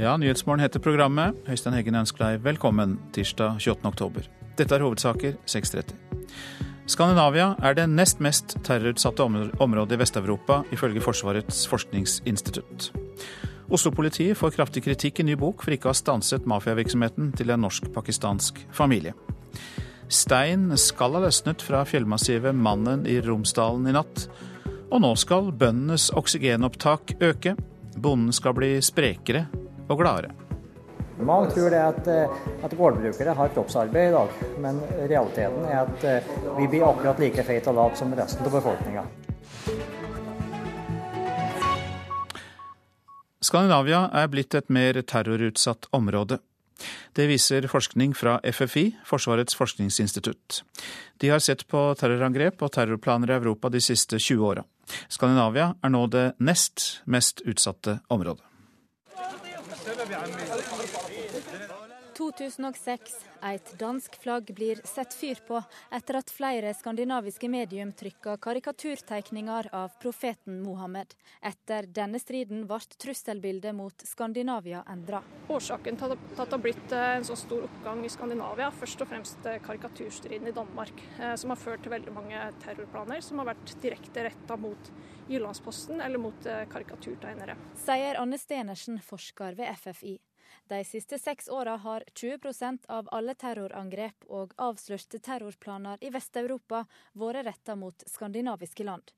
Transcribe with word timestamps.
Ja, 0.00 0.14
Nyhetsmorgen 0.16 0.62
heter 0.64 0.80
programmet. 0.80 1.36
Høystein 1.44 1.74
Heggen 1.76 1.98
ønsker 1.98 2.22
deg 2.22 2.44
velkommen 2.46 2.94
tirsdag 3.12 3.58
28. 3.60 3.84
oktober. 3.90 4.24
Dette 4.56 4.72
er 4.72 4.80
hovedsaker 4.80 5.34
6.30. 5.44 5.92
Skandinavia 6.88 7.50
er 7.60 7.76
det 7.76 7.84
nest 7.92 8.22
mest 8.24 8.54
terrorutsatte 8.64 9.26
området 9.60 9.98
i 9.98 10.00
Vest-Europa, 10.00 10.62
ifølge 10.72 11.04
Forsvarets 11.04 11.66
forskningsinstitutt. 11.68 12.88
Oslo-politiet 13.68 14.40
får 14.40 14.56
kraftig 14.56 14.86
kritikk 14.88 15.20
i 15.20 15.28
ny 15.28 15.36
bok 15.36 15.66
for 15.66 15.76
ikke 15.76 15.90
å 15.90 15.92
ha 15.92 16.00
stanset 16.00 16.48
mafiavirksomheten 16.48 17.34
til 17.36 17.52
en 17.52 17.66
norsk-pakistansk 17.66 18.64
familie. 18.72 19.12
Stein 20.08 20.70
skal 20.80 21.20
ha 21.20 21.26
løsnet 21.28 21.60
fra 21.60 21.84
fjellmassivet 21.84 22.56
Mannen 22.56 23.04
i 23.04 23.20
Romsdalen 23.20 23.92
i 23.92 23.98
natt. 24.00 24.30
Og 24.88 25.04
nå 25.04 25.12
skal 25.20 25.52
bøndenes 25.52 26.08
oksygenopptak 26.16 27.18
øke. 27.20 27.58
Bonden 28.00 28.32
skal 28.32 28.56
bli 28.56 28.78
sprekere 28.80 29.50
og 29.90 30.00
gladere. 30.00 30.32
Mange 31.20 31.50
tror 31.52 31.70
det 31.70 31.80
at, 31.84 32.06
eh, 32.08 32.64
at 32.64 32.76
gårdbrukere 32.76 33.34
har 33.36 33.48
kroppsarbeid 33.52 34.08
i 34.08 34.12
dag, 34.14 34.28
men 34.64 34.80
realiteten 35.10 35.66
er 35.68 35.82
at 35.82 36.04
eh, 36.04 36.30
vi 36.56 36.68
blir 36.68 36.86
akkurat 36.88 37.20
like 37.20 37.44
feit 37.44 37.68
og 37.68 37.76
late 37.76 38.00
som 38.00 38.14
resten 38.16 38.46
av 38.46 38.54
befolkninga. 38.56 39.04
Skandinavia 43.40 44.06
er 44.14 44.28
blitt 44.32 44.54
et 44.54 44.68
mer 44.72 45.00
terrorutsatt 45.02 45.90
område. 45.96 46.38
Det 47.12 47.26
viser 47.28 47.66
forskning 47.68 48.14
fra 48.16 48.38
FFI, 48.44 48.86
Forsvarets 49.04 49.56
forskningsinstitutt. 49.58 50.62
De 51.20 51.28
har 51.28 51.42
sett 51.44 51.66
på 51.68 51.82
terrorangrep 52.00 52.62
og 52.62 52.72
terrorplaner 52.72 53.32
i 53.32 53.36
Europa 53.36 53.68
de 53.68 53.80
siste 53.84 54.20
20 54.20 54.46
åra. 54.52 54.64
Skandinavia 55.08 55.74
er 55.82 55.92
nå 55.92 56.06
det 56.12 56.30
nest 56.40 57.02
mest 57.04 57.44
utsatte 57.44 58.00
området. 58.08 58.49
يا 60.10 60.16
عمي 60.16 60.59
2006. 62.32 63.14
Et 63.42 63.70
dansk 63.78 64.16
flagg 64.22 64.50
blir 64.54 64.80
sett 64.84 65.14
fyr 65.16 65.38
på 65.46 65.58
etter 65.96 66.18
at 66.20 66.30
flere 66.32 66.72
skandinaviske 66.76 67.48
medium 67.48 67.92
trykka 67.96 68.36
karikaturtegninger 68.44 69.70
av 69.76 69.96
profeten 70.02 70.60
Mohammed. 70.62 71.14
Etter 71.40 71.88
denne 71.88 72.20
striden 72.20 72.66
ble 72.68 72.80
trusselbildet 73.00 73.74
mot 73.76 74.04
Skandinavia 74.06 74.82
endra. 74.92 75.22
Årsaken 75.50 76.00
til 76.00 76.14
at 76.14 76.30
det 76.36 76.46
har 76.46 76.62
blitt 76.62 76.96
eh, 76.96 77.16
en 77.18 77.28
så 77.28 77.36
stor 77.38 77.66
oppgang 77.68 78.04
i 78.06 78.12
Skandinavia, 78.12 78.70
først 78.70 79.04
og 79.04 79.10
fremst 79.12 79.50
eh, 79.50 79.60
karikaturstriden 79.64 80.50
i 80.50 80.56
Danmark, 80.56 81.04
eh, 81.18 81.34
som 81.40 81.54
har 81.54 81.60
ført 81.60 81.84
til 81.84 81.94
veldig 81.94 82.14
mange 82.16 82.46
terrorplaner 82.64 83.24
som 83.24 83.42
har 83.42 83.52
vært 83.52 83.76
direkte 83.82 84.28
retta 84.28 84.58
mot 84.60 84.92
Jyllandsposten 85.30 86.00
eller 86.02 86.18
mot 86.18 86.46
karikaturtegnere. 86.72 87.54
Sier 87.78 88.18
Anne 88.18 88.38
Stenersen, 88.40 88.98
forsker 89.04 89.54
ved 89.58 89.70
FFI. 89.78 90.16
De 90.68 90.84
siste 90.84 91.18
seks 91.18 91.48
åra 91.48 91.76
har 91.76 92.04
20% 92.14 92.86
av 92.88 93.08
alle 93.12 93.34
terrorangrep 93.34 94.26
og 94.28 94.54
avslørte 94.56 95.18
terrorplaner 95.18 95.98
i 96.00 96.12
Vest-Europa 96.14 96.84
vært 97.18 97.46
retta 97.46 97.76
mot 97.76 98.04
skandinaviske 98.06 98.86
land. 98.86 99.10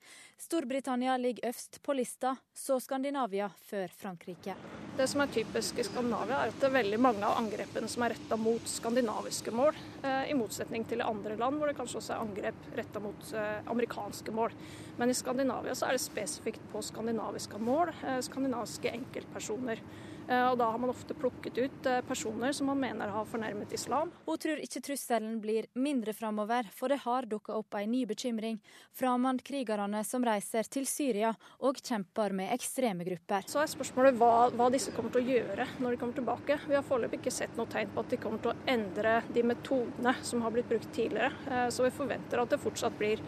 Storbritannia 0.43 1.17
ligger 1.17 1.49
øverst 1.49 1.83
på 1.83 1.95
lista, 1.95 2.37
så 2.55 2.81
Skandinavia 2.81 3.51
før 3.69 3.93
Frankrike. 3.95 4.57
Det 4.97 5.07
som 5.09 5.23
er 5.23 5.31
typisk 5.33 5.79
i 5.79 5.85
Skandinavia, 5.87 6.41
er 6.43 6.51
at 6.51 6.59
det 6.61 6.67
er 6.69 6.75
veldig 6.75 6.99
mange 7.01 7.25
av 7.25 7.39
angrepene 7.39 7.89
som 7.89 8.03
er 8.03 8.17
retta 8.17 8.37
mot 8.37 8.67
skandinaviske 8.69 9.55
mål, 9.55 9.79
eh, 10.03 10.31
i 10.33 10.35
motsetning 10.37 10.85
til 10.89 11.05
andre 11.07 11.37
land 11.37 11.61
hvor 11.61 11.71
det 11.71 11.77
kanskje 11.79 12.01
også 12.01 12.17
er 12.17 12.25
angrep 12.25 12.67
retta 12.77 13.01
mot 13.01 13.33
eh, 13.35 13.61
amerikanske 13.71 14.35
mål. 14.35 14.57
Men 14.99 15.11
i 15.11 15.17
Skandinavia 15.17 15.77
så 15.79 15.89
er 15.89 15.97
det 15.97 16.05
spesifikt 16.05 16.65
på 16.73 16.83
skandinaviske 16.83 17.61
mål, 17.63 17.95
eh, 18.03 18.19
skandinaviske 18.27 18.93
enkeltpersoner. 18.93 19.81
Eh, 20.29 20.47
og 20.51 20.59
da 20.61 20.69
har 20.71 20.79
man 20.79 20.93
ofte 20.93 21.15
plukket 21.19 21.59
ut 21.59 21.87
eh, 21.89 22.01
personer 22.07 22.53
som 22.57 22.69
man 22.71 22.81
mener 22.81 23.13
har 23.13 23.27
fornærmet 23.29 23.73
islam. 23.75 24.13
Hun 24.27 24.41
tror 24.43 24.63
ikke 24.63 24.83
trusselen 24.85 25.39
blir 25.43 25.69
mindre 25.75 26.15
framover, 26.17 26.69
for 26.75 26.93
det 26.93 27.03
har 27.05 27.29
dukka 27.31 27.57
opp 27.59 27.79
en 27.79 27.91
ny 27.93 28.05
bekymring. 28.09 28.61
Framandkrigerne 28.99 30.03
som 30.07 30.25
reiser 30.27 30.69
til 30.73 30.87
Syria 30.89 31.33
og 31.61 31.81
kjemper 31.83 32.35
med 32.37 32.53
ekstreme 32.55 33.07
grupper. 33.07 33.49
Så 33.51 33.63
er 33.63 33.73
spørsmålet 33.73 34.19
hva, 34.21 34.51
hva, 34.55 34.69
disse 34.73 34.95
kommer 34.95 35.15
til 35.15 35.25
å 35.25 35.37
gjøre 35.37 35.69
når 35.79 35.95
de 35.95 36.03
kommer 36.03 36.19
tilbake. 36.19 36.59
Vi 36.69 36.79
har 36.79 36.87
foreløpig 36.87 37.23
ikke 37.23 37.35
sett 37.35 37.59
noe 37.59 37.71
tegn 37.73 37.91
på 37.93 38.05
at 38.05 38.13
de 38.13 38.21
kommer 38.23 38.43
til 38.43 38.55
å 38.55 38.59
endre 38.71 39.19
de 39.35 39.47
metodene 39.47 40.15
som 40.23 40.45
har 40.45 40.55
blitt 40.55 40.71
brukt 40.71 40.93
tidligere. 40.95 41.33
Eh, 41.51 41.67
så 41.75 41.87
vi 41.87 41.95
forventer 41.95 42.43
at 42.43 42.55
det 42.55 42.63
fortsatt 42.63 42.97
blir 43.01 43.23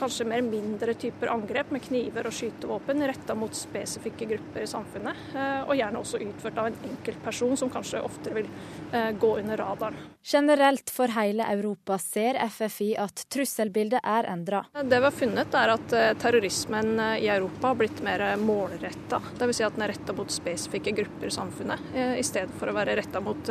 kanskje 0.00 0.26
mer 0.28 0.40
mindre 0.46 0.94
typer 0.96 1.32
angrep 1.32 1.72
med 1.74 1.84
kniver 1.84 2.28
og 2.28 2.32
skytevåpen 2.32 3.04
retta 3.04 3.36
mot 3.36 3.52
spesifikke 3.56 4.30
grupper 4.30 4.64
i 4.64 4.70
samfunnet, 4.70 5.24
og 5.68 5.76
gjerne 5.76 6.00
også 6.00 6.22
utført 6.24 6.60
av 6.60 6.70
en 6.70 6.82
enkeltperson, 6.88 7.56
som 7.60 7.72
kanskje 7.72 8.02
oftere 8.04 8.40
vil 8.40 8.52
eh, 8.92 9.12
gå 9.20 9.36
under 9.42 9.60
radaren. 9.60 10.13
Generelt 10.26 10.90
for 10.90 11.08
hele 11.08 11.44
Europa 11.52 11.98
ser 11.98 12.38
FFI 12.48 12.94
at 12.96 13.26
trusselbildet 13.28 14.00
er 14.02 14.24
endra. 14.32 14.62
Det 14.72 14.96
vi 14.96 15.04
har 15.04 15.12
funnet 15.12 15.56
er 15.60 15.72
at 15.74 15.92
eh, 15.92 16.12
terrorismen 16.16 16.94
eh, 16.96 17.26
i 17.26 17.28
Europa 17.28 17.74
har 17.74 17.76
blitt 17.82 18.00
mer 18.06 18.24
målretta. 18.40 19.20
Dvs. 19.36 19.58
Si 19.58 19.66
at 19.66 19.76
den 19.76 19.84
er 19.84 19.92
retta 19.92 20.16
mot 20.16 20.32
spesifikke 20.32 20.94
grupper 20.96 21.28
i 21.28 21.34
samfunnet, 21.34 21.92
i 22.16 22.24
stedet 22.24 22.56
for 22.56 22.72
å 22.72 22.76
være 22.78 22.96
retta 22.96 23.20
mot, 23.20 23.50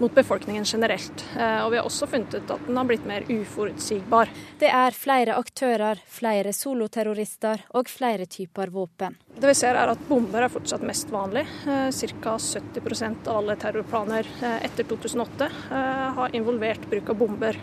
mot, 0.00 0.14
befolkningen 0.16 0.64
generelt. 0.64 1.26
Og 1.36 1.68
vi 1.70 1.78
har 1.78 1.84
også 1.84 2.08
funnet 2.08 2.34
ut 2.38 2.54
at 2.56 2.64
den 2.66 2.80
har 2.80 2.88
blitt 2.88 3.04
mer 3.06 3.28
uforutsigbar. 3.28 4.32
Det 4.58 4.72
er 4.72 4.96
flere 4.96 5.36
aktører, 5.36 6.00
flere 6.08 6.54
soloterrorister 6.56 7.68
og 7.76 7.92
flere 7.92 8.26
typer 8.26 8.72
våpen. 8.72 9.18
Det 9.38 9.46
vi 9.46 9.54
ser 9.54 9.76
er 9.78 9.86
at 9.86 10.00
bomber 10.08 10.42
er 10.42 10.50
fortsatt 10.50 10.82
mest 10.82 11.12
vanlig. 11.14 11.44
Ca. 11.62 12.32
70% 12.42 13.28
av 13.30 13.36
alle 13.38 13.54
terrorplaner 13.60 14.26
eh, 14.42 14.56
etter 14.66 14.86
2008 14.90 15.46
eh, 15.46 16.06
har 16.16 16.34
involvert 16.34 16.88
bruk 16.90 17.12
av 17.12 17.20
bomber. 17.20 17.58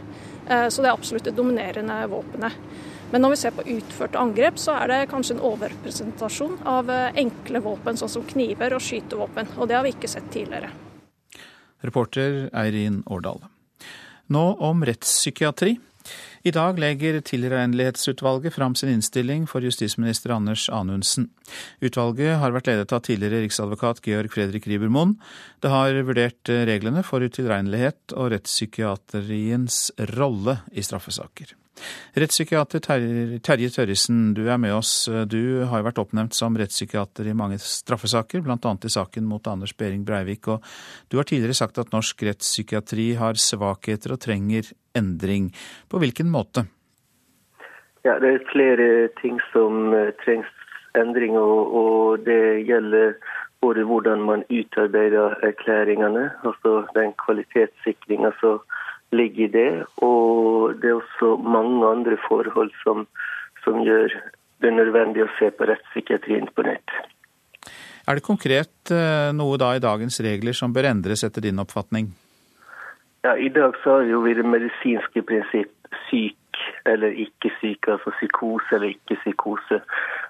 Eh, 0.47 0.68
så 0.72 0.81
det 0.81 0.88
er 0.88 0.94
absolutt 0.94 1.28
det 1.28 1.34
dominerende 1.35 1.97
våpenet. 2.08 2.56
Men 3.12 3.25
når 3.25 3.34
vi 3.34 3.40
ser 3.41 3.56
på 3.58 3.66
utførte 3.75 4.22
angrep, 4.22 4.56
så 4.59 4.78
er 4.80 4.94
det 4.94 5.02
kanskje 5.12 5.35
en 5.35 5.44
overrepresentasjon 5.50 6.56
av 6.64 6.90
enkle 6.91 7.62
våpen, 7.68 8.00
sånn 8.00 8.14
som 8.14 8.24
kniver 8.28 8.78
og 8.78 8.84
skytevåpen. 8.84 9.52
Og 9.59 9.68
det 9.68 9.75
har 9.75 9.84
vi 9.84 9.91
ikke 9.97 10.09
sett 10.12 10.31
tidligere. 10.34 10.72
Reporter 11.85 12.47
Eirin 12.56 13.03
Årdal. 13.06 13.44
Nå 14.31 14.46
om 14.64 14.88
rettspsykiatri. 14.88 15.75
I 16.46 16.52
dag 16.54 16.78
legger 16.78 17.16
Tilregnelighetsutvalget 17.26 18.54
fram 18.54 18.76
sin 18.78 18.92
innstilling 18.94 19.48
for 19.50 19.66
justisminister 19.66 20.30
Anders 20.36 20.68
Anundsen. 20.70 21.32
Utvalget 21.82 22.38
har 22.38 22.54
vært 22.54 22.70
ledet 22.70 22.94
av 22.94 23.02
tidligere 23.08 23.42
riksadvokat 23.48 24.04
Georg 24.06 24.30
Fredrik 24.30 24.70
Ribermoen. 24.70 25.16
Det 25.66 25.74
har 25.74 25.98
vurdert 26.06 26.54
reglene 26.70 27.02
for 27.08 27.26
utilregnelighet 27.26 28.14
og 28.14 28.30
rettspsykiatriens 28.36 29.88
rolle 30.14 30.60
i 30.70 30.86
straffesaker. 30.86 31.58
Rettspsykiater 32.16 32.80
Terje 32.86 33.69
Tørresen, 33.74 34.34
du 34.38 34.46
er 34.47 34.59
med 34.62 34.75
oss. 34.75 34.94
Du 35.28 35.66
har 35.68 35.84
vært 35.86 36.00
oppnevnt 36.02 36.38
som 36.38 36.56
rettspsykiater 36.58 37.28
i 37.28 37.36
mange 37.38 37.59
straffesaker, 37.62 38.44
bl.a. 38.46 38.58
i 38.58 38.94
saken 38.94 39.28
mot 39.28 39.47
Anders 39.52 39.75
Behring 39.78 40.06
Breivik. 40.08 40.47
Og 40.47 40.64
du 41.12 41.19
har 41.19 41.28
tidligere 41.28 41.58
sagt 41.58 41.81
at 41.81 41.91
norsk 41.96 42.24
rettspsykiatri 42.28 43.14
har 43.19 43.40
svakheter 43.40 44.16
og 44.16 44.24
trenger 44.24 44.72
endring. 44.96 45.52
På 45.91 46.00
hvilken 46.00 46.31
måte? 46.31 46.68
Ja, 48.06 48.19
Det 48.19 48.30
er 48.30 48.52
flere 48.52 49.08
ting 49.22 49.40
som 49.52 49.94
eh, 49.94 50.14
trengs 50.24 50.52
endring, 50.96 51.38
og, 51.38 51.74
og 51.75 52.25
det 52.25 52.68
gjelder 52.68 53.16
både 53.66 53.84
hvordan 53.84 54.22
man 54.22 54.44
utarbeider 54.50 55.35
erklæringene, 55.44 56.30
altså 56.47 56.85
den 56.96 57.14
kvalitetssikringa 57.24 58.31
som 58.40 58.62
ligger 59.16 59.48
i 59.48 59.53
det. 59.56 59.72
Og 60.06 60.76
det 60.81 60.92
er 60.92 61.00
også 61.00 61.35
mange 61.41 61.88
andre 61.88 62.20
forhold 62.28 62.72
som, 62.84 63.06
som 63.64 63.82
gjør 63.85 64.14
det 64.64 64.73
nødvendig 64.73 65.26
å 65.26 65.34
se 65.40 65.52
på 65.52 65.67
rettspsykiatrien 65.70 66.50
på 66.56 66.67
nett. 66.67 66.97
Er 68.06 68.20
det 68.20 68.26
konkret 68.26 68.94
eh, 68.94 69.32
noe 69.34 69.58
da 69.58 69.73
i 69.76 69.82
dagens 69.84 70.20
regler 70.22 70.53
som 70.53 70.73
bør 70.73 70.91
endres 70.91 71.26
etter 71.26 71.47
din 71.47 71.62
oppfatning? 71.62 72.12
Ja, 73.26 73.34
I 73.34 73.50
dag 73.50 73.73
så 73.82 73.97
har 73.97 74.03
jo 74.06 74.22
vi 74.22 74.35
det 74.38 74.46
medisinske 74.46 75.23
prinsipp 75.26 75.73
syk 76.09 76.59
eller 76.85 77.16
ikke 77.17 77.50
syk, 77.59 77.88
altså 77.90 78.14
psykose 78.20 78.78
eller 78.78 78.94
ikke 78.94 79.17
psykose. 79.23 79.82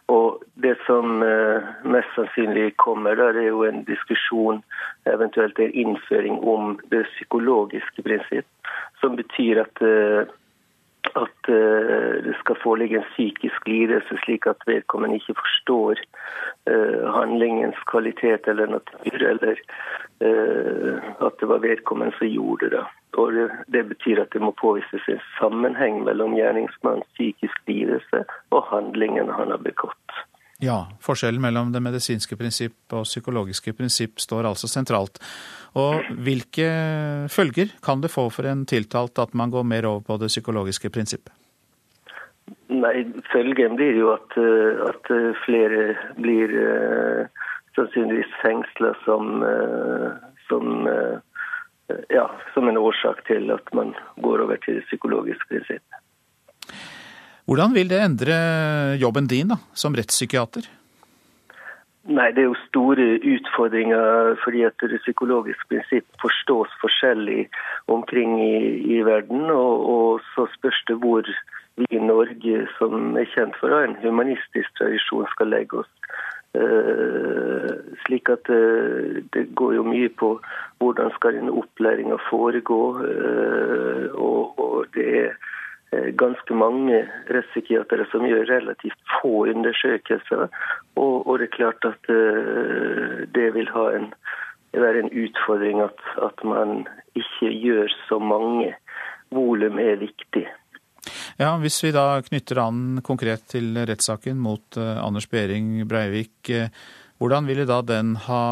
Og 0.07 0.41
Det 0.53 0.77
som 0.85 1.23
eh, 1.23 1.63
mest 1.83 2.13
sannsynlig 2.15 2.77
kommer, 2.77 3.15
det 3.15 3.41
er 3.41 3.49
jo 3.49 3.65
en 3.67 3.83
diskusjon, 3.85 4.61
eventuelt 5.05 5.59
en 5.59 5.73
innføring 5.73 6.39
om 6.39 6.79
det 6.93 7.03
psykologiske 7.09 8.05
prinsipp, 8.05 8.47
som 9.01 9.17
betyr 9.19 9.61
at, 9.65 9.81
eh, 9.81 10.31
at 11.21 11.49
eh, 11.51 12.23
det 12.25 12.35
skal 12.39 12.61
foreligge 12.63 13.01
en 13.01 13.09
psykisk 13.11 13.67
lidelse, 13.67 14.17
slik 14.23 14.47
at 14.47 14.63
vedkommende 14.69 15.19
ikke 15.21 15.37
forstår 15.41 16.01
handlingens 17.13 17.77
kvalitet 17.85 18.47
eller 18.49 18.65
natur, 18.65 19.21
eller 19.21 19.59
at 21.27 21.35
det 21.39 21.49
var 21.51 21.61
vedkommende 21.61 22.15
som 22.17 22.27
gjorde 22.27 22.71
det. 22.73 22.81
Og 23.15 23.33
det, 23.33 23.47
det 23.71 23.83
betyr 23.91 24.21
at 24.25 24.33
det 24.35 24.41
må 24.43 24.51
påvises 24.59 25.03
en 25.11 25.21
sammenheng 25.39 26.01
mellom 26.03 26.35
gjerningsmannens 26.35 27.07
psykisk 27.15 27.61
lidelse 27.69 28.25
og 28.51 28.65
handlingen 28.71 29.31
han 29.31 29.53
har 29.55 29.61
begått. 29.63 30.17
Ja, 30.63 30.85
forskjellen 31.03 31.41
mellom 31.43 31.73
det 31.73 31.81
medisinske 31.83 32.37
prinsipp 32.39 32.93
og 32.95 33.03
psykologiske 33.03 33.73
prinsipp 33.75 34.21
står 34.23 34.47
altså 34.47 34.69
sentralt. 34.71 35.19
Og 35.75 36.05
hvilke 36.23 36.67
følger 37.31 37.73
kan 37.83 38.03
det 38.03 38.13
få 38.13 38.29
for 38.31 38.47
en 38.47 38.63
tiltalt 38.67 39.19
at 39.19 39.35
man 39.35 39.51
går 39.51 39.67
mer 39.67 39.87
over 39.89 40.05
på 40.07 40.17
det 40.21 40.31
psykologiske 40.31 40.91
prinsippet? 40.95 41.33
Nei, 42.71 43.03
Følgen 43.33 43.75
blir 43.75 43.99
jo 43.99 44.13
at, 44.13 44.35
eh, 44.37 44.79
at 44.85 45.11
flere 45.43 45.95
blir 46.21 46.51
uh, 46.55 47.45
sannsynligvis 47.75 48.31
fengsla 48.41 48.93
som, 49.03 49.43
som, 50.47 50.85
ja, 52.09 52.25
som 52.53 52.69
en 52.69 52.79
årsak 52.81 53.25
til 53.27 53.51
at 53.53 53.73
man 53.77 53.93
går 54.23 54.45
over 54.47 54.57
til 54.63 54.79
det 54.79 54.87
psykologiske 54.89 55.49
prinsippet. 55.49 56.01
Hvordan 57.45 57.75
vil 57.75 57.89
det 57.89 58.01
endre 58.01 58.35
jobben 58.97 59.27
din 59.29 59.53
da, 59.53 59.59
som 59.77 59.93
rettspsykiater? 59.93 60.65
Nei, 62.05 62.31
Det 62.33 62.41
er 62.43 62.49
jo 62.51 62.65
store 62.67 63.05
utfordringer 63.17 64.35
fordi 64.43 64.61
at 64.65 64.77
det 64.81 65.01
psykologiske 65.01 65.65
prinsipp 65.69 66.05
forstås 66.21 66.73
forskjellig 66.81 67.47
omkring 67.89 68.37
i, 68.41 68.57
i 68.97 69.01
verden. 69.05 69.49
Og, 69.49 69.73
og, 69.93 70.21
så 70.35 70.45
spørs 70.57 70.83
det 70.87 70.99
hvor 71.01 71.25
vi 71.77 71.87
i 71.89 72.01
Norge, 72.01 72.67
som 72.77 73.17
er 73.17 73.29
kjent 73.33 73.57
for 73.59 73.73
å 73.73 73.81
ha 73.81 73.87
en 73.89 73.97
humanistisk 74.03 74.69
tradisjon, 74.77 75.25
skal 75.33 75.49
legge 75.53 75.81
oss. 75.81 75.89
Uh, 76.55 77.71
slik 78.05 78.29
at 78.31 78.47
uh, 78.49 79.19
det 79.35 79.49
går 79.55 79.73
jo 79.75 79.83
mye 79.83 80.09
på 80.09 80.29
hvordan 80.79 81.11
skal 81.17 81.35
denne 81.35 81.51
opplæringa 81.51 82.17
foregå. 82.29 82.81
Uh, 83.01 84.07
og, 84.15 84.85
det 84.95 85.07
er 85.25 85.35
Eh, 85.95 86.11
ganske 86.15 86.53
mange 86.53 87.03
rettspsykiatere 87.29 88.05
som 88.11 88.25
gjør 88.25 88.49
relativt 88.49 88.97
få 89.19 89.45
undersøkelser. 89.51 90.47
Og, 90.95 91.27
og 91.27 91.39
det 91.39 91.47
er 91.47 91.57
klart 91.57 91.87
at 91.87 92.09
det 93.35 93.47
vil 93.53 93.69
en, 93.69 94.09
være 94.73 95.03
en 95.03 95.11
utfordring 95.23 95.81
at, 95.81 96.01
at, 96.25 96.43
man 96.43 96.87
ikke 97.15 97.51
gjør 97.61 97.87
så 98.09 98.19
mange. 98.19 98.75
Volum 99.31 99.79
er 99.79 99.95
viktig. 100.01 100.47
Ja, 101.39 101.57
Hvis 101.59 101.81
vi 101.83 101.91
da 101.91 102.21
knytter 102.23 102.61
an 102.63 103.01
konkret 103.03 103.47
til 103.51 103.75
rettssaken 103.75 104.37
mot 104.39 104.77
uh, 104.79 105.01
Anders 105.03 105.27
Behring 105.27 105.83
Breivik, 105.87 106.37
uh, 106.49 106.69
hvordan 107.19 107.49
ville 107.49 107.67
da 107.67 107.81
den 107.83 108.15
ha 108.27 108.43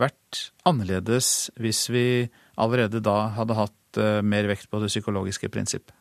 vært 0.00 0.50
annerledes 0.68 1.50
hvis 1.60 1.86
vi 1.92 2.04
allerede 2.60 3.00
da 3.04 3.30
hadde 3.36 3.56
hatt 3.56 3.98
mer 4.22 4.46
vekt 4.46 4.68
på 4.70 4.78
det 4.78 4.86
psykologiske 4.92 5.48
prinsippet? 5.50 5.92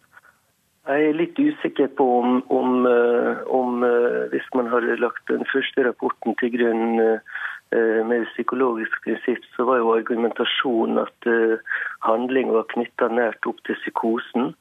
Jeg 0.89 1.12
er 1.12 1.18
litt 1.19 1.38
usikker 1.38 1.92
på 2.00 2.06
om, 2.18 2.39
om, 2.50 2.86
eh, 2.89 3.42
om 3.54 3.83
eh, 3.86 4.24
hvis 4.31 4.48
man 4.57 4.71
hadde 4.71 4.98
lagt 4.98 5.21
den 5.30 5.45
første 5.51 5.83
rapporten 5.86 6.33
til 6.39 6.50
grunn 6.56 6.98
eh, 7.04 7.36
med 7.71 8.25
psykologisk 8.33 9.04
prinsipp, 9.04 9.44
så 9.56 9.63
var 9.68 9.77
jo 9.77 9.92
argumentasjonen 9.94 10.98
at 11.04 11.27
handling 12.01 12.50
var 12.56 12.66
knytta 12.74 13.12
nært 13.13 13.45
opp 13.45 13.60
til 13.68 13.77
psykosen. 13.77 14.56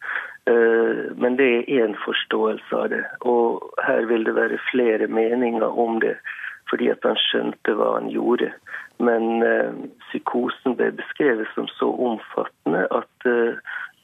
Men 1.17 1.39
det 1.41 1.47
er 1.49 1.87
én 1.87 1.97
forståelse 2.05 2.77
av 2.77 2.91
det. 2.93 3.01
Og 3.25 3.65
her 3.87 4.05
vil 4.11 4.29
det 4.29 4.37
være 4.37 4.61
flere 4.69 5.09
meninger 5.09 5.65
om 5.65 5.97
det, 6.05 6.19
fordi 6.69 6.91
at 6.93 7.09
han 7.09 7.17
skjønte 7.25 7.79
hva 7.81 7.95
han 7.95 8.13
gjorde. 8.13 8.53
Men 9.01 9.41
psykosen 10.11 10.77
ble 10.77 10.93
beskrevet 11.01 11.49
som 11.57 11.69
så 11.79 11.89
omfattende 12.11 12.85
at 12.93 13.29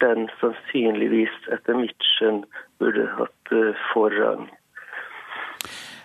den 0.04 0.28
sannsynligvis, 0.40 1.34
etter 1.54 1.76
mitt 1.78 2.08
skjønn, 2.14 2.42
burde 2.82 3.06
hatt 3.18 3.54
eh, 3.54 3.86
forrang. 3.92 4.48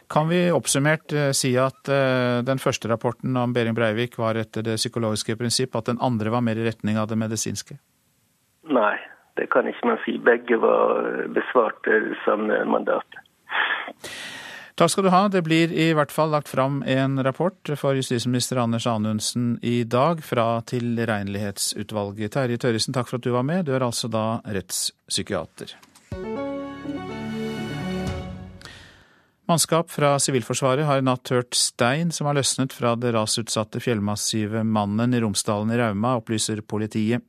Kan 0.09 0.29
vi 0.29 0.39
oppsummert 0.51 1.13
eh, 1.13 1.29
si 1.37 1.51
at 1.61 1.89
eh, 1.93 2.39
den 2.45 2.61
første 2.61 2.89
rapporten 2.89 3.37
om 3.37 3.53
Behring 3.53 3.75
Breivik 3.77 4.17
var 4.17 4.39
etter 4.41 4.65
det 4.65 4.79
psykologiske 4.81 5.35
prinsipp, 5.37 5.75
at 5.77 5.91
den 5.91 6.01
andre 6.01 6.33
var 6.33 6.41
mer 6.41 6.57
i 6.57 6.65
retning 6.65 6.97
av 6.97 7.11
det 7.11 7.19
medisinske? 7.21 7.77
Nei, 8.73 8.95
det 9.37 9.51
kan 9.53 9.69
ikke 9.69 9.91
man 9.91 10.01
si. 10.05 10.17
Begge 10.17 10.57
var 10.61 11.27
besvarte 11.35 12.01
samme 12.25 12.63
mandat. 12.65 13.21
Takk 14.79 14.93
skal 14.93 15.05
du 15.05 15.11
ha. 15.11 15.25
Det 15.27 15.41
blir 15.43 15.73
i 15.75 15.89
hvert 15.93 16.13
fall 16.13 16.31
lagt 16.31 16.49
fram 16.49 16.79
en 16.87 17.19
rapport 17.25 17.73
for 17.77 17.99
justisminister 17.99 18.61
Anders 18.63 18.87
Anundsen 18.87 19.57
i 19.61 19.83
dag 19.83 20.23
fra 20.23 20.61
Tilregnelighetsutvalget. 20.71 22.31
Terje 22.33 22.57
Tørresen, 22.63 22.95
takk 22.95 23.11
for 23.11 23.19
at 23.19 23.27
du 23.27 23.33
var 23.35 23.43
med. 23.45 23.67
Du 23.67 23.75
er 23.75 23.83
altså 23.83 24.07
da 24.09 24.39
rettspsykiater. 24.47 25.75
Mannskap 29.49 29.89
fra 29.89 30.11
Sivilforsvaret 30.21 30.85
har 30.85 30.99
i 31.01 31.03
natt 31.07 31.31
hørt 31.33 31.55
stein 31.57 32.11
som 32.13 32.27
har 32.29 32.35
løsnet 32.37 32.69
fra 32.75 32.91
det 32.93 33.15
rasutsatte 33.15 33.79
fjellmassivet 33.81 34.61
Mannen 34.61 35.15
i 35.17 35.21
Romsdalen 35.23 35.71
i 35.73 35.79
Rauma, 35.79 36.11
opplyser 36.19 36.61
politiet. 36.61 37.25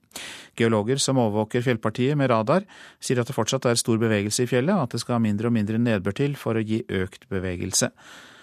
Geologer 0.53 1.01
som 1.01 1.17
overvåker 1.23 1.65
fjellpartiet 1.65 2.19
med 2.21 2.29
radar, 2.29 2.67
sier 3.01 3.23
at 3.23 3.31
det 3.31 3.37
fortsatt 3.39 3.71
er 3.71 3.81
stor 3.81 3.97
bevegelse 4.03 4.45
i 4.45 4.51
fjellet, 4.51 4.75
og 4.75 4.85
at 4.85 4.99
det 4.99 5.01
skal 5.01 5.17
ha 5.17 5.23
mindre 5.25 5.49
og 5.49 5.57
mindre 5.57 5.81
nedbør 5.81 6.19
til 6.21 6.37
for 6.37 6.61
å 6.61 6.67
gi 6.67 6.83
økt 6.99 7.25
bevegelse. 7.33 7.89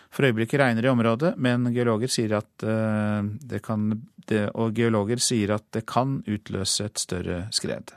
For 0.10 0.26
øyeblikket 0.26 0.64
regner 0.64 0.82
det 0.82 0.90
i 0.90 0.96
området, 0.96 1.36
men 1.38 1.70
geologer 1.76 2.10
sier 2.10 2.34
at 2.40 2.66
eh, 2.66 3.30
det 3.54 3.62
kan, 3.62 3.92
og 4.58 4.74
geologer 4.74 5.22
sier 5.22 5.54
at 5.60 5.70
det 5.78 5.86
kan 5.86 6.24
utløse 6.26 6.90
et 6.90 7.06
større 7.06 7.44
skred. 7.54 7.94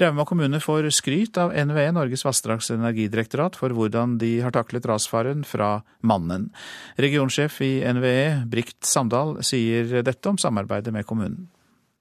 Rauma 0.00 0.24
kommune 0.26 0.58
får 0.58 0.88
skryt 0.90 1.38
av 1.38 1.52
NVE, 1.54 1.92
Norges 1.94 2.24
vassdrags- 2.26 2.72
og 2.72 2.80
energidirektorat, 2.80 3.54
for 3.54 3.70
hvordan 3.70 4.16
de 4.18 4.40
har 4.42 4.50
taklet 4.54 4.86
rasfaren 4.90 5.44
fra 5.46 5.84
Mannen. 6.02 6.48
Regionsjef 6.98 7.60
i 7.62 7.76
NVE, 7.86 8.42
Brikt 8.50 8.82
Samdal, 8.82 9.36
sier 9.46 10.02
dette 10.02 10.32
om 10.32 10.40
samarbeidet 10.40 10.90
med 10.94 11.06
kommunen. 11.06 11.46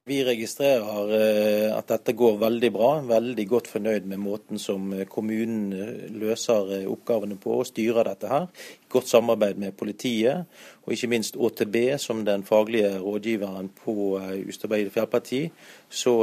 Vi 0.04 0.18
registrerer 0.28 1.12
eh, 1.16 1.70
at 1.72 1.88
dette 1.88 2.12
går 2.20 2.34
veldig 2.42 2.70
bra. 2.76 2.88
Veldig 3.08 3.44
godt 3.48 3.70
fornøyd 3.72 4.08
med 4.12 4.20
måten 4.20 4.60
som 4.60 4.90
eh, 4.92 5.06
kommunen 5.08 5.70
eh, 5.72 6.10
løser 6.12 6.90
oppgavene 6.92 7.38
på 7.40 7.54
og 7.62 7.70
styrer 7.70 8.10
dette 8.10 8.28
her. 8.28 8.50
Godt 8.92 9.08
samarbeid 9.08 9.62
med 9.64 9.78
politiet, 9.80 10.44
og 10.84 10.92
ikke 10.92 11.08
minst 11.14 11.40
ÅTB 11.40 11.78
som 12.04 12.26
den 12.28 12.44
faglige 12.44 12.98
rådgiveren 13.00 13.70
på 13.78 13.96
Ustadbeidet 14.44 14.92
fjellparti. 14.92 15.40
Så 15.88 16.18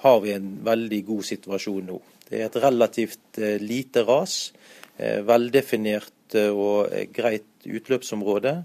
har 0.00 0.16
vi 0.24 0.32
en 0.32 0.48
veldig 0.64 1.02
god 1.10 1.28
situasjon 1.28 1.86
nå. 1.92 2.00
Det 2.30 2.40
er 2.40 2.48
et 2.48 2.58
relativt 2.64 3.42
lite 3.60 4.06
ras. 4.08 4.38
Veldefinert 5.28 6.40
og 6.48 6.88
greit 7.14 7.68
utløpsområde, 7.68 8.56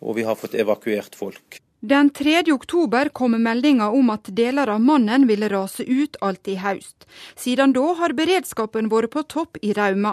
og 0.00 0.16
vi 0.16 0.30
har 0.30 0.38
fått 0.38 0.56
evakuert 0.62 1.18
folk. 1.18 1.61
Den 1.84 2.10
3. 2.10 2.52
oktober 2.52 3.08
kom 3.08 3.32
meldinga 3.42 3.88
om 3.90 4.10
at 4.14 4.28
deler 4.30 4.70
av 4.70 4.80
Mannen 4.80 5.24
ville 5.26 5.48
rase 5.50 5.82
ut 5.82 6.14
alt 6.22 6.46
i 6.46 6.54
høst. 6.62 7.08
Siden 7.34 7.72
da 7.74 7.88
har 7.98 8.14
beredskapen 8.14 8.86
vært 8.92 9.10
på 9.10 9.24
topp 9.34 9.58
i 9.66 9.72
Rauma. 9.74 10.12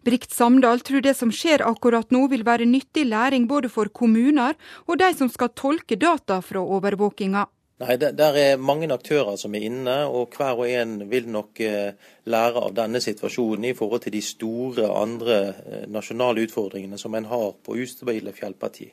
Brikt 0.00 0.32
Samdal 0.32 0.80
tror 0.80 1.04
det 1.04 1.12
som 1.18 1.28
skjer 1.28 1.60
akkurat 1.68 2.08
nå 2.08 2.24
vil 2.32 2.46
være 2.48 2.64
nyttig 2.64 3.04
læring 3.12 3.50
både 3.52 3.68
for 3.68 3.92
kommuner 3.92 4.56
og 4.86 4.96
de 5.04 5.12
som 5.18 5.28
skal 5.28 5.52
tolke 5.52 6.00
data 6.00 6.40
fra 6.40 6.64
overvåkinga. 6.64 7.44
Nei, 7.80 7.94
det, 7.96 8.10
Der 8.12 8.36
er 8.36 8.58
mange 8.60 8.90
aktører 8.92 9.38
som 9.40 9.54
er 9.56 9.62
inne, 9.64 9.94
og 10.04 10.34
hver 10.36 10.58
og 10.60 10.68
en 10.68 10.98
vil 11.08 11.30
nok 11.32 11.60
eh, 11.64 11.94
lære 12.28 12.60
av 12.66 12.74
denne 12.76 13.00
situasjonen 13.00 13.70
i 13.70 13.76
forhold 13.78 14.02
til 14.04 14.12
de 14.12 14.20
store 14.20 14.90
andre 15.00 15.36
eh, 15.48 15.86
nasjonale 15.88 16.44
utfordringene 16.44 16.98
som 17.00 17.14
en 17.16 17.30
har 17.30 17.54
på 17.64 17.78
ustabile 17.80 18.34
fjellparti. 18.36 18.90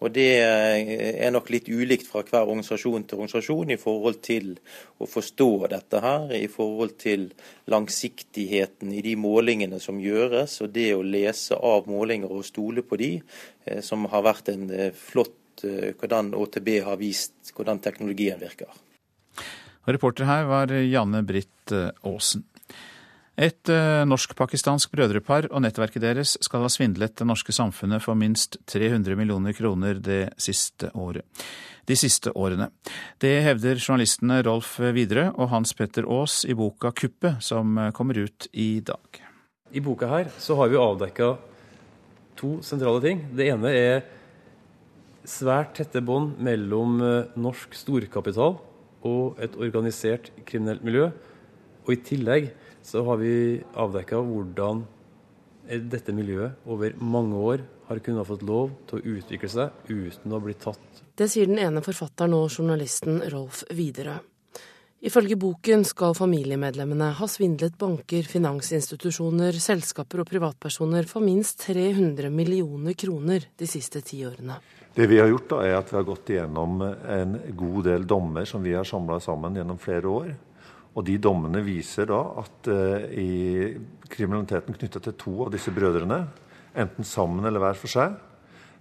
Og 0.00 0.14
Det 0.16 0.24
eh, 0.40 1.20
er 1.20 1.34
nok 1.34 1.50
litt 1.52 1.68
ulikt 1.68 2.08
fra 2.08 2.22
hver 2.24 2.46
organisasjon 2.46 3.04
til 3.04 3.18
organisasjon 3.18 3.74
i 3.74 3.78
forhold 3.82 4.22
til 4.24 4.54
å 4.96 5.10
forstå 5.16 5.50
dette 5.74 6.00
her, 6.00 6.32
i 6.32 6.48
forhold 6.48 6.96
til 6.96 7.28
langsiktigheten 7.68 8.94
i 8.96 9.02
de 9.04 9.18
målingene 9.20 9.82
som 9.84 10.00
gjøres, 10.00 10.62
og 10.64 10.72
det 10.72 10.94
å 10.96 11.04
lese 11.04 11.60
av 11.60 11.92
målinger 11.92 12.32
og 12.32 12.48
stole 12.48 12.88
på 12.88 12.96
de, 12.96 13.12
som 13.84 14.08
har 14.08 14.24
vært 14.24 14.48
en 14.48 14.64
flott 14.96 15.36
Eh, 15.64 15.92
hvordan 15.98 16.34
ÅTB 16.36 16.80
har 16.86 17.00
vist 17.00 17.52
hvordan 17.56 17.80
teknologien 17.82 18.40
virker. 18.40 18.70
Reporter 19.88 20.28
her 20.28 20.46
var 20.48 20.72
Janne 20.72 21.22
Britt 21.26 21.72
eh, 21.72 21.90
Aasen. 22.06 22.44
Et 23.40 23.72
eh, 23.72 24.02
norsk-pakistansk 24.04 24.92
brødrepar 24.92 25.48
og 25.48 25.62
nettverket 25.64 26.04
deres 26.04 26.34
skal 26.44 26.66
ha 26.66 26.68
svindlet 26.72 27.16
det 27.16 27.26
norske 27.28 27.54
samfunnet 27.56 28.04
for 28.04 28.18
minst 28.18 28.58
300 28.68 29.16
millioner 29.16 29.56
kroner 29.56 29.96
det 29.96 30.34
siste 30.36 30.90
året. 30.92 31.24
De 31.88 31.96
siste 31.96 32.30
årene. 32.36 32.68
Det 33.18 33.32
hevder 33.46 33.80
journalistene 33.80 34.42
Rolf 34.44 34.76
Widerøe 34.78 35.32
og 35.32 35.48
Hans 35.54 35.72
Petter 35.74 36.04
Aas 36.04 36.44
i 36.44 36.54
boka 36.54 36.92
'Kuppet', 36.92 37.40
som 37.40 37.78
kommer 37.96 38.18
ut 38.18 38.46
i 38.52 38.80
dag. 38.84 39.24
I 39.72 39.80
boka 39.80 40.06
her 40.06 40.28
så 40.38 40.54
har 40.60 40.68
vi 40.68 40.76
avdekka 40.76 41.36
to 42.36 42.60
sentrale 42.62 43.00
ting. 43.00 43.24
Det 43.32 43.48
ene 43.48 43.72
er 43.72 44.02
svært 45.28 45.74
tette 45.78 46.02
bånd 46.04 46.38
mellom 46.42 47.00
eh, 47.04 47.34
norsk 47.40 47.74
storkapital 47.76 48.58
og 49.06 49.40
et 49.40 49.56
organisert 49.60 50.30
kriminelt 50.48 50.84
miljø. 50.86 51.10
Og 51.86 51.92
i 51.94 52.00
tillegg 52.04 52.50
så 52.84 53.04
har 53.06 53.20
vi 53.20 53.60
avdekka 53.78 54.20
hvordan 54.24 54.84
dette 55.70 56.12
miljøet 56.16 56.66
over 56.66 56.96
mange 56.98 57.36
år 57.36 57.62
har 57.90 58.00
kunnet 58.02 58.26
fått 58.26 58.42
lov 58.46 58.72
til 58.88 58.98
å 58.98 59.14
utvikle 59.16 59.50
seg 59.50 59.90
uten 59.90 60.34
å 60.34 60.40
bli 60.42 60.54
tatt. 60.58 61.02
Det 61.14 61.28
sier 61.30 61.50
den 61.50 61.60
ene 61.62 61.82
forfatteren 61.84 62.34
og 62.38 62.50
journalisten 62.50 63.20
Rolf 63.32 63.64
Widerøe. 63.70 64.20
Ifølge 65.00 65.38
boken 65.40 65.86
skal 65.88 66.12
familiemedlemmene 66.12 67.06
ha 67.16 67.26
svindlet 67.30 67.78
banker, 67.80 68.26
finansinstitusjoner, 68.28 69.56
selskaper 69.56 70.20
og 70.20 70.28
privatpersoner 70.28 71.08
for 71.08 71.24
minst 71.24 71.62
300 71.64 72.28
millioner 72.28 72.92
kroner 73.00 73.46
de 73.56 73.68
siste 73.70 74.02
ti 74.04 74.20
årene. 74.28 74.58
Det 74.94 75.06
vi 75.06 75.20
har 75.20 75.30
gjort, 75.30 75.48
da, 75.52 75.60
er 75.64 75.76
at 75.78 75.90
vi 75.92 75.96
har 75.96 76.06
gått 76.06 76.30
igjennom 76.32 76.80
en 76.82 77.36
god 77.56 77.84
del 77.86 78.06
dommer 78.10 78.48
som 78.48 78.62
vi 78.62 78.74
har 78.74 78.84
samla 78.88 79.20
sammen 79.22 79.56
gjennom 79.56 79.78
flere 79.78 80.10
år. 80.10 80.32
Og 80.98 81.06
de 81.06 81.14
dommene 81.22 81.62
viser 81.62 82.08
da 82.10 82.18
at 82.42 82.70
uh, 82.70 83.04
i 83.14 83.70
kriminaliteten 84.10 84.74
knytta 84.74 85.02
til 85.04 85.14
to 85.20 85.36
av 85.46 85.52
disse 85.54 85.70
brødrene, 85.74 86.24
enten 86.74 87.06
sammen 87.06 87.46
eller 87.46 87.62
hver 87.62 87.78
for 87.78 87.92
seg, 87.92 88.18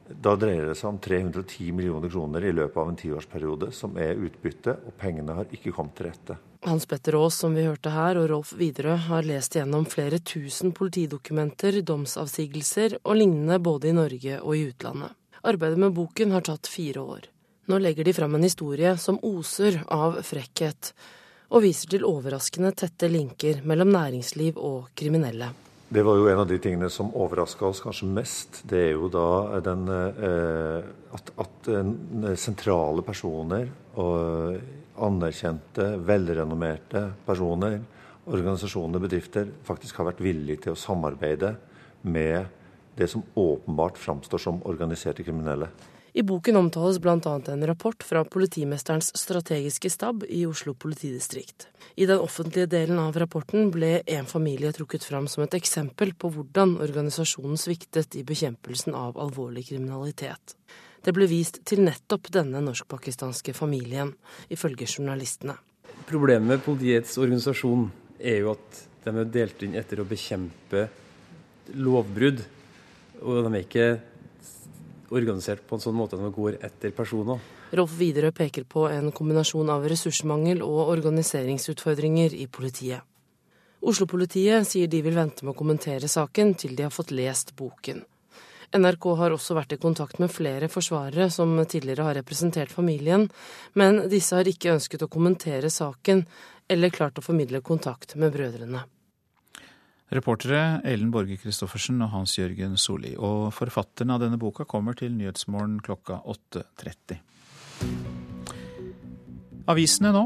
da 0.10 0.34
dreier 0.40 0.72
det 0.72 0.78
seg 0.80 0.90
om 0.90 0.98
310 0.98 1.70
millioner 1.78 2.10
kroner 2.10 2.48
i 2.50 2.54
løpet 2.58 2.82
av 2.82 2.90
en 2.90 2.98
tiårsperiode, 2.98 3.70
som 3.78 3.98
er 4.02 4.18
utbytte, 4.18 4.74
og 4.90 4.96
pengene 4.98 5.36
har 5.38 5.54
ikke 5.54 5.74
kommet 5.76 5.94
til 6.00 6.10
rette. 6.10 6.40
Hans 6.66 6.90
Petter 6.90 7.16
Aas, 7.20 7.38
som 7.40 7.54
vi 7.56 7.68
hørte 7.68 7.94
her, 7.94 8.18
og 8.18 8.26
Rolf 8.34 8.56
Widerøe 8.58 8.98
har 9.06 9.28
lest 9.28 9.56
gjennom 9.56 9.86
flere 9.88 10.18
tusen 10.18 10.74
politidokumenter, 10.76 11.80
domsavsigelser 11.86 12.98
og 13.04 13.22
lignende 13.22 13.62
både 13.62 13.94
i 13.94 13.96
Norge 14.02 14.42
og 14.42 14.58
i 14.58 14.66
utlandet. 14.74 15.19
Arbeidet 15.42 15.80
med 15.80 15.94
boken 15.96 16.32
har 16.36 16.44
tatt 16.48 16.68
fire 16.68 17.00
år. 17.00 17.30
Nå 17.70 17.78
legger 17.80 18.04
de 18.04 18.14
fram 18.14 18.36
en 18.36 18.44
historie 18.44 18.96
som 18.98 19.20
oser 19.24 19.84
av 19.94 20.20
frekkhet, 20.26 20.92
og 21.54 21.64
viser 21.64 21.92
til 21.94 22.06
overraskende 22.06 22.74
tette 22.78 23.10
linker 23.10 23.62
mellom 23.68 23.92
næringsliv 23.94 24.58
og 24.58 24.90
kriminelle. 24.98 25.52
Det 25.90 26.04
var 26.06 26.20
jo 26.20 26.28
en 26.30 26.42
av 26.44 26.50
de 26.50 26.60
tingene 26.62 26.90
som 26.94 27.10
overraska 27.18 27.66
oss 27.66 27.80
kanskje 27.82 28.10
mest. 28.14 28.60
Det 28.70 28.82
er 28.90 28.92
jo 28.94 29.08
da 29.10 29.62
den, 29.66 29.88
eh, 29.90 30.90
at, 31.18 31.32
at 31.42 31.70
sentrale 32.38 33.02
personer 33.06 33.72
og 33.98 34.60
anerkjente, 35.00 35.88
velrenommerte 36.06 37.08
personer, 37.26 37.80
organisasjoner, 38.30 39.02
bedrifter, 39.02 39.50
faktisk 39.66 39.98
har 39.98 40.12
vært 40.12 40.22
villige 40.22 40.66
til 40.66 40.76
å 40.76 40.80
samarbeide 40.80 41.56
med 42.06 42.59
det 43.00 43.08
som 43.12 43.24
åpenbart 43.34 43.98
framstår 43.98 44.38
som 44.38 44.62
organiserte 44.68 45.24
kriminelle. 45.24 45.70
I 46.14 46.24
boken 46.24 46.56
omtales 46.56 47.00
bl.a. 47.00 47.42
en 47.48 47.68
rapport 47.68 48.04
fra 48.04 48.24
politimesterens 48.26 49.12
strategiske 49.18 49.90
stab 49.90 50.24
i 50.30 50.46
Oslo 50.46 50.74
politidistrikt. 50.74 51.68
I 51.96 52.06
den 52.06 52.20
offentlige 52.20 52.66
delen 52.66 53.00
av 53.00 53.18
rapporten 53.20 53.70
ble 53.72 54.02
en 54.06 54.26
familie 54.26 54.74
trukket 54.74 55.06
fram 55.06 55.28
som 55.28 55.46
et 55.46 55.54
eksempel 55.54 56.16
på 56.18 56.32
hvordan 56.34 56.76
organisasjonen 56.82 57.62
sviktet 57.62 58.18
i 58.18 58.26
bekjempelsen 58.26 58.98
av 58.98 59.20
alvorlig 59.22 59.68
kriminalitet. 59.70 60.58
Det 61.06 61.14
ble 61.16 61.30
vist 61.32 61.62
til 61.64 61.86
nettopp 61.86 62.28
denne 62.34 62.60
norsk-pakistanske 62.66 63.54
familien, 63.56 64.12
ifølge 64.50 64.90
journalistene. 64.90 65.56
Problemet 66.10 66.48
med 66.50 66.66
politiets 66.66 67.16
organisasjon 67.22 67.88
er 68.20 68.42
jo 68.44 68.56
at 68.58 68.86
de 69.06 69.14
er 69.14 69.30
delt 69.32 69.64
inn 69.64 69.78
etter 69.80 70.02
å 70.02 70.10
bekjempe 70.10 70.90
lovbrudd. 71.80 72.42
Og 73.22 73.44
de 73.44 73.52
er 73.54 73.64
ikke 73.64 73.90
organisert 75.10 75.66
på 75.68 75.78
en 75.78 75.84
sånn 75.84 75.98
måte 75.98 76.18
at 76.18 76.24
de 76.24 76.32
går 76.34 76.60
etter 76.64 76.94
personer. 76.96 77.40
Rolf 77.76 77.96
Widerøe 78.00 78.34
peker 78.34 78.66
på 78.70 78.88
en 78.90 79.12
kombinasjon 79.14 79.70
av 79.70 79.86
ressursmangel 79.90 80.64
og 80.66 80.94
organiseringsutfordringer 80.96 82.34
i 82.38 82.48
politiet. 82.50 83.06
Oslo-politiet 83.80 84.68
sier 84.68 84.90
de 84.92 85.00
vil 85.06 85.16
vente 85.16 85.46
med 85.46 85.54
å 85.54 85.60
kommentere 85.60 86.10
saken 86.12 86.56
til 86.60 86.74
de 86.76 86.84
har 86.88 86.94
fått 86.94 87.14
lest 87.16 87.54
boken. 87.56 88.02
NRK 88.76 89.06
har 89.18 89.34
også 89.34 89.56
vært 89.58 89.74
i 89.74 89.80
kontakt 89.82 90.20
med 90.22 90.30
flere 90.30 90.68
forsvarere 90.70 91.30
som 91.34 91.56
tidligere 91.66 92.06
har 92.06 92.20
representert 92.20 92.74
familien, 92.74 93.26
men 93.74 94.04
disse 94.12 94.36
har 94.38 94.50
ikke 94.50 94.76
ønsket 94.76 95.06
å 95.06 95.10
kommentere 95.10 95.72
saken 95.74 96.26
eller 96.70 96.94
klart 96.94 97.18
å 97.18 97.26
formidle 97.26 97.64
kontakt 97.66 98.14
med 98.16 98.36
brødrene. 98.36 98.84
Reportere 100.10 100.82
Ellen 100.90 101.12
Borge 101.14 101.38
Christoffersen 101.38 102.02
og 102.02 102.10
Hans 102.16 102.34
Jørgen 102.40 102.78
Solli. 102.82 103.14
Og 103.14 103.52
forfatteren 103.54 104.16
av 104.16 104.24
denne 104.24 104.40
boka 104.42 104.66
kommer 104.66 104.98
til 104.98 105.14
Nyhetsmorgen 105.14 105.78
klokka 105.86 106.22
8.30. 106.26 107.20
Avisene 109.70 110.14
nå. 110.16 110.26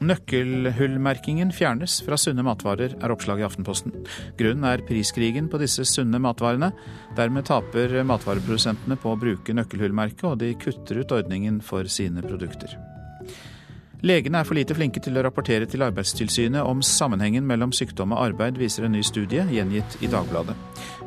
Nøkkelhullmerkingen 0.00 1.50
fjernes 1.52 1.98
fra 2.06 2.16
sunne 2.18 2.42
matvarer, 2.42 2.94
er 2.96 3.12
oppslaget 3.12 3.44
i 3.44 3.46
Aftenposten. 3.50 3.94
Grunnen 4.40 4.64
er 4.64 4.82
priskrigen 4.88 5.50
på 5.52 5.60
disse 5.60 5.84
sunne 5.86 6.18
matvarene. 6.24 6.72
Dermed 7.18 7.46
taper 7.50 8.00
matvareprodusentene 8.08 8.96
på 8.98 9.12
å 9.12 9.20
bruke 9.20 9.54
nøkkelhullmerket, 9.54 10.24
og 10.32 10.40
de 10.40 10.54
kutter 10.58 11.04
ut 11.04 11.18
ordningen 11.20 11.60
for 11.62 11.84
sine 11.92 12.24
produkter. 12.24 12.78
Legene 14.00 14.40
er 14.40 14.48
for 14.48 14.56
lite 14.56 14.72
flinke 14.76 15.00
til 15.04 15.18
å 15.18 15.24
rapportere 15.26 15.66
til 15.68 15.84
Arbeidstilsynet 15.84 16.64
om 16.64 16.80
sammenhengen 16.84 17.44
mellom 17.48 17.72
sykdom 17.76 18.14
og 18.16 18.22
arbeid, 18.30 18.56
viser 18.60 18.86
en 18.86 18.94
ny 18.96 19.02
studie 19.04 19.44
gjengitt 19.52 19.98
i 20.00 20.08
Dagbladet. 20.08 20.56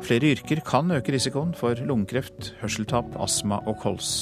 Flere 0.04 0.30
yrker 0.36 0.62
kan 0.66 0.92
øke 0.94 1.14
risikoen 1.14 1.54
for 1.58 1.74
lungekreft, 1.74 2.52
hørselstap, 2.62 3.16
astma 3.18 3.58
og 3.66 3.80
kols. 3.82 4.12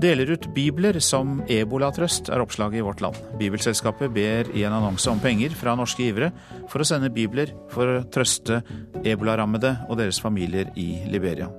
Deler 0.00 0.32
ut 0.32 0.46
bibler 0.56 0.96
som 1.04 1.40
ebolatrøst, 1.50 2.32
er 2.32 2.42
oppslaget 2.42 2.80
i 2.80 2.84
Vårt 2.86 3.02
Land. 3.04 3.18
Bibelselskapet 3.38 4.10
ber 4.14 4.48
i 4.56 4.64
en 4.64 4.74
annonse 4.74 5.10
om 5.12 5.20
penger 5.22 5.54
fra 5.54 5.76
norske 5.78 6.06
givere 6.06 6.32
for 6.72 6.82
å 6.82 6.88
sende 6.88 7.12
bibler 7.14 7.52
for 7.70 7.98
å 7.98 8.04
trøste 8.10 8.62
ebolarammede 9.04 9.76
og 9.90 10.00
deres 10.00 10.22
familier 10.22 10.72
i 10.80 11.04
Liberia. 11.10 11.50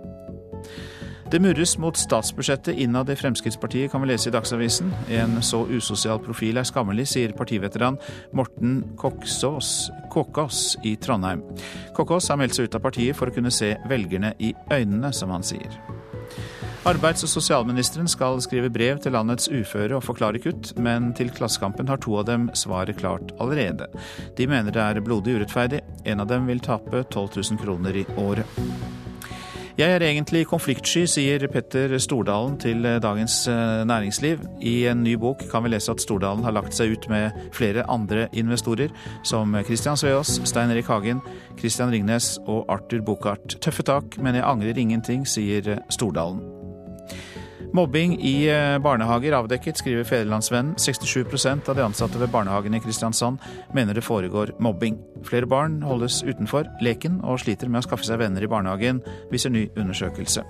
Det 1.32 1.40
murres 1.40 1.78
mot 1.80 1.96
statsbudsjettet 1.96 2.76
innad 2.76 3.10
i 3.10 3.16
Fremskrittspartiet, 3.16 3.92
kan 3.92 4.02
vi 4.04 4.10
lese 4.10 4.28
i 4.28 4.34
Dagsavisen. 4.36 4.90
En 5.16 5.38
så 5.42 5.62
usosial 5.72 6.20
profil 6.20 6.60
er 6.60 6.68
skammelig, 6.68 7.06
sier 7.08 7.32
partiveteran 7.32 7.96
Morten 8.36 8.82
Kåkås 9.00 10.66
i 10.84 10.98
Trondheim. 11.00 11.46
Kåkås 11.96 12.28
har 12.34 12.42
meldt 12.42 12.58
seg 12.60 12.68
ut 12.68 12.76
av 12.76 12.84
partiet 12.84 13.16
for 13.16 13.32
å 13.32 13.36
kunne 13.38 13.54
se 13.56 13.78
velgerne 13.88 14.34
i 14.44 14.52
øynene, 14.76 15.14
som 15.16 15.32
han 15.32 15.48
sier. 15.48 15.80
Arbeids- 16.84 17.24
og 17.24 17.32
sosialministeren 17.32 18.12
skal 18.12 18.42
skrive 18.44 18.68
brev 18.74 19.00
til 19.00 19.16
landets 19.16 19.48
uføre 19.48 20.02
og 20.02 20.04
forklare 20.04 20.42
kutt, 20.44 20.74
men 20.84 21.14
til 21.16 21.32
Klassekampen 21.32 21.88
har 21.88 22.02
to 22.04 22.18
av 22.20 22.28
dem 22.28 22.50
svaret 22.60 23.00
klart 23.00 23.32
allerede. 23.40 23.88
De 24.36 24.52
mener 24.52 24.76
det 24.76 24.84
er 24.84 25.06
blodig 25.06 25.40
urettferdig. 25.40 25.80
En 26.04 26.26
av 26.26 26.28
dem 26.28 26.52
vil 26.52 26.60
tape 26.60 27.06
12 27.06 27.40
000 27.54 27.62
kroner 27.64 28.04
i 28.04 28.10
året. 28.20 29.00
Jeg 29.82 29.96
er 29.96 30.04
egentlig 30.06 30.44
konfliktsky, 30.46 31.08
sier 31.10 31.42
Petter 31.50 31.96
Stordalen 31.98 32.54
til 32.62 32.86
eh, 32.86 33.00
Dagens 33.02 33.48
eh, 33.50 33.80
Næringsliv. 33.90 34.44
I 34.62 34.76
en 34.92 35.02
ny 35.02 35.16
bok 35.18 35.42
kan 35.50 35.66
vi 35.66 35.72
lese 35.74 35.96
at 35.96 36.04
Stordalen 36.04 36.46
har 36.46 36.54
lagt 36.54 36.78
seg 36.78 36.94
ut 36.94 37.10
med 37.10 37.34
flere 37.58 37.88
andre 37.90 38.28
investorer, 38.30 38.94
som 39.26 39.58
Christian 39.66 39.98
Sveås, 39.98 40.38
Stein 40.46 40.70
Erik 40.70 40.86
Hagen, 40.94 41.26
Christian 41.58 41.90
Ringnes 41.90 42.36
og 42.46 42.70
Arthur 42.70 43.02
Buchardt. 43.02 43.58
Tøffe 43.58 43.90
tak, 43.90 44.22
men 44.22 44.38
jeg 44.38 44.46
angrer 44.46 44.78
ingenting, 44.78 45.26
sier 45.26 45.80
Stordalen. 45.90 46.61
Mobbing 47.72 48.18
i 48.20 48.50
eh, 48.52 48.78
barnehager 48.84 49.32
avdekket, 49.38 49.78
skriver 49.80 50.04
Federlandsvennen. 50.04 50.74
67% 50.76 51.70
av 51.70 51.76
de 51.78 51.86
ansatte 51.86 52.20
ved 52.20 52.32
barnehagen 52.34 52.76
i 52.76 52.82
Kristiansand 52.84 53.40
mener 53.74 53.96
det 53.96 54.04
foregår 54.04 54.52
mobbing. 54.60 54.98
Flere 55.24 55.48
barn 55.48 55.80
holdes 55.88 56.20
utenfor 56.28 56.68
leken 56.84 57.22
og 57.24 57.40
sliter 57.40 57.72
med 57.72 57.80
å 57.80 57.88
skaffe 57.88 58.04
seg 58.04 58.20
venner 58.20 58.44
i 58.44 58.50
barnehagen, 58.52 59.00
viser 59.32 59.54
ny 59.56 59.70
undersøkelse. 59.80 60.44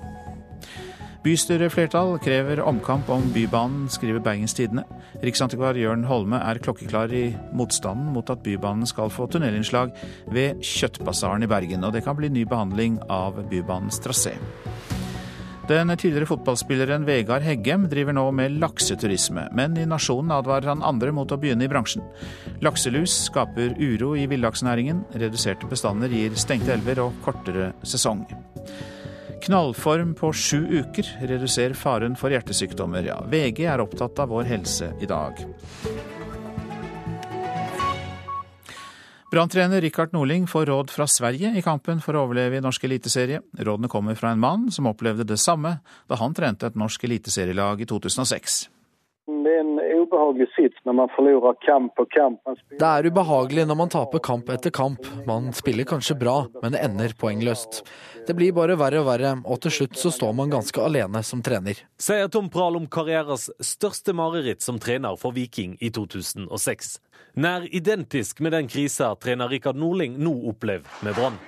Bystyreflertall 1.22 2.16
krever 2.24 2.64
omkamp 2.66 3.10
om 3.14 3.28
Bybanen, 3.36 3.86
skriver 3.94 4.24
Bergens 4.26 4.58
Tidende. 4.58 4.88
Riksantikvar 5.22 5.78
Jørn 5.78 6.08
Holme 6.10 6.40
er 6.42 6.58
klokkeklar 6.58 7.14
i 7.14 7.28
motstanden 7.54 8.10
mot 8.16 8.34
at 8.34 8.42
Bybanen 8.42 8.90
skal 8.90 9.14
få 9.14 9.30
tunnelinnslag 9.30 9.94
ved 10.34 10.66
Kjøttbasaren 10.66 11.46
i 11.46 11.52
Bergen, 11.52 11.86
og 11.86 11.94
det 11.94 12.02
kan 12.08 12.18
bli 12.18 12.34
ny 12.34 12.48
behandling 12.50 12.98
av 13.14 13.38
Bybanens 13.54 14.02
trasé. 14.02 14.34
Den 15.72 15.88
tidligere 15.98 16.28
fotballspilleren 16.28 17.06
Vegard 17.08 17.46
Heggem 17.48 17.86
driver 17.88 18.12
nå 18.12 18.26
med 18.36 18.58
lakseturisme, 18.60 19.46
men 19.56 19.78
i 19.80 19.86
Nasjonen 19.88 20.34
advarer 20.36 20.68
han 20.68 20.84
andre 20.84 21.14
mot 21.16 21.32
å 21.32 21.38
begynne 21.40 21.64
i 21.64 21.70
bransjen. 21.72 22.04
Lakselus 22.60 23.14
skaper 23.30 23.78
uro 23.80 24.12
i 24.20 24.26
villaksnæringen, 24.28 25.06
reduserte 25.16 25.70
bestander 25.72 26.12
gir 26.12 26.36
stengte 26.36 26.76
elver 26.76 27.00
og 27.06 27.24
kortere 27.24 27.70
sesong. 27.88 28.26
Knallform 29.48 30.12
på 30.20 30.34
sju 30.36 30.60
uker 30.82 31.08
reduserer 31.32 31.80
faren 31.80 32.20
for 32.20 32.36
hjertesykdommer. 32.36 33.08
Ja, 33.08 33.22
VG 33.32 33.64
er 33.72 33.88
opptatt 33.88 34.20
av 34.20 34.36
vår 34.36 34.52
helse 34.52 34.92
i 35.00 35.08
dag. 35.08 35.40
Branntrener 39.32 39.82
Rikard 39.82 40.12
Norling 40.12 40.48
får 40.48 40.66
råd 40.66 40.90
fra 40.92 41.06
Sverige 41.08 41.54
i 41.56 41.62
kampen 41.64 42.02
for 42.04 42.18
å 42.20 42.26
overleve 42.26 42.58
i 42.60 42.64
norsk 42.64 42.84
eliteserie. 42.84 43.40
Rådene 43.64 43.88
kommer 43.88 44.18
fra 44.20 44.34
en 44.36 44.42
mann 44.44 44.66
som 44.76 44.90
opplevde 44.92 45.24
det 45.24 45.38
samme 45.40 45.78
da 46.12 46.18
han 46.20 46.36
trente 46.36 46.68
et 46.68 46.76
norsk 46.76 47.06
eliteserielag 47.08 47.80
i 47.80 47.88
2006. 47.88 48.58
Det 49.32 49.54
er 49.56 49.64
en 49.64 49.80
ubehagelig 50.12 50.48
sits 50.56 50.78
når 50.86 50.94
man 50.94 51.12
forlorer 51.16 51.56
kamp 51.66 51.96
på 51.96 52.06
kamp. 52.12 52.40
Det 52.80 52.88
er 52.88 53.08
ubehagelig 53.08 53.66
når 53.68 53.78
man 53.80 53.90
taper 53.90 54.20
kamp 54.20 54.50
etter 54.50 54.72
kamp. 54.72 55.06
Man 55.28 55.52
spiller 55.54 55.88
kanskje 55.88 56.18
bra, 56.20 56.48
men 56.62 56.76
det 56.76 56.84
ender 56.84 57.14
poengløst. 57.18 57.84
Det 58.28 58.36
blir 58.36 58.54
bare 58.54 58.76
verre 58.80 59.02
og 59.02 59.08
verre, 59.08 59.36
og 59.46 59.62
til 59.64 59.72
slutt 59.72 59.98
så 59.98 60.12
står 60.12 60.34
man 60.38 60.52
ganske 60.52 60.82
alene 60.84 61.24
som 61.24 61.42
trener. 61.42 61.80
Sier 62.02 62.28
Tom 62.28 62.50
Prahl 62.52 62.78
om 62.78 62.88
karrieras 62.92 63.50
største 63.64 64.14
mareritt 64.14 64.62
som 64.62 64.80
trener 64.80 65.16
for 65.20 65.36
Viking 65.36 65.78
i 65.80 65.90
2006. 65.90 67.00
Nær 67.40 67.68
identisk 67.72 68.42
med 68.44 68.52
den 68.52 68.68
krisa 68.68 69.14
trener 69.16 69.50
Rikard 69.50 69.80
Norling 69.80 70.20
nå 70.20 70.36
opplever 70.52 70.88
med 71.06 71.16
Brann. 71.16 71.40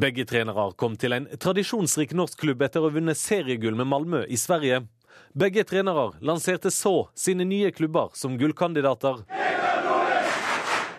Begge 0.00 0.24
trenere 0.24 0.70
kom 0.80 0.94
til 0.96 1.12
en 1.12 1.26
tradisjonsrik 1.36 2.14
norsk 2.16 2.40
klubb 2.40 2.62
etter 2.64 2.80
å 2.80 2.88
ha 2.88 2.94
vunnet 2.94 3.18
seriegull 3.20 3.76
med 3.76 3.90
Malmö 3.90 4.22
i 4.32 4.38
Sverige. 4.40 4.86
Begge 5.32 5.64
trenere 5.64 6.10
lanserte 6.20 6.70
så 6.70 7.08
sine 7.14 7.44
nye 7.44 7.70
klubber 7.70 8.10
som 8.14 8.38
gullkandidater. 8.38 9.22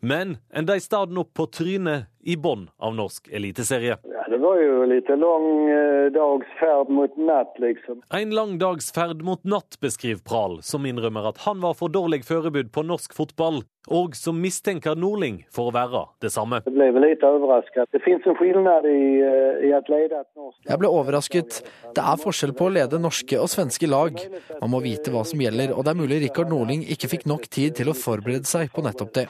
Men 0.01 0.37
en 0.49 0.65
de 0.65 0.79
staden 0.81 1.17
opp 1.21 1.33
på 1.37 1.45
trynet 1.53 2.07
i 2.23 2.37
bånn 2.37 2.69
av 2.77 2.95
norsk 2.95 3.27
eliteserie. 3.31 3.97
Ja, 4.03 4.23
det 4.29 4.37
var 4.41 4.59
jo 4.61 4.85
litt 4.89 5.09
lang 5.09 5.47
eh, 5.69 6.07
dags 6.13 6.53
ferd 6.59 6.89
mot 6.93 7.17
natt, 7.17 7.57
liksom. 7.61 8.01
En 8.13 8.35
lang 8.35 8.57
dags 8.61 8.91
ferd 8.93 9.23
mot 9.25 9.43
natt, 9.43 9.79
beskriver 9.81 10.21
Pral, 10.27 10.59
som 10.65 10.85
innrømmer 10.85 11.31
at 11.31 11.41
han 11.45 11.61
var 11.63 11.77
for 11.79 11.93
dårlig 11.93 12.23
forberedt 12.27 12.71
på 12.75 12.83
norsk 12.85 13.15
fotball, 13.17 13.63
og 13.89 14.15
som 14.15 14.37
mistenker 14.41 14.95
Norling 14.99 15.41
for 15.53 15.71
å 15.71 15.75
være 15.75 16.03
det 16.21 16.29
samme. 16.33 16.61
Jeg 16.67 16.75
ble 16.75 16.91
vel 16.93 17.07
litt 17.07 17.25
overrasket. 17.25 17.89
Det 17.91 18.03
finnes 18.05 18.25
en 18.29 18.37
forskjell 18.37 18.89
i, 18.91 19.03
eh, 19.25 19.67
i 19.69 19.73
å 19.73 19.81
lede 19.89 20.21
et 20.21 20.29
norsk 20.37 20.69
Jeg 20.69 20.81
ble 20.83 20.93
overrasket. 21.01 21.61
Det 21.95 22.03
er 22.03 22.21
forskjell 22.21 22.53
på 22.53 22.69
å 22.69 22.73
lede 22.77 23.01
norske 23.01 23.39
og 23.41 23.49
svenske 23.49 23.89
lag. 23.89 24.13
Man 24.61 24.69
må 24.69 24.81
vite 24.83 25.09
hva 25.13 25.25
som 25.25 25.41
gjelder, 25.41 25.73
og 25.75 25.85
det 25.85 25.95
er 25.95 26.01
mulig 26.01 26.21
Rikard 26.27 26.49
Norling 26.49 26.85
ikke 26.85 27.09
fikk 27.09 27.25
nok 27.25 27.49
tid 27.49 27.75
til 27.75 27.89
å 27.89 27.97
forberede 27.97 28.45
seg 28.45 28.69
på 28.71 28.85
nettopp 28.85 29.13
det. 29.17 29.27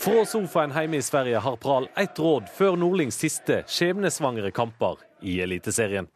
Fra 0.00 0.24
sofaen 0.24 0.72
hjemme 0.72 0.96
i 0.96 1.02
Sverige 1.02 1.38
har 1.44 1.56
Pral 1.60 1.88
ett 1.96 2.18
råd 2.18 2.46
før 2.56 2.76
Nordlings 2.80 3.18
siste 3.20 3.58
skjebnesvangre 3.68 4.48
kamper 4.56 4.96
i 5.20 5.34
Eliteserien. 5.44 6.08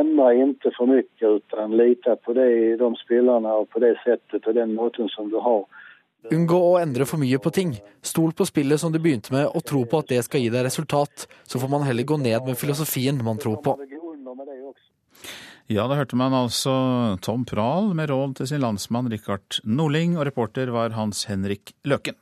Endre 0.00 0.26
ikke 0.44 0.72
for 0.76 0.90
mye, 0.90 1.06
utan 1.24 1.72
lite 1.76 2.18
på 2.20 2.34
det, 2.36 2.50
de 2.82 2.90
spillerne 3.00 3.54
og 3.62 3.70
på 3.72 3.80
det 3.80 3.94
settet 4.04 4.44
og 4.44 4.56
den 4.58 4.74
måten 4.76 5.08
som 5.12 5.30
du 5.32 5.38
har. 5.40 5.64
Unngå 6.28 6.58
å 6.60 6.76
endre 6.82 7.06
for 7.08 7.20
mye 7.22 7.40
på 7.40 7.52
ting. 7.56 7.72
Stol 8.04 8.34
på 8.36 8.44
spillet 8.44 8.80
som 8.82 8.92
du 8.92 9.00
begynte 9.00 9.32
med, 9.32 9.48
og 9.48 9.64
tro 9.64 9.86
på 9.88 10.02
at 10.04 10.12
det 10.12 10.20
skal 10.26 10.44
gi 10.44 10.52
deg 10.52 10.66
resultat. 10.68 11.24
Så 11.48 11.62
får 11.62 11.72
man 11.72 11.86
heller 11.88 12.04
gå 12.04 12.20
ned 12.20 12.44
med 12.44 12.60
filosofien 12.60 13.24
man 13.24 13.40
tror 13.40 13.62
på. 13.64 13.78
Ja, 15.70 15.86
da 15.86 15.96
hørte 15.96 16.18
man 16.18 16.36
altså 16.36 16.74
Tom 17.24 17.46
Prahl 17.48 17.94
med 17.96 18.10
råd 18.12 18.36
til 18.40 18.52
sin 18.52 18.60
landsmann 18.60 19.08
Rikard 19.08 19.62
Norling, 19.64 20.18
og 20.18 20.28
reporter 20.28 20.74
var 20.74 20.92
Hans 20.98 21.24
Henrik 21.30 21.72
Løken. 21.88 22.20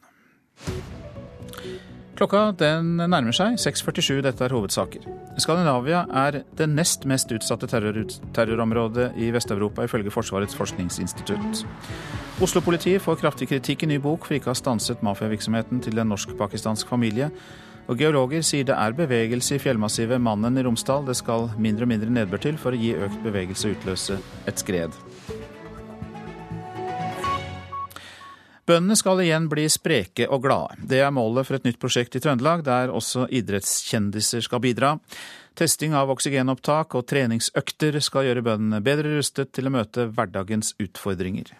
Klokka 2.18 2.48
den 2.58 2.96
nærmer 2.98 3.30
seg 3.30 3.60
6.47, 3.62 4.24
dette 4.26 4.42
er 4.42 4.50
hovedsaker. 4.50 5.04
Skandinavia 5.38 6.00
er 6.10 6.40
det 6.58 6.66
nest 6.72 7.04
mest 7.06 7.30
utsatte 7.30 7.68
terror 7.70 8.00
terrorområdet 8.34 9.12
i 9.22 9.28
Vest-Europa, 9.30 9.84
ifølge 9.86 10.10
Forsvarets 10.10 10.58
forskningsinstitutt. 10.58 11.62
Oslo-politiet 12.42 13.04
får 13.04 13.20
kraftig 13.22 13.46
kritikk 13.52 13.86
i 13.86 13.92
ny 13.92 14.00
bok 14.02 14.26
for 14.26 14.34
ikke 14.34 14.50
å 14.50 14.56
ha 14.56 14.58
stanset 14.58 15.04
mafiavirksomheten 15.06 15.84
til 15.86 16.02
en 16.02 16.10
norsk-pakistansk 16.10 16.90
familie. 16.90 17.30
Og 17.86 18.02
geologer 18.02 18.42
sier 18.42 18.66
det 18.66 18.74
er 18.74 18.98
bevegelse 18.98 19.54
i 19.54 19.62
fjellmassivet 19.62 20.18
Mannen 20.18 20.58
i 20.58 20.66
Romsdal. 20.66 21.06
Det 21.06 21.16
skal 21.22 21.52
mindre 21.54 21.86
og 21.86 21.94
mindre 21.94 22.10
nedbør 22.18 22.42
til 22.48 22.58
for 22.58 22.74
å 22.74 22.82
gi 22.82 22.96
økt 22.98 23.22
bevegelse 23.22 23.70
og 23.70 23.78
utløse 23.78 24.18
et 24.50 24.58
skred. 24.58 24.98
Bøndene 28.68 28.98
skal 29.00 29.22
igjen 29.24 29.46
bli 29.48 29.62
spreke 29.72 30.26
og 30.28 30.42
glade. 30.44 30.74
Det 30.90 30.98
er 31.00 31.12
målet 31.14 31.46
for 31.48 31.56
et 31.56 31.64
nytt 31.64 31.78
prosjekt 31.80 32.18
i 32.18 32.20
Trøndelag, 32.20 32.66
der 32.66 32.90
også 32.92 33.24
idrettskjendiser 33.32 34.44
skal 34.44 34.60
bidra. 34.60 34.90
Testing 35.56 35.96
av 35.96 36.12
oksygenopptak 36.12 36.92
og 36.98 37.06
treningsøkter 37.08 37.96
skal 38.04 38.28
gjøre 38.28 38.44
bøndene 38.44 38.82
bedre 38.84 39.16
rustet 39.16 39.54
til 39.56 39.70
å 39.70 39.72
møte 39.72 40.10
hverdagens 40.12 40.74
utfordringer. 40.84 41.54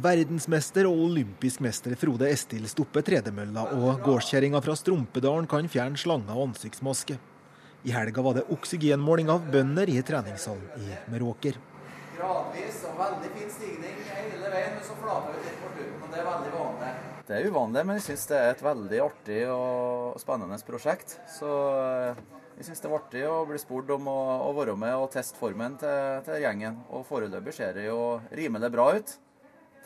Verdensmester 0.00 0.90
og 0.90 1.06
olympisk 1.06 1.62
mester 1.62 1.94
Frode 2.00 2.26
Estil 2.34 2.66
stopper 2.66 3.06
tredemølla, 3.06 3.68
og 3.78 4.02
gårdskjerringa 4.02 4.58
fra 4.64 4.74
Strumpedalen 4.74 5.46
kan 5.46 5.70
fjerne 5.70 6.00
slanger 6.00 6.34
og 6.34 6.50
ansiktsmaske. 6.50 7.20
I 7.82 7.92
helga 7.96 8.22
var 8.22 8.34
det 8.36 8.42
oksygenmåling 8.52 9.30
av 9.32 9.46
bønder 9.52 9.88
i 9.88 10.02
treningshallen 10.04 10.82
i 10.84 10.96
Meråker. 11.08 11.56
Gradvis 12.18 12.82
og 12.90 12.98
veldig 12.98 13.30
fin 13.32 13.52
stigning 13.54 14.02
hele 14.04 14.50
veien, 14.52 14.74
men 14.74 14.84
så 14.84 14.96
flater 15.00 15.32
vi 15.32 15.46
litt 15.46 15.62
på 15.62 15.70
slutten. 15.70 16.02
og 16.04 16.10
Det 16.12 16.18
er 16.20 16.26
veldig 16.26 16.50
vanlig. 16.58 16.90
Det 17.30 17.38
er 17.38 17.48
uvanlig, 17.48 17.84
men 17.86 17.96
jeg 17.96 18.04
syns 18.10 18.26
det 18.28 18.36
er 18.36 18.52
et 18.52 18.66
veldig 18.66 19.00
artig 19.06 19.38
og 19.54 20.20
spennende 20.20 20.58
prosjekt. 20.66 21.16
Så 21.38 21.54
eh, 21.78 22.20
jeg 22.58 22.68
syns 22.68 22.84
det 22.84 22.92
var 22.92 23.00
artig 23.00 23.24
å 23.30 23.38
bli 23.48 23.62
spurt 23.62 23.94
om 23.96 24.12
å, 24.12 24.18
å 24.50 24.52
være 24.60 24.76
med 24.76 24.98
og 24.98 25.08
teste 25.16 25.40
formen 25.40 25.80
til, 25.80 26.20
til 26.28 26.44
gjengen. 26.44 26.76
Og 26.92 27.08
foreløpig 27.08 27.56
ser 27.56 27.72
det 27.78 27.88
jo 27.88 28.18
rimelig 28.28 28.72
bra 28.76 28.90
ut. 28.98 29.16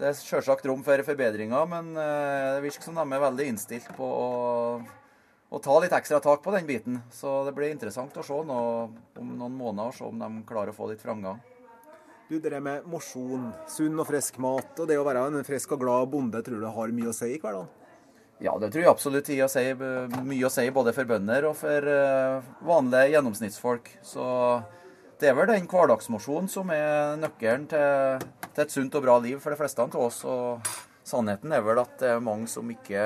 Det 0.00 0.10
er 0.10 0.18
selvsagt 0.18 0.66
rom 0.66 0.82
for 0.82 1.06
forbedringer, 1.06 1.70
men 1.70 1.94
eh, 1.94 2.50
det 2.56 2.66
virker 2.66 2.90
som 2.90 2.98
de 2.98 3.06
er 3.06 3.26
veldig 3.28 3.50
innstilt 3.52 3.94
på 3.94 4.10
å 4.18 4.28
å 5.54 5.60
ta 5.62 5.76
litt 5.78 5.94
ekstra 5.94 6.20
tak 6.20 6.42
på 6.42 6.52
den 6.54 6.66
biten. 6.66 7.00
Så 7.14 7.44
det 7.46 7.54
blir 7.54 7.70
interessant 7.70 8.16
å 8.18 8.26
se 8.26 8.40
nå, 8.48 8.60
om 9.20 9.34
noen 9.38 9.58
måneder 9.58 9.94
se 9.94 10.06
om 10.08 10.18
de 10.18 10.30
klarer 10.48 10.74
å 10.74 10.76
få 10.76 10.90
litt 10.90 11.02
framgang. 11.02 11.40
Du, 12.28 12.38
Det 12.40 12.60
med 12.60 12.86
mosjon, 12.88 13.50
sunn 13.68 14.00
og 14.00 14.08
frisk 14.08 14.38
mat 14.40 14.80
og 14.80 14.88
det 14.88 14.96
å 14.98 15.04
være 15.06 15.26
en 15.28 15.44
frisk 15.46 15.76
og 15.76 15.82
glad 15.84 16.08
bonde, 16.10 16.40
tror 16.42 16.62
du 16.62 16.66
har 16.66 16.94
mye 16.96 17.12
å 17.12 17.16
si 17.16 17.34
i 17.34 17.40
hverdagen? 17.40 17.68
Ja, 18.42 18.56
det 18.58 18.72
tror 18.72 18.82
jeg 18.82 18.90
absolutt 18.90 19.28
har 19.30 19.50
si, 19.52 19.62
mye 20.26 20.46
å 20.48 20.50
si 20.50 20.64
både 20.74 20.92
for 20.96 21.06
bønder 21.06 21.46
og 21.48 21.54
for 21.56 21.86
uh, 21.86 22.42
vanlige 22.66 23.12
gjennomsnittsfolk. 23.14 23.92
Så 24.02 24.24
det 25.20 25.30
er 25.30 25.36
vel 25.38 25.52
den 25.52 25.68
hverdagsmosjonen 25.70 26.50
som 26.50 26.72
er 26.74 27.14
nøkkelen 27.20 27.68
til, 27.70 28.24
til, 28.48 28.64
et 28.64 28.74
sunt 28.74 28.98
og 28.98 29.06
bra 29.06 29.20
liv 29.22 29.38
for 29.40 29.54
de 29.54 29.60
fleste 29.60 29.84
av 29.84 29.94
oss. 30.00 30.24
og 30.26 30.64
Sannheten 31.04 31.52
er 31.52 31.60
vel 31.64 31.82
at 31.82 31.98
det 32.00 32.14
er 32.14 32.22
mange 32.24 32.48
som 32.48 32.68
ikke 32.72 33.00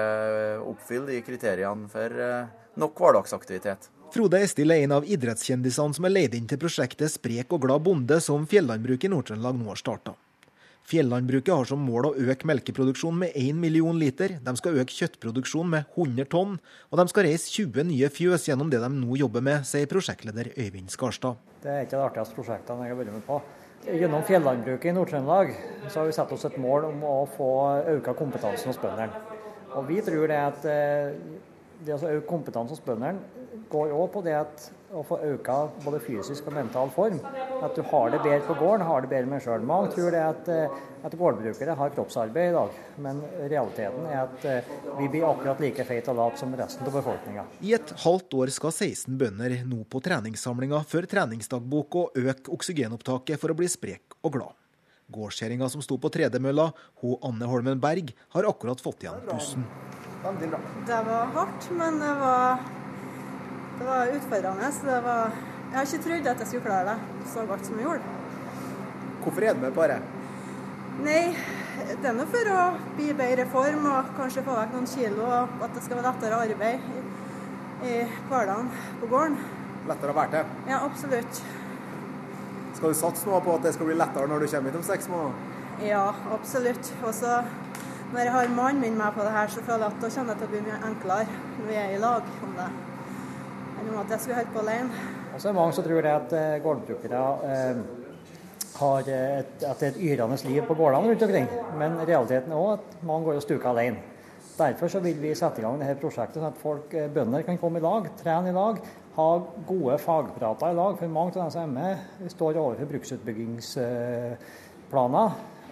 oppfyller 0.63 1.17
de 1.17 1.23
kriteriene 1.27 1.89
for 1.91 2.15
eh, 2.23 2.51
nok 2.79 3.03
hverdagsaktivitet. 3.03 3.91
Frode 4.15 4.39
Estil 4.41 4.71
er 4.73 4.85
en 4.85 4.95
av 5.01 5.05
idrettskjendisene 5.05 5.99
som 5.99 6.07
er 6.07 6.15
leid 6.15 6.37
inn 6.39 6.47
til 6.49 6.61
prosjektet 6.63 7.13
Sprek 7.13 7.51
og 7.53 7.67
glad 7.67 7.83
bonde, 7.85 8.21
som 8.25 8.47
Fjellandbruket 8.49 9.11
i 9.11 9.13
Nord-Trøndelag 9.13 9.59
nå 9.59 9.69
har 9.73 9.81
starta. 9.83 10.15
Fjellandbruket 10.89 11.53
har 11.53 11.67
som 11.69 11.83
mål 11.85 12.07
å 12.09 12.15
øke 12.33 12.49
melkeproduksjonen 12.49 13.27
med 13.27 13.35
1 13.37 13.59
million 13.61 13.99
liter. 14.01 14.39
De 14.41 14.55
skal 14.57 14.79
øke 14.81 14.95
kjøttproduksjonen 14.95 15.75
med 15.75 15.91
100 15.99 16.31
tonn, 16.33 16.55
og 16.89 17.03
de 17.03 17.05
skal 17.13 17.27
reise 17.27 17.51
20 17.53 17.91
nye 17.91 18.09
fjøs 18.09 18.47
gjennom 18.49 18.71
det 18.73 18.81
de 18.81 18.89
nå 18.95 19.19
jobber 19.21 19.45
med, 19.45 19.67
sier 19.69 19.91
prosjektleder 19.91 20.55
Øyvind 20.55 20.95
Skarstad. 20.95 21.43
Det 21.61 21.75
er 21.75 21.85
ikke 21.85 21.99
det 21.99 22.07
artigste 22.07 22.39
prosjektet 22.39 22.73
jeg 22.87 22.95
har 22.95 23.01
vært 23.03 23.17
med 23.19 23.27
på. 23.27 23.43
Gjennom 23.87 24.25
fjellandbruket 24.27 24.91
i 24.91 24.93
Nord-Trøndelag 24.97 25.53
så 25.87 26.01
har 26.01 26.09
vi 26.09 26.15
satt 26.17 26.33
oss 26.35 26.45
et 26.49 26.57
mål 26.61 26.89
om 26.91 27.05
å 27.07 27.19
få 27.31 27.51
økt 27.95 28.11
kompetansen 28.19 28.73
hos 28.73 28.81
bøndene. 28.83 29.23
Og 29.79 29.87
vi 29.87 30.01
tror 30.03 30.27
det 30.29 30.39
at 30.43 30.67
eh, 30.67 31.15
det 31.87 31.95
å 31.95 32.11
øke 32.11 32.27
kompetansen 32.27 32.75
hos 32.75 32.83
bøndene 32.85 33.38
går 33.71 33.95
òg 33.95 34.11
på 34.13 34.23
det 34.27 34.37
at 34.39 34.69
å 34.97 35.03
få 35.05 35.19
økt 35.35 35.49
både 35.85 36.01
fysisk 36.01 36.47
og 36.49 36.55
mental 36.57 36.91
form. 36.95 37.19
At 37.65 37.77
du 37.77 37.83
har 37.91 38.13
det 38.13 38.21
bedre 38.25 38.45
på 38.47 38.57
gården, 38.57 38.87
har 38.89 39.05
det 39.05 39.11
bedre 39.11 39.29
med 39.29 39.43
sjøl. 39.45 39.65
Mange 39.69 39.93
tror 39.93 40.15
det 40.15 40.23
at, 40.25 40.49
eh, 40.49 40.77
at 41.05 41.17
gårdbrukere 41.19 41.75
har 41.77 41.93
kroppsarbeid 41.93 42.51
i 42.51 42.55
dag, 42.57 42.79
men 42.97 43.21
realiteten 43.51 44.07
er 44.09 44.23
at 44.23 44.47
eh, 44.49 44.71
vi 44.99 45.09
blir 45.13 45.27
akkurat 45.29 45.61
like 45.61 45.85
feite 45.85 46.13
og 46.13 46.17
late 46.17 46.41
som 46.41 46.55
resten 46.57 46.87
av 46.87 46.97
befolkninga. 46.97 47.45
I 47.61 47.75
et 47.77 47.93
halvt 48.05 48.39
år 48.41 48.55
skal 48.55 48.73
16 48.73 49.19
bønder 49.21 49.59
nå 49.69 49.83
på 49.91 50.01
treningssamlinga 50.05 50.81
før 50.89 51.11
treningsdagbok 51.11 52.01
og 52.01 52.17
øke 52.17 52.55
oksygenopptaket 52.57 53.41
for 53.41 53.53
å 53.53 53.59
bli 53.59 53.69
sprek 53.69 54.17
og 54.23 54.39
glad. 54.39 54.57
Gårdskjerringa 55.13 55.69
som 55.73 55.81
sto 55.81 55.97
på 55.97 56.11
tredemølla, 56.13 56.73
hun 57.01 57.17
Anne 57.25 57.49
Holmen 57.49 57.81
Berg, 57.81 58.13
har 58.35 58.49
akkurat 58.49 58.81
fått 58.81 59.07
igjen 59.07 59.25
pusten. 59.29 59.65
Det 60.29 61.01
var 61.07 61.31
hardt, 61.33 61.71
men 61.73 62.01
det 62.03 62.13
var 62.21 62.59
det 63.79 63.87
var 63.87 64.13
utfordrende. 64.17 64.71
Det 64.85 65.01
var, 65.05 65.37
jeg 65.71 65.79
har 65.79 65.89
ikke 65.89 66.05
trodd 66.07 66.31
at 66.33 66.43
jeg 66.43 66.51
skulle 66.51 66.67
klare 66.67 66.95
det 66.95 67.33
så 67.33 67.45
godt 67.49 67.67
som 67.67 67.79
jeg 67.79 67.87
gjorde. 67.89 68.15
Hvorfor 69.23 69.45
er 69.45 69.55
du 69.55 69.61
med 69.67 69.75
på 69.77 69.87
det? 69.91 69.99
Nei, 71.05 71.23
det 72.03 72.09
er 72.11 72.17
nå 72.17 72.25
for 72.33 72.51
å 72.55 72.63
bli 72.97 73.11
i 73.13 73.17
bedre 73.19 73.45
form 73.53 73.87
og 73.91 74.11
kanskje 74.19 74.43
få 74.47 74.57
vekk 74.57 74.75
noen 74.75 74.91
kilo. 74.91 75.29
Og 75.29 75.63
at 75.67 75.77
det 75.77 75.85
skal 75.85 76.01
være 76.01 76.11
lettere 76.11 76.41
arbeid 76.47 76.89
i, 76.89 77.05
i 77.87 77.95
hverdagen 78.31 78.73
på 79.03 79.11
gården. 79.13 79.39
Lettere 79.89 80.15
å 80.15 80.19
være 80.19 80.35
til? 80.35 80.57
Ja, 80.73 80.83
absolutt. 80.89 81.43
Skal 82.79 82.93
du 82.93 82.99
satse 82.99 83.27
noe 83.27 83.41
på 83.43 83.55
at 83.59 83.65
det 83.67 83.75
skal 83.77 83.89
bli 83.91 83.97
lettere 83.99 84.31
når 84.31 84.45
du 84.45 84.51
kommer 84.51 84.71
hit 84.71 84.81
om 84.81 84.87
seks 84.87 85.09
måneder? 85.13 85.55
Ja, 85.87 86.05
absolutt. 86.35 86.93
Og 87.05 87.15
så 87.15 87.41
når 88.13 88.25
jeg 88.25 88.33
har 88.33 88.55
mannen 88.57 88.83
min 88.83 88.99
med 88.99 89.15
på 89.15 89.25
det 89.27 89.33
her, 89.35 89.51
så 89.53 89.63
føler 89.63 89.87
jeg 89.87 89.95
at 89.95 90.03
da 90.03 90.11
kommer 90.15 90.35
det 90.35 90.41
til 90.41 90.49
å 90.49 90.53
bli 90.55 90.61
mye 90.67 90.79
enklere 90.89 91.41
når 91.59 91.67
vi 91.69 91.77
er 91.77 91.91
i 91.93 92.01
lag 92.03 92.31
om 92.47 92.55
det, 92.57 92.69
om 93.93 93.99
at 94.03 94.11
jeg 94.15 94.21
skulle 94.21 94.39
holde 94.41 94.55
på 94.55 94.61
alene. 94.65 94.89
Og 95.35 95.41
så 95.41 95.49
er 95.49 95.53
det 95.53 95.61
mange 95.61 95.75
som 95.77 95.85
tror 95.87 96.03
det 96.05 96.13
at 96.13 96.31
eh, 96.39 96.63
gårdbrukere 96.65 97.23
eh, 97.49 97.77
har 98.79 98.99
et, 99.01 99.09
at 99.63 99.81
det 99.81 99.87
er 99.89 99.93
et 99.93 100.05
yrende 100.11 100.37
liv 100.45 100.63
på 100.67 100.75
gårdene 100.79 101.09
rundt 101.11 101.27
omkring. 101.27 101.49
Men 101.79 101.91
realiteten 102.03 102.51
er 102.53 102.59
òg 102.59 102.71
at 102.77 102.87
mange 103.07 103.25
går 103.29 103.37
og 103.41 103.47
stuker 103.47 103.69
alene. 103.73 103.99
Derfor 104.59 104.87
så 104.91 104.99
vil 105.01 105.23
vi 105.23 105.35
sette 105.39 105.61
i 105.61 105.65
gang 105.65 105.77
dette 105.79 106.01
prosjektet, 106.01 106.37
sånn 106.41 106.51
at 106.51 106.63
folk, 106.63 106.95
eh, 106.95 107.13
bønder 107.15 107.43
kan 107.47 107.59
komme 107.59 107.79
i 107.79 107.85
lag, 107.85 108.03
trene 108.19 108.49
i 108.51 108.57
lag, 108.57 108.75
ha 109.19 109.31
gode 109.67 109.99
fagprater 110.03 110.71
i 110.73 110.79
lag. 110.79 110.93
For 110.99 111.09
mange 111.09 111.31
av 111.35 111.41
dem 111.43 111.51
som 111.55 111.63
er 111.63 111.75
med, 111.75 111.95
står 112.35 112.59
overfor 112.59 112.87
bruksutbyggingsplaner. 112.93 115.29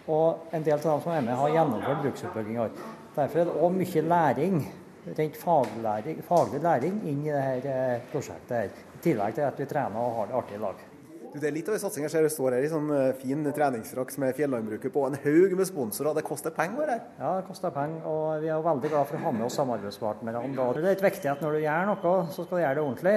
Og 0.06 0.28
en 0.54 0.62
del 0.62 0.78
av 0.78 0.82
dem 0.86 1.00
som 1.02 1.12
er 1.12 1.26
med, 1.26 1.34
har 1.34 1.54
gjennomført 1.54 2.02
bruksutbygginger. 2.04 2.68
Derfor 3.16 3.36
er 3.40 3.44
det 3.48 3.58
òg 3.58 3.70
mye 3.74 4.02
læring, 4.02 4.54
rent 5.14 5.38
faglæring, 5.38 6.20
faglig 6.26 6.60
læring 6.62 7.00
inn 7.06 7.24
i 7.26 7.32
dette 7.32 7.72
eh, 7.72 8.04
prosjektet. 8.10 8.56
her. 8.56 8.84
I 8.96 9.02
tillegg 9.04 9.34
til 9.36 9.46
at 9.46 9.58
vi 9.60 9.66
trener 9.70 10.02
og 10.02 10.20
har 10.20 10.30
det 10.30 10.38
artig 10.40 10.56
i 10.56 10.62
lag. 10.62 10.84
Du, 11.32 11.40
det 11.42 11.48
er 11.50 11.54
litt 11.54 11.68
av 11.68 11.76
en 11.76 11.82
satsing. 11.82 12.06
Jeg 12.06 12.12
ser 12.14 12.24
du 12.24 12.32
står 12.32 12.56
her 12.56 12.64
i 12.64 12.70
sånn 12.72 12.90
eh, 12.96 13.12
fin 13.20 13.44
treningsdrakt 13.54 14.18
med 14.22 14.34
fjellandbruket 14.38 14.92
på. 14.94 15.04
En 15.06 15.18
haug 15.22 15.54
med 15.58 15.68
sponsorer. 15.68 16.16
Det 16.16 16.24
koster 16.26 16.54
penger? 16.56 16.90
det? 16.90 16.98
Ja, 17.20 17.36
det 17.38 17.46
koster 17.48 17.74
penger. 17.74 18.02
Og 18.08 18.42
vi 18.42 18.50
er 18.50 18.66
veldig 18.66 18.92
glad 18.92 19.10
for 19.10 19.18
å 19.18 19.24
ha 19.26 19.34
med 19.36 19.46
oss 19.46 19.58
samarbeidspartnerne. 19.60 20.42
Det 20.56 20.66
er 20.82 20.90
litt 20.90 21.06
viktig 21.06 21.32
at 21.32 21.44
når 21.44 21.58
du 21.58 21.62
gjør 21.66 21.88
noe, 21.92 22.16
så 22.32 22.46
skal 22.46 22.58
du 22.58 22.64
gjøre 22.64 22.80
det 22.80 22.84
ordentlig. 22.86 23.16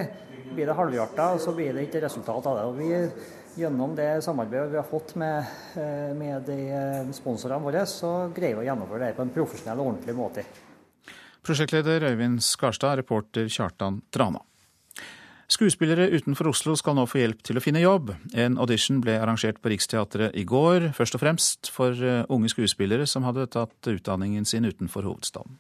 Blir 0.50 0.72
det 0.72 0.78
halvhjerta, 0.80 1.28
så 1.42 1.54
blir 1.58 1.76
det 1.76 1.90
ikke 1.90 2.06
resultat 2.06 2.50
av 2.50 2.60
det. 2.60 2.70
Og 2.70 2.80
vi, 2.80 3.36
gjennom 3.60 3.94
det 3.98 4.10
samarbeidet 4.26 4.72
vi 4.74 4.82
har 4.82 4.88
fått 4.88 5.16
med, 5.20 5.54
eh, 5.80 6.10
med 6.18 6.50
de 6.50 7.14
sponsorene 7.18 7.64
våre, 7.64 7.86
så 7.90 8.34
greier 8.36 8.60
vi 8.60 8.66
å 8.66 8.70
gjennomføre 8.72 9.08
det 9.08 9.16
på 9.18 9.26
en 9.26 9.38
profesjonell 9.40 9.80
og 9.80 9.94
ordentlig 9.94 10.18
måte. 10.18 10.46
Prosjektleder 11.46 12.04
Øyvind 12.12 12.42
Skarstad, 12.44 12.98
reporter 13.00 13.48
Kjartan 13.48 14.02
Trana. 14.12 14.42
Skuespillere 15.50 16.12
utenfor 16.14 16.52
Oslo 16.52 16.76
skal 16.78 16.94
nå 16.94 17.08
få 17.10 17.24
hjelp 17.24 17.40
til 17.42 17.58
å 17.58 17.64
finne 17.64 17.82
jobb. 17.82 18.12
En 18.38 18.60
audition 18.62 19.00
ble 19.02 19.16
arrangert 19.18 19.58
på 19.64 19.72
Riksteatret 19.72 20.36
i 20.38 20.44
går, 20.46 20.92
først 20.94 21.18
og 21.18 21.24
fremst 21.24 21.72
for 21.74 21.96
eh, 22.06 22.22
unge 22.30 22.52
skuespillere 22.54 23.08
som 23.10 23.26
hadde 23.26 23.48
tatt 23.56 23.90
utdanningen 23.90 24.46
sin 24.46 24.68
utenfor 24.70 25.08
hovedstaden. 25.10 25.58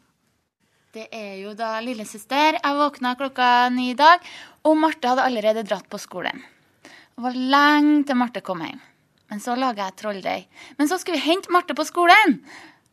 Det 0.94 1.08
er 1.14 1.40
jo 1.42 1.56
da 1.58 1.76
lillesøster. 1.86 2.60
Jeg 2.60 2.78
våkna 2.78 3.16
klokka 3.18 3.50
ni 3.74 3.92
i 3.96 3.98
dag, 3.98 4.22
og 4.66 4.78
Marte 4.78 5.10
hadde 5.10 5.26
allerede 5.26 5.66
dratt 5.66 5.90
på 5.90 5.98
skolen. 6.02 6.38
Det 6.86 7.26
var 7.26 7.38
lenge 7.38 8.04
til 8.10 8.18
Marte 8.18 8.46
kom 8.46 8.62
hjem. 8.66 8.80
Men 9.30 9.42
så 9.42 9.58
laga 9.58 9.88
jeg 9.88 10.00
trolldeig. 10.02 10.48
Men 10.78 10.90
så 10.90 10.98
skulle 11.02 11.18
vi 11.18 11.30
hente 11.32 11.54
Marte 11.54 11.78
på 11.78 11.86
skolen! 11.86 12.40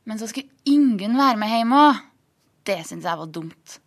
Men 0.07 0.21
så 0.21 0.29
skulle 0.31 0.49
Ingunn 0.71 1.17
være 1.19 1.41
med 1.41 1.51
hjem 1.51 1.73
òg. 1.77 2.05
Det 2.67 2.81
syns 2.87 3.07
jeg 3.07 3.19
var 3.21 3.29
dumt. 3.31 3.81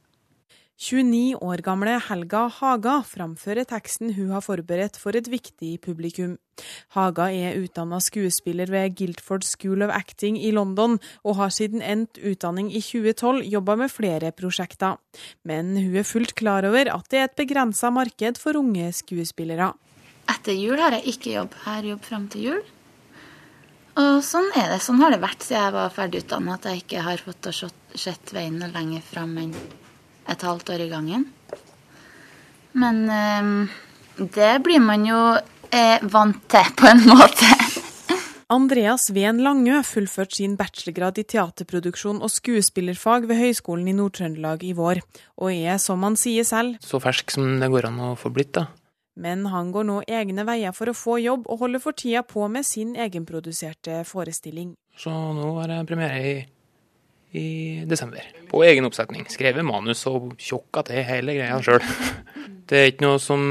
29 0.79 1.35
år 1.43 1.59
gamle 1.59 1.97
Helga 2.05 2.45
Haga 2.55 2.93
framfører 3.03 3.67
teksten 3.67 4.13
hun 4.15 4.29
har 4.31 4.43
forberedt 4.45 4.95
for 4.95 5.17
et 5.19 5.27
viktig 5.27 5.73
publikum. 5.83 6.37
Haga 6.95 7.25
er 7.35 7.59
utdanna 7.59 7.99
skuespiller 7.99 8.71
ved 8.71 8.95
Guildford 8.95 9.43
School 9.43 9.83
of 9.83 9.91
Acting 9.91 10.39
i 10.39 10.53
London, 10.55 10.95
og 11.27 11.35
har 11.35 11.51
siden 11.51 11.83
endt 11.83 12.21
utdanning 12.23 12.71
i 12.71 12.79
2012 12.79 13.43
jobba 13.51 13.75
med 13.83 13.91
flere 13.91 14.31
prosjekter. 14.31 14.95
Men 15.43 15.75
hun 15.75 15.99
er 15.99 16.07
fullt 16.07 16.37
klar 16.39 16.63
over 16.63 16.93
at 16.95 17.11
det 17.11 17.19
er 17.19 17.27
et 17.27 17.39
begrensa 17.43 17.91
marked 17.91 18.39
for 18.39 18.55
unge 18.55 18.87
skuespillere. 18.95 19.73
Etter 20.31 20.55
jul 20.55 20.79
har 20.79 20.95
jeg 20.95 21.11
ikke 21.11 21.35
jobb. 21.35 21.59
Jeg 21.59 21.73
har 21.73 21.91
jobb 21.91 22.07
fram 22.07 22.31
til 22.31 22.51
jul. 22.53 22.67
Og 23.99 24.21
sånn 24.23 24.47
er 24.55 24.71
det. 24.73 24.79
Sånn 24.83 25.01
har 25.03 25.11
det 25.11 25.19
vært 25.23 25.43
siden 25.43 25.65
jeg 25.65 25.75
var 25.75 25.91
ferdig 25.95 26.23
utdanna, 26.23 26.55
at 26.55 26.67
jeg 26.69 26.83
ikke 26.83 27.03
har 27.03 27.23
fått 27.25 27.51
sett 27.99 28.33
veien 28.35 28.59
noe 28.61 28.71
lenger 28.71 29.03
fram 29.03 29.35
enn 29.41 29.53
et 30.29 30.45
halvt 30.45 30.71
år 30.75 30.85
i 30.85 30.89
gangen. 30.91 31.25
Men 32.79 33.01
eh, 33.11 33.49
det 34.37 34.53
blir 34.63 34.83
man 34.83 35.03
jo 35.07 35.19
eh, 35.35 36.05
vant 36.13 36.39
til, 36.51 36.71
på 36.79 36.87
en 36.91 37.03
måte. 37.09 37.49
Andreas 38.49 39.09
Ven 39.13 39.43
Langø 39.45 39.83
fullførte 39.85 40.39
sin 40.39 40.55
bachelorgrad 40.57 41.19
i 41.21 41.25
teaterproduksjon 41.35 42.23
og 42.25 42.31
skuespillerfag 42.33 43.27
ved 43.29 43.37
Høgskolen 43.43 43.91
i 43.91 43.93
Nord-Trøndelag 43.97 44.63
i 44.65 44.73
vår, 44.77 45.03
og 45.37 45.51
er, 45.53 45.77
som 45.81 46.01
han 46.07 46.17
sier 46.17 46.47
selv, 46.47 46.79
Så 46.81 47.01
fersk 47.03 47.35
som 47.35 47.59
det 47.61 47.69
går 47.69 47.91
an 47.91 47.99
å 48.07 48.15
få 48.17 48.31
blitt, 48.33 48.55
da. 48.57 48.69
Men 49.19 49.43
han 49.51 49.73
går 49.75 49.87
nå 49.87 49.97
egne 50.07 50.45
veier 50.47 50.71
for 50.75 50.91
å 50.91 50.95
få 50.95 51.17
jobb, 51.19 51.47
og 51.51 51.65
holder 51.65 51.81
for 51.83 51.97
tida 51.97 52.23
på 52.23 52.47
med 52.51 52.63
sin 52.67 52.95
egenproduserte 52.95 54.03
forestilling. 54.07 54.71
Så 54.95 55.11
nå 55.11 55.49
har 55.57 55.73
jeg 55.73 55.87
premiere 55.89 56.21
i, 56.23 56.35
i 57.35 57.47
desember. 57.89 58.23
På 58.51 58.63
egen 58.63 58.87
oppsetning. 58.87 59.27
Skrevet 59.31 59.67
manus 59.67 60.05
og 60.07 60.31
tjokka 60.39 60.85
til 60.87 61.03
hele 61.07 61.35
greia 61.35 61.59
sjøl. 61.63 61.83
Det 62.69 62.77
er 62.77 62.91
ikke 62.91 63.01
noe 63.07 63.17
som 63.17 63.41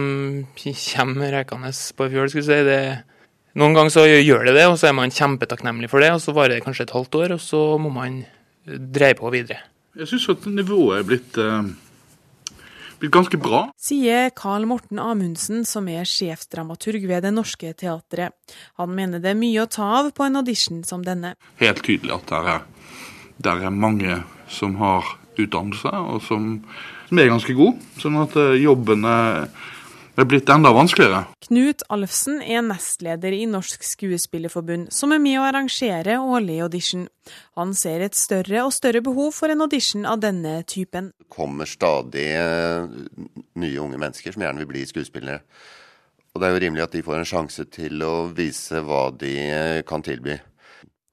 kommer 0.54 1.32
rekende 1.34 1.72
på 1.98 2.06
fjøl, 2.12 2.28
skulle 2.30 2.44
jeg 2.44 2.64
si. 2.64 2.68
Det, 2.68 3.56
noen 3.58 3.74
ganger 3.74 3.90
så 3.90 4.04
gjør 4.06 4.46
det 4.46 4.54
det, 4.54 4.68
og 4.70 4.76
så 4.78 4.92
er 4.92 4.94
man 4.94 5.12
kjempetakknemlig 5.12 5.90
for 5.90 6.04
det. 6.04 6.12
Og 6.14 6.22
så 6.22 6.32
varer 6.36 6.54
det 6.54 6.62
kanskje 6.64 6.86
et 6.86 6.94
halvt 6.94 7.18
år, 7.18 7.34
og 7.34 7.42
så 7.42 7.62
må 7.82 7.90
man 7.92 8.22
dreie 8.64 9.18
på 9.18 9.32
videre. 9.34 9.58
Jeg 9.98 10.06
syns 10.12 10.28
at 10.30 10.46
nivået 10.54 11.00
er 11.00 11.08
blitt 11.08 11.40
eh 11.42 11.74
blitt 13.00 13.14
ganske 13.14 13.38
bra. 13.40 13.62
Sier 13.78 14.30
Carl 14.36 14.66
Morten 14.68 15.00
Amundsen, 15.02 15.64
som 15.68 15.88
er 15.90 16.08
sjefdramaturg 16.08 17.06
ved 17.08 17.24
Det 17.26 17.32
Norske 17.34 17.72
Teatret. 17.78 18.34
Han 18.80 18.94
mener 18.96 19.22
det 19.22 19.32
er 19.32 19.38
mye 19.38 19.64
å 19.64 19.70
ta 19.70 19.88
av 20.00 20.10
på 20.16 20.26
en 20.26 20.40
audition 20.40 20.82
som 20.86 21.04
denne. 21.06 21.34
Helt 21.62 21.82
tydelig 21.86 22.16
at 22.18 22.28
der 22.32 22.52
er, 22.56 22.66
der 23.38 23.64
er 23.68 23.74
mange 23.74 24.20
som 24.50 24.76
har 24.82 25.06
utdannelse, 25.38 25.90
og 25.90 26.22
som, 26.26 26.50
som 27.08 27.20
er 27.20 27.30
ganske 27.30 27.54
gode. 27.56 27.78
Sånn 28.02 28.18
at 28.20 28.34
jobben 28.58 29.06
er, 29.06 29.48
er 30.24 30.28
blitt 30.28 30.50
enda 30.50 30.72
vanskeligere. 30.74 31.24
Knut 31.46 31.84
Alfsen 31.94 32.40
er 32.42 32.64
nestleder 32.66 33.34
i 33.36 33.44
Norsk 33.50 33.84
Skuespillerforbund, 33.86 34.88
som 34.94 35.14
er 35.14 35.22
med 35.22 35.38
å 35.38 35.46
arrangere 35.46 36.18
årlig 36.18 36.58
audition. 36.64 37.06
Han 37.60 37.74
ser 37.78 38.02
et 38.06 38.18
større 38.18 38.64
og 38.66 38.74
større 38.74 39.02
behov 39.04 39.34
for 39.36 39.52
en 39.52 39.62
audition 39.66 40.08
av 40.08 40.20
denne 40.24 40.62
typen. 40.66 41.12
Det 41.18 41.30
kommer 41.32 41.68
stadig 41.70 42.28
nye 42.34 43.80
unge 43.84 44.00
mennesker 44.00 44.34
som 44.34 44.46
gjerne 44.46 44.64
vil 44.64 44.72
bli 44.72 44.86
skuespillere. 44.90 45.42
Og 46.34 46.42
det 46.42 46.48
er 46.48 46.54
jo 46.54 46.62
rimelig 46.66 46.84
at 46.84 46.94
de 46.94 47.02
får 47.06 47.18
en 47.18 47.32
sjanse 47.32 47.64
til 47.74 48.02
å 48.04 48.14
vise 48.34 48.82
hva 48.86 49.08
de 49.10 49.34
kan 49.88 50.04
tilby. 50.06 50.38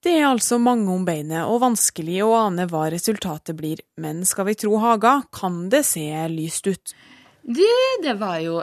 Det 0.06 0.12
er 0.20 0.28
altså 0.28 0.60
mange 0.62 0.91
om 0.94 1.06
beinet 1.06 1.50
og 1.50 1.63
vanskelig 1.63 2.20
å 2.22 2.36
ane 2.38 2.68
hva 2.70 2.84
resultatet 2.94 3.58
blir, 3.58 3.80
men 3.98 4.22
skal 4.30 4.46
vi 4.52 4.54
tro 4.62 4.78
Haga, 4.84 5.24
kan 5.34 5.63
det 5.74 5.82
se 5.88 6.06
lyst 6.30 6.70
ut. 6.70 6.94
Det, 7.41 7.74
det 8.04 8.13
var 8.22 8.38
jo 8.44 8.60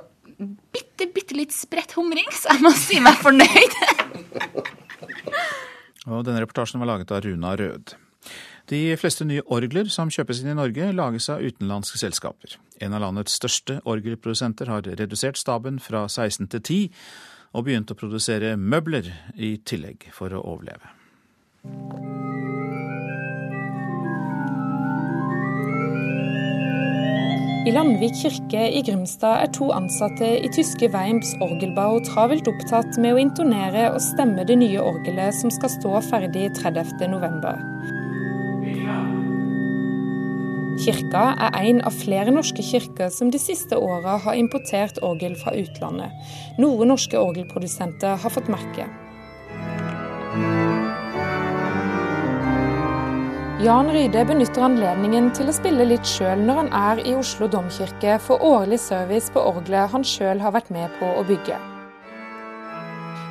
bitte, 0.75 1.09
bitte 1.15 1.37
litt 1.39 1.55
spredt 1.55 1.97
humring, 1.99 2.29
så 2.35 2.55
jeg 2.55 2.65
må 2.65 2.73
si 2.77 3.01
meg 3.03 3.19
fornøyd. 3.23 3.77
og 6.11 6.25
denne 6.27 6.43
reportasjen 6.43 6.83
var 6.83 6.95
laget 6.95 7.15
av 7.15 7.23
Runa 7.27 7.55
Rød. 7.61 7.95
De 8.71 8.81
fleste 8.97 9.27
nye 9.27 9.43
orgler 9.53 9.91
som 9.91 10.11
kjøpes 10.13 10.41
inn 10.43 10.53
i 10.53 10.57
Norge, 10.57 10.93
lages 10.95 11.29
av 11.33 11.43
utenlandske 11.43 11.99
selskaper. 12.01 12.57
En 12.83 12.95
av 12.95 13.03
landets 13.05 13.35
største 13.37 13.81
orgelprodusenter 13.89 14.71
har 14.71 14.87
redusert 14.87 15.41
staben 15.41 15.81
fra 15.83 16.07
16 16.09 16.49
til 16.55 16.63
10, 16.63 16.81
og 17.53 17.67
begynt 17.67 17.93
å 17.93 17.99
produsere 17.99 18.55
møbler 18.57 19.11
i 19.37 19.57
tillegg 19.67 20.09
for 20.17 20.33
å 20.33 20.45
overleve. 20.55 20.95
I 27.63 27.71
Landvik 27.71 28.17
kirke 28.19 28.63
i 28.75 28.81
Grimstad 28.83 29.45
er 29.45 29.51
to 29.55 29.69
ansatte 29.71 30.27
i 30.43 30.49
tyske 30.51 30.89
Weims 30.91 31.29
orgelbau 31.45 32.01
travelt 32.09 32.49
opptatt 32.51 32.97
med 32.99 33.15
å 33.15 33.21
intonere 33.23 33.85
og 33.93 34.01
stemme 34.03 34.43
det 34.49 34.57
nye 34.59 34.83
orgelet 34.83 35.37
som 35.39 35.53
skal 35.55 35.71
stå 35.71 36.01
ferdig 36.09 36.49
30.11. 36.59 37.47
Kirka 40.83 41.25
er 41.39 41.61
en 41.61 41.79
av 41.87 41.95
flere 42.03 42.35
norske 42.35 42.67
kirker 42.67 43.15
som 43.15 43.31
de 43.31 43.39
siste 43.39 43.79
åra 43.79 44.19
har 44.27 44.35
importert 44.43 44.99
orgel 45.07 45.39
fra 45.39 45.55
utlandet, 45.55 46.11
Noen 46.59 46.91
norske 46.91 47.15
orgelprodusenter 47.15 48.19
har 48.25 48.39
fått 48.41 48.51
merke. 48.51 48.91
Jan 53.63 53.91
Ryde 53.95 54.25
benytter 54.27 54.65
anledningen 54.67 55.29
til 55.39 55.47
å 55.47 55.53
spille 55.55 55.85
litt 55.87 56.09
sjøl 56.09 56.41
når 56.43 56.57
han 56.59 56.71
er 56.75 57.01
i 57.07 57.13
Oslo 57.15 57.47
domkirke 57.47 58.17
for 58.19 58.43
årlig 58.43 58.81
service 58.83 59.31
på 59.31 59.39
orgelet 59.39 59.93
han 59.93 60.03
sjøl 60.03 60.41
har 60.43 60.51
vært 60.57 60.73
med 60.75 60.91
på 60.99 61.07
å 61.07 61.23
bygge. 61.29 61.61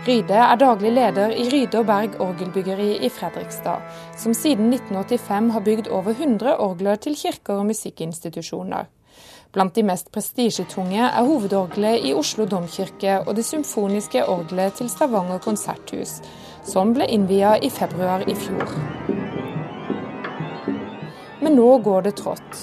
Ryde 0.08 0.38
er 0.46 0.62
daglig 0.62 0.94
leder 0.96 1.36
i 1.36 1.50
Ryde 1.52 1.82
og 1.82 1.90
Berg 1.90 2.16
orgelbyggeri 2.24 2.94
i 3.04 3.10
Fredrikstad, 3.12 3.84
som 4.24 4.32
siden 4.32 4.72
1985 4.72 5.52
har 5.52 5.66
bygd 5.68 5.92
over 5.92 6.16
100 6.16 6.56
orgler 6.64 7.04
til 7.04 7.20
kirker 7.20 7.60
og 7.60 7.68
musikkinstitusjoner. 7.74 8.88
Blant 9.52 9.76
de 9.76 9.84
mest 9.84 10.14
prestisjetunge 10.16 11.10
er 11.10 11.28
hovedorgelet 11.28 12.08
i 12.08 12.16
Oslo 12.16 12.48
domkirke 12.48 13.20
og 13.26 13.36
det 13.36 13.44
symfoniske 13.50 14.24
orgelet 14.32 14.80
til 14.80 14.88
Stavanger 14.96 15.44
konserthus, 15.44 16.22
som 16.64 16.96
ble 16.96 17.12
innvia 17.12 17.58
i 17.60 17.74
februar 17.82 18.24
i 18.32 18.38
fjor. 18.46 18.80
Men 21.52 21.60
nå 21.60 21.78
går 21.84 22.06
det 22.08 22.16
trått. 22.16 22.60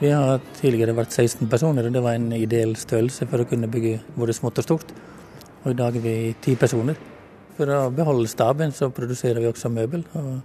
Vi 0.00 0.10
har 0.10 0.40
tidligere 0.58 0.96
vært 0.96 1.14
16 1.14 1.46
personer, 1.50 1.86
og 1.86 1.94
det 1.94 2.02
var 2.02 2.16
en 2.18 2.32
ideell 2.34 2.74
størrelse 2.76 3.28
for 3.30 3.42
å 3.42 3.46
kunne 3.46 3.70
bygge 3.70 4.00
både 4.18 4.34
smått 4.34 4.58
og 4.58 4.66
stort. 4.66 4.90
Og 5.62 5.70
i 5.70 5.78
dag 5.78 5.94
er 5.94 6.02
vi 6.02 6.14
ti 6.42 6.56
personer. 6.58 6.98
For 7.54 7.70
å 7.70 7.84
beholde 7.94 8.26
staben 8.30 8.74
så 8.74 8.90
produserer 8.90 9.38
vi 9.38 9.50
også 9.50 9.70
møbel. 9.70 10.02
og 10.18 10.40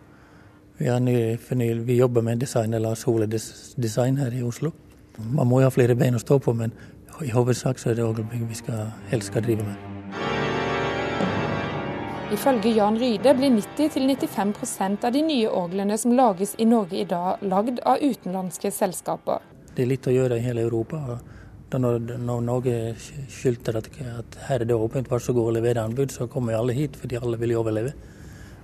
vi, 0.78 0.92
ny, 1.02 1.74
vi 1.88 1.98
jobber 1.98 2.22
med 2.22 2.38
designer 2.38 2.80
Lars 2.80 3.02
Hole 3.04 3.26
Design 3.26 4.18
her 4.18 4.30
i 4.30 4.44
Oslo. 4.46 4.72
Man 5.18 5.48
må 5.48 5.64
jo 5.64 5.72
ha 5.72 5.74
flere 5.74 5.98
bein 5.98 6.14
å 6.14 6.22
stå 6.22 6.38
på, 6.38 6.54
men 6.54 6.76
i 7.26 7.34
hovedsak 7.34 7.82
så 7.82 7.90
er 7.90 7.98
det 7.98 8.06
orgelbygg 8.06 8.46
vi 8.46 8.62
skal, 8.62 8.92
helst 9.10 9.34
skal 9.34 9.42
drive 9.42 9.66
med. 9.66 9.98
Ifølge 12.28 12.74
Jan 12.76 12.98
Ryde 13.00 13.32
blir 13.38 13.54
90-95% 13.56 15.06
av 15.08 15.14
de 15.16 15.22
nye 15.24 15.48
orglene 15.48 15.96
som 15.96 16.12
lages 16.12 16.58
i 16.60 16.66
Norge 16.68 16.98
i 17.00 17.06
dag, 17.08 17.40
lagd 17.48 17.80
av 17.88 18.04
utenlandske 18.04 18.68
selskaper. 18.76 19.46
Det 19.72 19.86
er 19.86 19.88
litt 19.94 20.10
å 20.12 20.12
gjøre 20.12 20.36
i 20.36 20.44
hele 20.44 20.66
Europa. 20.68 21.22
Når, 21.72 22.18
når 22.20 22.44
Norge 22.44 22.76
skylder 23.32 23.80
at, 23.80 23.88
at, 24.12 24.38
her 24.50 24.60
er 24.60 24.68
det 24.68 24.76
åpent, 24.76 25.08
vær 25.08 25.24
så 25.24 25.32
god 25.38 25.54
og 25.54 25.56
levere 25.56 25.86
anbud, 25.88 26.12
så 26.12 26.28
kommer 26.28 26.60
alle 26.60 26.76
hit 26.76 27.00
fordi 27.00 27.16
alle 27.16 27.40
vil 27.40 27.56
overleve. 27.62 27.96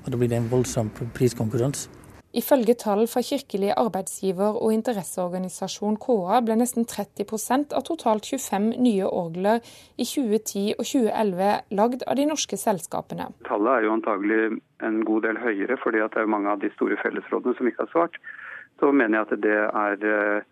Og 0.04 0.12
Da 0.12 0.20
blir 0.20 0.34
det 0.34 0.42
en 0.42 0.52
voldsom 0.52 0.92
priskonkurranse. 1.16 2.03
Ifølge 2.34 2.74
tall 2.74 3.06
fra 3.06 3.22
kirkelig 3.22 3.76
arbeidsgiver- 3.78 4.56
og 4.58 4.72
interesseorganisasjon 4.74 6.00
KA 6.02 6.40
ble 6.42 6.56
nesten 6.58 6.88
30% 6.90 7.76
av 7.78 7.84
totalt 7.86 8.26
25 8.26 8.72
nye 8.82 9.06
orgler 9.06 9.62
i 10.02 10.08
2010 10.10 10.64
og 10.80 10.82
2011 10.82 11.52
lagd 11.78 12.08
av 12.08 12.18
de 12.18 12.26
norske 12.32 12.58
selskapene. 12.58 13.30
Tallet 13.46 13.76
er 13.76 13.86
jo 13.86 13.94
antagelig 14.00 14.42
en 14.82 14.98
god 15.06 15.28
del 15.28 15.44
høyere, 15.46 15.78
fordi 15.84 16.02
det 16.02 16.24
er 16.24 16.34
mange 16.34 16.50
av 16.50 16.66
de 16.66 16.74
store 16.74 16.98
fellesrådene 17.04 17.54
som 17.60 17.70
ikke 17.70 17.86
har 17.86 17.94
svart. 17.94 18.20
Så 18.82 18.90
mener 18.90 19.20
jeg 19.20 19.30
at 19.30 19.46
det 19.46 19.62
er, 19.70 20.44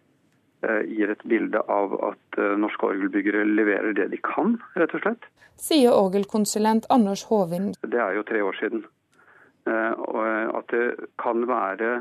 eh, 0.61 0.81
gir 0.85 1.09
et 1.09 1.25
bilde 1.25 1.65
av 1.65 1.97
at 2.13 2.37
eh, 2.37 2.57
norske 2.61 2.93
orgelbyggere 2.93 3.41
leverer 3.57 3.97
det 3.97 4.11
de 4.13 4.21
kan, 4.21 4.59
rett 4.77 4.93
og 4.93 5.01
slett. 5.01 5.25
Sier 5.57 5.97
orgelkonsulent 5.97 6.85
Anders 6.93 7.23
Håvind. 7.23 7.73
Det 7.81 7.99
er 7.99 8.13
jo 8.13 8.23
tre 8.23 8.45
år 8.45 8.53
siden. 8.61 8.85
Eh, 9.69 9.93
og 10.10 10.58
at 10.58 10.74
det 10.74 10.88
kan 11.21 11.45
være 11.50 11.91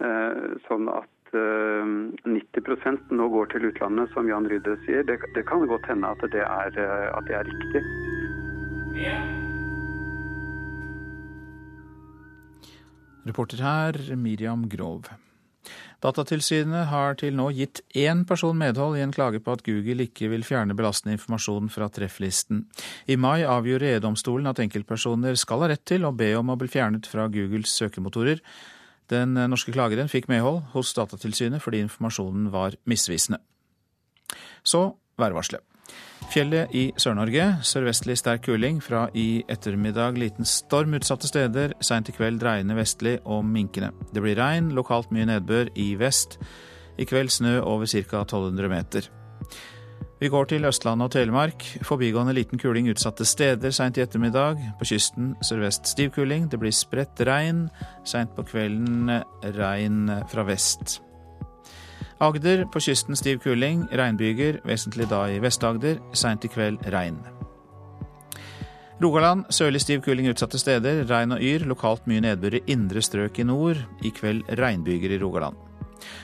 eh, 0.00 0.46
sånn 0.68 0.88
at 0.88 1.12
90 1.36 2.24
eh, 2.24 3.00
nå 3.18 3.26
går 3.34 3.50
til 3.52 3.68
utlandet, 3.68 4.12
som 4.14 4.30
Jan 4.30 4.48
Rydde 4.48 4.78
sier. 4.86 5.04
Det, 5.08 5.18
det 5.36 5.44
kan 5.48 5.66
godt 5.68 5.88
hende 5.90 6.14
at 6.14 6.24
det 6.32 6.44
er, 6.46 6.80
at 7.12 7.28
det 7.28 7.36
er 7.36 7.50
riktig. 7.50 7.84
Reporter 13.26 13.60
her, 13.60 14.00
Miriam 14.16 14.68
Grov. 14.70 15.10
Datatilsynet 16.04 16.90
har 16.90 17.16
til 17.16 17.36
nå 17.38 17.48
gitt 17.56 17.80
én 17.96 18.24
person 18.28 18.56
medhold 18.58 18.98
i 18.98 19.02
en 19.04 19.14
klage 19.14 19.40
på 19.40 19.54
at 19.56 19.64
Google 19.64 20.04
ikke 20.04 20.28
vil 20.28 20.44
fjerne 20.44 20.76
belastende 20.76 21.16
informasjon 21.16 21.70
fra 21.72 21.88
trefflisten. 21.88 22.66
I 23.08 23.16
mai 23.16 23.46
avgjorde 23.48 23.94
EU-domstolen 23.94 24.50
at 24.50 24.60
enkeltpersoner 24.60 25.38
skal 25.40 25.64
ha 25.64 25.70
rett 25.72 25.86
til 25.88 26.04
å 26.04 26.12
be 26.12 26.34
om 26.36 26.52
å 26.52 26.58
bli 26.60 26.68
fjernet 26.68 27.08
fra 27.08 27.28
Googles 27.32 27.72
søkemotorer. 27.80 28.42
Den 29.08 29.38
norske 29.48 29.72
klageren 29.72 30.10
fikk 30.12 30.28
medhold 30.28 30.66
hos 30.74 30.92
Datatilsynet 30.98 31.64
fordi 31.64 31.80
informasjonen 31.86 32.50
var 32.52 32.76
misvisende. 32.84 33.40
Så 34.66 34.90
værvarselet. 35.16 35.64
Fjellet 36.32 36.72
i 36.76 36.88
Sør-Norge. 37.00 37.44
Sørvestlig 37.64 38.16
sterk 38.20 38.44
kuling. 38.46 38.80
Fra 38.84 39.06
i 39.16 39.44
ettermiddag 39.52 40.18
liten 40.20 40.48
storm 40.48 40.96
utsatte 40.98 41.28
steder. 41.30 41.76
Seint 41.84 42.10
i 42.10 42.14
kveld 42.16 42.40
dreiende 42.42 42.76
vestlig 42.76 43.18
og 43.24 43.44
minkende. 43.46 43.92
Det 44.12 44.24
blir 44.24 44.38
regn, 44.40 44.72
lokalt 44.76 45.12
mye 45.14 45.28
nedbør 45.30 45.70
i 45.78 45.94
vest. 46.00 46.38
I 46.98 47.06
kveld 47.08 47.32
snø 47.32 47.60
over 47.62 47.86
ca. 47.86 48.24
1200 48.24 48.72
meter. 48.72 49.08
Vi 50.20 50.30
går 50.32 50.48
til 50.48 50.64
Østlandet 50.64 51.10
og 51.10 51.12
Telemark. 51.12 51.64
Forbigående 51.84 52.32
liten 52.32 52.58
kuling 52.58 52.88
utsatte 52.88 53.24
steder 53.28 53.74
seint 53.76 53.98
i 53.98 54.04
ettermiddag. 54.04 54.60
På 54.80 54.88
kysten 54.88 55.34
sørvest 55.44 55.92
stiv 55.92 56.14
kuling. 56.16 56.50
Det 56.50 56.60
blir 56.60 56.72
spredt 56.72 57.20
regn. 57.28 57.66
Seint 58.08 58.32
på 58.36 58.46
kvelden 58.48 59.12
regn 59.58 60.08
fra 60.32 60.46
vest. 60.48 61.02
Agder 62.20 62.64
på 62.72 62.80
kysten 62.80 63.16
stiv 63.16 63.42
kuling, 63.44 63.82
regnbyger, 63.92 64.62
vesentlig 64.64 65.04
da 65.10 65.26
i 65.28 65.40
Vest-Agder. 65.42 65.98
Seint 66.16 66.46
i 66.46 66.48
kveld 66.48 66.86
regn. 66.94 67.18
Rogaland 69.02 69.44
sørlig 69.52 69.82
stiv 69.84 70.00
kuling 70.06 70.30
utsatte 70.30 70.56
steder. 70.56 71.02
Regn 71.10 71.36
og 71.36 71.44
yr. 71.44 71.66
Lokalt 71.68 72.08
mye 72.08 72.24
nedbør 72.24 72.56
i 72.56 72.62
indre 72.72 73.02
strøk 73.04 73.42
i 73.42 73.44
nord. 73.44 73.82
I 74.00 74.14
kveld 74.16 74.48
regnbyger 74.56 75.12
i 75.12 75.20
Rogaland. 75.20 75.60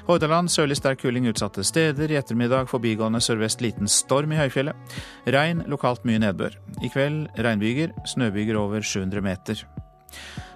Hordaland 0.08 0.48
sørlig 0.52 0.78
sterk 0.80 1.02
kuling 1.04 1.28
utsatte 1.28 1.64
steder. 1.64 2.08
I 2.08 2.16
ettermiddag 2.22 2.72
forbigående 2.72 3.20
sørvest 3.20 3.60
liten 3.60 3.88
storm 3.88 4.32
i 4.32 4.40
høyfjellet. 4.40 4.96
Regn, 5.28 5.64
lokalt 5.68 6.08
mye 6.08 6.24
nedbør. 6.24 6.56
I 6.80 6.88
kveld 6.88 7.26
regnbyger. 7.36 7.92
Snøbyger 8.08 8.56
over 8.64 8.80
700 8.80 9.28
meter. 9.28 9.66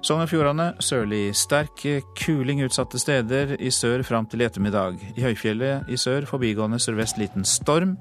Sogn 0.06 0.22
og 0.22 0.30
Fjordane 0.30 0.68
sørlig 0.84 1.34
sterk 1.34 1.82
kuling 2.18 2.60
utsatte 2.66 3.00
steder 3.00 3.56
i 3.58 3.72
sør 3.74 4.04
fram 4.06 4.28
til 4.30 4.44
i 4.44 4.46
ettermiddag. 4.46 5.00
I 5.16 5.24
høyfjellet 5.24 5.90
i 5.90 5.98
sør 5.98 6.28
forbigående 6.30 6.78
sørvest 6.82 7.18
liten 7.18 7.46
storm. 7.48 7.96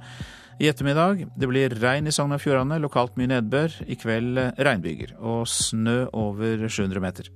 I 0.61 0.69
ettermiddag 0.69 1.25
det 1.35 1.49
blir 1.49 1.73
regn 1.81 2.07
i 2.07 2.13
Sogn 2.15 2.35
og 2.35 2.43
Fjordane, 2.43 2.77
lokalt 2.83 3.17
mye 3.19 3.31
nedbør. 3.33 3.81
I 3.87 3.97
kveld 3.99 4.39
regnbyger 4.55 5.15
og 5.19 5.47
snø 5.49 6.05
over 6.13 6.67
700 6.67 7.03
meter. 7.03 7.31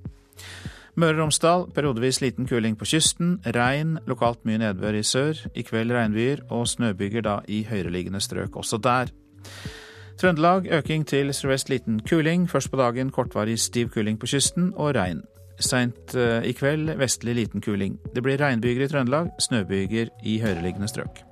Møre 1.00 1.14
og 1.14 1.20
Romsdal 1.22 1.66
periodevis 1.74 2.18
liten 2.22 2.48
kuling 2.50 2.74
på 2.78 2.88
kysten. 2.88 3.36
Regn, 3.56 3.98
lokalt 4.10 4.42
mye 4.48 4.60
nedbør 4.60 4.98
i 4.98 5.04
sør. 5.06 5.38
I 5.54 5.64
kveld 5.66 5.92
regnbyger 5.94 6.46
og 6.50 6.66
snøbyger 6.68 7.24
da 7.26 7.36
i 7.48 7.62
høyereliggende 7.68 8.22
strøk 8.24 8.56
også 8.56 8.80
der. 8.82 9.12
Trøndelag 10.20 10.66
øking 10.68 11.06
til 11.08 11.30
sørvest 11.32 11.70
liten 11.72 12.00
kuling. 12.04 12.42
Først 12.50 12.68
på 12.70 12.76
dagen 12.76 13.08
kortvarig 13.10 13.54
stiv 13.58 13.88
kuling 13.88 14.18
på 14.20 14.28
kysten 14.28 14.66
og 14.76 14.92
regn. 14.94 15.22
Seint 15.56 16.12
eh, 16.12 16.44
i 16.44 16.52
kveld 16.52 16.90
vestlig 17.00 17.38
liten 17.38 17.64
kuling. 17.64 17.96
Det 18.14 18.20
blir 18.22 18.36
regnbyger 18.36 18.84
i 18.84 18.88
Trøndelag, 18.92 19.30
snøbyger 19.40 20.12
i 20.28 20.36
høyereliggende 20.42 20.88
strøk. 20.92 21.22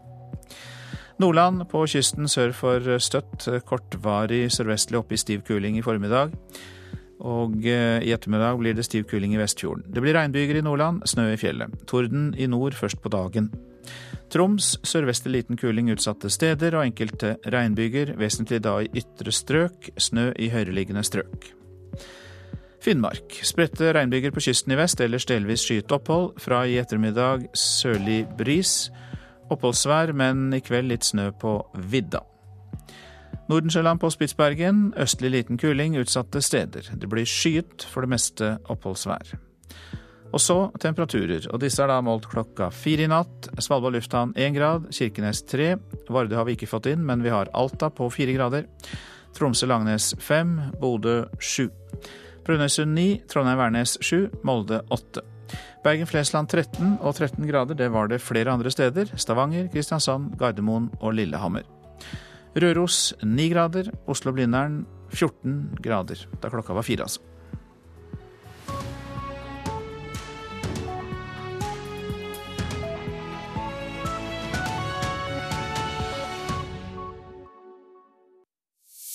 Nordland 1.21 1.67
på 1.69 1.85
kysten 1.85 2.33
sør 2.33 2.57
for 2.57 2.99
Støtt 2.99 3.45
kortvarig 3.69 4.47
sørvestlig 4.57 5.03
opp 5.03 5.13
i 5.13 5.21
stiv 5.21 5.45
kuling 5.45 5.77
i 5.77 5.85
formiddag. 5.85 6.33
Og 7.21 7.61
eh, 7.69 8.01
i 8.01 8.15
ettermiddag 8.17 8.57
blir 8.57 8.79
det 8.79 8.89
stiv 8.89 9.05
kuling 9.11 9.37
i 9.37 9.43
Vestfjorden. 9.43 9.85
Det 9.93 10.01
blir 10.01 10.17
regnbyger 10.17 10.63
i 10.63 10.65
Nordland, 10.65 11.05
snø 11.05 11.29
i 11.35 11.37
fjellet. 11.37 11.77
Torden 11.85 12.31
i 12.39 12.49
nord 12.49 12.79
først 12.79 13.05
på 13.05 13.13
dagen. 13.13 13.53
Troms 14.29 14.75
sørvestlig 14.85 15.33
liten 15.33 15.57
kuling 15.57 15.89
utsatte 15.95 16.29
steder 16.29 16.77
og 16.77 16.85
enkelte 16.85 17.37
regnbyger, 17.49 18.13
vesentlig 18.21 18.61
da 18.67 18.75
i 18.85 18.91
ytre 19.01 19.33
strøk, 19.33 19.89
snø 19.97 20.31
i 20.37 20.51
høyereliggende 20.53 21.05
strøk. 21.07 21.49
Finnmark. 22.85 23.41
Spredte 23.43 23.91
regnbyger 23.97 24.35
på 24.35 24.43
kysten 24.45 24.73
i 24.73 24.79
vest, 24.79 25.01
ellers 25.01 25.27
delvis 25.27 25.65
skyet 25.67 25.93
opphold. 25.93 26.35
Fra 26.41 26.63
i 26.69 26.77
ettermiddag 26.79 27.49
sørlig 27.57 28.23
bris. 28.39 28.91
Oppholdsvær, 29.51 30.13
men 30.13 30.53
i 30.55 30.61
kveld 30.63 30.93
litt 30.93 31.09
snø 31.09 31.31
på 31.41 31.59
vidda. 31.91 32.23
Nordensjøland 33.49 34.01
på 34.01 34.13
Spitsbergen. 34.13 34.93
Østlig 35.01 35.33
liten 35.33 35.59
kuling 35.59 35.97
utsatte 35.99 36.45
steder. 36.45 36.93
Det 36.95 37.09
blir 37.11 37.27
skyet, 37.27 37.89
for 37.89 38.05
det 38.05 38.13
meste 38.13 38.55
oppholdsvær. 38.69 39.39
Og 40.29 40.43
så 40.45 40.57
temperaturer, 40.81 41.47
og 41.49 41.61
disse 41.63 41.81
er 41.81 41.89
da 41.89 42.03
målt 42.05 42.29
klokka 42.29 42.69
fire 42.75 43.07
i 43.07 43.11
natt. 43.11 43.49
Svalbard 43.65 43.97
lufthavn 43.97 44.35
én 44.37 44.57
grad, 44.57 44.91
Kirkenes 44.93 45.41
tre. 45.49 45.77
Vardø 46.13 46.37
har 46.37 46.45
vi 46.49 46.57
ikke 46.59 46.69
fått 46.69 46.91
inn, 46.93 47.05
men 47.07 47.25
vi 47.25 47.33
har 47.33 47.49
Alta 47.57 47.89
på 47.89 48.11
fire 48.13 48.35
grader. 48.37 48.69
Tromsø-Langnes 49.37 50.13
fem, 50.21 50.59
Bodø 50.81 51.23
sju. 51.41 51.71
Brønnøysund 52.45 52.93
ni, 52.97 53.09
Trondheim-Værnes 53.29 53.97
sju, 54.05 54.29
Molde 54.45 54.83
åtte. 54.93 55.25
Bergen-Flesland 55.85 56.51
13 56.51 56.99
og 57.01 57.15
13 57.15 57.47
grader, 57.49 57.77
det 57.79 57.89
var 57.95 58.11
det 58.11 58.21
flere 58.21 58.53
andre 58.53 58.73
steder. 58.73 59.15
Stavanger, 59.17 59.71
Kristiansand, 59.73 60.35
Gardermoen 60.41 60.91
og 61.01 61.17
Lillehammer. 61.17 61.65
Røros 62.59 63.15
9 63.23 63.49
grader, 63.53 63.93
Oslo-Blindern 64.11 64.83
14 65.15 65.79
grader. 65.85 66.27
Da 66.43 66.53
klokka 66.53 66.77
var 66.77 66.85
fire, 66.85 67.09
altså. 67.09 67.28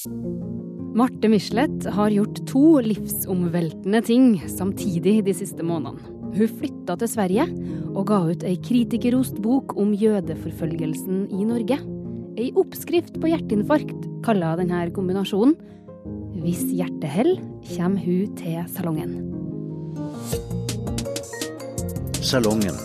Marte 0.03 1.29
Michelet 1.31 1.85
har 1.95 2.11
gjort 2.11 2.41
to 2.49 2.81
livsomveltende 2.83 4.01
ting 4.03 4.25
samtidig 4.51 5.21
de 5.23 5.35
siste 5.37 5.63
månedene. 5.63 6.11
Hun 6.33 6.49
flytta 6.59 6.97
til 6.99 7.07
Sverige 7.07 7.45
og 7.93 8.07
ga 8.09 8.17
ut 8.27 8.43
ei 8.43 8.57
kritikerrost 8.59 9.37
bok 9.45 9.77
om 9.79 9.93
jødeforfølgelsen 9.95 11.29
i 11.31 11.45
Norge. 11.47 11.77
Ei 12.35 12.49
oppskrift 12.59 13.15
på 13.21 13.31
hjerteinfarkt 13.31 14.09
kaller 14.25 14.59
denne 14.59 14.81
kombinasjonen. 14.91 15.55
Hvis 16.43 16.65
hjertet 16.73 17.07
holder, 17.13 17.39
kommer 17.77 18.03
hun 18.03 18.35
til 18.41 18.59
salongen. 18.75 19.15
Salongen 22.19 22.75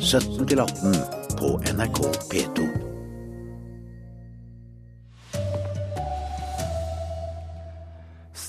17 0.00 0.48
18 0.48 0.98
på 1.36 1.54
NRK 1.74 2.02
P2. 2.32 2.93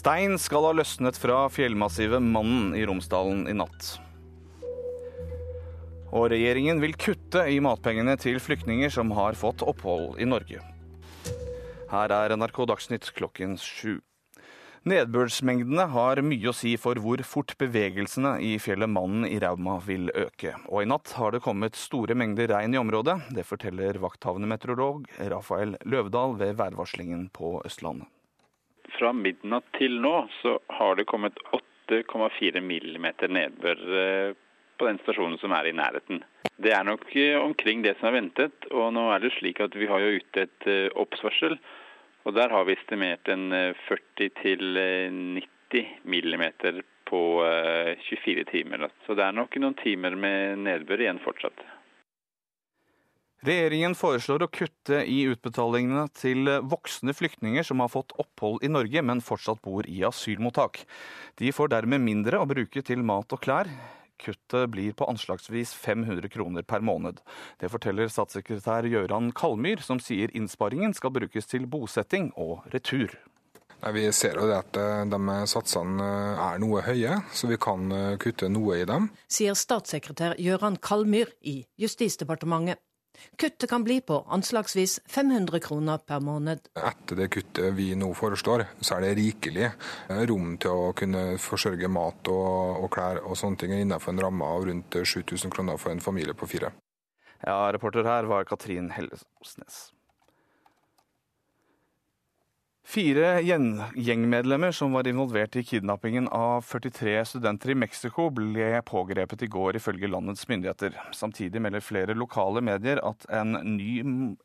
Stein 0.06 0.36
skal 0.38 0.68
ha 0.68 0.72
løsnet 0.78 1.18
fra 1.18 1.48
fjellmassivet 1.50 2.22
Mannen 2.22 2.76
i 2.78 2.84
Romsdalen 2.86 3.48
i 3.50 3.56
natt. 3.58 3.88
Og 6.13 6.28
regjeringen 6.30 6.78
vil 6.84 6.94
kutte 6.94 7.41
i 7.50 7.56
matpengene 7.58 8.13
til 8.22 8.38
flyktninger 8.38 8.94
som 8.94 9.10
har 9.18 9.34
fått 9.34 9.63
opphold 9.65 10.22
i 10.22 10.28
Norge. 10.30 10.62
Her 11.89 12.13
er 12.20 12.36
NRK 12.38 12.62
Dagsnytt 12.70 13.10
klokken 13.18 13.58
sju. 13.58 13.96
Nedbørsmengdene 14.86 15.89
har 15.98 16.22
mye 16.22 16.54
å 16.54 16.54
si 16.54 16.76
for 16.78 17.02
hvor 17.02 17.26
fort 17.26 17.58
bevegelsene 17.58 18.38
i 18.46 18.60
fjellet 18.62 18.94
Mannen 18.94 19.26
i 19.26 19.39
Rauma 19.41 19.80
vil 19.89 20.13
øke. 20.13 20.54
Og 20.70 20.86
i 20.86 20.91
natt 20.91 21.18
har 21.18 21.34
det 21.34 21.41
kommet 21.48 21.82
store 21.82 22.13
mengder 22.13 22.54
regn 22.54 22.78
i 22.78 22.84
området. 22.84 23.24
Det 23.34 23.50
forteller 23.50 23.98
vakthavende 24.06 24.54
meteorolog 24.54 25.10
Rafael 25.34 25.80
Løvdahl 25.82 26.38
ved 26.38 26.62
værvarslingen 26.62 27.32
på 27.34 27.58
Østlandet. 27.65 28.12
Fra 28.96 29.12
midnatt 29.14 29.68
til 29.78 30.00
nå 30.02 30.16
så 30.42 30.58
har 30.78 30.96
det 30.96 31.08
kommet 31.10 31.40
8,4 31.90 32.62
millimeter 32.64 33.32
nedbør 33.32 33.82
eh, 34.02 34.30
på 34.80 34.88
den 34.88 35.00
stasjonen 35.04 35.40
som 35.42 35.56
er 35.56 35.70
i 35.70 35.76
nærheten. 35.76 36.24
Det 36.56 36.72
er 36.72 36.88
nok 36.88 37.04
eh, 37.16 37.36
omkring 37.40 37.84
det 37.84 37.98
som 38.00 38.10
er 38.10 38.18
ventet. 38.22 38.70
Og 38.72 38.94
nå 38.96 39.08
er 39.12 39.24
det 39.24 39.34
slik 39.36 39.62
at 39.64 39.76
vi 39.76 39.90
har 39.92 40.04
jo 40.04 40.16
ute 40.20 40.48
et 40.48 40.70
oppsvarsel. 40.96 41.58
Og 42.26 42.34
der 42.34 42.50
har 42.50 42.66
vi 42.66 42.74
estimert 42.74 43.28
en 43.30 43.52
40 43.86 44.32
90 44.42 45.92
millimeter 46.10 46.82
på 47.06 47.22
24 48.08 48.48
timer. 48.50 48.88
Så 49.06 49.14
det 49.14 49.28
er 49.28 49.36
nok 49.36 49.54
noen 49.62 49.78
timer 49.78 50.16
med 50.18 50.64
nedbør 50.66 51.04
igjen 51.06 51.22
fortsatt. 51.22 51.62
Regjeringen 53.43 53.98
foreslår 54.00 54.45
å 54.45 54.52
kutte 54.54 55.02
i 55.04 55.19
utbetalingene 55.28 56.08
til 56.15 56.48
voksne 56.71 57.13
flyktninger 57.13 57.67
som 57.67 57.84
har 57.84 57.91
fått 57.91 58.15
opphold 58.21 58.63
i 58.63 58.71
Norge, 58.71 59.04
men 59.04 59.21
fortsatt 59.21 59.60
bor 59.65 59.86
i 59.91 60.00
asylmottak. 60.08 60.86
De 61.38 61.52
får 61.52 61.74
dermed 61.76 62.02
mindre 62.02 62.39
å 62.39 62.48
bruke 62.50 62.82
til 62.86 63.04
mat 63.06 63.36
og 63.36 63.43
klær. 63.43 63.69
Kuttet 64.17 64.69
blir 64.71 64.95
på 64.95 65.06
anslagsvis 65.12 65.74
500 65.76 66.32
kroner 66.32 66.63
per 66.63 66.80
måned. 66.80 67.19
Det 67.60 67.69
forteller 67.69 68.10
statssekretær 68.10 68.88
Gøran 68.88 69.34
Kalmyr, 69.36 69.84
som 69.84 70.00
sier 70.00 70.32
innsparingen 70.32 70.95
skal 70.95 71.13
brukes 71.15 71.52
til 71.52 71.67
bosetting 71.67 72.32
og 72.39 72.63
retur. 72.74 73.17
Vi 73.93 74.08
ser 74.15 74.39
jo 74.39 74.48
det 74.50 74.56
at 74.58 74.78
eh, 74.82 75.04
de 75.12 75.36
satsene 75.52 76.06
er 76.41 76.62
noe 76.63 76.82
høye, 76.88 77.19
så 77.36 77.50
vi 77.52 77.60
kan 77.62 77.91
eh, 77.93 78.15
kutte 78.21 78.50
noe 78.50 78.80
i 78.82 78.88
dem. 78.88 79.12
Sier 79.30 79.54
statssekretær 79.54 80.39
Gøran 80.41 80.80
Kalmyr 80.82 81.36
i 81.45 81.60
Justisdepartementet. 81.78 82.82
Kuttet 83.39 83.69
kan 83.69 83.84
bli 83.84 83.99
på 84.01 84.21
anslagsvis 84.32 84.99
500 85.12 85.60
kroner 85.63 85.97
per 85.97 86.23
måned. 86.23 86.69
Etter 86.75 87.19
det 87.19 87.30
kuttet 87.36 87.73
vi 87.78 87.89
nå 87.99 88.12
foreslår, 88.17 88.65
så 88.80 88.97
er 88.97 89.08
det 89.08 89.15
rikelig 89.19 89.71
rom 90.30 90.56
til 90.62 90.86
å 90.86 90.93
kunne 90.97 91.25
forsørge 91.41 91.89
mat 91.91 92.32
og, 92.32 92.84
og 92.86 92.89
klær 92.95 93.21
og 93.23 93.38
sånne 93.39 93.62
ting 93.62 93.75
innenfor 93.75 94.15
en 94.15 94.23
ramme 94.28 94.54
av 94.58 94.67
rundt 94.69 94.99
7000 95.01 95.54
kroner 95.54 95.82
for 95.82 95.95
en 95.95 96.04
familie 96.04 96.38
på 96.38 96.49
fire. 96.49 96.71
Ja, 97.45 97.71
reporter 97.73 98.08
her 98.08 98.30
var 98.30 98.47
Katrin 98.47 98.89
Hellesnes. 98.95 99.95
Fire 102.86 103.39
gjengmedlemmer 103.41 104.71
som 104.71 104.93
var 104.93 105.08
involvert 105.10 105.56
i 105.58 105.63
kidnappingen 105.65 106.28
av 106.30 106.62
43 106.62 107.15
studenter 107.26 107.71
i 107.74 107.76
Mexico, 107.82 108.28
ble 108.30 108.67
pågrepet 108.86 109.41
i 109.41 109.48
går, 109.50 109.80
ifølge 109.80 110.10
landets 110.13 110.45
myndigheter. 110.45 110.93
Samtidig 111.17 111.63
melder 111.65 111.82
flere 111.82 112.13
lokale 112.13 112.62
medier 112.62 113.00
at 113.02 113.26
en 113.34 113.58
ny 113.74 114.04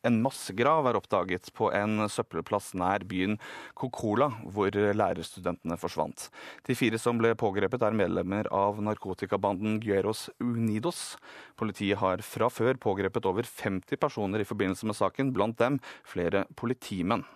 en 0.09 0.17
massegrav 0.25 0.89
er 0.89 0.97
oppdaget 0.97 1.51
på 1.53 1.69
en 1.77 2.07
søppelplass 2.09 2.73
nær 2.81 3.05
byen 3.11 3.37
Cocola, 3.77 4.31
hvor 4.49 4.73
lærerstudentene 4.73 5.77
forsvant. 5.79 6.31
De 6.65 6.75
fire 6.75 6.99
som 6.99 7.21
ble 7.21 7.35
pågrepet, 7.37 7.85
er 7.85 7.99
medlemmer 7.99 8.49
av 8.49 8.81
narkotikabanden 8.81 9.83
Gueros 9.85 10.31
Unidos. 10.41 11.19
Politiet 11.61 12.01
har 12.01 12.25
fra 12.25 12.49
før 12.49 12.81
pågrepet 12.81 13.29
over 13.29 13.45
50 13.45 14.01
personer 14.01 14.41
i 14.41 14.49
forbindelse 14.49 14.89
med 14.89 14.97
saken, 14.97 15.35
blant 15.37 15.61
dem 15.61 15.77
flere 16.09 16.47
politimenn. 16.57 17.29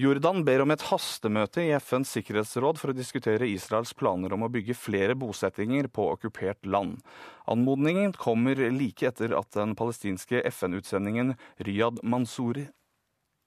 Jordan 0.00 0.44
ber 0.44 0.62
om 0.64 0.70
et 0.72 0.84
hastemøte 0.88 1.60
i 1.60 1.72
FNs 1.76 2.14
sikkerhetsråd 2.14 2.78
for 2.80 2.88
å 2.92 2.96
diskutere 2.96 3.48
Israels 3.50 3.90
planer 3.92 4.32
om 4.32 4.46
å 4.46 4.48
bygge 4.48 4.72
flere 4.72 5.12
bosettinger 5.18 5.90
på 5.92 6.06
okkupert 6.14 6.64
land. 6.64 7.02
Anmodningen 7.50 8.14
kommer 8.16 8.56
like 8.72 9.10
etter 9.10 9.34
at 9.36 9.50
den 9.58 9.74
palestinske 9.76 10.40
FN-utsendingen 10.48 11.34
Riyad 11.66 12.00
Mansouri 12.00 12.64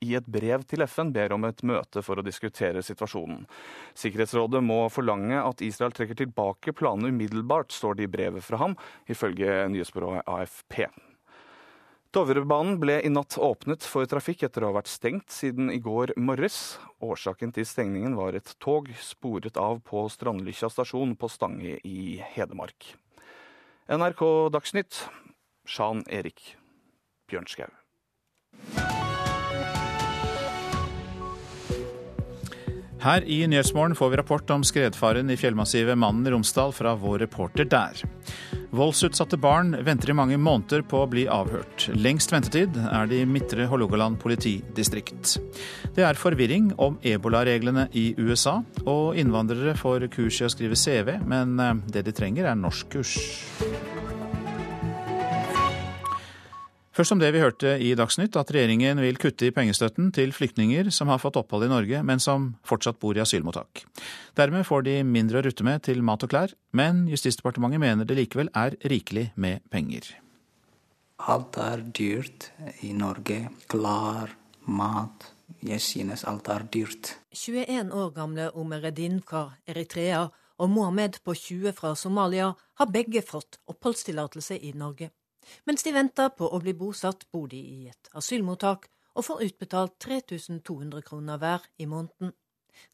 i 0.05 0.11
et 0.19 0.27
brev 0.29 0.67
til 0.69 0.85
FN 0.85 1.13
ber 1.15 1.33
om 1.33 1.47
et 1.47 1.63
møte 1.65 2.03
for 2.05 2.21
å 2.21 2.25
diskutere 2.27 2.83
situasjonen. 2.85 3.47
Sikkerhetsrådet 3.97 4.61
må 4.61 4.83
forlange 4.93 5.39
at 5.39 5.63
Israel 5.65 5.95
trekker 5.95 6.19
tilbake 6.21 6.75
planene 6.77 7.15
umiddelbart, 7.15 7.73
står 7.73 7.97
det 7.97 8.05
i 8.05 8.13
brevet 8.19 8.45
fra 8.45 8.61
ham, 8.61 8.77
ifølge 9.09 9.63
nyhetsbyrået 9.73 10.29
AFP. 10.29 10.83
Dovrebanen 12.13 12.75
ble 12.77 12.99
i 13.01 13.09
natt 13.09 13.39
åpnet 13.41 13.81
for 13.89 14.05
trafikk 14.05 14.43
etter 14.45 14.61
å 14.61 14.67
ha 14.69 14.75
vært 14.75 14.91
stengt 14.91 15.33
siden 15.33 15.71
i 15.73 15.79
går 15.81 16.11
morges. 16.21 16.77
Årsaken 17.01 17.49
til 17.55 17.65
stengningen 17.65 18.13
var 18.19 18.37
et 18.37 18.51
tog 18.61 18.91
sporet 19.01 19.57
av 19.57 19.79
på 19.81 20.05
Strandlykkja 20.13 20.69
stasjon 20.69 21.15
på 21.17 21.31
Stange 21.33 21.79
i 21.81 22.19
Hedmark. 22.35 22.93
NRK 23.89 24.21
Dagsnytt, 24.53 25.07
Sjan 25.65 26.05
Erik 26.05 26.53
Bjørnskau. 27.33 27.73
Her 33.03 33.23
i 33.27 33.41
Nyhetsmorgen 33.47 33.95
får 33.95 34.09
vi 34.09 34.17
rapport 34.17 34.49
om 34.49 34.61
skredfaren 34.63 35.29
i 35.29 35.35
fjellmassivet 35.35 35.97
Mannen 35.99 36.27
i 36.27 36.31
Romsdal 36.31 36.71
fra 36.71 36.93
vår 36.95 37.19
reporter 37.19 37.67
der. 37.67 37.99
Voldsutsatte 38.71 39.35
barn 39.37 39.75
venter 39.83 40.13
i 40.13 40.15
mange 40.15 40.37
måneder 40.39 40.85
på 40.87 41.01
å 41.03 41.09
bli 41.11 41.25
avhørt. 41.27 41.89
Lengst 41.99 42.31
ventetid 42.31 42.79
er 42.79 43.11
det 43.11 43.19
i 43.19 43.27
Midtre 43.27 43.67
Hålogaland 43.67 44.21
politidistrikt. 44.23 45.35
Det 45.97 46.07
er 46.07 46.15
forvirring 46.15 46.71
om 46.79 46.95
ebolareglene 47.03 47.89
i 47.91 48.13
USA, 48.23 48.61
og 48.87 49.19
innvandrere 49.19 49.75
får 49.75 50.07
kurs 50.15 50.39
i 50.39 50.47
å 50.47 50.53
skrive 50.55 50.79
CV, 50.79 51.17
men 51.27 51.59
eh, 51.59 51.75
det 51.91 52.07
de 52.07 52.15
trenger 52.15 52.47
er 52.47 52.55
norskkurs. 52.55 53.17
Først 56.93 57.15
om 57.15 57.17
det 57.17 57.31
vi 57.33 57.41
hørte 57.41 57.71
i 57.81 57.95
Dagsnytt, 57.97 58.35
at 58.37 58.51
regjeringen 58.53 58.99
vil 59.01 59.17
kutte 59.17 59.47
i 59.47 59.53
pengestøtten 59.53 60.11
til 60.13 60.29
flyktninger 60.35 60.91
som 60.93 61.09
har 61.09 61.21
fått 61.21 61.39
opphold 61.41 61.65
i 61.65 61.71
Norge, 61.71 62.03
men 62.05 62.21
som 62.21 62.51
fortsatt 62.69 62.99
bor 63.01 63.17
i 63.17 63.23
asylmottak. 63.23 63.81
Dermed 64.37 64.67
får 64.69 64.85
de 64.85 64.99
mindre 65.01 65.41
å 65.41 65.45
rutte 65.47 65.65
med 65.65 65.81
til 65.87 66.03
mat 66.05 66.21
og 66.21 66.29
klær, 66.29 66.53
men 66.69 67.07
Justisdepartementet 67.09 67.81
mener 67.81 68.05
det 68.05 68.19
likevel 68.19 68.51
er 68.53 68.77
rikelig 68.85 69.31
med 69.33 69.65
penger. 69.73 70.11
Alt 71.33 71.57
er 71.57 71.81
dyrt 71.97 72.51
i 72.85 72.91
Norge. 72.93 73.39
Klær, 73.73 74.35
mat. 74.69 75.31
Jeg 75.65 75.81
synes 75.81 76.27
alt 76.29 76.49
er 76.53 76.67
dyrt. 76.69 77.15
21 77.33 77.89
år 77.89 78.13
gamle 78.13 78.51
Omeredin 78.53 79.17
fra 79.25 79.47
Eritrea 79.65 80.27
og 80.61 80.69
Mohammed 80.69 81.17
på 81.25 81.33
20 81.33 81.73
fra 81.73 81.95
Somalia 81.97 82.53
har 82.53 82.93
begge 82.93 83.25
fått 83.25 83.57
oppholdstillatelse 83.71 84.61
i 84.61 84.75
Norge. 84.77 85.09
Mens 85.65 85.83
de 85.83 85.93
venter 85.95 86.31
på 86.37 86.49
å 86.49 86.59
bli 86.63 86.73
bosatt, 86.77 87.27
bor 87.31 87.47
de 87.51 87.59
i 87.59 87.89
et 87.91 88.09
asylmottak 88.17 88.89
og 89.13 89.27
får 89.27 89.43
utbetalt 89.47 89.97
3200 90.01 91.03
kroner 91.05 91.37
hver 91.41 91.67
i 91.77 91.87
måneden. 91.89 92.33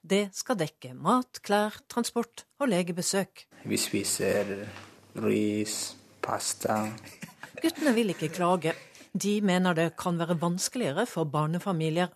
Det 0.02 0.30
skal 0.36 0.60
dekke 0.60 0.94
mat, 0.94 1.40
klær, 1.46 1.78
transport 1.88 2.46
og 2.60 2.70
legebesøk. 2.72 3.46
Vi 3.64 3.80
spiser 3.80 4.52
ris, 5.24 5.78
pasta. 6.22 6.82
Guttene 7.64 7.96
vil 7.96 8.14
ikke 8.14 8.32
klage. 8.34 8.76
De 9.14 9.40
mener 9.42 9.76
det 9.76 9.94
kan 10.00 10.20
være 10.20 10.38
vanskeligere 10.42 11.08
for 11.10 11.30
barnefamilier. 11.32 12.12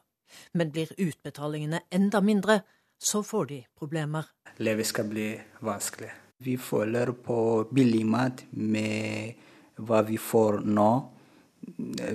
Men 0.58 0.72
blir 0.74 0.90
utbetalingene 0.98 1.84
enda 1.94 2.22
mindre, 2.22 2.62
så 3.00 3.22
får 3.22 3.46
de 3.50 3.60
problemer. 3.78 4.26
Livet 4.58 4.88
skal 4.90 5.10
bli 5.10 5.28
vanskelig. 5.62 6.10
Vi 6.44 6.58
føler 6.58 7.12
på 7.14 7.38
billig 7.74 8.06
mat 8.06 8.46
med 8.52 9.34
hva 9.78 10.02
vi 10.08 10.18
får 10.22 10.62
nå. 10.66 10.90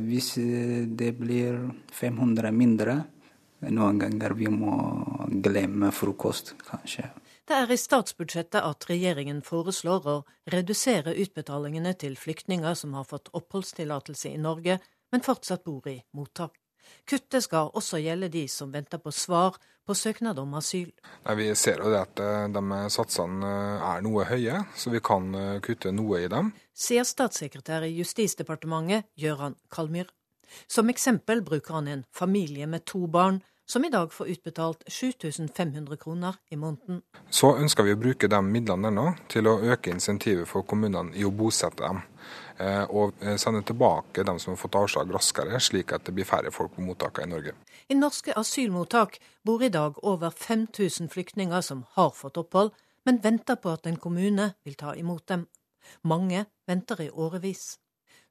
Hvis 0.05 0.35
det 0.99 1.15
blir 1.17 1.63
500 1.97 2.53
mindre, 2.53 2.99
noen 3.73 3.99
ganger 3.99 4.35
vi 4.37 4.51
må 4.53 4.75
glemme 5.43 5.91
frokost, 5.95 6.55
kanskje. 6.69 7.09
Det 7.49 7.57
er 7.57 7.71
i 7.73 7.79
statsbudsjettet 7.81 8.61
at 8.61 8.85
regjeringen 8.91 9.41
foreslår 9.41 10.07
å 10.13 10.17
redusere 10.53 11.15
utbetalingene 11.17 11.95
til 11.97 12.19
flyktninger 12.21 12.77
som 12.77 12.93
har 12.99 13.09
fått 13.09 13.33
oppholdstillatelse 13.33 14.35
i 14.35 14.41
Norge, 14.43 14.77
men 15.09 15.25
fortsatt 15.25 15.65
bor 15.65 15.89
i 15.89 15.97
mottak. 16.13 16.61
Kuttet 17.09 17.45
skal 17.45 17.73
også 17.77 18.01
gjelde 18.05 18.29
de 18.33 18.45
som 18.53 18.71
venter 18.73 19.01
på 19.01 19.13
svar 19.13 19.57
på 19.89 19.97
søknad 19.97 20.39
om 20.41 20.55
asyl. 20.61 20.93
Nei, 21.25 21.35
vi 21.41 21.49
ser 21.57 21.81
jo 21.81 21.89
det 21.93 22.05
at 22.05 22.21
de 22.53 22.81
satsene 22.93 23.53
er 23.95 24.05
noe 24.05 24.29
høye, 24.29 24.63
så 24.77 24.93
vi 24.93 25.01
kan 25.05 25.33
kutte 25.65 25.93
noe 25.97 26.21
i 26.27 26.29
dem. 26.33 26.53
Sier 26.79 27.07
statssekretær 27.07 27.87
i 27.87 27.93
Justisdepartementet 27.99 29.11
Gøran 29.19 29.59
Kalmyr. 29.73 30.09
Som 30.71 30.89
eksempel 30.89 31.43
bruker 31.45 31.75
han 31.75 31.89
en 31.89 32.05
familie 32.15 32.67
med 32.67 32.87
to 32.87 33.07
barn, 33.07 33.43
som 33.69 33.85
i 33.85 33.91
dag 33.93 34.13
får 34.13 34.31
utbetalt 34.33 34.85
7500 34.87 35.97
kroner 35.97 36.35
i 36.49 36.57
måneden. 36.57 37.03
Så 37.31 37.51
ønsker 37.61 37.85
vi 37.85 37.93
å 37.93 37.99
bruke 38.01 38.31
de 38.33 38.39
midlene 38.41 38.89
nå 38.95 39.11
til 39.29 39.51
å 39.51 39.59
øke 39.61 39.93
insentivet 39.93 40.49
for 40.49 40.65
kommunene 40.65 41.13
i 41.13 41.27
å 41.29 41.33
bosette 41.35 41.83
dem. 41.83 42.01
Eh, 42.57 42.85
og 42.89 43.21
eh, 43.21 43.37
sende 43.37 43.61
tilbake 43.69 44.25
dem 44.25 44.41
som 44.41 44.55
har 44.55 44.63
fått 44.63 44.79
avslag 44.81 45.13
raskere, 45.13 45.61
slik 45.61 45.93
at 45.93 46.09
det 46.09 46.17
blir 46.17 46.27
færre 46.27 46.51
folk 46.55 46.79
på 46.79 46.87
mottakene 46.87 47.29
i 47.29 47.35
Norge. 47.35 47.55
I 47.93 47.99
norske 47.99 48.33
asylmottak 48.41 49.21
bor 49.45 49.63
i 49.63 49.69
dag 49.69 50.01
over 50.01 50.33
5000 50.33 51.13
flyktninger 51.13 51.61
som 51.61 51.85
har 51.99 52.17
fått 52.17 52.41
opphold, 52.41 52.73
men 53.05 53.21
venter 53.23 53.61
på 53.61 53.77
at 53.77 53.87
en 53.87 54.01
kommune 54.01 54.55
vil 54.65 54.81
ta 54.81 54.97
imot 54.97 55.29
dem. 55.29 55.45
Mange 56.03 56.47
venter 56.69 57.05
i 57.05 57.11
årevis. 57.11 57.77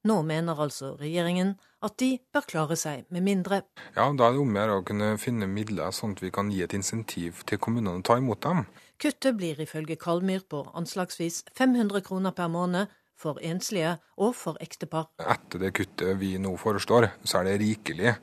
Nå 0.08 0.22
mener 0.24 0.60
altså 0.62 0.94
regjeringen 1.00 1.56
at 1.84 1.98
de 2.00 2.12
bør 2.34 2.46
klare 2.48 2.78
seg 2.80 3.08
med 3.14 3.26
mindre. 3.26 3.64
Ja, 3.96 4.06
Da 4.14 4.30
er 4.30 4.36
det 4.36 4.44
om 4.44 4.54
å 4.54 4.60
gjøre 4.62 4.78
å 4.80 4.86
kunne 4.86 5.10
finne 5.22 5.50
midler, 5.50 5.92
sånn 5.92 6.14
at 6.16 6.22
vi 6.24 6.32
kan 6.32 6.52
gi 6.54 6.62
et 6.64 6.76
insentiv 6.78 7.44
til 7.50 7.60
kommunene 7.60 8.00
å 8.00 8.06
ta 8.06 8.18
imot 8.18 8.42
dem. 8.46 8.66
Kuttet 9.02 9.36
blir 9.38 9.60
ifølge 9.62 9.98
Kalmyr 9.98 10.46
på 10.50 10.64
anslagsvis 10.74 11.44
500 11.58 12.02
kroner 12.06 12.32
per 12.32 12.48
måned 12.48 12.94
for 13.18 13.40
enslige 13.42 13.96
og 14.22 14.36
for 14.38 14.58
ektepar. 14.62 15.10
Etter 15.18 15.62
det 15.66 15.74
kuttet 15.78 16.18
vi 16.22 16.36
nå 16.42 16.54
foreslår, 16.62 17.10
så 17.26 17.42
er 17.42 17.50
det 17.50 17.60
rikelig 17.64 18.14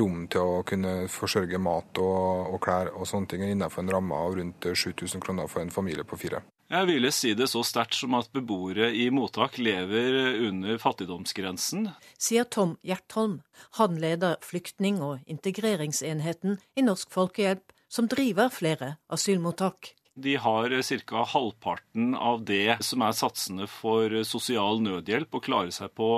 rom 0.00 0.26
til 0.28 0.40
å 0.58 0.62
kunne 0.68 1.08
forsørge 1.12 1.60
mat 1.60 2.00
og, 2.04 2.52
og 2.52 2.60
klær 2.64 2.92
og 2.92 3.08
sånne 3.08 3.32
ting 3.32 3.46
innenfor 3.48 3.84
en 3.84 3.94
ramme 3.96 4.20
av 4.26 4.36
rundt 4.38 4.68
7000 4.68 5.24
kroner 5.24 5.48
for 5.48 5.64
en 5.64 5.72
familie 5.72 6.04
på 6.04 6.20
fire. 6.20 6.44
Jeg 6.72 6.88
ville 6.88 7.10
si 7.12 7.34
det 7.36 7.50
så 7.52 7.60
sterkt 7.66 7.96
som 7.98 8.14
at 8.16 8.30
beboere 8.32 8.88
i 8.96 9.10
mottak 9.12 9.58
lever 9.60 10.38
under 10.46 10.78
fattigdomsgrensen. 10.80 11.90
Sier 12.16 12.48
Tom 12.48 12.78
Gjertholm. 12.82 13.42
Han 13.76 13.98
leder 14.00 14.38
flyktning- 14.40 15.02
og 15.04 15.20
integreringsenheten 15.28 16.56
i 16.74 16.84
Norsk 16.86 17.12
Folkehjelp, 17.12 17.74
som 17.88 18.08
driver 18.08 18.48
flere 18.48 18.96
asylmottak. 19.12 19.92
De 20.16 20.36
har 20.40 20.70
ca. 21.04 21.24
halvparten 21.24 22.14
av 22.14 22.44
det 22.44 22.78
som 22.80 23.02
er 23.02 23.12
satsene 23.12 23.68
for 23.68 24.22
sosial 24.24 24.80
nødhjelp 24.80 25.34
å 25.34 25.42
klare 25.44 25.74
seg 25.74 25.92
på 25.92 26.08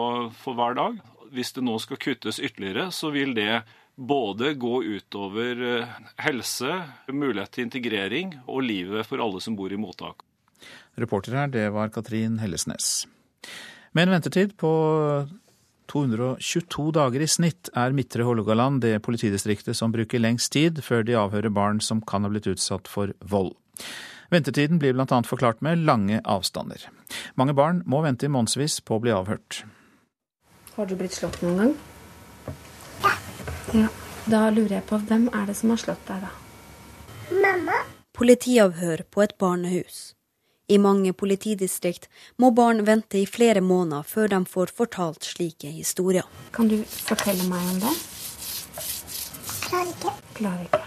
for 0.44 0.55
hver 0.55 0.78
dag. 0.78 1.01
Hvis 1.32 1.53
det 1.57 1.64
nå 1.66 1.74
skal 1.82 1.99
kuttes 1.99 2.38
ytterligere, 2.38 2.92
så 2.92 3.11
vil 3.11 3.34
det 3.34 3.64
både 3.97 4.55
gå 4.55 4.82
utover 4.84 5.88
helse, 6.22 6.78
mulighet 7.11 7.51
til 7.57 7.66
integrering 7.66 8.38
og 8.47 8.62
livet 8.68 9.09
for 9.09 9.18
alle 9.24 9.42
som 9.42 9.57
bor 9.59 9.72
i 9.72 9.80
mottak. 9.80 10.22
Reporter 10.97 11.37
her, 11.37 11.51
det 11.53 11.69
var 11.75 11.93
Katrin 11.93 12.39
Hellesnes. 12.41 13.07
Med 13.93 14.07
en 14.07 14.17
ventetid 14.17 14.57
på 14.61 14.73
222 15.93 16.91
dager 16.97 17.23
i 17.23 17.29
snitt 17.31 17.71
er 17.77 17.95
Midtre 17.97 18.27
Hålogaland 18.27 18.83
det 18.83 18.99
politidistriktet 19.07 19.77
som 19.79 19.95
bruker 19.95 20.23
lengst 20.23 20.53
tid 20.57 20.83
før 20.85 21.07
de 21.07 21.17
avhører 21.19 21.53
barn 21.55 21.81
som 21.85 22.03
kan 22.03 22.27
ha 22.27 22.33
blitt 22.33 22.49
utsatt 22.51 22.91
for 22.91 23.14
vold. 23.21 23.55
Ventetiden 24.33 24.81
blir 24.83 24.97
bl.a. 24.97 25.23
forklart 25.23 25.62
med 25.62 25.85
lange 25.87 26.21
avstander. 26.25 26.89
Mange 27.39 27.55
barn 27.55 27.85
må 27.87 28.03
vente 28.03 28.27
i 28.27 28.33
månedsvis 28.33 28.81
på 28.83 28.99
å 28.99 29.05
bli 29.05 29.14
avhørt. 29.14 29.62
Har 30.75 30.91
du 30.91 30.97
blitt 30.99 31.14
slått 31.14 31.39
noen 31.45 31.61
gang? 31.62 31.77
Ja. 33.05 33.14
ja. 33.85 33.93
Da 34.27 34.49
lurer 34.51 34.81
jeg 34.81 34.87
på 34.89 34.99
hvem 35.07 35.29
er 35.31 35.47
det 35.47 35.55
som 35.55 35.71
har 35.71 35.79
slått 35.79 36.09
deg, 36.09 36.27
da? 36.27 36.33
Mamma. 37.31 37.79
Politiavhør 38.17 39.05
på 39.12 39.23
et 39.23 39.37
barnehus. 39.39 40.16
I 40.69 40.79
mange 40.83 41.12
politidistrikt 41.14 42.09
må 42.43 42.51
barn 42.51 42.83
vente 42.87 43.21
i 43.21 43.27
flere 43.31 43.62
måneder 43.62 44.03
før 44.03 44.33
de 44.33 44.41
får 44.51 44.73
fortalt 44.75 45.29
slike 45.29 45.71
historier. 45.71 46.27
Kan 46.53 46.69
du 46.73 46.81
fortelle 46.83 47.47
meg 47.47 47.62
om 47.71 47.79
det? 47.85 47.95
Klarer 49.69 49.93
ikke. 49.93 50.14
Klarer 50.41 50.67
ikke. 50.67 50.83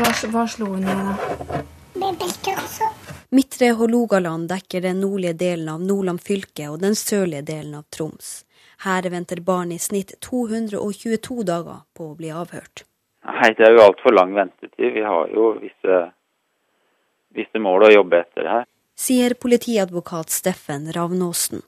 Hva, 0.00 0.10
hva 0.34 0.44
slo 0.50 0.72
hun 0.74 0.82
i, 0.82 0.98
da? 0.98 1.62
Med 2.00 2.18
belte 2.18 2.56
også. 2.58 2.90
Midtre 3.30 3.70
Hålogaland 3.78 4.48
dekker 4.50 4.82
den 4.82 5.02
nordlige 5.04 5.36
delen 5.38 5.68
av 5.70 5.82
Nordland 5.86 6.22
fylke 6.22 6.66
og 6.72 6.80
den 6.82 6.96
sørlige 6.98 7.46
delen 7.46 7.76
av 7.78 7.84
Troms. 7.94 8.40
Her 8.82 9.06
venter 9.12 9.42
barn 9.46 9.70
i 9.70 9.78
snitt 9.78 10.16
222 10.26 11.44
dager 11.46 11.84
på 11.94 12.10
å 12.10 12.16
bli 12.18 12.32
avhørt. 12.34 12.82
Nei, 13.28 13.52
det 13.54 13.66
er 13.68 13.76
jo 13.76 13.84
altfor 13.84 14.16
lang 14.16 14.32
ventetid. 14.34 14.94
Vi 14.96 15.04
har 15.04 15.30
jo 15.30 15.52
visse, 15.60 15.98
visse 17.34 17.58
mål 17.62 17.88
å 17.88 17.92
jobbe 17.94 18.22
etter 18.24 18.48
her. 18.48 18.66
Sier 19.00 19.32
politiadvokat 19.40 20.32
Steffen 20.32 20.90
Ravnåsen. 20.92 21.62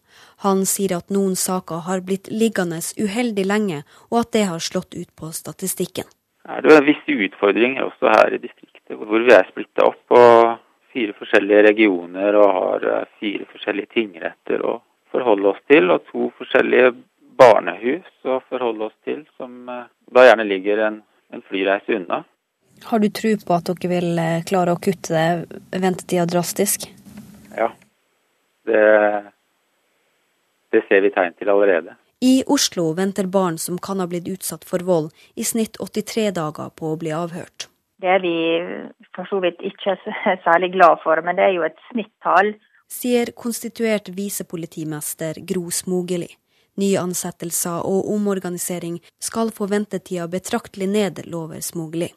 Han 0.44 0.66
sier 0.68 0.98
at 0.98 1.12
noen 1.14 1.36
saker 1.38 1.86
har 1.86 2.02
blitt 2.04 2.28
liggende 2.28 2.80
uheldig 3.00 3.46
lenge, 3.48 3.78
og 4.10 4.18
at 4.24 4.32
det 4.36 4.42
har 4.50 4.60
slått 4.60 4.92
ut 4.94 5.08
på 5.16 5.30
statistikken. 5.32 6.04
Det 6.42 6.74
er 6.74 6.84
visse 6.84 7.16
utfordringer 7.28 7.86
også 7.86 8.10
her 8.12 8.34
i 8.36 8.42
distriktet, 8.42 8.98
hvor 8.98 9.22
vi 9.22 9.32
er 9.32 9.48
splitta 9.48 9.86
opp 9.86 10.00
på 10.10 10.20
fire 10.92 11.14
forskjellige 11.16 11.62
regioner 11.70 12.36
og 12.36 12.50
har 12.58 12.88
eh, 12.90 13.12
fire 13.22 13.46
forskjellige 13.48 13.94
tingretter 13.94 14.60
å 14.66 14.74
forholde 15.14 15.54
oss 15.54 15.62
til, 15.70 15.88
og 15.94 16.04
to 16.10 16.28
forskjellige 16.36 16.90
barnehus 17.40 18.28
å 18.28 18.42
forholde 18.50 18.90
oss 18.90 18.98
til, 19.06 19.22
som 19.40 19.70
eh, 19.72 19.86
da 20.12 20.26
gjerne 20.26 20.44
ligger 20.50 20.84
en 20.90 21.00
en 21.32 21.42
flyreise 21.48 21.96
unna. 21.96 22.24
Har 22.85 22.99
du 23.03 23.09
tro 23.09 23.35
på 23.47 23.55
at 23.57 23.70
dere 23.70 23.91
vil 23.91 24.18
eh, 24.18 24.45
klare 24.49 24.74
å 24.74 24.80
kutte 24.83 25.22
ventetida 25.70 26.26
drastisk? 26.28 26.89
Ja, 27.57 27.68
det, 28.68 28.85
det 30.72 30.85
ser 30.89 31.05
vi 31.05 31.12
tegn 31.14 31.37
til 31.39 31.53
allerede. 31.53 31.97
I 32.22 32.45
Oslo 32.47 32.93
venter 32.95 33.26
barn 33.26 33.59
som 33.59 33.78
kan 33.83 34.01
ha 34.01 34.07
blitt 34.07 34.28
utsatt 34.30 34.64
for 34.64 34.85
vold, 34.87 35.11
i 35.35 35.45
snitt 35.45 35.78
83 35.83 36.30
dager 36.39 36.70
på 36.78 36.93
å 36.93 36.99
bli 36.99 37.11
avhørt. 37.14 37.66
Det 38.03 38.11
er 38.11 38.22
vi 38.22 38.37
for 39.14 39.26
så 39.30 39.41
vidt 39.43 39.62
ikke 39.62 39.97
særlig 40.47 40.72
glad 40.76 41.03
for, 41.03 41.18
men 41.26 41.39
det 41.39 41.49
er 41.49 41.57
jo 41.57 41.66
et 41.66 41.83
snittall. 41.91 42.55
Sier 42.93 43.33
konstituert 43.35 44.11
visepolitimester 44.14 45.41
Gro 45.49 45.70
Smogeli. 45.74 46.30
Nye 46.80 47.01
ansettelser 47.03 47.85
og 47.85 48.09
omorganisering 48.14 49.01
skal 49.20 49.51
få 49.53 49.66
ventetida 49.68 50.28
betraktelig 50.30 50.89
ned, 50.89 51.24
lover 51.28 51.61
Smogli. 51.61 52.09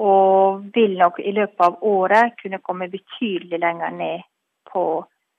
Og 0.00 0.62
vil 0.74 0.96
nok 0.98 1.18
i 1.20 1.32
løpet 1.36 1.60
av 1.60 1.82
året 1.84 2.38
kunne 2.40 2.62
komme 2.64 2.88
betydelig 2.92 3.60
lenger 3.60 3.92
ned 3.96 4.22
på 4.72 4.84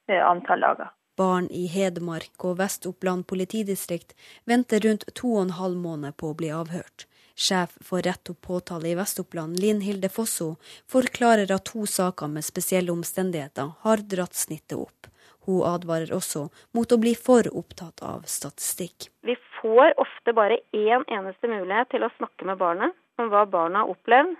eh, 0.09 0.21
antall 0.21 0.61
dager. 0.61 0.91
Barn 1.17 1.47
i 1.53 1.67
Hedmark 1.69 2.41
og 2.41 2.57
Vest-Oppland 2.57 3.27
politidistrikt 3.29 4.15
venter 4.49 4.81
rundt 4.85 5.05
to 5.13 5.35
og 5.35 5.43
en 5.43 5.57
halv 5.59 5.77
måned 5.77 6.17
på 6.17 6.31
å 6.31 6.37
bli 6.37 6.49
avhørt. 6.53 7.05
Sjef 7.33 7.77
for 7.81 8.05
rett 8.05 8.29
og 8.29 8.39
påtale 8.45 8.91
i 8.91 8.97
Vest-Oppland, 8.97 9.57
Linn 9.61 9.81
Hilde 9.81 10.09
Fosso, 10.09 10.55
forklarer 10.89 11.49
at 11.53 11.65
to 11.69 11.85
saker 11.89 12.29
med 12.29 12.45
spesielle 12.45 12.93
omstendigheter 12.93 13.73
har 13.85 14.05
dratt 14.09 14.37
snittet 14.37 14.77
opp. 14.77 15.09
Hun 15.45 15.63
advarer 15.67 16.13
også 16.15 16.47
mot 16.77 16.93
å 16.93 16.99
bli 17.01 17.15
for 17.19 17.49
opptatt 17.51 18.03
av 18.05 18.27
statistikk. 18.29 19.09
Vi 19.25 19.35
får 19.59 19.97
ofte 19.99 20.33
bare 20.37 20.61
én 20.71 21.03
eneste 21.11 21.49
mulighet 21.51 21.91
til 21.91 22.05
å 22.05 22.13
snakke 22.17 22.47
med 22.47 22.61
barnet 22.61 22.95
om 23.19 23.29
hva 23.33 23.43
barna 23.49 23.83
har 23.83 23.91
opplevd. 23.91 24.37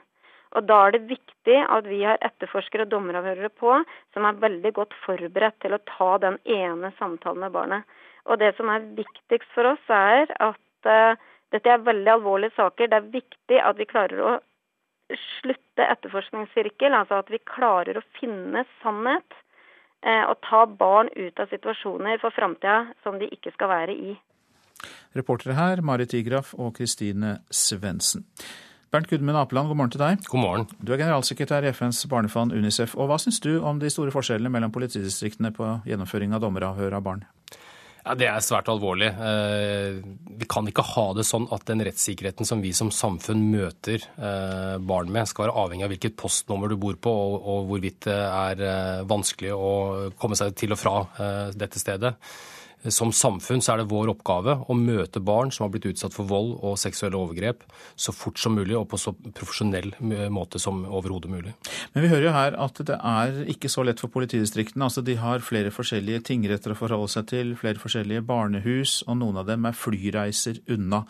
Og 0.54 0.68
Da 0.70 0.80
er 0.86 0.96
det 0.96 1.10
viktig 1.10 1.60
at 1.66 1.88
vi 1.90 2.04
har 2.06 2.22
etterforskere 2.22 2.86
og 2.86 2.94
dommeravhørere 2.94 3.50
på 3.50 3.76
som 4.14 4.26
er 4.26 4.42
veldig 4.42 4.74
godt 4.78 4.94
forberedt 5.06 5.60
til 5.64 5.74
å 5.74 5.82
ta 5.90 6.18
den 6.22 6.38
ene 6.46 6.94
samtalen 7.00 7.42
med 7.46 7.56
barnet. 7.56 7.84
Og 8.30 8.40
Det 8.40 8.54
som 8.58 8.70
er 8.70 8.86
viktigst 8.96 9.50
for 9.56 9.74
oss, 9.74 9.86
er 9.90 10.30
at 10.40 10.90
uh, 10.90 11.20
dette 11.52 11.70
er 11.70 11.86
veldig 11.86 12.12
alvorlige 12.18 12.56
saker. 12.56 12.88
Det 12.88 13.00
er 13.00 13.14
viktig 13.14 13.60
at 13.62 13.78
vi 13.78 13.90
klarer 13.90 14.22
å 14.22 14.34
slutte 15.42 15.86
etterforskningssirkel, 15.86 16.94
altså 16.96 17.20
at 17.22 17.32
vi 17.34 17.42
klarer 17.46 17.98
å 18.00 18.06
finne 18.20 18.64
sannhet 18.82 19.42
og 20.04 20.34
å 20.34 20.40
ta 20.44 20.66
barn 20.68 21.08
ut 21.16 21.38
av 21.40 21.48
situasjoner 21.48 22.18
for 22.20 22.36
framtida 22.36 22.90
som 23.06 23.20
de 23.22 23.30
ikke 23.32 23.54
skal 23.56 23.70
være 23.72 23.94
i. 23.96 24.16
Reportere 25.16 25.56
her 25.56 25.84
Marit 25.86 26.14
Igraf 26.18 26.52
og 26.58 26.74
Kristine 26.80 27.38
Svendsen. 27.54 28.26
Bernt 28.94 29.10
Gudmund 29.10 29.38
Apeland, 29.40 29.72
god 29.72 29.78
morgen 29.80 29.92
til 29.96 30.02
deg. 30.04 30.20
God 30.30 30.38
morgen. 30.44 30.66
Du 30.78 30.92
er 30.94 31.00
generalsekretær 31.02 31.66
i 31.66 31.72
FNs 31.74 32.04
barnefond 32.12 32.54
UNICEF. 32.54 32.92
og 32.94 33.08
Hva 33.10 33.16
syns 33.18 33.40
du 33.42 33.56
om 33.66 33.80
de 33.82 33.90
store 33.90 34.14
forskjellene 34.14 34.52
mellom 34.54 34.74
politidistriktene 34.76 35.50
på 35.56 35.70
gjennomføring 35.90 36.36
av 36.38 36.44
dommeravhør 36.44 37.00
av 37.00 37.08
barn? 37.08 37.24
Ja, 38.04 38.14
Det 38.14 38.28
er 38.30 38.46
svært 38.46 38.70
alvorlig. 38.70 39.10
Eh, 39.10 39.98
vi 40.38 40.46
kan 40.46 40.70
ikke 40.70 40.86
ha 40.86 41.08
det 41.18 41.26
sånn 41.26 41.50
at 41.56 41.66
den 41.66 41.82
rettssikkerheten 41.88 42.46
som 42.46 42.62
vi 42.62 42.70
som 42.78 42.92
samfunn 42.94 43.42
møter 43.50 43.98
eh, 43.98 44.78
barn 44.78 45.10
med, 45.10 45.26
skal 45.26 45.48
være 45.48 45.58
avhengig 45.64 45.88
av 45.88 45.94
hvilket 45.96 46.20
postnummer 46.20 46.70
du 46.70 46.78
bor 46.78 46.94
på, 46.94 47.14
og 47.42 47.72
hvorvidt 47.72 48.06
det 48.12 48.20
er 48.20 48.62
eh, 48.62 49.06
vanskelig 49.10 49.56
å 49.58 49.72
komme 50.22 50.38
seg 50.38 50.54
til 50.54 50.78
og 50.78 50.84
fra 50.84 51.00
dette 51.56 51.82
stedet. 51.82 52.14
Som 52.92 53.14
samfunn 53.16 53.62
så 53.64 53.74
er 53.74 53.82
det 53.82 53.92
vår 53.92 54.12
oppgave 54.12 54.58
å 54.68 54.76
møte 54.76 55.22
barn 55.24 55.52
som 55.54 55.66
har 55.66 55.74
blitt 55.74 55.88
utsatt 55.94 56.16
for 56.16 56.28
vold 56.28 56.58
og 56.60 56.80
seksuelle 56.82 57.20
overgrep, 57.20 57.64
så 57.96 58.12
fort 58.16 58.42
som 58.42 58.58
mulig 58.58 58.76
og 58.76 58.90
på 58.92 59.00
så 59.00 59.14
profesjonell 59.14 59.94
måte 60.34 60.60
som 60.60 60.84
overhodet 60.84 61.32
mulig. 61.32 61.54
Men 61.94 62.06
vi 62.06 62.12
hører 62.12 62.28
jo 62.28 62.36
her 62.36 62.58
at 62.66 62.82
det 62.90 62.98
er 62.98 63.40
ikke 63.54 63.72
så 63.72 63.86
lett 63.88 64.04
for 64.04 64.12
politidistriktene. 64.14 64.90
Altså 64.90 65.04
De 65.06 65.16
har 65.20 65.46
flere 65.46 65.72
forskjellige 65.74 66.26
tingretter 66.32 66.74
å 66.74 66.80
forholde 66.80 67.12
seg 67.14 67.30
til, 67.32 67.54
flere 67.60 67.82
forskjellige 67.82 68.26
barnehus, 68.28 69.02
og 69.08 69.20
noen 69.22 69.40
av 69.42 69.48
dem 69.50 69.70
er 69.70 69.78
flyreiser 69.78 70.60
unna. 70.74 71.04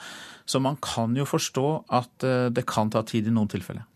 Så 0.45 0.61
man 0.61 0.77
kan 0.83 1.15
jo 1.17 1.25
forstå 1.27 1.67
at 1.93 2.27
eh, 2.27 2.51
det 2.53 2.67
kan 2.69 2.91
ta 2.93 3.03
tid 3.07 3.29
i 3.29 3.33
noen 3.33 3.51
tilfeller. 3.51 3.87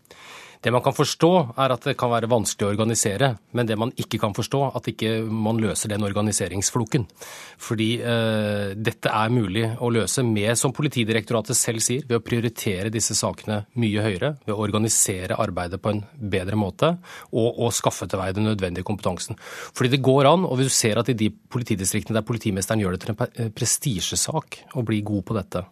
Det 0.62 0.72
man 0.74 0.82
kan 0.82 0.94
forstå, 0.96 1.30
er 1.54 1.74
at 1.74 1.84
det 1.86 1.96
kan 1.98 2.10
være 2.10 2.30
vanskelig 2.30 2.66
å 2.66 2.72
organisere, 2.72 3.30
men 3.54 3.68
det 3.68 3.76
man 3.78 3.92
ikke 3.94 4.18
kan 4.18 4.34
forstå, 4.34 4.62
at 4.74 4.88
ikke 4.90 5.12
man 5.30 5.60
løser 5.62 5.92
den 5.92 6.06
organiseringsfloken. 6.06 7.06
Fordi 7.62 7.88
eh, 8.02 8.74
dette 8.74 9.12
er 9.14 9.34
mulig 9.34 9.64
å 9.78 9.90
løse 9.94 10.24
med, 10.26 10.50
som 10.58 10.74
Politidirektoratet 10.74 11.58
selv 11.58 11.82
sier, 11.84 12.04
ved 12.08 12.18
å 12.18 12.24
prioritere 12.24 12.90
disse 12.94 13.14
sakene 13.18 13.60
mye 13.78 14.02
høyere, 14.04 14.32
ved 14.46 14.54
å 14.54 14.60
organisere 14.64 15.38
arbeidet 15.38 15.80
på 15.82 15.92
en 15.94 16.02
bedre 16.18 16.58
måte, 16.58 16.92
og 17.30 17.62
å 17.66 17.70
skaffe 17.74 18.08
til 18.10 18.20
vei 18.20 18.30
den 18.34 18.48
nødvendige 18.50 18.86
kompetansen. 18.86 19.38
Fordi 19.74 19.92
det 19.94 20.02
går 20.06 20.30
an, 20.30 20.46
og 20.48 20.58
hvis 20.58 20.72
du 20.72 20.76
ser 20.76 21.00
at 21.00 21.10
i 21.12 21.16
de 21.18 21.30
politidistriktene 21.30 22.18
der 22.18 22.26
politimesteren 22.26 22.82
gjør 22.82 22.96
det 22.96 23.04
til 23.04 23.14
en 23.14 23.54
prestisjesak 23.54 24.60
å 24.78 24.84
bli 24.86 25.00
god 25.06 25.26
på 25.28 25.38
dette, 25.38 25.64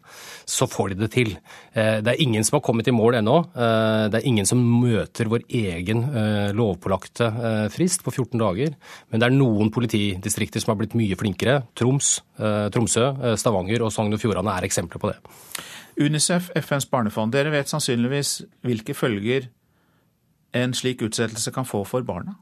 så 0.46 0.70
får 0.70 0.94
de 0.94 1.00
det 1.02 1.12
til. 1.14 1.34
Eh, 1.74 1.98
det 2.04 2.14
er 2.14 2.22
ingen 2.22 2.46
som 2.46 2.58
har 2.60 2.66
kommet 2.66 2.88
i 2.88 2.94
mål 2.94 3.20
ennå. 3.20 3.38
Eh, 3.50 4.06
det 4.12 4.20
er 4.20 4.30
ingen 4.30 4.46
som 4.48 4.62
møter 4.76 5.30
vår 5.32 5.46
egen 5.48 6.04
eh, 6.10 6.52
lovpålagte 6.56 7.26
eh, 7.26 7.66
frist 7.72 8.04
på 8.06 8.12
14 8.14 8.38
dager. 8.40 8.76
Men 9.10 9.22
det 9.22 9.28
er 9.28 9.36
noen 9.36 9.72
politidistrikter 9.74 10.62
som 10.62 10.74
har 10.74 10.80
blitt 10.80 10.96
mye 10.98 11.18
flinkere. 11.18 11.58
Troms, 11.78 12.16
eh, 12.38 12.68
Tromsø, 12.74 13.08
Stavanger 13.40 13.86
og 13.86 13.92
Sogn 13.94 14.14
og 14.16 14.22
Fjordane 14.22 14.54
er 14.56 14.68
eksempler 14.68 15.02
på 15.02 15.12
det. 15.12 15.18
Unicef, 15.96 16.50
FNs 16.60 16.88
barnefond, 16.92 17.32
dere 17.32 17.54
vet 17.54 17.72
sannsynligvis 17.72 18.38
hvilke 18.66 18.96
følger 18.96 19.48
en 20.56 20.74
slik 20.76 21.04
utsettelse 21.04 21.52
kan 21.52 21.68
få 21.68 21.82
for 21.88 22.04
barna? 22.06 22.36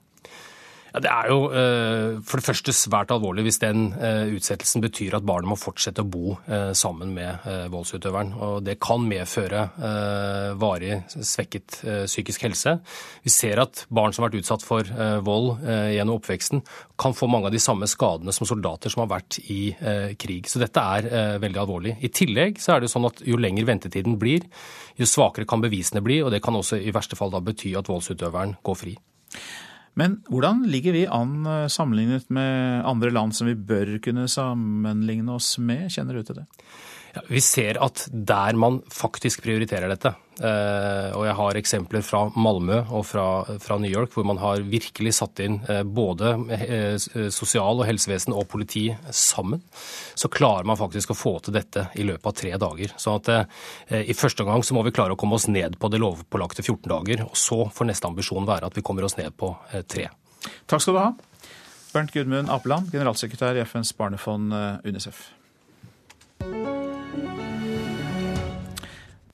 Ja, 0.94 1.00
Det 1.02 1.10
er 1.10 1.26
jo 1.26 1.38
eh, 1.50 2.20
for 2.22 2.38
det 2.38 2.46
første 2.46 2.72
svært 2.72 3.10
alvorlig 3.10 3.42
hvis 3.48 3.58
den 3.58 3.88
eh, 3.98 4.30
utsettelsen 4.36 4.82
betyr 4.84 5.16
at 5.18 5.24
barnet 5.26 5.50
må 5.50 5.56
fortsette 5.58 6.04
å 6.04 6.06
bo 6.06 6.36
eh, 6.46 6.70
sammen 6.70 7.10
med 7.16 7.42
voldsutøveren. 7.72 8.30
Og 8.38 8.60
det 8.62 8.76
kan 8.82 9.02
medføre 9.02 9.64
varig 10.58 11.00
svekket 11.14 11.80
psykisk 12.06 12.44
helse. 12.46 12.76
Vi 13.24 13.32
ser 13.32 13.60
at 13.62 13.84
barn 13.94 14.14
som 14.14 14.22
har 14.22 14.30
vært 14.30 14.44
utsatt 14.44 14.64
for 14.64 14.86
vold 15.24 15.64
gjennom 15.64 16.18
oppveksten, 16.18 16.62
kan 17.00 17.16
få 17.16 17.28
mange 17.30 17.48
av 17.48 17.54
de 17.54 17.62
samme 17.62 17.88
skadene 17.90 18.32
som 18.34 18.46
soldater 18.48 18.92
som 18.92 19.04
har 19.04 19.10
vært 19.16 19.38
i 19.52 19.74
krig. 20.20 20.48
Så 20.50 20.62
dette 20.62 20.84
er 20.98 21.38
veldig 21.42 21.62
alvorlig. 21.64 21.96
I 22.04 22.12
tillegg 22.14 22.60
så 22.62 22.76
er 22.76 22.84
det 22.84 22.92
sånn 22.92 23.08
at 23.08 23.24
jo 23.26 23.40
lenger 23.40 23.68
ventetiden 23.68 24.18
blir, 24.20 24.46
jo 25.00 25.08
svakere 25.08 25.48
kan 25.48 25.64
bevisene 25.64 26.04
bli, 26.04 26.20
og 26.22 26.32
det 26.34 26.42
kan 26.44 26.56
også 26.58 26.78
i 26.80 26.94
verste 26.94 27.18
fall 27.18 27.34
da 27.34 27.42
bety 27.44 27.74
at 27.78 27.90
voldsutøveren 27.90 28.58
går 28.64 28.82
fri. 28.84 28.98
Men 30.00 30.18
hvordan 30.30 30.64
ligger 30.70 30.96
vi 30.96 31.04
an 31.06 31.44
eh, 31.46 31.66
sammenlignet 31.70 32.30
med 32.34 32.82
andre 32.86 33.12
land 33.14 33.36
som 33.36 33.50
vi 33.50 33.54
bør 33.54 33.96
kunne 34.02 34.26
sammenligne 34.30 35.36
oss 35.36 35.54
med? 35.62 35.86
Kjenner 35.94 36.18
du 36.18 36.26
til 36.26 36.40
det? 36.40 36.46
Ja, 37.14 37.22
vi 37.28 37.40
ser 37.40 37.78
at 37.78 38.08
der 38.10 38.56
man 38.58 38.80
faktisk 38.90 39.44
prioriterer 39.44 39.86
dette, 39.92 40.10
eh, 40.42 41.12
og 41.14 41.22
jeg 41.28 41.34
har 41.38 41.58
eksempler 41.60 42.02
fra 42.02 42.24
Malmö 42.34 42.80
og 42.90 43.04
fra, 43.06 43.26
fra, 43.62 43.76
New 43.78 43.90
York 43.92 44.16
hvor 44.16 44.26
man 44.26 44.40
har 44.42 44.64
virkelig 44.66 45.12
satt 45.20 45.44
inn 45.44 45.60
eh, 45.70 45.84
både 45.86 46.32
sosial- 47.30 47.78
og 47.78 47.86
helsevesen 47.86 48.34
og 48.34 48.48
politi 48.50 48.88
sammen, 49.14 49.62
så 50.18 50.30
klarer 50.32 50.66
man 50.66 50.80
faktisk 50.80 51.12
å 51.14 51.18
få 51.18 51.36
til 51.44 51.54
dette 51.54 51.86
i 51.94 52.06
løpet 52.08 52.26
av 52.32 52.34
tre 52.40 52.50
dager. 52.64 52.96
Så 52.98 53.14
at 53.20 53.30
i 53.94 54.16
første 54.18 54.46
gang 54.46 54.66
så 54.66 54.74
må 54.74 54.82
vi 54.82 54.94
klare 54.94 55.14
å 55.14 55.20
komme 55.20 55.38
oss 55.38 55.46
ned 55.46 55.78
på 55.78 55.90
det 55.92 56.02
lovpålagte 56.02 56.64
14 56.66 56.90
dager, 56.90 57.24
og 57.28 57.38
så 57.38 57.60
får 57.70 57.90
neste 57.92 58.10
ambisjon 58.10 58.48
være 58.48 58.72
at 58.72 58.74
vi 58.74 58.82
kommer 58.82 59.06
oss 59.06 59.14
ned 59.20 59.30
på 59.38 59.52
tre. 59.86 60.08
Takk 60.66 60.82
skal 60.82 60.98
du 60.98 61.02
ha. 61.04 61.08
Bernt 61.94 62.14
Gudmund 62.14 62.50
Apeland, 62.50 62.90
generalsekretær 62.90 63.54
i 63.54 63.62
FNs 63.68 63.94
barnefond 63.94 64.50
UNICEF. 64.82 65.28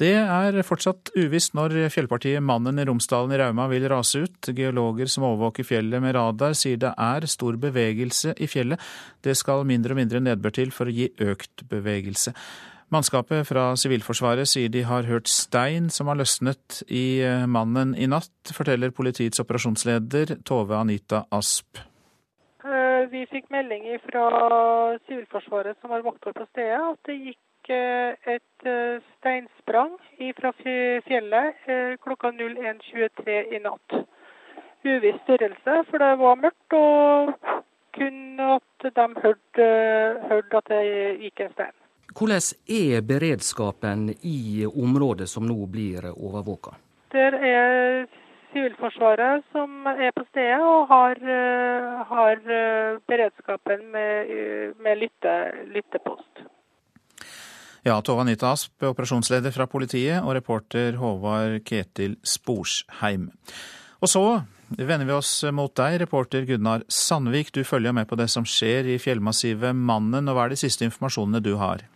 Det 0.00 0.14
er 0.16 0.56
fortsatt 0.64 1.10
uvisst 1.12 1.52
når 1.52 1.74
fjellpartiet 1.92 2.40
Mannen 2.40 2.80
i 2.80 2.86
Romsdalen 2.88 3.34
i 3.36 3.40
Rauma 3.42 3.66
vil 3.68 3.84
rase 3.92 4.22
ut. 4.24 4.48
Geologer 4.56 5.10
som 5.12 5.26
overvåker 5.28 5.66
fjellet 5.68 6.00
med 6.00 6.14
radar 6.16 6.54
sier 6.56 6.80
det 6.80 6.94
er 6.96 7.26
stor 7.28 7.58
bevegelse 7.60 8.32
i 8.40 8.48
fjellet. 8.48 8.80
Det 9.20 9.34
skal 9.36 9.66
mindre 9.68 9.92
og 9.92 10.00
mindre 10.00 10.22
nedbør 10.24 10.54
til 10.56 10.72
for 10.72 10.88
å 10.88 10.94
gi 10.96 11.10
økt 11.20 11.66
bevegelse. 11.68 12.32
Mannskapet 12.90 13.44
fra 13.46 13.66
Sivilforsvaret 13.76 14.48
sier 14.48 14.72
de 14.72 14.86
har 14.88 15.04
hørt 15.04 15.28
stein 15.28 15.92
som 15.92 16.08
har 16.08 16.16
løsnet 16.18 16.80
i 16.88 17.20
mannen 17.44 17.92
i 17.92 18.08
natt, 18.08 18.54
forteller 18.56 18.96
politiets 18.96 19.44
operasjonsleder 19.44 20.40
Tove 20.48 20.80
Anita 20.80 21.26
Asp. 21.28 21.84
Eh, 22.64 23.04
vi 23.12 23.28
fikk 23.28 23.52
melding 23.52 23.84
fra 24.08 24.24
Sivilforsvaret 25.04 25.76
som 25.78 25.92
var 25.92 26.08
vakter 26.08 26.32
på 26.40 26.48
stedet, 26.54 26.80
at 26.80 27.12
det 27.12 27.20
gikk 27.20 27.40
et 27.68 28.66
eh, 28.66 29.00
steinsprang 29.18 29.96
fra 30.36 30.52
fjellet 30.60 31.66
eh, 31.66 31.96
klokka 32.02 32.30
01.23 32.32 33.56
i 33.56 33.60
natt. 33.62 33.96
Uviss 34.84 35.20
størrelse, 35.24 35.74
for 35.90 35.98
det 36.00 36.14
var 36.18 36.38
mørkt, 36.40 36.72
og 36.72 37.34
kun 37.92 38.40
at 38.40 38.86
de 38.96 39.06
hørte, 39.24 39.66
hørte 40.30 40.56
at 40.56 40.70
det 40.72 40.84
gikk 41.26 41.40
en 41.44 41.52
stein. 41.52 41.76
Hvordan 42.16 42.46
er 42.66 43.02
beredskapen 43.06 44.08
i 44.22 44.64
området 44.66 45.28
som 45.28 45.46
nå 45.46 45.66
blir 45.70 46.08
overvåka? 46.14 46.74
Der 47.12 47.36
er 47.36 48.06
Sivilforsvaret 48.50 49.44
som 49.52 49.86
er 49.86 50.10
på 50.16 50.24
stedet 50.30 50.58
og 50.58 50.88
har, 50.90 51.20
eh, 51.22 52.00
har 52.08 52.40
beredskapen 53.06 53.92
med, 53.92 54.32
med 54.82 54.98
lytte, 55.04 55.36
lyttepost. 55.74 56.48
Ja, 57.86 57.96
Tove 58.04 58.26
Anita 58.26 58.50
Asp, 58.52 58.74
operasjonsleder 58.84 59.54
fra 59.54 59.64
politiet, 59.70 60.18
og 60.20 60.34
reporter 60.36 60.98
Håvard 61.00 61.62
Ketil 61.64 62.18
Sporsheim. 62.20 63.30
Og 64.00 64.10
så 64.12 64.24
vender 64.76 65.08
vi 65.08 65.16
oss 65.16 65.32
mot 65.56 65.72
deg, 65.80 65.96
reporter 66.02 66.44
Gunnar 66.48 66.84
Sandvik. 66.92 67.54
Du 67.56 67.62
følger 67.64 67.96
med 67.96 68.08
på 68.10 68.18
det 68.20 68.28
som 68.32 68.44
skjer 68.44 68.88
i 68.92 68.98
fjellmassivet 69.00 69.76
Mannen, 69.76 70.28
og 70.28 70.36
hva 70.36 70.44
er 70.46 70.54
de 70.54 70.60
siste 70.60 70.84
informasjonene 70.84 71.40
du 71.44 71.54
har? 71.60 71.86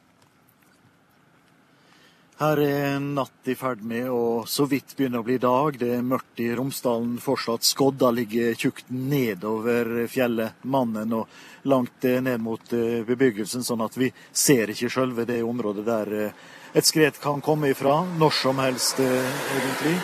Her 2.34 2.58
er 2.58 2.96
natt 2.98 3.46
i 3.46 3.54
ferd 3.54 3.84
med 3.86 4.08
å 4.10 4.42
så 4.50 4.64
vidt 4.66 4.96
begynne 4.98 5.20
å 5.22 5.26
bli 5.26 5.36
dag. 5.38 5.76
Det 5.78 5.92
er 5.94 6.00
mørkt 6.02 6.40
i 6.42 6.48
Romsdalen 6.58 7.12
fortsatt. 7.22 7.62
Skodda 7.62 8.10
ligger 8.10 8.56
tjukt 8.58 8.90
nedover 8.90 10.08
fjellet 10.10 10.66
Mannen 10.66 11.14
og 11.14 11.30
langt 11.70 12.02
ned 12.02 12.42
mot 12.42 12.74
eh, 12.74 13.06
bebyggelsen, 13.06 13.62
sånn 13.62 13.86
at 13.86 13.94
vi 13.94 14.10
ser 14.34 14.74
ikke 14.74 14.90
sjølve 14.90 15.28
det 15.30 15.38
området 15.46 15.86
der 15.86 16.12
eh, 16.18 16.42
et 16.74 16.90
skred 16.90 17.22
kan 17.22 17.38
komme 17.38 17.70
ifra. 17.70 18.00
Når 18.18 18.34
som 18.40 18.58
helst, 18.58 18.98
eh, 18.98 19.40
egentlig. 19.54 19.94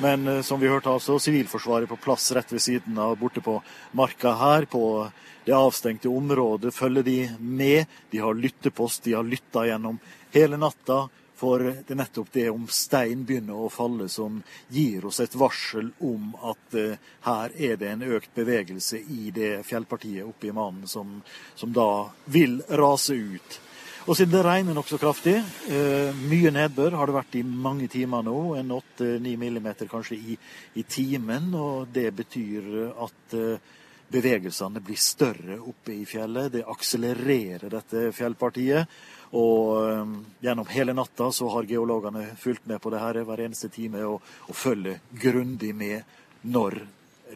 Men 0.00 0.44
som 0.46 0.62
vi 0.62 0.70
hørte 0.70 0.94
altså, 0.94 1.18
Sivilforsvaret 1.18 1.90
på 1.90 1.98
plass 2.00 2.30
rett 2.38 2.54
ved 2.54 2.62
siden 2.62 3.02
av 3.02 3.18
borte 3.18 3.42
på 3.42 3.58
marka 3.98 4.38
her. 4.38 4.70
på 4.70 5.10
det 5.44 5.56
avstengte 5.56 6.08
området 6.08 6.70
følger 6.70 7.02
de 7.02 7.30
med. 7.40 7.86
De 8.10 8.22
har 8.22 8.34
lyttepost, 8.38 9.02
de 9.02 9.18
har 9.18 9.26
lytta 9.26 9.66
gjennom 9.66 9.98
hele 10.30 10.56
natta. 10.56 11.08
For 11.40 11.62
det 11.64 11.94
er 11.94 12.00
nettopp 12.02 12.32
det 12.34 12.48
om 12.52 12.66
stein 12.68 13.24
begynner 13.24 13.56
å 13.56 13.70
falle 13.72 14.10
som 14.12 14.42
gir 14.68 15.06
oss 15.08 15.22
et 15.24 15.36
varsel 15.40 15.88
om 16.04 16.34
at 16.50 16.76
uh, 16.76 16.98
her 17.24 17.54
er 17.56 17.80
det 17.80 17.88
en 17.94 18.04
økt 18.18 18.34
bevegelse 18.36 19.00
i 19.00 19.30
det 19.32 19.62
fjellpartiet 19.64 20.26
oppe 20.28 20.50
i 20.50 20.54
Mannen 20.56 20.90
som, 20.90 21.16
som 21.56 21.72
da 21.72 22.10
vil 22.28 22.60
rase 22.68 23.16
ut. 23.16 23.60
Og 24.08 24.16
siden 24.16 24.32
det 24.32 24.44
regner 24.44 24.76
nokså 24.76 25.00
kraftig, 25.00 25.38
uh, 25.40 26.22
mye 26.28 26.52
nedbør 26.52 26.98
har 27.00 27.08
det 27.08 27.16
vært 27.16 27.40
i 27.40 27.44
mange 27.46 27.88
timer 27.92 28.26
nå, 28.26 28.38
en 28.60 28.76
8-9 28.76 29.36
millimeter 29.40 29.88
kanskje 29.88 30.20
i, 30.20 30.36
i, 30.76 30.84
timen, 30.84 31.54
og 31.56 31.88
det 31.94 32.10
betyr 32.20 32.68
at 33.00 33.36
uh, 33.40 33.78
bevegelsene 34.10 34.82
blir 34.84 35.00
større 35.00 35.56
oppe 35.62 35.94
i 35.94 36.04
fjellet. 36.08 36.52
Det 36.52 36.66
akselererer 36.68 37.70
dette 37.72 38.10
fjellpartiet. 38.16 39.00
Og 39.30 39.76
um, 39.86 40.14
gjennom 40.42 40.66
hele 40.72 40.94
natta 40.96 41.30
så 41.32 41.48
har 41.54 41.68
geologene 41.70 42.24
fulgt 42.38 42.66
med 42.66 42.80
på 42.82 42.90
det 42.90 43.02
her 43.02 43.20
hver 43.26 43.42
eneste 43.44 43.70
time 43.70 44.02
og, 44.06 44.24
og 44.50 44.56
følger 44.58 44.98
grundig 45.22 45.70
med 45.74 46.02
når 46.50 46.80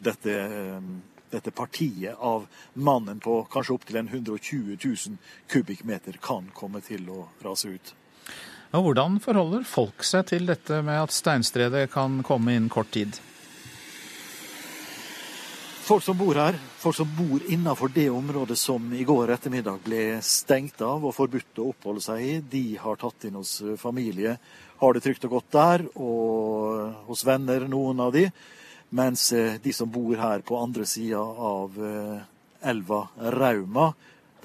dette, 0.03 0.33
um, 0.75 0.97
dette 1.31 1.53
partiet 1.55 2.19
av 2.19 2.47
mannen 2.73 3.21
på 3.23 3.45
kanskje 3.51 3.77
opptil 3.77 4.01
120 4.01 4.75
000 4.75 5.15
kubikkmeter 5.51 6.19
kan 6.23 6.51
komme 6.53 6.83
til 6.83 7.07
å 7.13 7.29
rase 7.45 7.71
ut. 7.71 7.93
Og 8.75 8.89
hvordan 8.89 9.21
forholder 9.23 9.63
folk 9.63 10.03
seg 10.03 10.27
til 10.33 10.49
dette 10.49 10.81
med 10.83 10.99
at 11.05 11.15
steinstredet 11.15 11.87
kan 11.93 12.19
komme 12.27 12.57
innen 12.57 12.71
kort 12.73 12.91
tid? 12.91 13.15
Folk 15.85 16.03
som 16.03 16.17
bor 16.17 16.35
her, 16.35 16.57
folk 16.85 16.95
som 16.95 17.15
bor 17.17 17.41
innenfor 17.49 17.89
det 17.89 18.09
området 18.13 18.57
som 18.61 18.93
i 18.93 19.03
går 19.03 19.31
ettermiddag 19.33 19.79
ble 19.81 20.01
stengt 20.21 20.83
av 20.85 21.01
og 21.01 21.15
forbudt 21.17 21.57
å 21.57 21.71
oppholde 21.71 22.03
seg 22.03 22.21
i, 22.21 22.33
de 22.45 22.61
har 22.77 22.99
tatt 23.01 23.25
inn 23.25 23.39
hos 23.39 23.55
familie. 23.81 24.35
Har 24.77 24.93
det 24.93 25.01
trygt 25.01 25.25
og 25.25 25.33
godt 25.33 25.49
der, 25.55 25.85
og 25.97 27.07
hos 27.07 27.23
venner, 27.25 27.65
noen 27.71 28.03
av 28.05 28.11
de. 28.13 28.27
Mens 28.93 29.31
eh, 29.33 29.57
de 29.63 29.73
som 29.73 29.89
bor 29.89 30.13
her 30.19 30.45
på 30.45 30.59
andre 30.61 30.85
sida 30.85 31.23
av 31.23 31.79
eh, 31.81 32.21
elva 32.69 33.01
Rauma, 33.33 33.87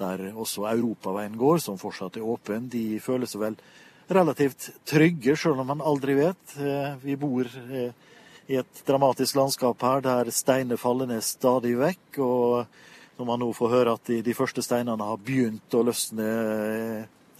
der 0.01 0.31
også 0.31 0.65
europaveien 0.71 1.37
går, 1.37 1.61
som 1.61 1.77
fortsatt 1.77 2.17
er 2.17 2.25
åpen, 2.25 2.71
de 2.73 2.97
føler 3.05 3.29
seg 3.29 3.43
vel 3.43 3.59
relativt 4.09 4.71
trygge, 4.89 5.37
sjøl 5.37 5.61
om 5.61 5.69
man 5.75 5.85
aldri 5.85 6.17
vet. 6.23 6.57
Eh, 6.57 6.97
vi 7.05 7.19
bor 7.21 7.53
i 8.51 8.57
et 8.59 8.83
dramatisk 8.85 9.37
landskap 9.39 9.83
her 9.85 10.03
der 10.03 10.29
steiner 10.35 10.79
faller 10.79 11.07
ned 11.07 11.23
stadig 11.23 11.77
vekk. 11.79 12.19
Og 12.19 13.17
når 13.17 13.27
man 13.29 13.39
nå 13.43 13.51
får 13.55 13.73
høre 13.75 13.95
at 13.95 14.11
de, 14.11 14.19
de 14.25 14.35
første 14.35 14.63
steinene 14.65 15.07
har 15.07 15.19
begynt 15.23 15.77
å 15.77 15.83
løsne 15.87 16.27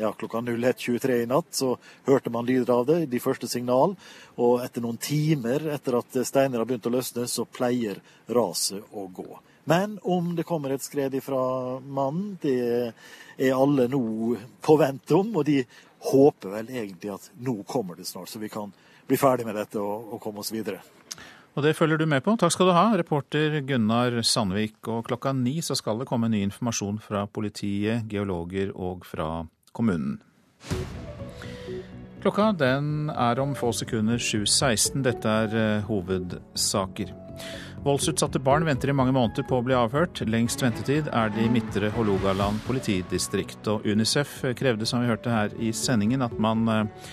ja, 0.02 0.12
klokka 0.18 0.40
01.23 0.42 1.18
i 1.24 1.28
natt, 1.30 1.52
så 1.54 1.76
hørte 2.08 2.32
man 2.34 2.48
lyder 2.48 2.72
av 2.74 2.88
det, 2.88 3.00
de 3.12 3.20
første 3.22 3.50
signal. 3.52 3.98
Og 4.40 4.64
etter 4.64 4.84
noen 4.84 5.00
timer 5.02 5.68
etter 5.76 6.00
at 6.00 6.22
steiner 6.28 6.62
har 6.62 6.70
begynt 6.70 6.88
å 6.88 6.94
løsne, 6.96 7.28
så 7.28 7.46
pleier 7.46 8.00
raset 8.32 8.96
å 8.96 9.06
gå. 9.12 9.28
Men 9.70 10.00
om 10.02 10.32
det 10.38 10.48
kommer 10.48 10.74
et 10.74 10.86
skred 10.86 11.14
ifra 11.20 11.42
mannen, 11.84 12.38
det 12.42 12.56
er 13.38 13.54
alle 13.54 13.86
nå 13.92 14.02
på 14.64 14.78
vent 14.80 15.14
om. 15.20 15.36
Og 15.36 15.46
de 15.46 15.60
håper 16.08 16.56
vel 16.56 16.72
egentlig 16.72 17.12
at 17.14 17.30
nå 17.44 17.60
kommer 17.70 18.00
det 18.00 18.08
snart, 18.10 18.32
så 18.32 18.42
vi 18.42 18.50
kan 18.50 18.72
bli 19.06 19.20
ferdig 19.20 19.46
med 19.46 19.60
dette 19.60 19.78
og, 19.84 20.16
og 20.16 20.24
komme 20.24 20.42
oss 20.42 20.56
videre. 20.56 20.80
Og 21.52 21.66
det 21.66 21.74
følger 21.76 22.00
du 22.00 22.06
med 22.08 22.24
på. 22.24 22.38
Takk 22.40 22.54
skal 22.56 22.70
du 22.70 22.76
ha, 22.76 22.86
reporter 22.96 23.58
Gunnar 23.68 24.22
Sandvik. 24.24 24.78
Og 24.88 25.04
klokka 25.10 25.34
ni 25.36 25.58
så 25.66 25.76
skal 25.76 26.00
det 26.00 26.08
komme 26.08 26.32
ny 26.32 26.46
informasjon 26.46 27.02
fra 27.04 27.26
politiet, 27.28 28.08
geologer 28.12 28.72
og 28.72 29.04
fra 29.08 29.44
kommunen. 29.76 30.22
Klokka 32.22 32.52
den 32.56 33.10
er 33.10 33.40
om 33.42 33.56
få 33.58 33.74
sekunder 33.76 34.22
7.16. 34.22 35.02
Dette 35.04 35.36
er 35.44 35.58
uh, 35.58 35.90
hovedsaker. 35.90 37.12
Voldsutsatte 37.82 38.38
barn 38.46 38.64
venter 38.68 38.92
i 38.92 38.96
mange 38.96 39.12
måneder 39.16 39.44
på 39.50 39.58
å 39.58 39.66
bli 39.66 39.76
avhørt. 39.76 40.22
Lengst 40.30 40.62
ventetid 40.62 41.10
er 41.10 41.34
det 41.34 41.48
i 41.48 41.52
Midtre 41.52 41.90
Hålogaland 41.96 42.62
politidistrikt. 42.68 43.66
Og 43.74 43.90
Unicef 43.90 44.38
krevde, 44.56 44.88
som 44.88 45.02
vi 45.02 45.10
hørte 45.10 45.34
her 45.34 45.56
i 45.60 45.74
sendingen, 45.76 46.24
at 46.24 46.38
man 46.40 46.64
uh, 46.70 47.12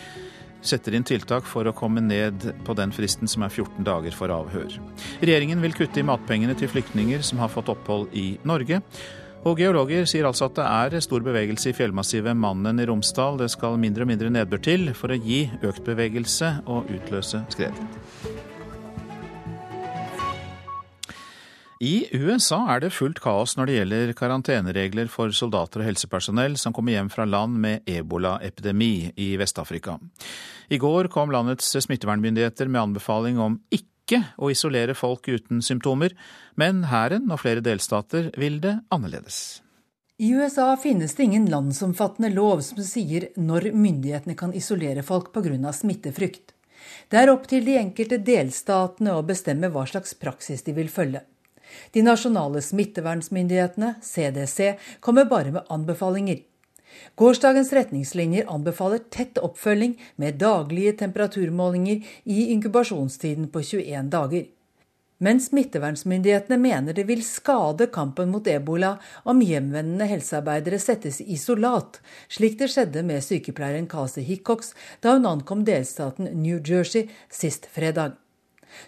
setter 0.64 0.96
inn 0.96 1.06
tiltak 1.06 1.46
for 1.46 1.68
å 1.68 1.74
komme 1.76 2.02
ned 2.04 2.48
på 2.66 2.74
den 2.78 2.92
fristen 2.94 3.30
som 3.30 3.44
er 3.46 3.52
14 3.52 3.86
dager 3.86 4.14
for 4.16 4.32
avhør. 4.34 4.74
Regjeringen 5.22 5.62
vil 5.64 5.76
kutte 5.76 6.02
i 6.02 6.06
matpengene 6.06 6.56
til 6.58 6.70
flyktninger 6.72 7.24
som 7.26 7.42
har 7.42 7.52
fått 7.52 7.70
opphold 7.72 8.12
i 8.16 8.32
Norge. 8.48 8.82
Og 9.46 9.60
geologer 9.60 10.08
sier 10.10 10.26
altså 10.26 10.48
at 10.48 10.58
det 10.58 10.66
er 10.66 11.04
stor 11.04 11.22
bevegelse 11.24 11.70
i 11.70 11.76
fjellmassivet 11.76 12.36
Mannen 12.36 12.82
i 12.82 12.88
Romsdal. 12.88 13.38
Det 13.38 13.50
skal 13.54 13.78
mindre 13.80 14.04
og 14.04 14.10
mindre 14.10 14.32
nedbør 14.34 14.64
til 14.66 14.90
for 14.98 15.14
å 15.14 15.20
gi 15.22 15.44
økt 15.62 15.86
bevegelse 15.86 16.56
og 16.66 16.90
utløse 16.98 17.44
skred. 17.54 18.47
I 21.78 22.08
USA 22.10 22.64
er 22.74 22.80
det 22.82 22.88
fullt 22.90 23.20
kaos 23.22 23.52
når 23.54 23.68
det 23.68 23.74
gjelder 23.76 24.12
karanteneregler 24.18 25.10
for 25.12 25.30
soldater 25.30 25.84
og 25.84 25.86
helsepersonell 25.86 26.56
som 26.58 26.74
kommer 26.74 26.96
hjem 26.96 27.10
fra 27.12 27.22
land 27.22 27.54
med 27.62 27.86
ebolaepidemi 27.86 29.12
i 29.14 29.28
Vest-Afrika. 29.38 29.94
I 30.74 30.80
går 30.82 31.06
kom 31.14 31.30
landets 31.30 31.70
smittevernmyndigheter 31.86 32.66
med 32.66 32.82
anbefaling 32.82 33.38
om 33.38 33.60
ikke 33.70 34.24
å 34.42 34.50
isolere 34.50 34.98
folk 34.98 35.30
uten 35.30 35.62
symptomer, 35.62 36.16
men 36.58 36.82
hæren 36.90 37.30
og 37.30 37.44
flere 37.44 37.62
delstater 37.62 38.32
vil 38.34 38.58
det 38.64 38.74
annerledes. 38.90 39.62
I 40.18 40.34
USA 40.34 40.72
finnes 40.82 41.14
det 41.14 41.28
ingen 41.28 41.46
landsomfattende 41.46 42.34
lov 42.34 42.66
som 42.66 42.82
sier 42.82 43.30
når 43.38 43.70
myndighetene 43.70 44.34
kan 44.34 44.50
isolere 44.50 45.06
folk 45.06 45.30
pga. 45.30 45.70
smittefrykt. 45.70 46.56
Det 47.08 47.22
er 47.22 47.30
opp 47.30 47.46
til 47.46 47.62
de 47.62 47.78
enkelte 47.78 48.18
delstatene 48.18 49.14
å 49.14 49.22
bestemme 49.22 49.70
hva 49.70 49.86
slags 49.86 50.18
praksis 50.18 50.66
de 50.66 50.74
vil 50.74 50.90
følge. 50.90 51.22
De 51.92 52.02
nasjonale 52.02 52.62
smittevernsmyndighetene, 52.62 53.94
CDC, 54.02 54.74
kommer 55.00 55.24
bare 55.30 55.54
med 55.54 55.66
anbefalinger. 55.68 56.44
Gårsdagens 57.14 57.72
retningslinjer 57.72 58.48
anbefaler 58.48 59.02
tett 59.12 59.38
oppfølging 59.38 59.96
med 60.16 60.38
daglige 60.40 60.92
temperaturmålinger 61.02 62.06
i 62.24 62.46
inkubasjonstiden 62.52 63.50
på 63.52 63.62
21 63.62 64.10
dager. 64.12 64.46
Men 65.18 65.40
smittevernsmyndighetene 65.42 66.56
mener 66.62 66.94
det 66.94 67.08
vil 67.08 67.24
skade 67.26 67.88
kampen 67.94 68.30
mot 68.30 68.46
ebola 68.46 68.92
om 69.26 69.42
hjemvendende 69.42 70.06
helsearbeidere 70.06 70.78
settes 70.78 71.18
i 71.24 71.32
isolat, 71.34 71.98
slik 72.30 72.54
det 72.60 72.70
skjedde 72.70 73.02
med 73.02 73.26
sykepleieren 73.26 73.90
Kasi 73.90 74.22
Hickox 74.22 74.72
da 75.02 75.16
hun 75.16 75.26
ankom 75.26 75.66
delstaten 75.66 76.30
New 76.38 76.62
Jersey 76.62 77.10
sist 77.34 77.66
fredag. 77.74 78.14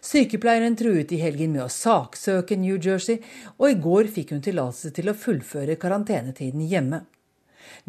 Sykepleieren 0.05 0.77
truet 0.79 1.13
i 1.13 1.21
helgen 1.23 1.55
med 1.55 1.65
å 1.67 1.71
saksøke 1.73 2.59
New 2.61 2.77
Jersey, 2.81 3.21
og 3.59 3.71
i 3.71 3.79
går 3.81 4.11
fikk 4.13 4.35
hun 4.35 4.45
tillatelse 4.45 4.93
til 4.97 5.11
å 5.11 5.17
fullføre 5.17 5.79
karantenetiden 5.81 6.67
hjemme. 6.71 7.05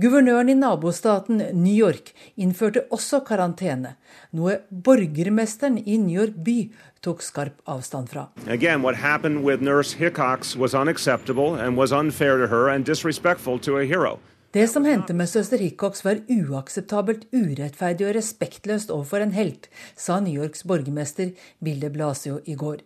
Guvernøren 0.01 0.49
i 0.49 0.55
nabostaten 0.55 1.41
New 1.57 1.73
York 1.73 2.11
innførte 2.39 2.85
også 2.95 3.21
karantene, 3.27 3.95
noe 4.31 4.59
borgermesteren 4.71 5.79
i 5.81 5.97
New 5.99 6.15
York 6.15 6.37
by 6.45 6.57
tok 7.03 7.23
skarp 7.25 7.59
avstand 7.67 8.11
fra. 8.11 8.27
Again, 8.47 8.81
what 8.81 8.95
happened 8.95 9.43
with 9.43 9.61
nurse 9.61 9.93
Hickox 9.93 10.55
was 10.55 10.73
unacceptable 10.73 11.55
and 11.55 11.77
was 11.77 11.91
unfair 11.91 12.37
to 12.37 12.47
her 12.47 12.69
and 12.69 12.85
disrespectful 12.85 13.59
to 13.59 13.77
a 13.77 13.85
hero. 13.85 14.19
Det 14.51 14.67
som 14.67 14.83
hendte 14.83 15.13
med 15.15 15.29
søster 15.29 15.61
Hickox 15.63 16.03
var 16.03 16.19
uakseptabelt, 16.27 17.21
urettferdig 17.31 18.03
og 18.09 18.15
respektløst 18.17 18.89
overfor 18.91 19.23
en 19.23 19.31
helt, 19.31 19.69
sa 19.95 20.19
New 20.19 20.41
Yorks 20.43 20.65
borgermester 20.67 21.31
Bill 21.63 21.79
de 21.79 21.87
Blasio 21.93 22.41
i 22.43 22.57
går. 22.59 22.81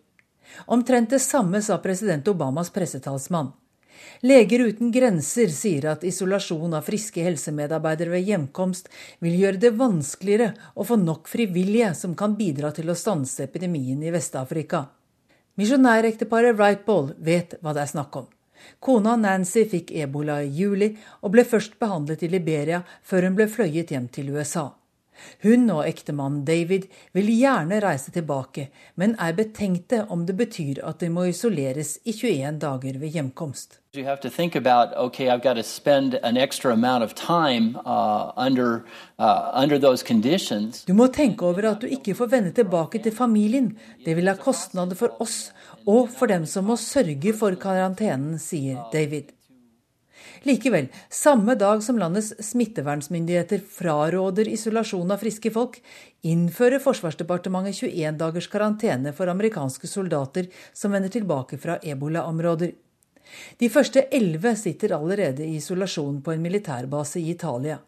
Omtrent 0.69 1.09
det 1.09 1.23
samme 1.25 1.63
sa 1.65 1.79
president 1.81 2.27
Obamas 2.29 2.69
pressetalsmann. 2.69 3.49
Leger 4.21 4.61
uten 4.67 4.91
grenser 4.93 5.49
sier 5.49 5.87
at 5.89 6.05
isolasjon 6.05 6.77
av 6.77 6.85
friske 6.85 7.23
helsemedarbeidere 7.25 8.13
ved 8.13 8.29
hjemkomst 8.29 8.91
vil 9.25 9.39
gjøre 9.41 9.63
det 9.65 9.73
vanskeligere 9.79 10.51
å 10.75 10.85
få 10.85 10.99
nok 11.01 11.31
frivillige 11.31 11.95
som 11.97 12.13
kan 12.13 12.37
bidra 12.37 12.75
til 12.77 12.93
å 12.93 12.99
stanse 12.99 13.47
epidemien 13.49 14.05
i 14.05 14.13
Vest-Afrika. 14.13 14.85
Misjonærekteparet 15.57 16.59
Wright-Ball 16.59 17.15
vet 17.17 17.57
hva 17.63 17.73
det 17.73 17.87
er 17.87 17.93
snakk 17.95 18.21
om. 18.21 18.29
Kona 18.79 19.15
Nancy 19.15 19.65
fikk 19.71 19.91
ebola 20.05 20.41
i 20.43 20.51
juli 20.61 20.93
og 21.21 21.35
ble 21.35 21.45
først 21.47 21.79
behandlet 21.81 22.23
i 22.25 22.31
Liberia 22.31 22.83
før 23.03 23.29
hun 23.29 23.37
ble 23.37 23.49
fløyet 23.51 23.93
hjem 23.95 24.09
til 24.13 24.33
USA. 24.35 24.71
Hun 25.43 25.69
og 25.71 25.85
ektemannen 25.87 26.43
David 26.47 26.87
vil 27.15 27.31
gjerne 27.31 27.79
reise 27.83 28.11
tilbake, 28.15 28.67
men 28.99 29.15
er 29.21 29.35
betenkte 29.37 30.03
om 30.11 30.25
det 30.27 30.35
betyr 30.39 30.81
at 30.85 30.99
de 31.03 31.09
må 31.11 31.27
isoleres 31.31 31.97
i 32.03 32.13
21 32.13 32.59
dager 32.61 32.99
ved 33.01 33.15
hjemkomst. 33.15 33.79
About, 33.95 34.91
okay, 34.97 35.27
time, 37.15 37.79
uh, 37.85 38.33
under, 38.35 38.83
uh, 39.17 40.85
du 40.85 40.93
må 40.93 41.07
tenke 41.07 41.45
over 41.45 41.69
at 41.69 41.79
du 41.79 41.87
ikke 41.87 42.15
får 42.15 42.27
vende 42.27 42.51
tilbake 42.51 42.99
til 42.99 43.15
familien. 43.15 43.77
Det 44.03 44.17
vil 44.17 44.27
ha 44.27 44.35
kostnader 44.35 44.95
for 44.99 45.15
oss 45.23 45.53
og 45.85 46.09
for 46.13 46.31
dem 46.31 46.45
som 46.49 46.67
må 46.69 46.77
sørge 46.81 47.33
for 47.37 47.55
karantenen, 47.61 48.39
sier 48.41 48.81
David. 48.93 49.31
Likevel, 50.45 50.87
samme 51.09 51.55
dag 51.57 51.81
som 51.83 51.97
landets 51.97 52.31
smittevernsmyndigheter 52.51 53.63
fraråder 53.77 54.49
isolasjon 54.51 55.13
av 55.13 55.21
friske 55.21 55.49
folk, 55.53 55.79
innfører 56.25 56.81
Forsvarsdepartementet 56.83 57.79
21 57.81 58.19
dagers 58.19 58.49
karantene 58.51 59.13
for 59.17 59.29
amerikanske 59.31 59.89
soldater 59.89 60.49
som 60.73 60.93
vender 60.93 61.13
tilbake 61.13 61.57
fra 61.61 61.79
ebolaområder. 61.81 62.75
De 63.57 63.69
første 63.73 64.05
elleve 64.13 64.53
sitter 64.57 64.93
allerede 64.97 65.45
i 65.45 65.57
isolasjon 65.57 66.21
på 66.21 66.35
en 66.35 66.45
militærbase 66.45 67.21
i 67.21 67.31
Italia. 67.33 67.79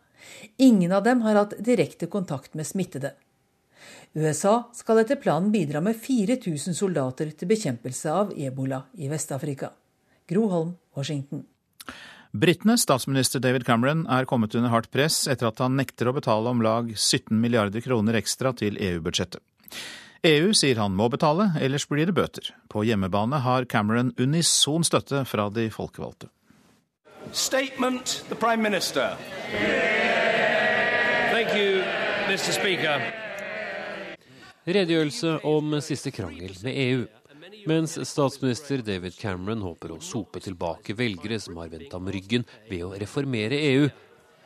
Ingen 0.58 0.92
av 0.92 1.06
dem 1.06 1.22
har 1.26 1.38
hatt 1.38 1.58
direkte 1.62 2.10
kontakt 2.10 2.58
med 2.58 2.68
smittede. 2.68 3.14
USA 4.18 4.64
skal 4.74 5.04
etter 5.04 5.20
planen 5.22 5.52
bidra 5.54 5.82
med 5.84 6.00
4000 6.02 6.76
soldater 6.78 7.30
til 7.38 7.50
bekjempelse 7.52 8.14
av 8.14 8.34
ebola 8.34 8.84
i 8.98 9.10
Vest-Afrika. 9.12 9.72
Gro 10.28 10.48
Holm, 10.52 10.74
Washington. 10.98 11.46
Britenes 12.32 12.84
statsminister 12.84 13.40
David 13.40 13.64
Cameron 13.66 14.04
er 14.12 14.26
kommet 14.26 14.56
under 14.56 14.70
hardt 14.70 14.92
press 14.92 15.24
etter 15.32 15.48
at 15.50 15.62
han 15.64 15.78
nekter 15.80 16.10
å 16.10 16.16
betale 16.18 16.52
om 16.52 16.62
lag 16.62 16.90
17 16.94 17.32
milliarder 17.40 17.82
kroner 17.82 18.18
ekstra 18.20 18.52
til 18.58 18.78
EU-budsjettet. 18.78 19.42
EU 20.28 20.52
sier 20.58 20.82
han 20.82 20.96
må 20.98 21.08
betale, 21.14 21.52
ellers 21.62 21.86
blir 21.88 22.10
det 22.10 22.16
bøter. 22.18 22.50
På 22.70 22.84
hjemmebane 22.84 23.40
har 23.46 23.66
Cameron 23.70 24.12
unison 24.18 24.84
støtte 24.84 25.24
fra 25.30 25.48
de 25.54 25.70
folkevalgte. 25.72 26.30
Statement 27.32 28.24
the 28.30 28.36
Prime 28.36 28.64
Minister. 28.64 29.16
Thank 31.32 31.56
you, 31.56 31.84
Mr. 32.28 32.52
Speaker. 32.52 33.27
Redegjørelse 34.68 35.30
om 35.48 35.78
siste 35.80 36.12
krangel 36.12 36.52
med 36.60 36.76
EU. 36.76 37.04
Mens 37.72 37.94
statsminister 38.10 38.82
David 38.84 39.16
Cameron 39.16 39.62
håper 39.64 39.94
å 39.96 40.02
sope 40.04 40.42
tilbake 40.44 40.92
velgere 41.00 41.38
som 41.40 41.56
har 41.62 41.72
vendt 41.72 41.94
ham 41.96 42.10
ryggen 42.12 42.44
ved 42.68 42.84
å 42.84 42.90
reformere 43.00 43.56
EU, 43.70 43.86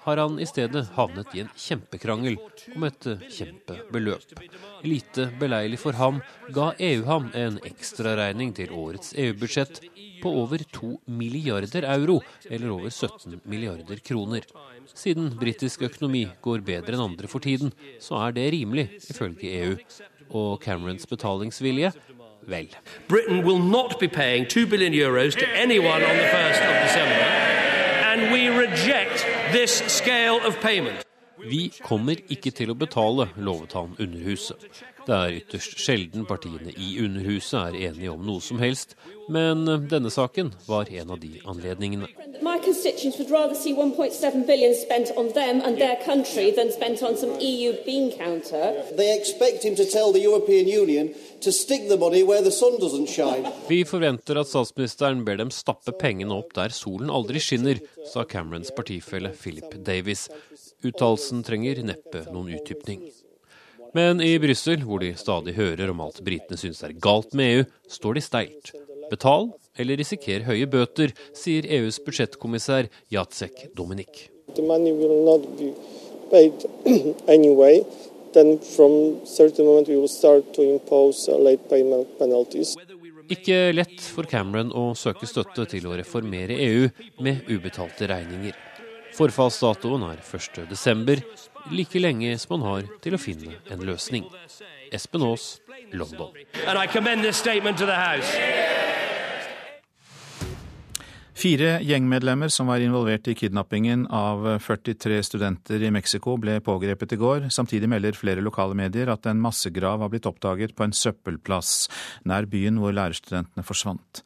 har 0.03 0.17
han 0.17 0.39
i 0.41 0.47
stedet 0.49 0.87
havnet 0.95 1.35
i 1.35 1.43
en 1.43 1.51
kjempekrangel 1.55 2.37
om 2.75 2.85
et 2.87 3.07
kjempebeløp. 3.35 4.39
Lite 4.85 5.27
beleilig 5.39 5.79
for 5.81 5.97
ham 5.99 6.21
ga 6.53 6.71
EU 6.81 7.03
ham 7.05 7.29
en 7.37 7.59
ekstraregning 7.67 8.55
til 8.57 8.73
årets 8.73 9.13
EU-budsjett 9.13 9.83
på 10.21 10.31
over 10.41 10.61
2 10.73 10.91
milliarder 11.05 11.85
euro, 11.95 12.19
eller 12.49 12.73
over 12.73 12.89
17 12.89 13.41
milliarder 13.43 14.01
kroner. 14.05 14.45
Siden 14.93 15.31
britisk 15.39 15.85
økonomi 15.87 16.27
går 16.41 16.65
bedre 16.65 16.97
enn 16.97 17.05
andre 17.05 17.29
for 17.31 17.43
tiden, 17.43 17.73
så 18.01 18.19
er 18.27 18.37
det 18.37 18.51
rimelig, 18.53 18.89
ifølge 19.09 19.53
EU. 19.61 19.77
Og 20.31 20.61
Camerons 20.63 21.05
betalingsvilje 21.09 21.91
vel. 22.47 22.69
Britain 23.07 23.43
will 23.45 23.59
not 23.59 23.99
be 23.99 24.07
paying 24.07 24.45
2 24.45 24.65
billion 24.65 24.93
euros 24.93 25.35
to 25.35 25.45
anyone 25.55 26.03
on 26.03 26.15
the 26.17 26.29
1st 26.29 26.61
of 26.69 26.75
December, 26.87 27.25
and 28.11 28.31
we 28.31 28.49
reject 28.49 29.30
Vi 31.43 31.73
kommer 31.83 32.15
ikke 32.29 32.51
til 32.55 32.71
å 32.71 32.77
betale, 32.77 33.27
lovet 33.35 33.73
han 33.75 33.95
Underhuset. 33.99 34.83
Det 35.07 35.15
er 35.17 35.37
ytterst 35.39 35.79
sjelden 35.81 36.25
partiene 36.29 36.73
i 36.77 36.93
Underhuset 37.01 37.57
er 37.59 37.77
enige 37.89 38.11
om 38.13 38.21
noe 38.25 38.41
som 38.43 38.59
helst, 38.61 38.93
men 39.31 39.65
denne 39.89 40.11
saken 40.13 40.51
var 40.67 40.91
en 40.91 41.13
av 41.15 41.21
de 41.21 41.39
anledningene. 41.47 42.09
My 42.41 42.57
constituents 42.57 43.17
would 43.19 43.31
rather 43.31 43.55
see 43.55 43.73
1.7 43.73 44.45
billion 44.47 44.73
spent 44.75 45.11
on 45.15 45.31
them 45.33 45.61
and 45.61 45.77
their 45.77 45.97
country 46.05 46.51
than 46.51 46.71
spent 46.71 47.01
on 47.03 47.15
some 47.17 47.39
EU 47.39 47.73
bean 47.85 48.11
counter. 48.17 48.81
They 48.97 49.15
expect 49.17 49.63
him 49.63 49.75
to 49.75 49.85
tell 49.85 50.11
the 50.11 50.21
European 50.21 50.67
Union 50.67 51.13
to 51.41 51.51
stick 51.51 51.87
the 51.89 51.97
money 51.97 52.23
where 52.23 52.41
the 52.41 52.51
sun 52.51 52.79
doesn't 52.79 53.09
shine. 53.09 53.45
Vi 53.69 53.83
forventer 53.85 54.41
at 54.41 54.49
statsministeren 54.49 55.25
ber 55.25 55.37
dem 55.37 55.51
stappe 55.53 55.93
pengene 55.97 56.33
opp 56.37 56.53
der 56.57 56.73
solen 56.73 57.09
aldri 57.09 57.41
skinner, 57.41 57.81
sa 58.13 58.25
Camerons 58.25 58.73
partifelle 58.75 59.33
Philip 59.33 59.77
Davis. 59.85 60.27
Uttalelsen 60.83 61.43
trenger 61.45 61.83
neppe 61.85 62.25
noen 62.33 62.55
utdypning. 62.57 63.05
Men 63.97 64.21
i 64.23 64.39
Brussel, 64.39 64.85
hvor 64.87 65.01
de 65.03 65.11
stadig 65.19 65.53
hører 65.57 65.89
om 65.91 65.99
alt 66.05 66.21
britene 66.23 66.59
syns 66.59 66.79
er 66.87 66.93
galt 66.95 67.33
med 67.35 67.55
EU, 67.55 67.63
står 67.91 68.17
de 68.17 68.23
steilt. 68.23 68.71
Betal 69.11 69.49
eller 69.79 69.99
risiker 69.99 70.45
høye 70.47 70.67
bøter, 70.71 71.11
sier 71.35 71.67
EUs 71.79 71.99
budsjettkommissær 72.05 72.87
Jacek 73.11 73.67
Dominik. 73.75 74.29
anyway, 77.27 77.83
then 78.33 78.59
from 78.59 79.19
certain 79.25 79.65
moment 79.65 79.87
we 79.89 79.97
will 79.97 80.07
start 80.07 80.53
to 80.53 80.61
impose 80.63 81.27
late 81.27 81.67
payment 81.69 82.07
penalties. 82.19 82.77
Ikke 83.31 83.71
lett 83.75 83.99
for 84.15 84.27
Cameron 84.27 84.71
å 84.75 84.91
søke 84.95 85.27
støtte 85.27 85.67
til 85.71 85.87
å 85.87 85.95
reformere 85.99 86.55
EU 86.55 86.87
med 87.23 87.47
ubetalte 87.51 88.07
regninger. 88.11 88.55
Forfallsdatoen 89.15 90.03
er 90.07 90.23
1.12., 90.23 91.50
like 91.69 91.99
lenge 92.01 92.33
som 92.41 92.57
han 92.57 92.67
har 92.67 92.89
til 93.03 93.15
å 93.17 93.21
finne 93.21 93.57
en 93.71 93.85
løsning. 93.85 94.25
Espen 94.91 95.23
Aas, 95.27 95.59
London. 95.93 96.33
Fire 101.41 101.79
gjengmedlemmer 101.81 102.51
som 102.53 102.67
var 102.69 102.83
involvert 102.83 103.25
i 103.31 103.33
kidnappingen 103.33 104.03
av 104.13 104.43
43 104.61 105.21
studenter 105.25 105.81
i 105.81 105.89
Mexico, 105.93 106.35
ble 106.37 106.59
pågrepet 106.61 107.15
i 107.15 107.17
går. 107.17 107.47
Samtidig 107.49 107.89
melder 107.89 108.17
flere 108.17 108.43
lokale 108.45 108.77
medier 108.77 109.09
at 109.09 109.25
en 109.25 109.41
massegrav 109.41 110.03
har 110.03 110.11
blitt 110.11 110.27
oppdaget 110.29 110.75
på 110.77 110.85
en 110.85 110.93
søppelplass 110.93 111.87
nær 112.29 112.45
byen 112.51 112.77
hvor 112.81 112.93
lærerstudentene 112.93 113.65
forsvant. 113.65 114.21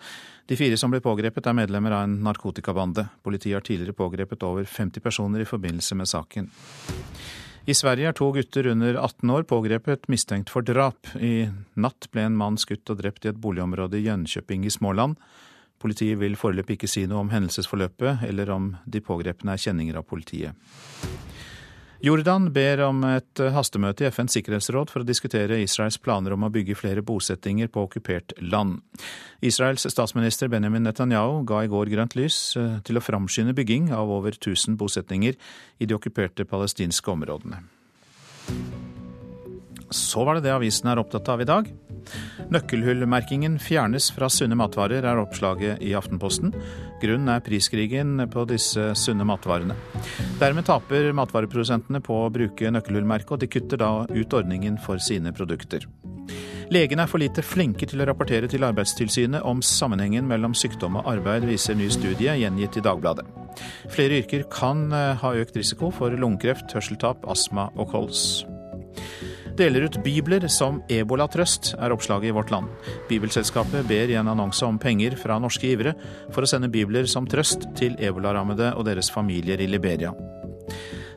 De 0.46 0.58
fire 0.58 0.78
som 0.78 0.92
ble 0.94 1.02
pågrepet, 1.02 1.48
er 1.50 1.58
medlemmer 1.58 1.96
av 1.98 2.04
en 2.06 2.20
narkotikabande. 2.26 3.08
Politiet 3.26 3.58
har 3.58 3.66
tidligere 3.66 3.98
pågrepet 3.98 4.44
over 4.46 4.68
50 4.70 5.02
personer 5.02 5.42
i 5.42 5.48
forbindelse 5.50 5.98
med 5.98 6.10
saken. 6.10 6.52
I 7.66 7.74
Sverige 7.74 8.12
er 8.12 8.14
to 8.14 8.28
gutter 8.30 8.68
under 8.70 9.00
18 9.02 9.32
år 9.34 9.48
pågrepet 9.50 10.06
mistenkt 10.08 10.52
for 10.54 10.62
drap. 10.62 11.10
I 11.18 11.48
natt 11.82 12.12
ble 12.14 12.28
en 12.28 12.38
mann 12.38 12.60
skutt 12.62 12.92
og 12.94 13.00
drept 13.02 13.26
i 13.26 13.32
et 13.32 13.42
boligområde 13.42 13.98
i 13.98 14.06
Jönköping 14.06 14.68
i 14.70 14.74
Småland. 14.74 15.18
Politiet 15.82 16.20
vil 16.22 16.38
foreløpig 16.38 16.78
ikke 16.78 16.92
si 16.94 17.08
noe 17.10 17.24
om 17.26 17.34
hendelsesforløpet, 17.34 18.22
eller 18.30 18.54
om 18.54 18.76
de 18.86 19.02
pågrepne 19.02 19.58
er 19.58 19.66
kjenninger 19.66 19.98
av 19.98 20.06
politiet. 20.06 20.54
Jordan 22.06 22.52
ber 22.54 22.84
om 22.86 23.00
et 23.08 23.40
hastemøte 23.56 24.04
i 24.04 24.10
FNs 24.14 24.36
sikkerhetsråd 24.36 24.92
for 24.94 25.02
å 25.02 25.08
diskutere 25.08 25.58
Israels 25.64 25.96
planer 25.98 26.36
om 26.36 26.44
å 26.46 26.52
bygge 26.54 26.76
flere 26.78 27.02
bosettinger 27.02 27.72
på 27.74 27.82
okkupert 27.88 28.36
land. 28.46 28.84
Israels 29.42 29.88
statsminister 29.90 30.52
Benjamin 30.54 30.86
Netanyahu 30.86 31.40
ga 31.50 31.64
i 31.66 31.72
går 31.72 31.90
grønt 31.96 32.14
lys 32.20 32.38
eh, 32.62 32.76
til 32.86 33.00
å 33.00 33.02
framskynde 33.02 33.58
bygging 33.58 33.90
av 33.90 34.14
over 34.14 34.38
1000 34.38 34.78
bosettinger 34.78 35.34
i 35.82 35.90
de 35.90 35.98
okkuperte 35.98 36.46
palestinske 36.46 37.10
områdene. 37.10 37.64
Så 39.94 40.24
var 40.26 40.38
det 40.38 40.48
det 40.48 40.54
avisen 40.56 40.90
er 40.90 41.00
opptatt 41.02 41.30
av 41.30 41.42
i 41.44 41.48
dag. 41.48 41.68
Nøkkelhullmerkingen 42.54 43.58
fjernes 43.62 44.12
fra 44.14 44.30
sunne 44.30 44.58
matvarer, 44.58 45.06
er 45.06 45.22
oppslaget 45.22 45.82
i 45.86 45.94
Aftenposten. 45.98 46.54
Grunnen 47.02 47.32
er 47.34 47.44
priskrigen 47.46 48.18
på 48.32 48.46
disse 48.50 48.92
sunne 49.00 49.26
matvarene. 49.28 49.78
Dermed 50.42 50.68
taper 50.68 51.12
matvareprodusentene 51.18 52.02
på 52.06 52.24
å 52.24 52.32
bruke 52.34 52.72
nøkkelhullmerket, 52.74 53.36
og 53.36 53.42
de 53.42 53.52
kutter 53.52 53.82
da 53.82 53.92
ut 54.10 54.38
ordningen 54.38 54.80
for 54.82 55.02
sine 55.02 55.34
produkter. 55.36 55.88
Legene 56.74 57.06
er 57.06 57.10
for 57.10 57.22
lite 57.22 57.44
flinke 57.46 57.86
til 57.86 58.02
å 58.02 58.08
rapportere 58.10 58.50
til 58.50 58.66
Arbeidstilsynet 58.66 59.46
om 59.46 59.62
sammenhengen 59.62 60.26
mellom 60.26 60.56
sykdom 60.58 60.98
og 60.98 61.12
arbeid, 61.12 61.46
viser 61.46 61.78
ny 61.78 61.92
studie 61.94 62.34
gjengitt 62.42 62.80
i 62.80 62.86
Dagbladet. 62.86 63.28
Flere 63.94 64.20
yrker 64.24 64.48
kan 64.52 64.90
eh, 64.90 65.14
ha 65.22 65.36
økt 65.38 65.56
risiko 65.56 65.94
for 65.94 66.12
lungekreft, 66.12 66.74
hørselstap, 66.74 67.24
astma 67.30 67.70
og 67.78 67.94
kols 67.94 68.26
deler 69.58 69.88
ut 69.88 69.98
bibler 70.04 70.48
som 70.52 70.82
ebolatrøst, 70.92 71.74
er 71.80 71.94
oppslaget 71.96 72.30
i 72.30 72.36
Vårt 72.36 72.52
Land. 72.52 72.72
Bibelselskapet 73.10 73.88
ber 73.90 74.12
i 74.12 74.18
en 74.20 74.32
annonse 74.32 74.66
om 74.68 74.80
penger 74.82 75.16
fra 75.20 75.40
norske 75.40 75.70
givere 75.70 75.96
for 76.34 76.44
å 76.44 76.50
sende 76.50 76.72
bibler 76.72 77.08
som 77.10 77.28
trøst 77.30 77.70
til 77.80 77.96
ebolarammede 78.04 78.74
og 78.76 78.88
deres 78.90 79.12
familier 79.14 79.62
i 79.64 79.70
Liberia. 79.72 80.14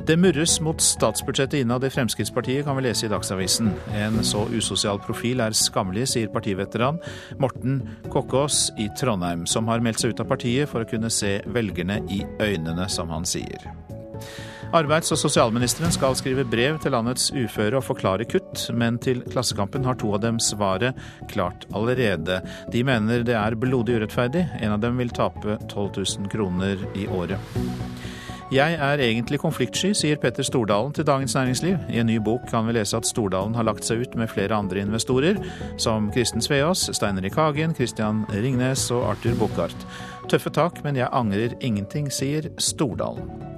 Det 0.09 0.15
murres 0.17 0.55
mot 0.65 0.81
statsbudsjettet 0.81 1.61
innad 1.61 1.85
i 1.85 1.91
Fremskrittspartiet, 1.93 2.63
kan 2.65 2.79
vi 2.79 2.87
lese 2.87 3.05
i 3.05 3.11
Dagsavisen. 3.13 3.75
En 3.93 4.23
så 4.25 4.47
usosial 4.57 4.97
profil 5.05 5.43
er 5.45 5.53
skammelig, 5.53 6.07
sier 6.15 6.31
partiveteran 6.33 6.97
Morten 7.43 7.83
Kokkås 8.09 8.71
i 8.81 8.89
Trondheim, 8.97 9.45
som 9.45 9.69
har 9.69 9.85
meldt 9.85 10.01
seg 10.01 10.15
ut 10.15 10.23
av 10.25 10.31
partiet 10.31 10.71
for 10.71 10.81
å 10.81 10.89
kunne 10.89 11.13
se 11.13 11.43
velgerne 11.53 12.01
i 12.09 12.23
øynene, 12.41 12.89
som 12.89 13.13
han 13.13 13.29
sier. 13.29 13.69
Arbeids- 14.69 15.13
og 15.15 15.17
sosialministeren 15.17 15.93
skal 15.95 16.17
skrive 16.19 16.45
brev 16.45 16.77
til 16.83 16.93
landets 16.93 17.31
uføre 17.33 17.79
og 17.79 17.87
forklare 17.87 18.27
kutt, 18.29 18.67
men 18.77 18.99
til 19.01 19.23
Klassekampen 19.25 19.87
har 19.89 19.97
to 19.97 20.11
av 20.13 20.21
dem 20.21 20.37
svaret 20.45 20.99
klart 21.33 21.65
allerede. 21.73 22.43
De 22.69 22.83
mener 22.85 23.25
det 23.25 23.37
er 23.39 23.57
blodig 23.57 23.97
urettferdig. 23.97 24.45
En 24.61 24.77
av 24.77 24.83
dem 24.85 25.01
vil 25.01 25.09
tape 25.09 25.57
12 25.71 26.05
000 26.21 26.29
kroner 26.29 26.85
i 26.93 27.09
året. 27.09 27.41
Jeg 28.53 28.77
er 28.81 29.01
egentlig 29.05 29.41
konfliktsky, 29.41 29.95
sier 29.97 30.21
Petter 30.21 30.45
Stordalen 30.45 30.93
til 30.97 31.05
Dagens 31.05 31.35
Næringsliv. 31.37 31.77
I 31.89 32.01
en 32.01 32.09
ny 32.09 32.17
bok 32.21 32.45
kan 32.49 32.69
vi 32.69 32.77
lese 32.77 32.97
at 32.97 33.09
Stordalen 33.09 33.57
har 33.57 33.65
lagt 33.69 33.89
seg 33.89 34.05
ut 34.05 34.17
med 34.21 34.29
flere 34.33 34.57
andre 34.57 34.85
investorer, 34.85 35.41
som 35.81 36.13
Kristen 36.13 36.45
Sveås, 36.45 36.91
Stein 36.97 37.21
Erik 37.21 37.37
Hagen, 37.41 37.77
Christian 37.77 38.27
Ringnes 38.33 38.91
og 38.93 39.15
Arthur 39.15 39.37
Buchardt. 39.41 39.87
Tøffe 40.29 40.53
tak, 40.53 40.85
men 40.85 40.97
jeg 40.97 41.13
angrer 41.13 41.57
ingenting, 41.61 42.13
sier 42.13 42.49
Stordalen. 42.61 43.57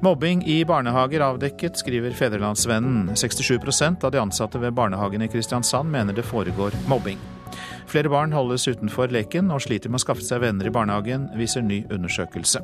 Mobbing 0.00 0.42
i 0.46 0.64
barnehager 0.64 1.20
avdekket, 1.20 1.78
skriver 1.78 2.10
Fedrelandsvennen. 2.10 3.10
67% 3.14 4.04
av 4.04 4.10
de 4.10 4.18
ansatte 4.18 4.58
ved 4.58 4.74
barnehagen 4.74 5.22
i 5.22 5.28
Kristiansand 5.28 5.90
mener 5.90 6.12
det 6.12 6.26
foregår 6.26 6.74
mobbing. 6.88 7.18
Flere 7.86 8.08
barn 8.08 8.32
holdes 8.32 8.68
utenfor 8.68 9.12
leken 9.12 9.52
og 9.54 9.62
sliter 9.62 9.92
med 9.92 10.00
å 10.00 10.06
skaffe 10.06 10.24
seg 10.24 10.42
venner 10.42 10.66
i 10.66 10.74
barnehagen, 10.74 11.28
viser 11.38 11.62
ny 11.62 11.84
undersøkelse. 11.92 12.62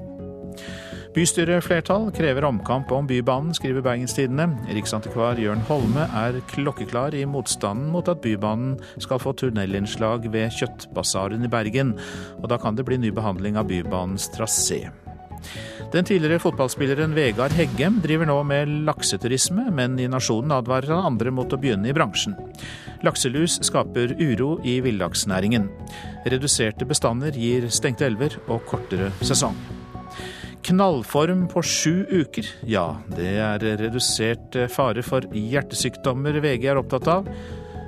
Bystyreflertall 1.15 2.13
krever 2.15 2.45
omkamp 2.47 2.93
om 2.95 3.07
Bybanen, 3.07 3.55
skriver 3.55 3.83
Bergenstidene. 3.83 4.47
Riksantikvar 4.71 5.41
Jørn 5.43 5.65
Holme 5.67 6.05
er 6.15 6.39
klokkeklar 6.53 7.17
i 7.19 7.25
motstanden 7.27 7.91
mot 7.91 8.07
at 8.11 8.23
Bybanen 8.23 8.77
skal 9.03 9.19
få 9.19 9.35
tunnelinnslag 9.35 10.29
ved 10.31 10.55
Kjøttbasaren 10.55 11.47
i 11.47 11.51
Bergen, 11.51 11.97
og 12.39 12.47
da 12.53 12.61
kan 12.63 12.79
det 12.79 12.87
bli 12.87 13.01
ny 13.03 13.11
behandling 13.15 13.59
av 13.59 13.67
Bybanens 13.71 14.31
trasé. 14.37 14.85
Den 15.91 16.07
tidligere 16.07 16.39
fotballspilleren 16.39 17.15
Vegard 17.17 17.51
Heggem 17.59 17.97
driver 18.03 18.29
nå 18.31 18.37
med 18.47 18.71
lakseturisme, 18.87 19.65
men 19.75 19.97
i 19.99 20.07
Nasjonen 20.11 20.55
advarer 20.55 20.93
han 20.95 21.09
andre 21.09 21.33
mot 21.35 21.51
å 21.51 21.59
begynne 21.59 21.91
i 21.91 21.95
bransjen. 21.97 22.37
Lakselus 23.03 23.57
skaper 23.67 24.15
uro 24.21 24.53
i 24.63 24.77
villaksnæringen. 24.85 25.67
Reduserte 26.31 26.87
bestander 26.87 27.35
gir 27.35 27.67
stengte 27.75 28.07
elver 28.07 28.39
og 28.47 28.63
kortere 28.71 29.11
sesong. 29.19 29.59
Knallform 30.71 31.49
på 31.51 31.65
sju 31.67 32.05
uker. 32.07 32.47
Ja, 32.71 33.01
det 33.17 33.35
er 33.43 33.67
redusert 33.83 34.61
fare 34.71 35.03
for 35.03 35.27
hjertesykdommer 35.35 36.39
VG 36.45 36.71
er 36.71 36.79
opptatt 36.79 37.11
av. 37.11 37.35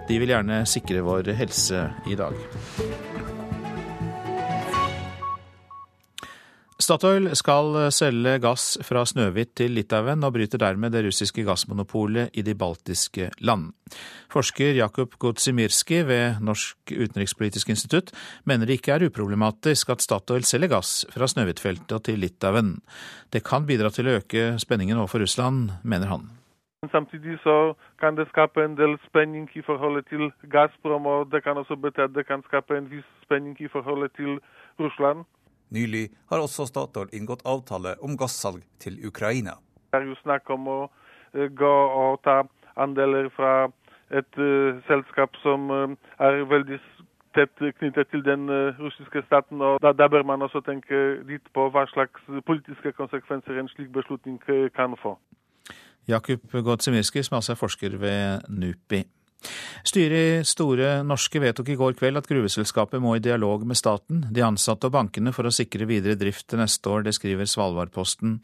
De 0.09 0.19
vil 0.19 0.35
gjerne 0.35 0.65
sikre 0.67 1.07
vår 1.07 1.31
helse 1.39 1.87
i 2.11 2.19
dag. 2.19 2.35
Statoil 6.83 7.29
skal 7.39 7.77
selge 7.95 8.41
gass 8.43 8.73
fra 8.83 9.05
Snøhvit 9.07 9.53
til 9.61 9.77
Litauen, 9.77 10.25
og 10.27 10.33
bryter 10.35 10.59
dermed 10.59 10.91
det 10.91 11.05
russiske 11.07 11.45
gassmonopolet 11.47 12.35
i 12.35 12.43
de 12.43 12.57
baltiske 12.59 13.29
land. 13.47 13.69
Forsker 14.33 14.75
Jakub 14.81 15.15
Godzimirski 15.23 16.01
ved 16.09 16.41
Norsk 16.43 16.91
utenrikspolitisk 16.91 17.71
institutt 17.71 18.11
mener 18.49 18.67
det 18.67 18.81
ikke 18.81 18.97
er 18.97 19.05
uproblematisk 19.07 19.93
at 19.95 20.03
Statoil 20.03 20.43
selger 20.49 20.73
gass 20.73 21.05
fra 21.13 21.29
Snøhvit-feltet 21.31 22.09
til 22.09 22.19
Litauen. 22.19 22.81
Det 23.31 23.45
kan 23.47 23.69
bidra 23.69 23.93
til 23.95 24.09
å 24.11 24.17
øke 24.19 24.57
spenningen 24.59 24.99
overfor 24.99 25.23
Russland, 25.23 25.77
mener 25.85 26.11
han. 26.11 26.25
Samtidig 26.91 27.37
så 27.45 27.77
kan 28.03 28.17
det 28.19 28.27
skape 28.33 28.65
en 28.65 28.75
del 28.75 28.97
spenning 29.05 29.47
i 29.55 29.63
forholdet 29.63 30.09
til 30.11 30.33
Gazprom, 30.51 31.07
og 31.07 31.31
det 31.31 31.45
kan 31.45 31.61
også 31.63 31.79
bety 31.79 32.03
at 32.09 32.17
det 32.17 32.27
kan 32.27 32.43
skape 32.49 32.75
en 32.75 32.91
viss 32.91 33.07
spenning 33.23 33.55
i 33.63 33.71
forholdet 33.71 34.11
til 34.19 34.41
Russland. 34.83 35.23
Nylig 35.73 36.09
har 36.31 36.43
også 36.43 36.67
Statoil 36.69 37.13
inngått 37.17 37.45
avtale 37.49 37.95
om 38.05 38.17
gassalg 38.21 38.65
til 38.83 38.99
Ukraina. 39.09 39.57
Det 39.93 40.01
er 40.01 40.09
jo 40.09 40.17
snakk 40.21 40.51
om 40.53 40.69
å 40.69 40.81
uh, 40.89 41.47
gå 41.49 41.73
og 42.03 42.21
ta 42.27 42.43
andeler 42.81 43.31
fra 43.37 43.71
et 44.13 44.39
uh, 44.41 44.81
selskap 44.89 45.37
som 45.41 45.71
uh, 45.73 45.95
er 46.21 46.45
veldig 46.51 46.81
tett 47.33 47.65
knyttet 47.79 48.11
til 48.13 48.21
den 48.27 48.45
russiske 48.77 49.23
staten. 49.25 49.63
og 49.65 49.79
da, 49.81 49.95
da, 49.97 50.09
bør 50.13 50.23
man 50.29 50.43
også 50.45 50.61
tenke 50.61 50.99
litt 51.25 51.47
på 51.57 51.71
hva 51.73 51.87
slags 51.89 52.27
politiske 52.45 52.93
konsekvenser 52.93 53.57
en 53.57 53.71
slik 53.73 53.89
beslutning 53.89 54.37
kan 54.77 54.93
få. 55.01 55.15
Jakub 56.09 56.45
Godzimirski, 56.53 57.23
som 57.25 57.39
altså 57.39 57.55
er 57.55 57.61
forsker 57.63 57.97
ved 57.97 58.45
NUPI. 58.53 59.01
Styret 59.87 60.43
i 60.43 60.47
Store 60.47 61.03
Norske 61.07 61.41
vedtok 61.43 61.73
i 61.73 61.77
går 61.79 61.97
kveld 61.99 62.21
at 62.21 62.29
gruveselskapet 62.31 63.03
må 63.03 63.17
i 63.17 63.23
dialog 63.25 63.67
med 63.67 63.79
staten, 63.79 64.25
de 64.31 64.45
ansatte 64.47 64.89
og 64.89 64.97
bankene 64.97 65.35
for 65.35 65.49
å 65.49 65.55
sikre 65.55 65.89
videre 65.91 66.19
drift 66.19 66.49
til 66.51 66.63
neste 66.63 66.91
år, 66.93 67.07
det 67.07 67.17
skriver 67.19 67.49
Svalbardposten. 67.51 68.41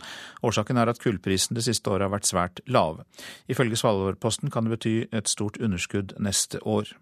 Årsaken 0.47 0.81
er 0.81 0.93
at 0.93 1.03
kullprisen 1.03 1.59
det 1.59 1.67
siste 1.69 1.93
året 1.93 2.09
har 2.09 2.15
vært 2.15 2.31
svært 2.31 2.65
lav. 2.67 3.05
Ifølge 3.51 3.79
Svalbardposten 3.79 4.55
kan 4.55 4.67
det 4.67 4.79
bety 4.79 4.97
et 5.13 5.31
stort 5.31 5.61
underskudd 5.63 6.17
neste 6.23 6.63
år. 6.67 6.95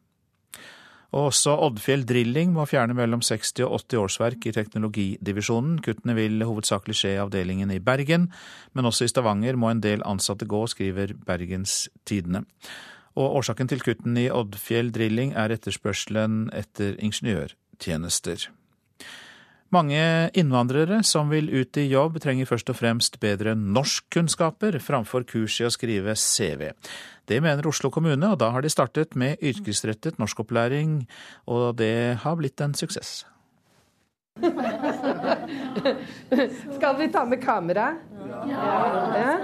Og 1.14 1.30
også 1.30 1.55
Oddfjell 1.64 2.03
Drilling 2.05 2.51
må 2.53 2.66
fjerne 2.68 2.97
mellom 2.97 3.22
60 3.24 3.62
og 3.64 3.78
80 3.86 4.01
årsverk 4.03 4.49
i 4.49 4.53
teknologidivisjonen. 4.53 5.78
Kuttene 5.84 6.16
vil 6.18 6.42
hovedsakelig 6.44 6.99
skje 6.99 7.14
i 7.14 7.22
avdelingen 7.22 7.70
i 7.72 7.80
Bergen, 7.80 8.26
men 8.74 8.90
også 8.90 9.07
i 9.07 9.12
Stavanger 9.12 9.57
må 9.57 9.70
en 9.70 9.80
del 9.84 10.05
ansatte 10.05 10.49
gå, 10.51 10.64
skriver 10.68 11.14
Bergens 11.26 11.86
Tidende 12.05 12.44
og 13.17 13.41
årsaken 13.41 13.73
til 13.73 13.83
kuttene 13.85 14.27
i 14.27 14.31
Oddfjell 14.33 14.93
Drilling 14.95 15.33
er 15.35 15.55
etterspørselen 15.57 16.47
etter 16.55 16.95
ingeniørtjenester. 17.01 18.51
Mange 19.75 20.31
innvandrere 20.39 21.01
som 21.03 21.33
vil 21.33 21.49
ut 21.51 21.77
i 21.81 21.89
jobb, 21.91 22.21
trenger 22.23 22.47
først 22.47 22.71
og 22.71 22.79
fremst 22.79 23.19
bedre 23.21 23.57
norskkunnskaper 23.59 24.79
framfor 24.79 25.27
kurs 25.27 25.59
i 25.59 25.67
å 25.67 25.73
skrive 25.75 26.14
CV. 26.14 26.71
Det 27.27 27.41
mener 27.43 27.67
Oslo 27.67 27.91
kommune, 27.91 28.31
og 28.31 28.39
da 28.39 28.53
har 28.55 28.62
de 28.62 28.71
startet 28.71 29.19
med 29.19 29.43
yrkesrettet 29.43 30.21
norskopplæring, 30.23 31.01
og 31.51 31.81
det 31.81 32.23
har 32.23 32.39
blitt 32.39 32.62
en 32.62 32.79
suksess. 32.79 33.25
Skal 36.76 36.97
vi 36.97 37.09
ta 37.09 37.24
med 37.24 37.45
kamera? 37.45 37.95
Ja. 38.49 39.39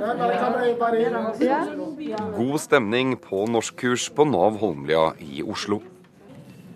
God 2.36 2.61
stemning 2.61 3.16
på 3.16 3.47
norskkurs 3.47 4.11
på 4.14 4.24
Nav 4.24 4.59
Holmlia 4.61 5.12
i 5.18 5.43
Oslo. 5.43 5.80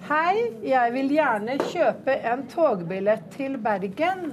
Hei, 0.09 0.53
jeg 0.65 0.93
vil 0.95 1.11
gjerne 1.13 1.59
kjøpe 1.67 2.13
en 2.31 2.47
togbillett 2.49 3.23
til 3.37 3.59
Bergen. 3.59 4.33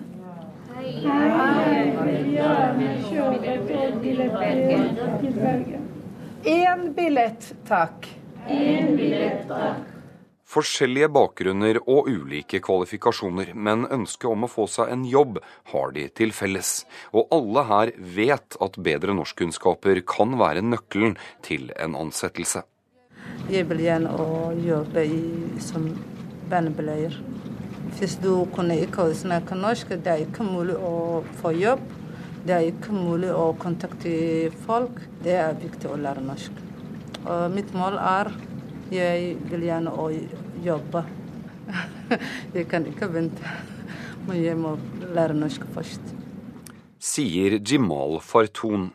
Hei, 0.74 1.04
jeg 1.04 1.98
vil 2.00 2.26
gjerne 2.38 2.90
kjøpe 3.08 3.56
en 3.56 3.64
togbillett 3.72 4.38
til 5.24 5.34
Bergen. 5.40 5.84
Én 6.44 6.94
billett, 6.94 7.54
takk. 7.68 8.08
En 8.48 8.96
billett, 8.96 9.48
takk. 9.50 9.93
Forskjellige 10.54 11.08
bakgrunner 11.10 11.80
og 11.90 12.06
ulike 12.12 12.60
kvalifikasjoner, 12.62 13.56
men 13.58 13.88
ønsket 13.90 14.28
om 14.30 14.46
å 14.46 14.50
få 14.52 14.68
seg 14.70 14.92
en 14.94 15.06
jobb 15.10 15.40
har 15.72 15.96
de 15.96 16.04
til 16.14 16.34
felles. 16.36 16.84
Og 17.10 17.32
alle 17.34 17.64
her 17.72 17.92
vet 17.98 18.58
at 18.62 18.78
bedre 18.86 19.16
norskkunnskaper 19.18 20.04
kan 20.06 20.38
være 20.38 20.62
nøkkelen 20.62 21.18
til 21.42 21.72
en 21.82 21.98
ansettelse. 21.98 22.62
Jeg 23.50 23.66
vil 23.72 23.82
gjerne 23.82 24.14
jobbe 24.68 25.08
i, 25.10 25.24
som 25.64 25.90
vernepleier. 26.54 27.18
Hvis 27.98 28.20
du 28.22 28.46
kunne 28.54 28.78
ikke 28.86 29.10
snakke 29.18 29.58
norsk, 29.58 29.98
det 30.06 30.14
er 30.14 30.26
ikke 30.28 30.46
mulig 30.46 30.78
å 30.78 31.24
få 31.42 31.58
jobb. 31.58 31.82
Det 32.46 32.54
er 32.54 32.70
ikke 32.70 32.94
mulig 32.94 33.34
å 33.34 33.54
kontakte 33.58 34.52
folk. 34.68 35.02
Det 35.26 35.34
er 35.40 35.58
viktig 35.58 35.90
å 35.90 35.98
lære 35.98 36.22
norsk. 36.30 36.66
Og 37.24 37.46
mitt 37.56 37.74
mål 37.74 37.98
er 37.98 38.36
jeg 38.92 39.38
vil 39.52 39.68
gjerne 39.70 39.94
jobbe. 40.66 41.06
Jeg 42.58 42.68
kan 42.68 42.86
ikke 42.86 43.08
vente. 43.14 43.56
Men 44.28 44.40
jeg 44.40 44.56
må 44.60 44.78
lære 45.16 45.36
norsk 45.36 45.66
først. 45.76 46.14
Sier 47.04 47.58
Jimal 47.60 48.22
Fartoon. 48.24 48.94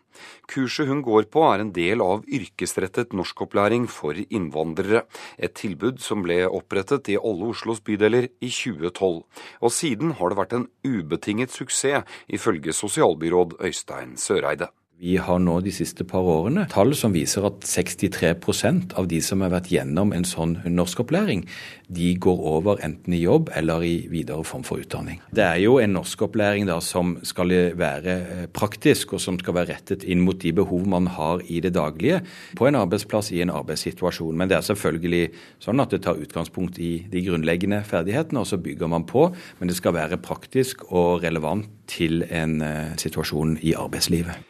Kurset 0.48 0.88
hun 0.88 1.02
går 1.04 1.26
på 1.28 1.42
er 1.44 1.60
en 1.60 1.72
del 1.76 2.00
av 2.00 2.24
yrkesrettet 2.24 3.12
norskopplæring 3.12 3.84
for 3.92 4.16
innvandrere. 4.16 5.02
Et 5.36 5.52
tilbud 5.52 6.00
som 6.00 6.24
ble 6.24 6.40
opprettet 6.48 7.12
i 7.12 7.18
alle 7.20 7.52
Oslos 7.52 7.84
bydeler 7.84 8.30
i 8.40 8.48
2012. 8.48 9.20
Og 9.60 9.76
siden 9.76 10.16
har 10.16 10.32
det 10.32 10.40
vært 10.40 10.56
en 10.56 10.66
ubetinget 10.88 11.52
suksess, 11.52 12.08
ifølge 12.32 12.72
sosialbyråd 12.72 13.58
Øystein 13.60 14.16
Søreide. 14.16 14.72
Vi 14.98 15.14
har 15.22 15.38
nå 15.38 15.60
de 15.62 15.70
siste 15.70 16.02
par 16.02 16.26
årene 16.26 16.64
tall 16.72 16.90
som 16.98 17.12
viser 17.14 17.44
at 17.46 17.62
63% 17.62 18.96
av 18.98 19.06
de 19.06 19.20
som 19.22 19.44
har 19.44 19.52
vært 19.52 19.70
gjennom 19.70 20.10
en 20.10 20.26
sånn 20.26 20.56
norskopplæring, 20.66 21.44
de 21.86 22.08
går 22.18 22.40
over 22.50 22.82
enten 22.82 23.14
i 23.14 23.20
jobb 23.20 23.52
eller 23.54 23.84
i 23.86 23.92
videre 24.10 24.42
form 24.42 24.64
for 24.66 24.82
utdanning. 24.82 25.20
Det 25.30 25.44
er 25.44 25.60
jo 25.62 25.76
en 25.78 25.94
norskopplæring 25.94 26.66
da 26.66 26.80
som 26.82 27.14
skal 27.22 27.54
være 27.78 28.16
eh, 28.18 28.42
praktisk, 28.50 29.14
og 29.14 29.22
som 29.22 29.38
skal 29.38 29.60
være 29.60 29.76
rettet 29.76 30.02
inn 30.02 30.24
mot 30.26 30.42
de 30.42 30.52
behov 30.58 30.90
man 30.90 31.06
har 31.14 31.46
i 31.46 31.62
det 31.62 31.76
daglige 31.78 32.18
på 32.58 32.66
en 32.66 32.80
arbeidsplass 32.82 33.30
i 33.30 33.44
en 33.46 33.54
arbeidssituasjon. 33.54 34.34
Men 34.34 34.50
det 34.50 34.58
er 34.58 34.66
selvfølgelig 34.66 35.24
sånn 35.62 35.78
at 35.84 35.94
det 35.94 36.02
tar 36.08 36.18
utgangspunkt 36.18 36.82
i 36.82 37.04
de 37.06 37.22
grunnleggende 37.30 37.84
ferdighetene, 37.86 38.42
og 38.42 38.50
så 38.50 38.58
bygger 38.58 38.90
man 38.90 39.06
på. 39.06 39.28
Men 39.62 39.70
det 39.70 39.78
skal 39.78 39.94
være 39.94 40.18
praktisk 40.18 40.88
og 40.90 41.22
relevant 41.22 41.70
til 41.88 42.24
en 42.28 42.60
uh, 42.60 42.94
situasjon 43.00 43.60
i 43.64 43.78
arbeidslivet. 43.78 44.47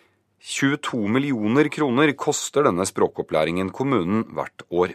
22 0.48 1.08
millioner 1.12 1.68
kroner 1.68 2.14
koster 2.16 2.64
denne 2.64 2.86
språkopplæringen 2.88 3.68
kommunen 3.74 4.22
hvert 4.32 4.64
år. 4.72 4.94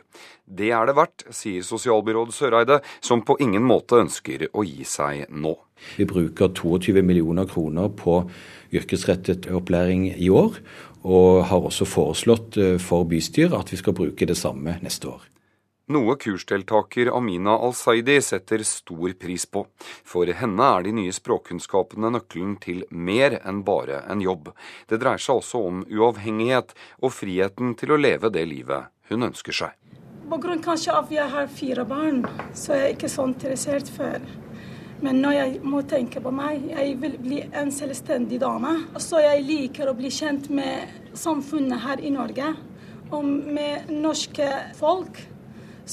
Det 0.50 0.72
er 0.74 0.90
det 0.90 0.96
verdt, 0.98 1.26
sier 1.30 1.66
sosialbyråd 1.66 2.34
Søreide, 2.34 2.80
som 3.06 3.22
på 3.22 3.38
ingen 3.44 3.62
måte 3.66 4.00
ønsker 4.02 4.48
å 4.50 4.66
gi 4.66 4.82
seg 4.88 5.28
nå. 5.30 5.54
Vi 6.00 6.08
bruker 6.10 6.50
22 6.58 7.04
millioner 7.06 7.46
kroner 7.50 7.92
på 7.94 8.24
yrkesrettet 8.74 9.46
opplæring 9.54 10.08
i 10.16 10.32
år, 10.34 10.58
og 11.04 11.44
har 11.52 11.70
også 11.70 11.86
foreslått 11.86 12.58
eh, 12.58 12.80
for 12.82 13.06
bystyret 13.06 13.54
at 13.58 13.70
vi 13.74 13.78
skal 13.78 13.96
bruke 13.98 14.26
det 14.26 14.40
samme 14.40 14.80
neste 14.82 15.12
år. 15.12 15.33
Noe 15.92 16.14
kursdeltaker 16.16 17.10
Amina 17.12 17.58
Al-Saidi 17.60 18.22
setter 18.24 18.62
stor 18.64 19.12
pris 19.20 19.44
på. 19.46 19.66
For 20.08 20.30
henne 20.32 20.68
er 20.78 20.86
de 20.86 20.94
nye 20.96 21.12
språkkunnskapene 21.12 22.08
nøkkelen 22.16 22.54
til 22.64 22.86
mer 22.88 23.36
enn 23.42 23.66
bare 23.68 23.98
en 24.08 24.22
jobb. 24.24 24.54
Det 24.88 25.02
dreier 25.02 25.20
seg 25.20 25.42
også 25.42 25.60
om 25.68 25.82
uavhengighet 25.92 26.72
og 27.04 27.12
friheten 27.12 27.74
til 27.76 27.92
å 27.92 27.98
leve 28.00 28.32
det 28.32 28.46
livet 28.48 28.94
hun 29.12 29.28
ønsker 29.28 29.58
seg. 29.58 29.76
På 30.32 30.40
grunn 30.40 30.64
kanskje 30.64 30.96
av 30.96 31.12
jeg 31.12 31.28
har 31.34 31.52
fire 31.52 31.84
barn, 31.84 32.24
så 32.56 32.78
er 32.78 32.82
jeg 32.86 32.96
ikke 32.96 33.12
så 33.12 33.28
interessert 33.28 33.92
før. 33.92 34.24
Men 35.04 35.20
når 35.20 35.36
jeg 35.36 35.60
må 35.68 35.84
tenke 35.84 36.24
på 36.24 36.32
meg, 36.32 36.64
jeg 36.72 36.96
vil 37.04 37.20
bli 37.20 37.42
en 37.52 37.76
selvstendig 37.76 38.40
dame. 38.40 38.72
Så 39.04 39.20
jeg 39.20 39.44
liker 39.44 39.92
å 39.92 39.98
bli 40.00 40.08
kjent 40.08 40.48
med 40.48 41.12
samfunnet 41.20 41.84
her 41.84 42.00
i 42.00 42.16
Norge, 42.16 42.56
og 43.12 43.28
med 43.28 43.92
norske 43.92 44.48
folk. 44.80 45.20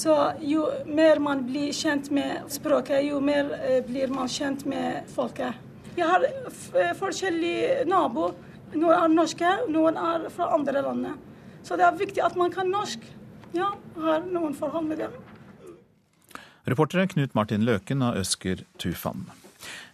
Så 0.01 0.13
jo 0.41 0.63
mer 0.89 1.19
man 1.21 1.43
blir 1.45 1.73
kjent 1.77 2.07
med 2.09 2.47
språket, 2.49 3.03
jo 3.05 3.19
mer 3.21 3.51
eh, 3.59 3.83
blir 3.85 4.09
man 4.09 4.29
kjent 4.31 4.63
med 4.65 5.05
folket. 5.13 5.59
Jeg 5.93 6.07
har 6.09 6.25
eh, 6.25 6.93
forskjellige 6.97 7.83
naboer. 7.85 8.33
Noen 8.71 8.95
er 8.95 9.11
norske, 9.13 9.51
noen 9.69 9.99
er 9.99 10.25
fra 10.33 10.47
andre 10.55 10.81
land. 10.81 11.05
Så 11.61 11.77
det 11.77 11.85
er 11.85 11.99
viktig 11.99 12.23
at 12.25 12.39
man 12.39 12.49
kan 12.53 12.71
norsk. 12.73 13.03
Ja, 13.53 13.67
har 13.99 14.25
noen 14.25 14.57
forhold 14.57 14.89
med 14.89 15.03
dem. 15.03 15.13
Reportere 16.65 17.05
Knut 17.11 17.37
Martin 17.37 17.67
Løken 17.67 18.01
og 18.01 18.17
Øsker 18.23 18.65
Tufan. 18.81 19.27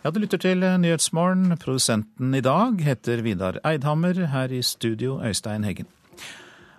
Ja, 0.05 0.13
du 0.13 0.21
lytter 0.23 0.39
til 0.39 0.63
Nyhetsmorgen. 0.63 1.51
Produsenten 1.59 2.31
i 2.37 2.45
dag 2.45 2.79
heter 2.85 3.25
Vidar 3.27 3.59
Eidhammer. 3.67 4.27
Her 4.31 4.55
i 4.55 4.63
studio 4.63 5.19
Øystein 5.19 5.67
Heggen. 5.67 5.89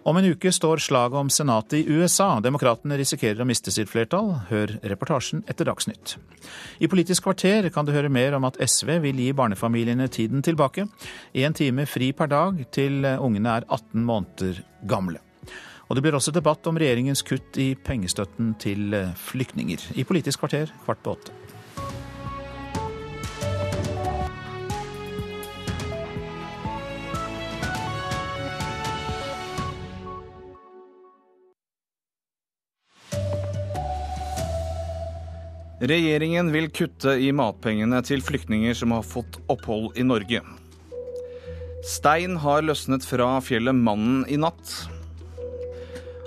Om 0.09 0.17
en 0.17 0.25
uke 0.25 0.49
står 0.53 0.81
slaget 0.81 1.19
om 1.21 1.29
senatet 1.31 1.73
i 1.73 1.93
USA. 1.93 2.39
Demokratene 2.41 2.97
risikerer 2.97 3.43
å 3.45 3.47
miste 3.49 3.69
sitt 3.69 3.91
flertall. 3.93 4.31
Hør 4.49 4.71
reportasjen 4.89 5.43
etter 5.53 5.69
Dagsnytt. 5.69 6.15
I 6.81 6.89
Politisk 6.89 7.27
kvarter 7.27 7.69
kan 7.75 7.85
du 7.85 7.93
høre 7.93 8.09
mer 8.09 8.33
om 8.39 8.47
at 8.49 8.57
SV 8.57 8.95
vil 9.05 9.21
gi 9.21 9.35
barnefamiliene 9.37 10.07
tiden 10.09 10.41
tilbake. 10.41 10.87
Én 11.37 11.53
time 11.53 11.85
fri 11.85 12.15
per 12.17 12.33
dag 12.33 12.63
til 12.73 13.05
ungene 13.05 13.59
er 13.59 13.67
18 13.69 14.07
måneder 14.09 14.63
gamle. 14.89 15.21
Og 15.91 15.99
det 15.99 16.07
blir 16.07 16.17
også 16.17 16.33
debatt 16.33 16.65
om 16.73 16.81
regjeringens 16.81 17.21
kutt 17.29 17.61
i 17.61 17.75
pengestøtten 17.77 18.55
til 18.65 18.97
flyktninger. 19.29 19.91
I 20.01 20.09
Politisk 20.09 20.41
kvarter 20.41 20.73
kvart 20.87 21.05
på 21.05 21.19
åtte. 21.19 21.48
Regjeringen 35.79 36.49
vil 36.51 36.65
kutte 36.75 37.13
i 37.23 37.29
matpengene 37.31 38.01
til 38.03 38.19
flyktninger 38.27 38.75
som 38.75 38.91
har 38.97 39.05
fått 39.07 39.37
opphold 39.47 39.95
i 39.95 40.03
Norge. 40.03 40.41
Stein 41.87 42.35
har 42.43 42.65
løsnet 42.67 43.07
fra 43.07 43.37
fjellet 43.47 43.79
Mannen 43.79 44.25
i 44.27 44.41
natt. 44.43 44.73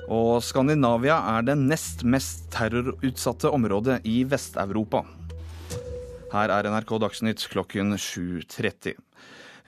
Og 0.07 0.39
Skandinavia 0.47 1.19
er 1.33 1.43
det 1.49 1.57
nest 1.59 2.05
mest 2.07 2.47
terrorutsatte 2.55 3.51
området 3.51 3.99
i 4.07 4.21
Vest-Europa. 4.23 5.03
Her 6.31 6.55
er 6.55 6.71
NRK 6.71 6.95
Dagsnytt 7.03 7.43
klokken 7.51 7.97
7.30. 7.99 8.95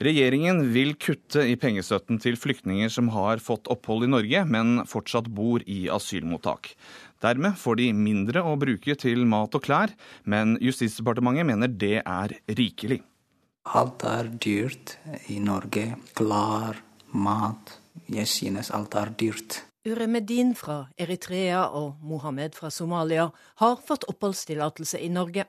Regjeringen 0.03 0.63
vil 0.73 0.95
kutte 0.95 1.43
i 1.45 1.53
pengestøtten 1.59 2.17
til 2.23 2.39
flyktninger 2.39 2.89
som 2.91 3.11
har 3.13 3.43
fått 3.43 3.67
opphold 3.71 4.07
i 4.07 4.13
Norge, 4.15 4.41
men 4.47 4.81
fortsatt 4.89 5.27
bor 5.31 5.63
i 5.69 5.85
asylmottak. 5.91 6.71
Dermed 7.23 7.55
får 7.55 7.79
de 7.79 7.89
mindre 7.95 8.43
å 8.43 8.57
bruke 8.59 8.95
til 8.99 9.23
mat 9.29 9.55
og 9.55 9.63
klær, 9.63 9.93
men 10.27 10.57
Justisdepartementet 10.59 11.47
mener 11.47 11.71
det 11.71 12.01
er 12.03 12.35
rikelig. 12.51 12.99
Alt 13.63 14.03
er 14.03 14.27
dyrt 14.43 14.97
i 15.31 15.37
Norge. 15.39 15.93
Klær, 16.19 16.81
mat. 17.15 17.77
Jeg 18.11 18.27
synes 18.27 18.73
alt 18.75 18.97
er 18.99 19.13
dyrt. 19.15 19.61
Uremedin 19.87 20.53
fra 20.55 20.89
Eritrea 20.99 21.65
og 21.75 22.03
Mohammed 22.03 22.55
fra 22.55 22.69
Somalia 22.71 23.29
har 23.59 23.79
fått 23.87 24.05
oppholdstillatelse 24.11 24.99
i 24.99 25.09
Norge. 25.11 25.47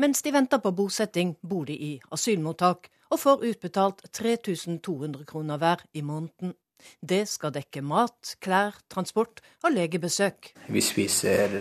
Mens 0.00 0.20
de 0.24 0.32
venter 0.32 0.60
på 0.60 0.72
bosetting, 0.76 1.36
bor 1.40 1.64
de 1.68 1.76
i 1.76 1.92
asylmottak 2.12 2.90
og 3.12 3.20
får 3.20 3.46
utbetalt 3.52 4.04
3200 4.12 5.24
kroner 5.28 5.60
hver 5.60 5.84
i 5.92 6.02
måneden. 6.04 6.52
Det 7.00 7.24
skal 7.30 7.54
dekke 7.54 7.82
mat, 7.84 8.34
klær, 8.42 8.76
transport 8.92 9.42
og 9.64 9.74
legebesøk. 9.74 10.52
Vi 10.68 10.82
spiser 10.84 11.56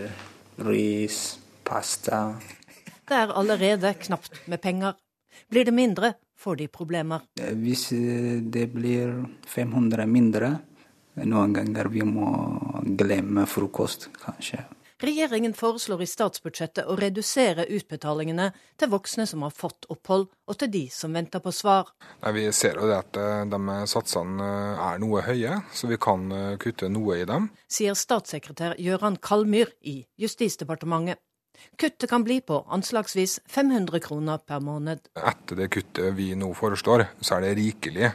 ris, 0.66 1.22
pasta. 1.68 2.24
Det 3.08 3.18
er 3.18 3.34
allerede 3.36 3.94
knapt 4.02 4.44
med 4.48 4.62
penger. 4.62 4.98
Blir 5.52 5.66
det 5.68 5.74
mindre, 5.76 6.14
får 6.38 6.62
de 6.62 6.68
problemer. 6.72 7.24
Hvis 7.36 7.90
det 8.54 8.68
blir 8.74 9.18
500 9.48 10.08
mindre, 10.08 10.52
noen 11.28 11.56
ganger 11.56 11.90
vi 11.92 12.06
må 12.08 12.30
glemme 12.98 13.46
frokost, 13.50 14.10
kanskje. 14.22 14.64
Regjeringen 15.02 15.54
foreslår 15.58 16.04
i 16.04 16.06
statsbudsjettet 16.06 16.86
å 16.86 16.94
redusere 16.94 17.64
utbetalingene 17.74 18.52
til 18.78 18.92
voksne 18.92 19.26
som 19.26 19.42
har 19.42 19.54
fått 19.56 19.88
opphold, 19.90 20.28
og 20.46 20.60
til 20.62 20.70
de 20.70 20.84
som 20.94 21.18
venter 21.18 21.42
på 21.42 21.50
svar. 21.58 21.90
Nei, 22.22 22.34
vi 22.36 22.44
ser 22.54 22.78
jo 22.78 22.86
det 22.86 23.00
at 23.00 23.18
eh, 23.18 23.42
de 23.50 23.78
satsene 23.90 24.46
eh, 24.46 24.84
er 24.92 25.02
noe 25.02 25.24
høye, 25.26 25.58
så 25.74 25.90
vi 25.90 25.98
kan 26.02 26.30
eh, 26.38 26.54
kutte 26.62 26.92
noe 26.94 27.18
i 27.18 27.26
dem. 27.26 27.50
Sier 27.66 27.98
statssekretær 27.98 28.78
Gøran 28.78 29.18
Kalmyr 29.18 29.74
i 29.82 30.04
Justisdepartementet. 30.22 31.18
Kuttet 31.82 32.10
kan 32.10 32.24
bli 32.24 32.40
på 32.46 32.60
anslagsvis 32.70 33.40
500 33.50 34.00
kroner 34.04 34.42
per 34.46 34.62
måned. 34.64 35.08
Etter 35.18 35.60
det 35.62 35.70
kuttet 35.74 36.14
vi 36.18 36.32
nå 36.38 36.52
foreslår, 36.58 37.08
så 37.22 37.38
er 37.38 37.48
det 37.48 37.56
rikelig 37.62 38.12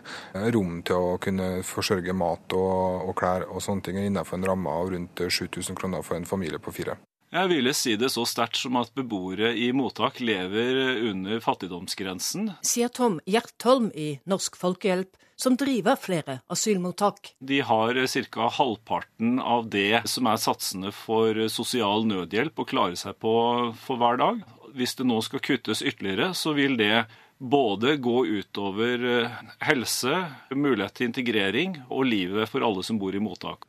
rom 0.54 0.80
til 0.86 1.10
å 1.10 1.18
kunne 1.22 1.50
forsørge 1.66 2.14
mat 2.16 2.56
og, 2.56 3.10
og 3.10 3.18
klær 3.18 3.48
og 3.48 3.62
sånne 3.64 3.88
ting 3.88 4.00
innenfor 4.02 4.38
en 4.38 4.48
ramme 4.52 4.78
av 4.80 4.94
rundt 4.94 5.26
7000 5.26 5.78
kroner 5.78 6.06
for 6.06 6.18
en 6.18 6.28
familie 6.28 6.62
på 6.62 6.74
fire. 6.74 6.98
Jeg 7.34 7.50
ville 7.50 7.72
si 7.74 7.96
det 7.98 8.12
så 8.14 8.22
sterkt 8.28 8.58
som 8.60 8.76
at 8.78 8.92
beboere 8.94 9.50
i 9.58 9.72
mottak 9.74 10.20
lever 10.22 11.00
under 11.08 11.40
fattigdomsgrensen. 11.42 12.52
Sier 12.62 12.92
Tom 12.94 13.18
Gjertholm 13.26 13.90
i 13.98 14.20
Norsk 14.30 14.54
Folkehjelp, 14.60 15.10
som 15.36 15.56
driver 15.58 15.98
flere 16.00 16.38
asylmottak. 16.48 17.34
De 17.42 17.60
har 17.66 17.98
ca. 18.30 18.48
halvparten 18.48 19.40
av 19.42 19.66
det 19.74 20.06
som 20.08 20.30
er 20.30 20.40
satsene 20.40 20.94
for 20.94 21.48
sosial 21.52 22.06
nødhjelp 22.08 22.62
å 22.62 22.68
klare 22.68 22.96
seg 22.96 23.18
på 23.20 23.34
for 23.82 24.00
hver 24.00 24.22
dag. 24.22 24.42
Hvis 24.76 24.94
det 24.96 25.08
nå 25.10 25.18
skal 25.24 25.42
kuttes 25.42 25.82
ytterligere, 25.82 26.30
så 26.32 26.54
vil 26.54 26.78
det 26.78 27.06
både 27.38 27.98
gå 28.00 28.22
utover 28.38 29.28
helse, 29.66 30.26
mulighet 30.54 30.94
til 30.96 31.10
integrering 31.10 31.80
og 31.90 32.06
livet 32.08 32.48
for 32.48 32.64
alle 32.64 32.86
som 32.86 33.02
bor 33.02 33.16
i 33.16 33.20
mottak. 33.20 33.66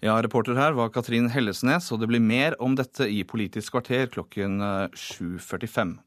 Ja, 0.00 0.22
Reporter 0.22 0.56
her 0.56 0.72
var 0.72 0.88
Katrin 0.88 1.28
Hellesnes, 1.28 1.90
og 1.92 2.00
det 2.00 2.06
blir 2.08 2.22
mer 2.24 2.54
om 2.64 2.72
dette 2.72 3.04
i 3.04 3.20
Politisk 3.28 3.74
kvarter 3.74 4.08
klokken 4.08 4.56
7.45. 4.96 5.90
Eh, 5.90 6.06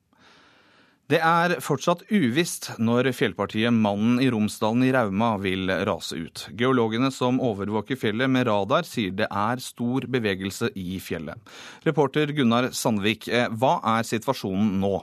det 1.13 1.19
er 1.21 1.53
fortsatt 1.61 2.01
uvisst 2.09 2.71
når 2.81 3.11
fjellpartiet 3.13 3.75
Mannen 3.75 4.17
i 4.23 4.31
Romsdalen 4.33 4.85
i 4.87 4.91
Rauma 4.95 5.35
vil 5.43 5.69
rase 5.85 6.17
ut. 6.17 6.47
Geologene 6.57 7.11
som 7.13 7.37
overvåker 7.43 7.99
fjellet 7.99 8.31
med 8.33 8.47
radar, 8.49 8.87
sier 8.87 9.13
det 9.13 9.27
er 9.29 9.61
stor 9.61 10.07
bevegelse 10.09 10.71
i 10.73 10.97
fjellet. 11.03 11.37
Reporter 11.85 12.33
Gunnar 12.33 12.71
Sandvik, 12.73 13.27
eh, 13.29 13.45
hva 13.51 13.75
er 13.99 14.09
situasjonen 14.09 14.79
nå? 14.81 14.95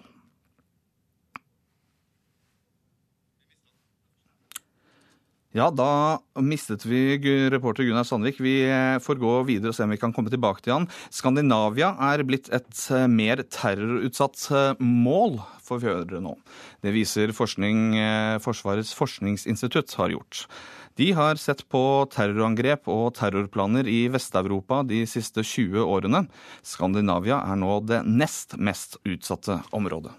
Ja, 5.50 5.66
da 5.74 6.20
mistet 6.38 6.84
vi 6.86 7.18
reporter 7.50 7.82
Gunnar 7.82 8.04
Sandvik. 8.06 8.36
Vi 8.38 8.60
eh, 8.70 9.00
får 9.02 9.18
gå 9.18 9.32
videre 9.48 9.72
og 9.72 9.74
se 9.74 9.82
om 9.82 9.90
vi 9.90 9.98
kan 9.98 10.12
komme 10.14 10.30
tilbake 10.30 10.62
til 10.62 10.76
han. 10.76 10.86
Skandinavia 11.10 11.88
er 12.06 12.22
blitt 12.22 12.46
et 12.54 12.84
eh, 12.94 13.08
mer 13.10 13.42
terrorutsatt 13.50 14.44
eh, 14.54 14.78
mål, 14.78 15.40
får 15.66 15.82
vi 15.82 16.20
nå. 16.22 16.36
Det 16.86 16.94
viser 16.94 17.34
forskning 17.34 17.98
Forsvarets 18.42 18.94
forskningsinstitutt 18.94 19.96
har 19.98 20.14
gjort. 20.14 20.44
De 20.98 21.10
har 21.18 21.38
sett 21.38 21.64
på 21.70 21.82
terrorangrep 22.14 22.86
og 22.90 23.16
terrorplaner 23.18 23.90
i 23.90 24.04
Vest-Europa 24.12 24.84
de 24.86 25.02
siste 25.10 25.42
20 25.42 25.82
årene. 25.82 26.24
Skandinavia 26.62 27.42
er 27.50 27.58
nå 27.58 27.80
det 27.90 28.04
nest 28.06 28.54
mest 28.58 29.00
utsatte 29.02 29.60
området. 29.74 30.14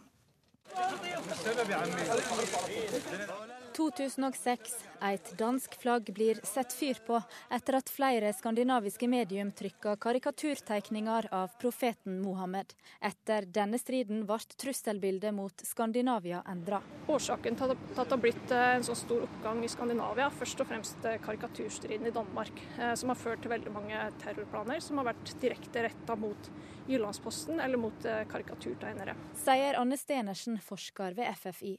2006. 3.98 4.74
Et 5.02 5.32
dansk 5.38 5.76
flagg 5.82 6.10
blir 6.14 6.40
sett 6.46 6.74
fyr 6.74 7.00
på 7.06 7.18
etter 7.50 7.78
at 7.80 7.90
flere 7.90 8.32
skandinaviske 8.38 9.08
medium 9.10 9.52
trykka 9.52 9.96
karikaturtegninger 10.02 11.28
av 11.34 11.56
profeten 11.62 12.20
Mohammed. 12.22 12.74
Etter 13.02 13.48
denne 13.50 13.80
striden 13.82 14.24
ble 14.30 14.40
trusselbildet 14.62 15.34
mot 15.36 15.66
Skandinavia 15.66 16.44
endra. 16.54 16.82
Årsaken 17.12 17.60
til 17.60 17.76
at 17.76 17.86
det 17.98 18.08
har 18.14 18.22
blitt 18.22 18.56
eh, 18.56 18.68
en 18.78 18.88
så 18.88 18.96
stor 18.98 19.26
oppgang 19.28 19.64
i 19.66 19.72
Skandinavia, 19.72 20.30
først 20.40 20.64
og 20.64 20.72
fremst 20.72 21.08
eh, 21.10 21.20
karikaturstriden 21.24 22.10
i 22.10 22.16
Danmark, 22.16 22.64
eh, 22.80 22.94
som 23.00 23.14
har 23.14 23.20
ført 23.20 23.44
til 23.44 23.54
veldig 23.54 23.74
mange 23.74 24.08
terrorplaner 24.24 24.82
som 24.84 25.02
har 25.02 25.12
vært 25.12 25.36
direkte 25.42 25.86
retta 25.88 26.18
mot 26.20 26.52
Jyllandsposten 26.90 27.62
eller 27.62 27.80
mot 27.80 28.10
karikaturtegnere. 28.32 29.14
Sier 29.44 29.78
Anne 29.80 29.98
Stenersen, 30.00 30.58
forsker 30.66 31.16
ved 31.18 31.30
FFI. 31.38 31.78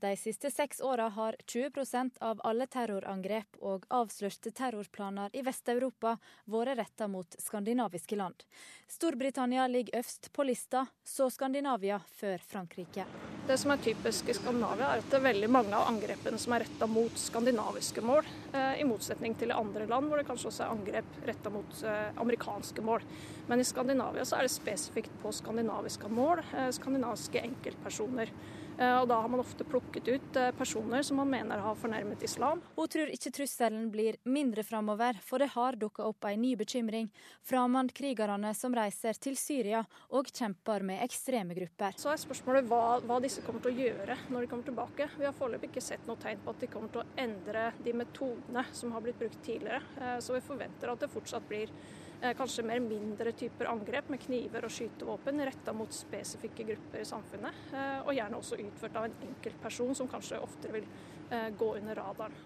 De 0.00 0.16
siste 0.16 0.50
seks 0.50 0.80
åra 0.80 1.08
har 1.08 1.36
20% 1.46 2.18
av 2.20 2.40
alle 2.44 2.66
terrorangrep 2.66 3.58
og 3.60 3.86
avslørte 3.88 4.52
terrorplaner 4.52 5.32
i 5.32 5.42
Vest-Europa 5.46 6.16
vært 6.50 6.78
retta 6.78 7.08
mot 7.08 7.36
skandinaviske 7.40 8.16
land. 8.18 8.44
Storbritannia 8.88 9.66
ligger 9.66 9.98
øverst 9.98 10.32
på 10.32 10.44
lista, 10.44 10.86
så 11.04 11.30
Skandinavia 11.30 12.00
før 12.18 12.38
Frankrike. 12.38 13.06
Det 13.48 13.56
som 13.60 13.72
er 13.72 13.80
typisk 13.84 14.28
i 14.28 14.36
Skandinavia, 14.36 14.90
er 14.92 15.02
at 15.02 15.08
det 15.10 15.18
er 15.18 15.24
veldig 15.24 15.48
mange 15.52 15.76
av 15.76 15.88
angrepene 15.88 16.38
som 16.40 16.54
er 16.56 16.64
retta 16.64 16.86
mot 16.88 17.18
skandinaviske 17.18 18.04
mål, 18.04 18.28
eh, 18.52 18.80
i 18.80 18.86
motsetning 18.88 19.34
til 19.40 19.52
andre 19.52 19.86
land 19.90 20.08
hvor 20.08 20.20
det 20.20 20.26
kanskje 20.28 20.50
også 20.50 20.64
er 20.64 20.74
angrep 20.74 21.18
retta 21.28 21.52
mot 21.52 21.82
eh, 21.84 22.10
amerikanske 22.24 22.84
mål. 22.84 23.04
Men 23.48 23.60
i 23.60 23.66
Skandinavia 23.68 24.24
så 24.24 24.38
er 24.38 24.46
det 24.46 24.54
spesifikt 24.54 25.16
på 25.22 25.32
skandinaviske 25.32 26.08
mål, 26.08 26.44
eh, 26.52 26.70
skandinaviske 26.76 27.42
enkeltpersoner. 27.44 28.32
Eh, 28.78 28.96
og 29.00 29.08
da 29.08 29.20
har 29.22 29.30
man 29.30 29.42
ofte 29.42 29.64
plukket 29.68 30.08
ut 30.08 30.38
eh, 30.40 30.50
personer 30.58 31.04
som 31.06 31.20
man 31.20 31.30
mener 31.30 31.62
har 31.62 31.76
fornærmet 31.78 32.22
islam. 32.26 32.62
Hun 32.74 32.90
tror 32.90 33.12
ikke 33.14 33.32
trusselen 33.34 33.86
blir 33.92 34.18
mindre 34.26 34.64
framover, 34.66 35.20
for 35.22 35.42
det 35.42 35.52
har 35.54 35.78
dukka 35.78 36.06
opp 36.08 36.26
en 36.28 36.42
ny 36.42 36.54
bekymring. 36.58 37.10
Framandkrigerne 37.46 38.50
som 38.58 38.74
reiser 38.74 39.18
til 39.22 39.38
Syria 39.38 39.84
og 40.10 40.30
kjemper 40.32 40.82
med 40.86 41.04
ekstreme 41.06 41.54
grupper. 41.54 41.94
Så 42.00 42.10
er 42.10 42.22
spørsmålet 42.22 42.66
hva, 42.70 42.98
hva 43.06 43.20
disse 43.22 43.44
kommer 43.46 43.62
til 43.64 43.74
å 43.74 43.86
gjøre 43.86 44.18
når 44.28 44.44
de 44.44 44.50
kommer 44.50 44.70
tilbake. 44.70 45.10
Vi 45.18 45.28
har 45.28 45.36
foreløpig 45.38 45.70
ikke 45.70 45.84
sett 45.84 46.08
noe 46.10 46.20
tegn 46.22 46.42
på 46.42 46.54
at 46.54 46.64
de 46.64 46.70
kommer 46.72 46.90
til 46.94 47.04
å 47.04 47.08
endre 47.20 47.68
de 47.84 47.94
metodene 47.94 48.66
som 48.74 48.94
har 48.96 49.04
blitt 49.04 49.20
brukt 49.20 49.38
tidligere. 49.46 49.84
Eh, 50.00 50.18
så 50.24 50.34
vi 50.34 50.42
forventer 50.44 50.90
at 50.90 51.04
det 51.04 51.12
fortsatt 51.14 51.46
blir 51.50 51.70
kanskje 52.38 52.64
mer 52.64 52.80
mindre 52.80 53.34
typer 53.36 53.68
angrep 53.68 54.08
med 54.12 54.22
kniver 54.22 54.64
og 54.64 54.72
skytevåpen 54.72 55.44
retta 55.44 55.74
mot 55.76 55.92
spesifikke 55.92 56.64
grupper 56.70 57.02
i 57.02 57.08
samfunnet. 57.08 57.60
Og 58.06 58.14
gjerne 58.16 58.40
også 58.40 58.58
utført 58.64 58.96
av 58.96 59.10
en 59.10 59.20
enkelt 59.28 59.60
person 59.62 59.94
som 59.98 60.08
kanskje 60.10 60.40
oftere 60.40 60.78
vil 60.78 60.88
eh, 61.30 61.50
gå 61.58 61.74
under 61.76 62.00
radaren. 62.00 62.42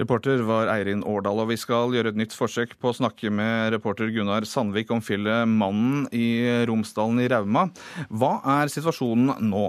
Reporter 0.00 0.40
var 0.48 0.70
Eirin 0.72 1.02
Årdal, 1.04 1.42
og 1.42 1.50
vi 1.50 1.58
skal 1.60 1.92
gjøre 1.92 2.14
et 2.14 2.18
nytt 2.18 2.32
forsøk 2.32 2.78
på 2.80 2.88
å 2.88 2.96
snakke 2.96 3.28
med 3.28 3.74
reporter 3.74 4.08
Gunnar 4.08 4.46
Sandvik 4.48 4.88
om 4.94 5.02
fjellet 5.04 5.44
Mannen 5.50 6.06
i 6.16 6.64
Romsdalen 6.68 7.20
i 7.20 7.28
Rauma. 7.28 7.66
Hva 8.08 8.38
er 8.54 8.72
situasjonen 8.72 9.36
nå? 9.50 9.66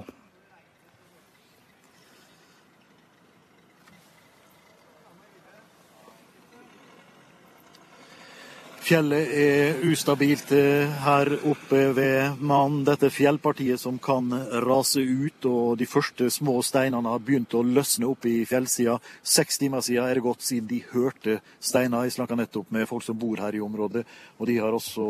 Fjellet 8.84 9.30
er 9.32 9.78
ustabilt 9.88 10.50
eh, 10.52 10.90
her 11.06 11.30
oppe 11.48 11.86
ved 11.96 12.42
Mann, 12.44 12.82
dette 12.84 13.08
fjellpartiet 13.16 13.80
som 13.80 13.96
kan 13.96 14.28
rase 14.66 15.00
ut. 15.00 15.46
og 15.48 15.78
De 15.80 15.88
første 15.88 16.28
små 16.28 16.58
steinene 16.68 17.14
har 17.14 17.24
begynt 17.24 17.56
å 17.56 17.62
løsne 17.64 18.10
opp 18.12 18.28
i 18.28 18.42
fjellsida. 18.50 18.98
Seks 19.24 19.62
timer 19.62 19.86
siden 19.88 20.04
er 20.04 20.20
det 20.20 20.26
gått 20.26 20.44
siden 20.44 20.68
de 20.68 20.82
hørte 20.90 21.38
steiner. 21.64 22.04
Jeg 22.04 22.18
snakka 22.18 22.36
nettopp 22.36 22.76
med 22.76 22.90
folk 22.90 23.08
som 23.08 23.16
bor 23.22 23.40
her 23.40 23.56
i 23.56 23.64
området, 23.64 24.04
og 24.36 24.52
de 24.52 24.60
har 24.60 24.76
også 24.76 25.08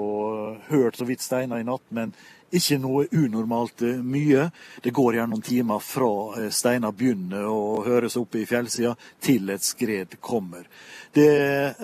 hørt 0.70 1.02
så 1.02 1.10
vidt 1.10 1.26
steiner 1.26 1.58
i 1.58 1.66
natt. 1.66 1.90
men 1.90 2.14
ikke 2.58 2.80
noe 2.82 3.06
unormalt 3.12 3.82
eh, 3.86 4.02
mye. 4.02 4.48
Det 4.84 4.94
går 4.94 5.18
gjerne 5.18 5.34
noen 5.34 5.46
timer 5.46 5.84
fra 5.84 6.10
steina 6.50 6.74
steiner 6.74 6.96
begynner 6.96 7.48
å 7.50 7.84
høres 7.86 8.18
oppe 8.20 8.42
i 8.42 8.48
fjellsida, 8.50 8.96
til 9.22 9.50
et 9.54 9.64
skred 9.66 10.18
kommer. 10.22 10.68
Det 11.14 11.30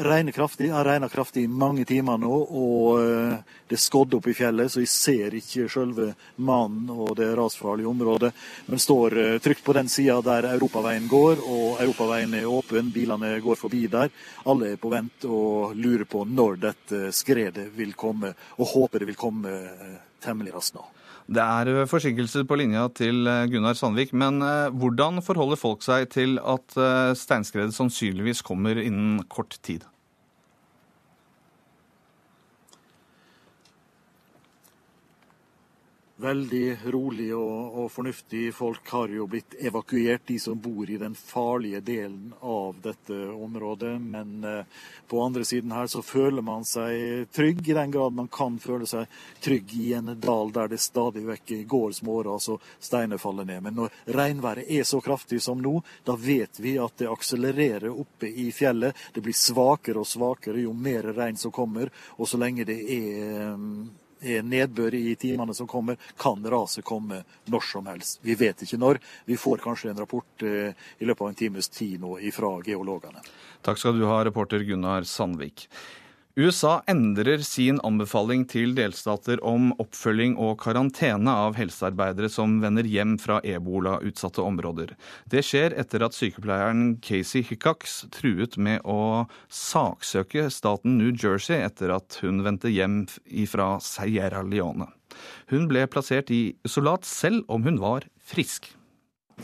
regner 0.01 0.33
kraftig. 0.33 0.71
har 0.73 0.85
regna 0.85 1.09
kraftig 1.09 1.43
i 1.43 1.47
mange 1.47 1.85
timer 1.85 2.17
nå, 2.17 2.33
og 2.33 3.01
eh, 3.01 3.35
det 3.69 3.77
er 3.77 3.83
skodd 3.83 4.15
opp 4.17 4.27
i 4.27 4.33
fjellet, 4.33 4.71
så 4.71 4.81
jeg 4.81 4.89
ser 4.89 5.37
ikke 5.37 5.67
selve 5.69 6.07
mannen 6.37 6.89
og 6.89 7.15
det 7.19 7.29
rasfarlige 7.37 7.89
området, 7.89 8.31
men 8.65 8.81
står 8.81 9.17
trygt 9.45 9.63
på 9.63 9.75
den 9.77 9.89
sida 9.89 10.17
der 10.25 10.49
europaveien 10.55 11.05
går, 11.09 11.43
og 11.45 11.83
europaveien 11.83 12.33
er 12.39 12.49
åpen, 12.49 12.89
bilene 12.93 13.35
går 13.45 13.59
forbi 13.61 13.85
der. 13.91 14.09
Alle 14.49 14.73
er 14.73 14.81
på 14.81 14.89
vent 14.89 15.29
og 15.29 15.77
lurer 15.77 16.09
på 16.09 16.25
når 16.25 16.61
dette 16.65 17.09
skredet 17.13 17.69
vil 17.77 17.93
komme, 17.93 18.33
og 18.57 18.73
håper 18.73 19.03
det 19.03 19.11
vil 19.11 19.21
komme 19.27 19.57
temmelig 20.23 20.55
raskt 20.55 20.77
nå. 20.77 20.85
Det 21.29 21.43
er 21.43 21.69
eh, 21.69 21.87
forsinkelser 21.89 22.45
på 22.49 22.57
linja 22.57 22.87
til 22.97 23.27
eh, 23.29 23.45
Gunnar 23.51 23.77
Sandvik, 23.77 24.15
men 24.17 24.41
eh, 24.41 24.73
hvordan 24.73 25.21
forholder 25.25 25.59
folk 25.61 25.85
seg 25.85 26.07
til 26.13 26.39
at 26.41 26.73
steinskredet 27.19 27.75
sannsynligvis 27.75 28.41
kommer 28.45 28.79
innen 28.81 29.21
kort 29.29 29.59
tid? 29.65 29.85
Veldig 36.19 36.77
rolig 36.91 37.29
og, 37.35 37.75
og, 37.79 37.85
fornuftig. 37.91 38.49
Folk 38.55 38.89
har 38.91 39.11
jo 39.13 39.27
blitt 39.31 39.55
evakuert, 39.59 40.25
de 40.27 40.35
som 40.39 40.59
bor 40.59 40.89
i 40.89 40.97
den 40.99 41.15
farlige 41.15 41.79
delen 41.79 42.33
av 42.43 42.75
dette 42.83 43.15
området. 43.31 43.93
Men 44.03 44.43
eh, 44.43 44.83
på 45.07 45.21
andre 45.23 45.45
siden 45.47 45.71
her 45.71 45.87
så 45.87 46.01
føler 46.03 46.43
man 46.45 46.67
seg 46.67 47.29
trygg, 47.31 47.63
i 47.63 47.77
den 47.77 47.95
grad 47.95 48.17
man 48.17 48.27
kan 48.27 48.59
føle 48.59 48.87
seg 48.89 49.07
trygg 49.39 49.71
i 49.79 49.93
en 49.95 50.11
dal 50.19 50.51
der 50.55 50.73
det 50.73 50.81
stadig 50.83 51.23
vekk 51.29 51.55
går 51.71 51.95
småras 52.01 52.49
og 52.51 52.67
steiner 52.83 53.21
faller 53.21 53.47
ned. 53.47 53.63
Men 53.69 53.79
når 53.79 53.97
regnværet 54.19 54.67
er 54.67 54.83
så 54.87 54.99
kraftig 55.01 55.39
som 55.45 55.63
nå, 55.63 55.77
da 56.03 56.17
vet 56.19 56.59
vi 56.59 56.75
at 56.83 56.99
det 56.99 57.09
akselererer 57.09 57.89
oppe 57.95 58.27
i 58.27 58.51
fjellet. 58.51 59.07
Det 59.15 59.23
blir 59.23 59.37
svakere 59.37 60.03
og 60.03 60.11
svakere 60.11 60.67
jo 60.67 60.75
mer 60.75 61.13
regn 61.15 61.39
som 61.39 61.55
kommer. 61.55 61.89
Og 62.19 62.27
så 62.27 62.39
lenge 62.41 62.67
det 62.67 62.79
er 62.83 62.99
er 62.99 63.57
nedbør 64.21 64.95
i 64.95 65.15
timene 65.19 65.53
som 65.55 65.67
kommer, 65.67 65.97
kan 66.19 66.43
raset 66.43 66.85
komme 66.85 67.23
når 67.45 67.65
som 67.71 67.87
helst. 67.87 68.19
Vi 68.25 68.35
vet 68.39 68.63
ikke 68.65 68.79
når. 68.81 68.99
Vi 69.25 69.37
får 69.39 69.63
kanskje 69.63 69.93
en 69.93 70.01
rapport 70.01 70.43
eh, 70.43 70.75
i 70.99 71.07
løpet 71.07 71.25
av 71.25 71.31
en 71.31 71.39
times 71.39 71.69
tid 71.69 71.99
nå 72.03 72.17
fra 72.35 72.51
geologene. 72.65 73.23
Takk 73.65 73.79
skal 73.79 73.97
du 73.99 74.05
ha, 74.09 74.21
reporter 74.25 74.63
Gunnar 74.67 75.07
Sandvik. 75.07 75.67
USA 76.37 76.83
endrer 76.87 77.41
sin 77.41 77.79
anbefaling 77.83 78.43
til 78.47 78.75
delstater 78.77 79.41
om 79.41 79.71
oppfølging 79.81 80.35
og 80.37 80.59
karantene 80.61 81.33
av 81.33 81.55
helsearbeidere 81.57 82.29
som 82.29 82.59
vender 82.61 82.85
hjem 82.85 83.15
fra 83.17 83.39
ebola-utsatte 83.41 84.43
områder. 84.45 84.93
Det 85.25 85.41
skjer 85.47 85.73
etter 85.81 86.05
at 86.05 86.13
sykepleieren 86.13 86.99
Casey 87.01 87.41
Hickox 87.41 88.03
truet 88.13 88.59
med 88.61 88.85
å 88.85 89.25
saksøke 89.49 90.45
staten 90.53 90.99
New 90.99 91.09
Jersey 91.17 91.63
etter 91.65 91.95
at 91.95 92.19
hun 92.21 92.43
vendte 92.45 92.69
hjem 92.69 93.07
fra 93.49 93.79
Sierra 93.81 94.43
Leone. 94.45 94.91
Hun 95.49 95.65
ble 95.67 95.87
plassert 95.89 96.29
i 96.29 96.53
isolat 96.61 97.09
selv 97.09 97.41
om 97.49 97.65
hun 97.65 97.81
var 97.81 98.05
frisk. 98.21 98.69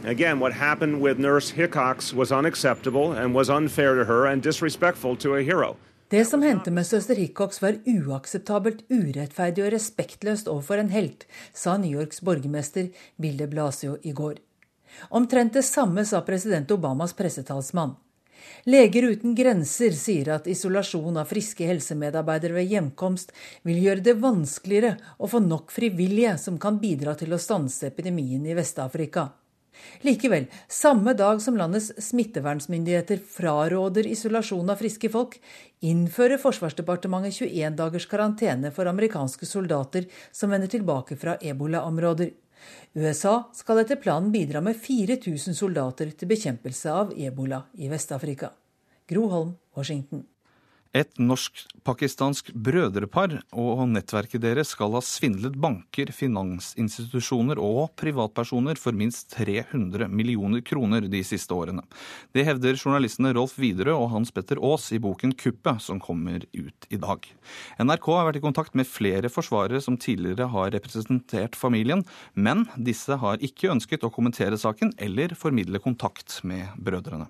Again, 0.04 0.40
what 0.40 0.54
happened 0.54 1.02
with 1.02 1.18
Nurse 1.18 1.50
Hickox 1.50 2.14
was 2.14 2.32
unacceptable 2.32 3.14
and 3.14 3.34
was 3.34 3.50
unfair 3.50 3.96
to 3.96 4.06
her 4.06 4.28
and 4.28 4.44
disrespectful 4.44 5.16
to 5.16 5.34
a 5.36 5.42
hero. 5.42 5.78
Det 6.10 6.26
som 6.26 6.42
hendte 6.46 6.70
med 6.72 6.86
søster 6.86 7.18
Hickox 7.18 7.62
var 7.64 7.80
uakseptabelt, 7.90 8.84
urettferdig 8.94 9.64
og 9.66 9.72
respektløst 9.74 10.50
overfor 10.52 10.78
en 10.78 10.92
helt, 10.94 11.24
sa 11.50 11.80
New 11.82 11.98
Yorks 11.98 12.22
borgermester 12.22 12.92
Bill 13.18 13.42
Blasio 13.50 13.96
i 14.06 14.14
går. 14.14 14.36
Omtrent 15.10 15.58
det 15.58 15.64
samme 15.66 16.06
sa 16.06 16.22
president 16.22 16.70
Obamas 16.72 17.16
pressetalsmann. 17.18 17.96
Leger 18.70 19.08
uten 19.10 19.34
grenser 19.36 19.98
sier 19.98 20.30
at 20.36 20.46
isolasjon 20.50 21.18
av 21.18 21.26
friske 21.30 21.66
helsemedarbeidere 21.66 22.60
ved 22.60 22.70
hjemkomst 22.70 23.34
vil 23.66 23.82
gjøre 23.82 24.06
det 24.06 24.16
vanskeligere 24.22 25.00
å 25.18 25.30
få 25.32 25.42
nok 25.42 25.74
frivillige 25.74 26.36
som 26.42 26.62
kan 26.62 26.78
bidra 26.82 27.18
til 27.18 27.34
å 27.34 27.42
stanse 27.42 27.90
epidemien 27.90 28.46
i 28.46 28.54
Vest-Afrika. 28.58 29.32
Likevel, 30.06 30.46
samme 30.70 31.14
dag 31.18 31.42
som 31.42 31.58
landets 31.58 31.92
smittevernsmyndigheter 32.10 33.22
fraråder 33.32 34.08
isolasjon 34.08 34.70
av 34.70 34.82
friske 34.82 35.10
folk, 35.10 35.40
innfører 35.86 36.42
Forsvarsdepartementet 36.42 37.40
21 37.42 37.78
dagers 37.80 38.10
karantene 38.12 38.72
for 38.76 38.92
amerikanske 38.92 39.48
soldater 39.50 40.10
som 40.32 40.54
vender 40.54 40.72
tilbake 40.72 41.18
fra 41.20 41.38
ebolaområder. 41.42 42.34
USA 42.94 43.40
skal 43.54 43.82
etter 43.84 44.00
planen 44.02 44.32
bidra 44.34 44.62
med 44.64 44.78
4000 44.80 45.58
soldater 45.58 46.14
til 46.16 46.32
bekjempelse 46.32 46.94
av 46.94 47.12
ebola 47.18 47.66
i 47.78 47.92
Vest-Afrika. 47.92 48.54
Gro 49.10 49.28
Holm, 49.30 49.58
Washington. 49.76 50.26
Et 50.96 51.18
norsk-pakistansk 51.20 52.54
brødrepar 52.56 53.34
og 53.52 53.82
nettverket 53.92 54.40
deres 54.46 54.70
skal 54.72 54.94
ha 54.96 55.02
svindlet 55.04 55.58
banker, 55.60 56.08
finansinstitusjoner 56.16 57.60
og 57.60 57.90
privatpersoner 58.00 58.80
for 58.80 58.96
minst 58.96 59.34
300 59.36 60.08
millioner 60.08 60.64
kroner 60.64 61.10
de 61.12 61.20
siste 61.28 61.52
årene. 61.52 61.84
Det 62.32 62.48
hevder 62.48 62.80
journalistene 62.80 63.34
Rolf 63.36 63.58
Widerøe 63.60 63.98
og 63.98 64.14
Hans 64.16 64.32
Petter 64.32 64.62
Aas 64.64 64.88
i 64.96 65.02
boken 65.04 65.36
Kuppet, 65.36 65.84
som 65.84 66.00
kommer 66.00 66.48
ut 66.56 66.88
i 66.88 67.02
dag. 67.02 67.28
NRK 67.84 68.12
har 68.16 68.30
vært 68.30 68.40
i 68.40 68.48
kontakt 68.48 68.80
med 68.80 68.88
flere 68.88 69.28
forsvarere 69.28 69.84
som 69.84 70.00
tidligere 70.00 70.48
har 70.56 70.72
representert 70.78 71.60
familien, 71.60 72.08
men 72.40 72.70
disse 72.80 73.20
har 73.20 73.44
ikke 73.44 73.74
ønsket 73.76 74.08
å 74.08 74.16
kommentere 74.16 74.56
saken 74.56 74.96
eller 74.96 75.36
formidle 75.36 75.84
kontakt 75.84 76.40
med 76.48 76.72
brødrene. 76.80 77.28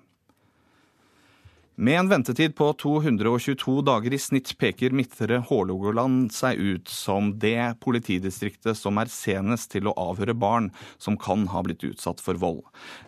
Med 1.78 1.98
en 1.98 2.08
ventetid 2.08 2.54
på 2.56 2.72
222 2.72 3.82
dager 3.84 4.14
i 4.14 4.18
snitt 4.18 4.54
peker 4.56 4.94
Midtre 4.96 5.42
Hålogaland 5.44 6.30
seg 6.32 6.56
ut 6.56 6.88
som 6.88 7.34
det 7.36 7.76
politidistriktet 7.84 8.78
som 8.80 8.96
er 8.96 9.10
senest 9.12 9.74
til 9.74 9.90
å 9.90 9.92
avhøre 10.00 10.32
barn 10.32 10.70
som 10.96 11.18
kan 11.20 11.44
ha 11.52 11.60
blitt 11.66 11.84
utsatt 11.84 12.22
for 12.24 12.40
vold. 12.40 12.62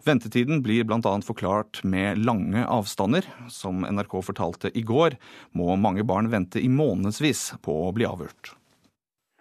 Ventetiden 0.05 0.61
blir 0.61 0.85
bl.a. 0.85 1.01
forklart 1.25 1.81
med 1.81 2.21
lange 2.21 2.67
avstander. 2.69 3.25
Som 3.49 3.89
NRK 3.89 4.21
fortalte 4.29 4.75
i 4.77 4.85
går, 4.85 5.17
må 5.57 5.73
mange 5.81 6.05
barn 6.05 6.29
vente 6.29 6.61
i 6.61 6.69
månedsvis 6.69 7.55
på 7.65 7.73
å 7.87 7.95
bli 7.97 8.05
avhørt. 8.05 8.53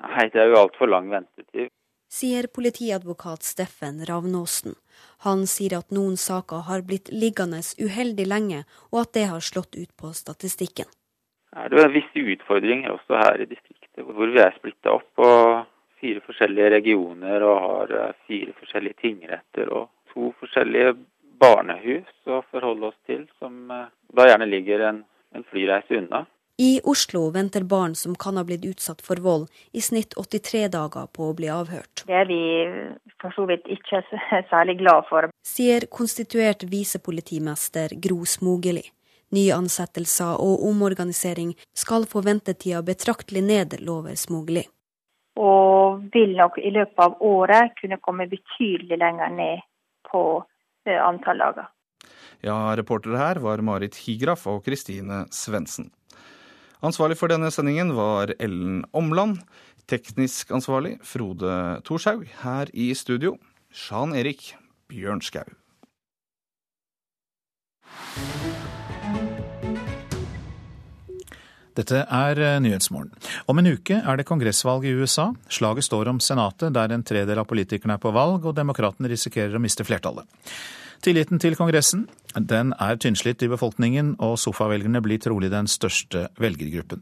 Nei, 0.07 0.29
det 0.31 0.39
er 0.39 0.53
jo 0.53 0.61
altfor 0.63 0.87
lang 0.87 1.11
ventetid. 1.11 1.67
Sier 2.07 2.47
politiadvokat 2.47 3.43
Steffen 3.43 4.05
Ravnåsen. 4.07 4.79
Han 5.26 5.48
sier 5.49 5.80
at 5.80 5.89
noen 5.91 6.18
saker 6.18 6.68
har 6.68 6.84
blitt 6.85 7.10
liggende 7.11 7.64
uheldig 7.81 8.27
lenge, 8.27 8.65
og 8.91 9.02
at 9.06 9.14
det 9.18 9.26
har 9.31 9.41
slått 9.41 9.76
ut 9.77 9.89
på 9.98 10.14
statistikken. 10.14 10.85
Det 11.57 11.80
er 11.81 11.89
visse 11.89 12.22
utfordringer 12.35 12.94
også 12.94 13.18
her 13.18 13.41
i 13.41 13.49
distriktet, 13.49 14.03
hvor 14.06 14.30
vi 14.30 14.44
er 14.44 14.53
splitta 14.60 14.94
opp. 14.99 15.10
på 15.15 15.27
fire 16.02 16.22
forskjellige 16.26 16.69
regioner 16.77 17.44
og 17.45 17.60
har 17.64 17.94
eh, 17.99 18.15
fire 18.30 18.53
forskjellige 18.60 19.02
tingretter 19.02 19.69
og 19.73 19.89
to 20.14 20.31
forskjellige 20.41 20.95
barnehus 21.41 22.30
å 22.30 22.41
forholde 22.52 22.91
oss 22.91 22.99
til, 23.10 23.26
som 23.41 23.72
eh, 23.73 23.88
da 24.14 24.27
gjerne 24.30 24.49
ligger 24.49 24.85
en, 24.91 25.03
en 25.35 25.45
flyreise 25.52 25.98
unna. 26.02 26.26
I 26.59 26.81
Oslo 26.84 27.29
venter 27.29 27.61
barn 27.63 27.95
som 27.95 28.15
kan 28.15 28.38
ha 28.38 28.43
blitt 28.43 28.63
utsatt 28.65 29.01
for 29.05 29.19
vold, 29.21 29.45
i 29.77 29.81
snitt 29.81 30.15
83 30.17 30.63
dager 30.73 31.05
på 31.13 31.27
å 31.29 31.34
bli 31.38 31.51
avhørt. 31.53 32.01
Det 32.09 32.15
er 32.17 32.25
vi 32.25 32.39
for 33.21 33.35
så 33.35 33.45
vidt 33.45 33.67
ikke 33.69 34.01
særlig 34.51 34.79
glad 34.79 35.05
for. 35.09 35.29
Sier 35.45 35.85
konstituert 35.93 36.65
visepolitimester 36.71 37.93
Gro 38.01 38.25
Smogeli. 38.25 38.81
Nyansettelser 39.38 40.39
og 40.41 40.63
omorganisering 40.65 41.51
skal 41.77 42.07
få 42.09 42.23
ventetida 42.25 42.81
betraktelig 42.81 43.43
ned, 43.45 43.77
lover 43.85 44.17
Smogeli. 44.17 44.63
Og 45.38 46.07
vil 46.09 46.34
nok 46.39 46.57
i 46.57 46.71
løpet 46.73 47.03
av 47.05 47.21
året 47.21 47.77
kunne 47.77 47.99
komme 48.01 48.25
betydelig 48.31 48.97
lenger 48.97 49.29
ned 49.35 49.61
på 50.09 50.23
eh, 50.89 50.97
antall 50.97 51.43
dager. 51.43 51.69
Ja, 52.41 52.57
reportere 52.77 53.21
her 53.21 53.43
var 53.45 53.61
Marit 53.61 53.97
Higraf 54.07 54.47
og 54.49 54.63
Kristine 54.65 55.27
Svendsen. 55.29 55.91
Ansvarlig 56.85 57.17
for 57.17 57.31
denne 57.31 57.49
sendingen 57.53 57.95
var 57.97 58.33
Ellen 58.37 58.83
Omland. 58.93 59.39
Teknisk 59.89 60.51
ansvarlig 60.53 60.97
Frode 61.01 61.81
Thorshaug. 61.87 62.27
Her 62.43 62.69
i 62.73 62.91
studio 62.93 63.37
Sjan 63.73 64.13
Erik 64.13 64.51
Bjørnskau. 64.91 65.47
Dette 71.77 72.03
er 72.03 72.39
eh, 72.41 72.57
Nyhetsmorgen. 72.61 73.11
Om 73.49 73.61
en 73.61 73.69
uke 73.75 73.99
er 74.01 74.17
det 74.17 74.25
kongressvalg 74.25 74.87
i 74.87 74.95
USA. 74.97 75.29
Slaget 75.49 75.85
står 75.85 76.09
om 76.09 76.21
Senatet, 76.23 76.73
der 76.73 76.93
en 76.93 77.05
tredel 77.05 77.37
av 77.37 77.45
politikerne 77.49 77.97
er 77.97 78.01
på 78.01 78.13
valg, 78.15 78.45
og 78.49 78.57
demokratene 78.57 79.11
risikerer 79.11 79.57
å 79.57 79.61
miste 79.61 79.85
flertallet. 79.85 80.25
Tilliten 81.06 81.40
til 81.40 81.56
Kongressen 81.56 82.07
den 82.38 82.74
er 82.80 82.98
tynnslitt 83.02 83.41
i 83.41 83.49
befolkningen, 83.49 84.15
og 84.22 84.38
sofavelgerne 84.38 85.02
blir 85.02 85.19
trolig 85.22 85.49
den 85.52 85.68
største 85.68 86.28
velgergruppen. 86.38 87.02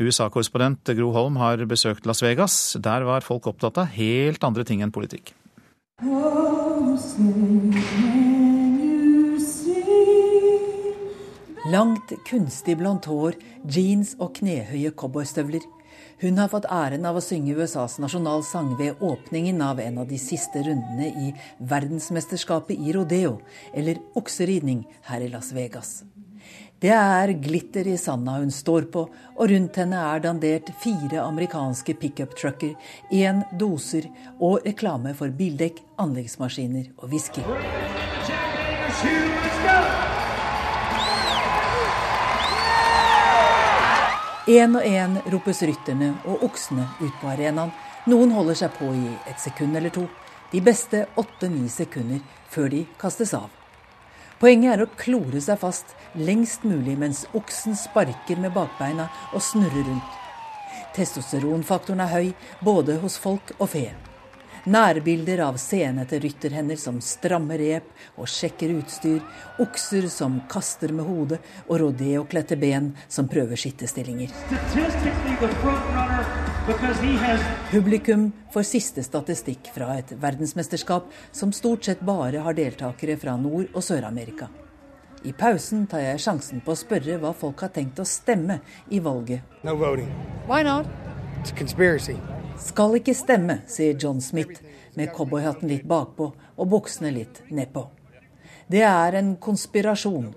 USA-korrespondent 0.00 0.88
Gro 0.96 1.10
Holm 1.12 1.36
har 1.36 1.60
besøkt 1.68 2.06
Las 2.06 2.22
Vegas. 2.22 2.76
Der 2.80 3.04
var 3.04 3.20
folk 3.20 3.46
opptatt 3.46 3.78
av 3.78 3.92
helt 3.92 4.42
andre 4.44 4.64
ting 4.64 4.82
enn 4.82 4.94
politikk. 4.94 5.34
Langt, 11.72 12.10
kunstig 12.26 12.78
blondt 12.80 13.06
hår, 13.06 13.36
jeans 13.68 14.16
og 14.18 14.32
knehøye 14.40 14.90
cowboystøvler. 14.96 15.62
Hun 16.22 16.38
har 16.38 16.48
fått 16.52 16.68
æren 16.70 17.02
av 17.08 17.16
å 17.18 17.20
synge 17.24 17.56
USAs 17.58 17.96
nasjonalsang 17.98 18.76
ved 18.78 19.00
åpningen 19.02 19.58
av 19.66 19.80
en 19.82 19.96
av 19.98 20.06
de 20.06 20.20
siste 20.22 20.60
rundene 20.62 21.08
i 21.18 21.32
verdensmesterskapet 21.58 22.78
i 22.78 22.92
rodeo, 22.94 23.40
eller 23.74 23.98
okseridning, 24.14 24.84
her 25.08 25.24
i 25.26 25.32
Las 25.32 25.50
Vegas. 25.50 26.04
Det 26.78 26.94
er 26.94 27.34
glitter 27.42 27.90
i 27.90 27.96
sanda 27.98 28.36
hun 28.38 28.54
står 28.54 28.86
på, 28.94 29.02
og 29.34 29.50
rundt 29.50 29.82
henne 29.82 29.98
er 29.98 30.22
dandert 30.22 30.70
fire 30.84 31.26
amerikanske 31.26 31.98
pickup-trucker, 31.98 32.78
én 33.10 33.42
doser 33.58 34.06
og 34.38 34.62
reklame 34.62 35.18
for 35.18 35.34
bildekk, 35.34 35.82
anleggsmaskiner 36.06 36.92
og 37.02 37.10
whisky. 37.10 37.42
Én 44.46 44.74
og 44.74 44.82
én 44.82 45.20
ropes 45.30 45.60
rytterne 45.62 46.16
og 46.26 46.40
oksene 46.42 46.88
ut 46.98 47.14
på 47.20 47.28
arenaen. 47.30 47.70
Noen 48.10 48.32
holder 48.34 48.56
seg 48.58 48.72
på 48.74 48.88
i 48.90 49.12
et 49.30 49.38
sekund 49.38 49.78
eller 49.78 49.94
to. 49.94 50.08
De 50.50 50.58
beste 50.60 51.04
åtte-ni 51.16 51.68
sekunder 51.70 52.18
før 52.50 52.72
de 52.72 52.80
kastes 52.98 53.36
av. 53.38 53.46
Poenget 54.42 54.74
er 54.74 54.82
å 54.82 54.90
klore 54.98 55.38
seg 55.38 55.60
fast 55.62 55.94
lengst 56.18 56.66
mulig 56.66 56.98
mens 56.98 57.22
oksen 57.38 57.78
sparker 57.78 58.42
med 58.42 58.50
bakbeina 58.56 59.06
og 59.30 59.46
snurrer 59.46 59.86
rundt. 59.86 60.18
Testosteronfaktoren 60.96 62.02
er 62.02 62.10
høy 62.10 62.32
både 62.66 62.98
hos 62.98 63.20
folk 63.22 63.54
og 63.60 63.70
fe. 63.76 63.92
Nærbilder 64.64 65.40
av 65.42 65.56
senete 65.58 66.20
rytterhender 66.22 66.76
som 66.78 67.00
strammer 67.02 67.58
rep 67.58 67.88
og 68.14 68.28
sjekker 68.30 68.70
utstyr, 68.76 69.18
okser 69.58 70.06
som 70.06 70.36
kaster 70.50 70.92
med 70.94 71.08
hodet, 71.08 71.40
og 71.66 71.80
rodeokledte 71.82 72.54
ben 72.60 72.92
som 73.10 73.26
prøver 73.26 73.58
sittestillinger. 73.58 74.30
Publikum 77.72 78.28
får 78.54 78.68
siste 78.68 79.02
statistikk 79.02 79.72
fra 79.74 79.96
et 79.98 80.12
verdensmesterskap 80.22 81.10
som 81.34 81.50
stort 81.50 81.88
sett 81.90 82.04
bare 82.06 82.44
har 82.44 82.54
deltakere 82.54 83.16
fra 83.18 83.34
Nord- 83.36 83.74
og 83.74 83.82
Sør-Amerika. 83.82 84.46
I 85.26 85.34
pausen 85.34 85.88
tar 85.90 86.04
jeg 86.06 86.22
sjansen 86.22 86.62
på 86.62 86.74
å 86.74 86.78
spørre 86.78 87.18
hva 87.18 87.34
folk 87.34 87.66
har 87.66 87.74
tenkt 87.74 87.98
å 87.98 88.06
stemme 88.06 88.60
i 88.90 89.02
valget. 89.02 89.42
No 89.66 89.74
voting. 89.74 90.10
Why 90.46 90.62
not? 90.62 90.86
It's 91.42 91.50
a 91.50 91.58
conspiracy. 91.58 92.16
Skal 92.62 92.94
ikke 93.00 93.14
stemme, 93.16 93.58
sier 93.66 93.96
John 93.98 94.20
Smith, 94.22 94.62
med 94.94 95.10
cowboyhatten 95.16 95.70
litt 95.70 95.84
bakpå 95.88 96.28
og 96.32 96.68
buksene 96.70 97.10
litt 97.14 97.42
nedpå. 97.50 97.82
Det 98.70 98.84
er 98.86 99.18
en 99.18 99.34
konspirasjon. 99.42 100.30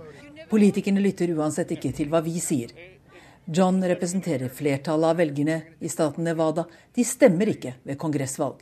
Politikerne 0.50 1.04
lytter 1.04 1.32
uansett 1.38 1.72
ikke 1.76 1.94
til 1.96 2.10
hva 2.10 2.24
vi 2.26 2.40
sier. 2.42 2.74
John 3.46 3.78
representerer 3.86 4.50
flertallet 4.50 5.12
av 5.12 5.20
velgerne 5.22 5.60
i 5.80 5.90
staten 5.92 6.26
Nevada. 6.26 6.66
De 6.96 7.06
stemmer 7.06 7.52
ikke 7.54 7.76
ved 7.86 8.00
kongressvalg. 8.02 8.58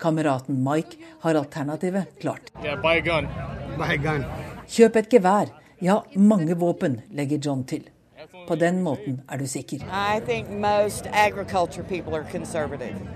Kameraten 0.00 0.58
Mike 0.64 0.98
har 1.22 1.38
alternativet 1.38 2.18
klart. 2.20 2.50
Yeah, 2.64 2.80
buy 2.82 2.98
a 2.98 3.04
gun. 3.06 3.30
Buy 3.78 3.94
a 3.94 4.00
gun. 4.00 4.26
Kjøp 4.66 4.96
et 4.96 5.10
gevær. 5.14 5.54
Ja, 5.80 6.02
mange 6.16 6.58
våpen, 6.58 7.00
legger 7.14 7.38
John 7.38 7.62
til. 7.64 7.86
På 8.50 8.56
den 8.58 8.80
måten 8.82 9.20
er 9.30 9.38
du 9.38 9.46
sikker. 9.46 9.84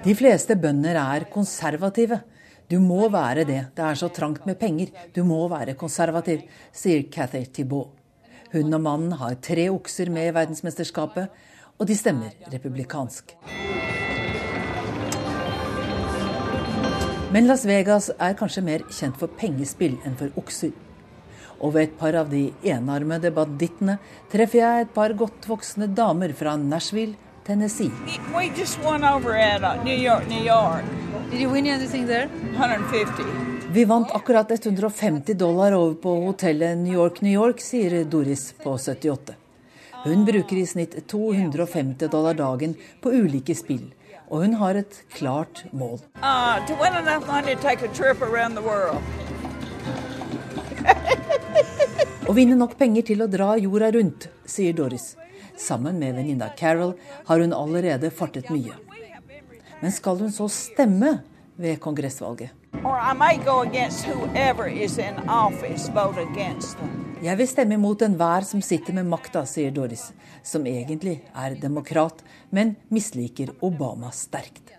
De 0.04 0.14
fleste 0.14 0.56
bønder 0.62 0.98
er 1.00 1.26
konservative. 1.32 2.20
Du 2.70 2.76
må 2.78 3.08
være 3.10 3.42
det. 3.48 3.58
Det 3.74 3.82
er 3.82 3.98
så 3.98 4.08
trangt 4.14 4.46
med 4.46 4.60
penger. 4.60 4.92
Du 5.10 5.24
må 5.26 5.40
være 5.50 5.74
konservativ, 5.74 6.46
sier 6.70 7.02
Cathy 7.10 7.42
Thibault. 7.50 7.90
Hun 8.52 8.78
og 8.78 8.80
mannen 8.86 9.18
har 9.18 9.34
tre 9.42 9.66
okser 9.74 10.14
med 10.14 10.30
i 10.30 10.36
verdensmesterskapet, 10.38 11.26
og 11.82 11.90
de 11.90 11.98
stemmer 11.98 12.30
republikansk. 12.54 13.34
Men 17.34 17.50
Las 17.50 17.66
Vegas 17.66 18.12
er 18.22 18.38
kanskje 18.38 18.62
mer 18.62 18.86
kjent 18.86 19.18
for 19.18 19.34
pengespill 19.42 19.98
enn 20.06 20.14
for 20.14 20.30
okser 20.38 20.70
og 21.64 21.72
ved 21.74 21.88
et 21.88 21.98
par 21.98 22.16
av 22.20 22.28
de 22.28 22.50
enarmede 22.68 23.30
bandittene 23.32 23.96
treffer 24.32 24.60
jeg 24.60 24.84
et 24.84 24.90
par 24.94 25.14
godt 25.16 25.48
voksne 25.48 25.88
damer 25.96 26.34
fra 26.36 26.56
Nashville, 26.60 27.16
Tennessee. 27.46 27.90
We 28.36 28.50
just 28.56 28.78
won 28.84 29.04
over 29.04 29.36
at 29.36 29.62
uh, 29.62 29.82
New 29.84 29.96
York, 29.96 30.28
New 30.28 30.44
York. 30.44 30.84
Did 31.30 31.40
you 31.40 31.50
win 31.52 31.66
anything 31.66 32.06
there? 32.06 32.28
150. 32.52 33.24
Vi 33.72 33.84
vant 33.84 34.12
akkurat 34.12 34.50
150 34.50 35.34
dollar 35.34 35.72
over 35.72 35.94
på 35.94 36.14
hotellet 36.24 36.78
New 36.78 36.94
York, 36.94 37.20
New 37.20 37.32
York, 37.32 37.60
sier 37.60 38.04
Doris 38.04 38.52
på 38.62 38.78
78. 38.78 39.34
Hun 40.04 40.24
bruker 40.24 40.56
i 40.56 40.66
snitt 40.66 41.06
250 41.08 42.08
dollar 42.08 42.34
dagen 42.34 42.76
på 43.00 43.12
ulike 43.12 43.54
spill, 43.56 43.88
og 44.28 44.44
hun 44.44 44.54
har 44.60 44.74
et 44.76 45.00
klart 45.16 45.64
mål. 45.72 45.98
Uh, 46.20 46.60
Å 52.24 52.32
vinne 52.32 52.56
nok 52.56 52.78
penger 52.80 53.04
til 53.04 53.20
å 53.20 53.26
dra 53.28 53.50
jorda 53.60 53.90
rundt, 53.92 54.30
sier 54.48 54.72
Doris. 54.72 55.10
Sammen 55.60 55.98
med 56.00 56.14
venninna 56.16 56.46
Carol 56.56 56.94
har 57.28 57.42
hun 57.42 57.52
allerede 57.52 58.08
fartet 58.08 58.48
mye. 58.48 58.72
Men 59.82 59.92
skal 59.92 60.22
hun 60.22 60.32
så 60.32 60.46
stemme 60.48 61.18
ved 61.60 61.76
kongressvalget? 61.84 62.54
Jeg 67.24 67.40
vil 67.42 67.50
stemme 67.52 67.76
imot 67.76 68.06
enhver 68.08 68.48
som 68.48 68.64
sitter 68.64 68.96
med 68.96 69.10
makta, 69.12 69.44
sier 69.44 69.76
Doris, 69.76 70.06
som 70.40 70.64
egentlig 70.64 71.18
er 71.36 71.58
demokrat, 71.60 72.24
men 72.48 72.72
misliker 72.88 73.52
Obama 73.60 74.08
sterkt. 74.16 74.72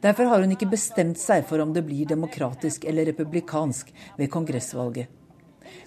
Derfor 0.00 0.32
har 0.32 0.40
hun 0.40 0.56
ikke 0.56 0.72
bestemt 0.72 1.20
seg 1.20 1.44
for 1.44 1.60
om 1.60 1.76
det 1.76 1.84
blir 1.84 2.08
demokratisk 2.08 2.88
eller 2.88 3.12
republikansk 3.12 3.92
ved 4.16 4.32
kongressvalget. 4.32 5.12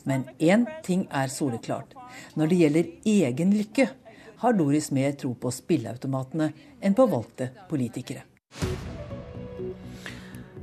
Men 0.05 0.25
én 0.39 0.65
ting 0.85 1.07
er 1.11 1.31
soleklart. 1.33 1.95
Når 2.35 2.51
det 2.51 2.59
gjelder 2.63 2.91
egen 3.05 3.53
lykke, 3.57 3.89
har 4.39 4.55
Doris 4.55 4.89
mer 4.95 5.15
tro 5.19 5.33
på 5.35 5.51
spilleautomatene 5.51 6.51
enn 6.81 6.95
på 6.95 7.07
valgte 7.11 7.51
politikere. 7.69 8.23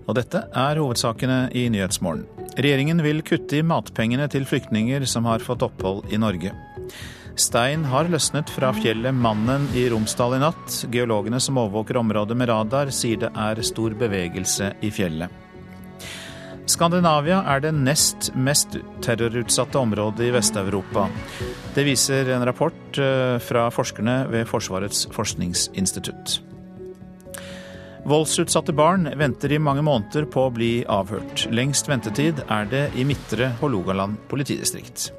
Og 0.07 0.15
dette 0.15 0.45
er 0.55 0.79
hovedsakene 0.81 1.39
i 1.57 1.67
Nyhetsmorgen. 1.73 2.25
Regjeringen 2.57 3.03
vil 3.05 3.21
kutte 3.27 3.59
i 3.59 3.67
matpengene 3.67 4.29
til 4.33 4.47
flyktninger 4.49 5.05
som 5.11 5.27
har 5.29 5.45
fått 5.45 5.67
opphold 5.67 6.07
i 6.15 6.21
Norge. 6.23 6.55
Stein 7.37 7.83
har 7.91 8.09
løsnet 8.09 8.49
fra 8.49 8.71
fjellet 8.73 9.13
Mannen 9.13 9.67
i 9.77 9.83
Romsdal 9.93 10.39
i 10.39 10.41
natt. 10.41 10.79
Geologene 10.95 11.41
som 11.43 11.59
overvåker 11.61 11.99
området 12.01 12.39
med 12.39 12.49
radar, 12.49 12.89
sier 12.95 13.21
det 13.27 13.35
er 13.37 13.61
stor 13.67 13.93
bevegelse 13.99 14.73
i 14.81 14.93
fjellet. 14.95 15.46
Skandinavia 16.67 17.45
er 17.47 17.61
det 17.63 17.71
nest 17.79 18.33
mest 18.35 18.75
terrorutsatte 19.05 19.79
området 19.79 20.27
i 20.27 20.33
Vest-Europa. 20.35 21.05
Det 21.77 21.85
viser 21.87 22.33
en 22.35 22.43
rapport 22.47 22.99
eh, 22.99 23.37
fra 23.39 23.69
forskerne 23.71 24.25
ved 24.33 24.49
Forsvarets 24.51 25.05
forskningsinstitutt. 25.15 26.41
Voldsutsatte 28.07 28.75
barn 28.75 29.07
venter 29.19 29.55
i 29.55 29.61
mange 29.63 29.83
måneder 29.87 30.27
på 30.31 30.49
å 30.49 30.55
bli 30.55 30.73
avhørt. 30.91 31.47
Lengst 31.55 31.87
ventetid 31.91 32.43
er 32.51 32.67
det 32.71 32.85
i 32.99 33.07
Midtre 33.07 33.53
Hålogaland 33.63 34.19
politidistrikt. 34.31 35.13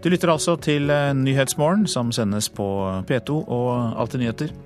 Du 0.00 0.08
lytter 0.08 0.32
altså 0.32 0.56
til 0.56 0.88
eh, 0.88 1.12
Nyhetsmorgen, 1.12 1.84
som 1.90 2.08
sendes 2.14 2.48
på 2.48 2.64
P2 3.04 3.42
og 3.44 4.00
Alltid 4.00 4.24
nyheter. 4.24 4.56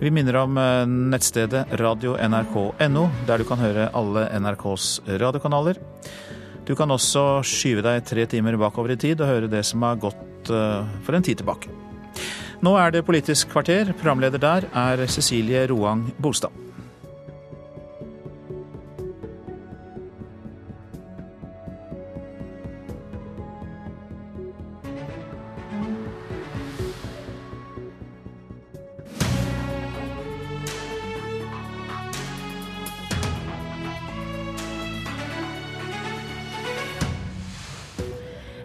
Vi 0.00 0.10
minner 0.10 0.36
om 0.40 0.56
eh, 0.58 0.86
nettstedet 0.86 1.66
radio.nrk.no, 1.78 3.04
der 3.28 3.42
du 3.42 3.46
kan 3.48 3.60
høre 3.60 3.90
alle 3.96 4.24
NRKs 4.40 5.02
radiokanaler. 5.20 5.78
Du 6.66 6.74
kan 6.78 6.90
også 6.94 7.42
skyve 7.46 7.84
deg 7.84 8.04
tre 8.06 8.26
timer 8.30 8.56
bakover 8.60 8.94
i 8.94 8.98
tid 9.00 9.20
og 9.20 9.30
høre 9.30 9.50
det 9.52 9.64
som 9.68 9.82
har 9.86 10.00
gått 10.02 10.50
eh, 10.50 10.90
for 11.04 11.18
en 11.18 11.26
tid 11.26 11.42
tilbake. 11.42 11.70
Nå 12.62 12.76
er 12.78 12.94
det 12.94 13.06
Politisk 13.06 13.50
kvarter. 13.50 13.90
Programleder 13.98 14.42
der 14.42 14.68
er 14.70 15.06
Cecilie 15.10 15.66
Roang 15.70 16.06
Bolstad. 16.22 16.54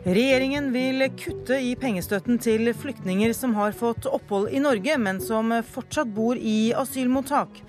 Regjeringen 0.07 0.69
vil 0.71 1.03
kutte 1.19 1.57
i 1.59 1.73
pengestøtten 1.75 2.38
til 2.39 2.69
flyktninger 2.71 3.34
som 3.35 3.51
har 3.57 3.73
fått 3.75 4.05
opphold 4.07 4.53
i 4.55 4.61
Norge, 4.63 4.95
men 5.03 5.19
som 5.19 5.51
fortsatt 5.67 6.13
bor 6.15 6.39
i 6.39 6.71
asylmottak. 6.71 7.59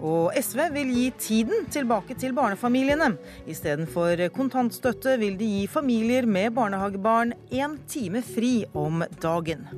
Og 0.00 0.32
SV 0.32 0.62
vil 0.72 0.94
gi 0.96 1.04
tiden 1.20 1.68
tilbake 1.68 2.16
til 2.16 2.32
barnefamiliene. 2.32 3.10
Istedenfor 3.44 4.24
kontantstøtte 4.32 5.18
vil 5.20 5.36
de 5.36 5.50
gi 5.58 5.66
familier 5.68 6.24
med 6.24 6.56
barnehagebarn 6.56 7.36
én 7.52 7.76
time 7.84 8.24
fri 8.24 8.62
om 8.72 9.04
dagen. 9.20 9.68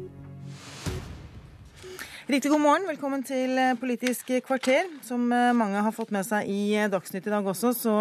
Riktig 2.25 2.49
god 2.55 2.63
morgen, 2.65 2.87
velkommen 2.89 3.21
til 3.21 3.59
eh, 3.61 3.75
Politisk 3.77 4.31
kvarter. 4.47 4.87
Som 5.05 5.27
eh, 5.29 5.51
mange 5.53 5.83
har 5.85 5.93
fått 5.93 6.09
med 6.15 6.25
seg 6.25 6.49
i 6.49 6.73
eh, 6.73 6.87
Dagsnytt 6.89 7.27
i 7.29 7.33
dag 7.35 7.45
også, 7.45 7.75
så 7.77 7.97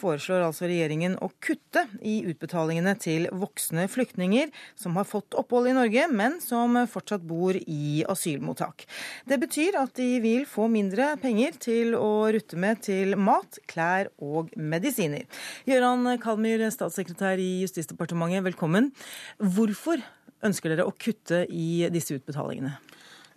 foreslår 0.00 0.42
altså 0.42 0.66
regjeringen 0.66 1.14
å 1.22 1.28
kutte 1.38 1.84
i 2.02 2.16
utbetalingene 2.32 2.96
til 2.98 3.28
voksne 3.30 3.84
flyktninger 3.86 4.50
som 4.74 4.98
har 4.98 5.06
fått 5.06 5.38
opphold 5.38 5.70
i 5.70 5.76
Norge, 5.78 6.08
men 6.10 6.40
som 6.42 6.80
fortsatt 6.90 7.22
bor 7.22 7.54
i 7.54 8.02
asylmottak. 8.10 8.88
Det 9.30 9.38
betyr 9.38 9.78
at 9.84 9.94
de 10.02 10.18
vil 10.26 10.50
få 10.50 10.66
mindre 10.66 11.12
penger 11.22 11.62
til 11.62 11.94
å 11.94 12.26
rutte 12.34 12.58
med 12.58 12.82
til 12.90 13.14
mat, 13.14 13.62
klær 13.70 14.10
og 14.18 14.50
medisiner. 14.58 15.30
Gøran 15.70 16.16
Kalmyr, 16.18 16.66
statssekretær 16.74 17.38
i 17.38 17.60
Justisdepartementet, 17.62 18.48
velkommen. 18.50 18.90
Hvorfor 19.38 20.02
ønsker 20.42 20.74
dere 20.74 20.90
å 20.90 20.96
kutte 20.98 21.44
i 21.46 21.86
disse 21.94 22.18
utbetalingene? 22.18 22.80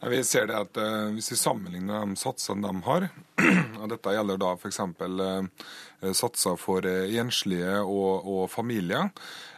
Vi 0.10 0.20
ser 0.28 0.50
det 0.50 0.58
at 0.58 0.78
uh, 0.82 1.14
Hvis 1.16 1.32
vi 1.32 1.40
sammenligner 1.40 2.04
de 2.04 2.18
satsene 2.20 2.68
de 2.68 2.84
har, 2.88 3.08
og 3.82 3.88
dette 3.94 4.16
gjelder 4.16 4.42
da 4.42 4.52
f.eks. 4.58 4.80
Eh, 4.84 6.12
satser 6.12 6.60
for 6.60 6.84
uh, 6.84 7.16
enslige 7.22 7.80
og, 7.80 8.28
og 8.28 8.46
familier, 8.52 9.10
Eh, 9.10 9.53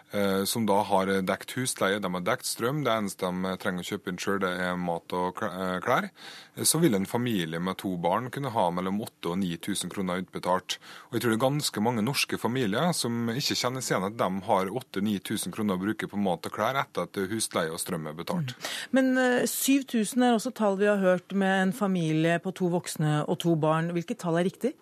som 0.48 0.66
da 0.68 0.80
har 0.88 1.10
dekt 1.26 1.56
husleie, 1.58 2.00
de 2.00 2.10
har 2.14 2.24
dekt 2.26 2.48
strøm. 2.48 2.84
Det 2.86 2.94
eneste 2.94 3.30
de 3.30 3.54
trenger 3.62 3.84
å 3.84 3.90
kjøpe 3.90 4.12
inn 4.12 4.20
sjøl, 4.22 4.46
er 4.48 4.78
mat 4.80 5.16
og 5.16 5.42
eh, 5.44 5.78
klær. 5.84 6.10
Eh, 6.56 6.64
så 6.68 6.80
vil 6.84 6.96
en 6.98 7.08
familie 7.10 7.60
med 7.60 7.80
to 7.82 7.96
barn 8.02 8.30
kunne 8.34 8.54
ha 8.54 8.68
mellom 8.74 9.02
8000 9.04 9.32
og 9.32 9.40
9000 9.42 9.94
kroner 9.94 10.24
utbetalt. 10.24 10.78
Og 11.10 11.18
jeg 11.18 11.24
tror 11.24 11.34
det 11.34 11.40
er 11.40 11.44
ganske 11.46 11.84
mange 11.84 12.06
norske 12.06 12.40
familier 12.42 12.94
som 12.98 13.32
ikke 13.34 13.58
kjenner 13.60 13.84
seg 13.84 13.96
igjen 13.96 14.08
at 14.10 14.20
de 14.20 14.30
har 14.48 14.72
8000-9000 14.72 15.56
kroner 15.56 15.78
å 15.80 15.84
bruke 15.86 16.10
på 16.12 16.22
mat 16.22 16.48
og 16.48 16.56
klær 16.56 16.80
etter 16.82 17.10
at 17.10 17.22
husleie 17.32 17.74
og 17.74 17.82
strøm 17.82 18.10
er 18.12 18.18
betalt. 18.18 18.56
Mm. 18.56 18.72
Men 18.98 19.12
7000 19.50 20.28
er 20.28 20.38
også 20.38 20.54
tall 20.56 20.80
vi 20.80 20.90
har 20.90 21.02
hørt 21.02 21.36
med 21.36 21.68
en 21.68 21.76
familie 21.76 22.40
på 22.44 22.54
to 22.56 22.70
voksne 22.74 23.24
og 23.26 23.40
to 23.44 23.56
barn. 23.60 23.92
Hvilket 23.96 24.22
tall 24.24 24.40
er 24.40 24.50
riktig? 24.50 24.76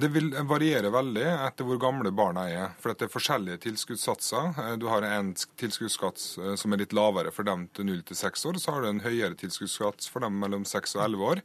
Det 0.00 0.08
vil 0.14 0.30
variere 0.48 0.92
veldig 0.94 1.26
etter 1.32 1.66
hvor 1.66 1.80
gamle 1.82 2.12
barna 2.14 2.46
er. 2.50 2.72
For 2.80 2.94
det 2.94 3.08
er 3.08 3.12
forskjellige 3.12 3.62
tilskuddssatser. 3.66 4.52
Eh, 4.62 4.72
du 4.80 4.88
har 4.92 5.06
en 5.06 5.34
tilskuddsskatt 5.60 6.22
eh, 6.40 6.54
som 6.60 6.72
er 6.72 6.84
litt 6.84 6.96
lavere 6.96 7.34
for 7.34 7.48
dem 7.48 7.66
til 7.76 7.90
0 7.90 8.02
til 8.08 8.20
6 8.22 8.46
år. 8.50 8.60
Så 8.62 8.74
har 8.74 8.84
du 8.84 8.90
en 8.90 9.04
høyere 9.04 9.36
tilskuddsskatt 9.40 10.08
for 10.10 10.26
dem 10.26 10.38
mellom 10.42 10.66
6 10.68 10.96
og 10.98 11.06
11 11.08 11.30
år 11.32 11.44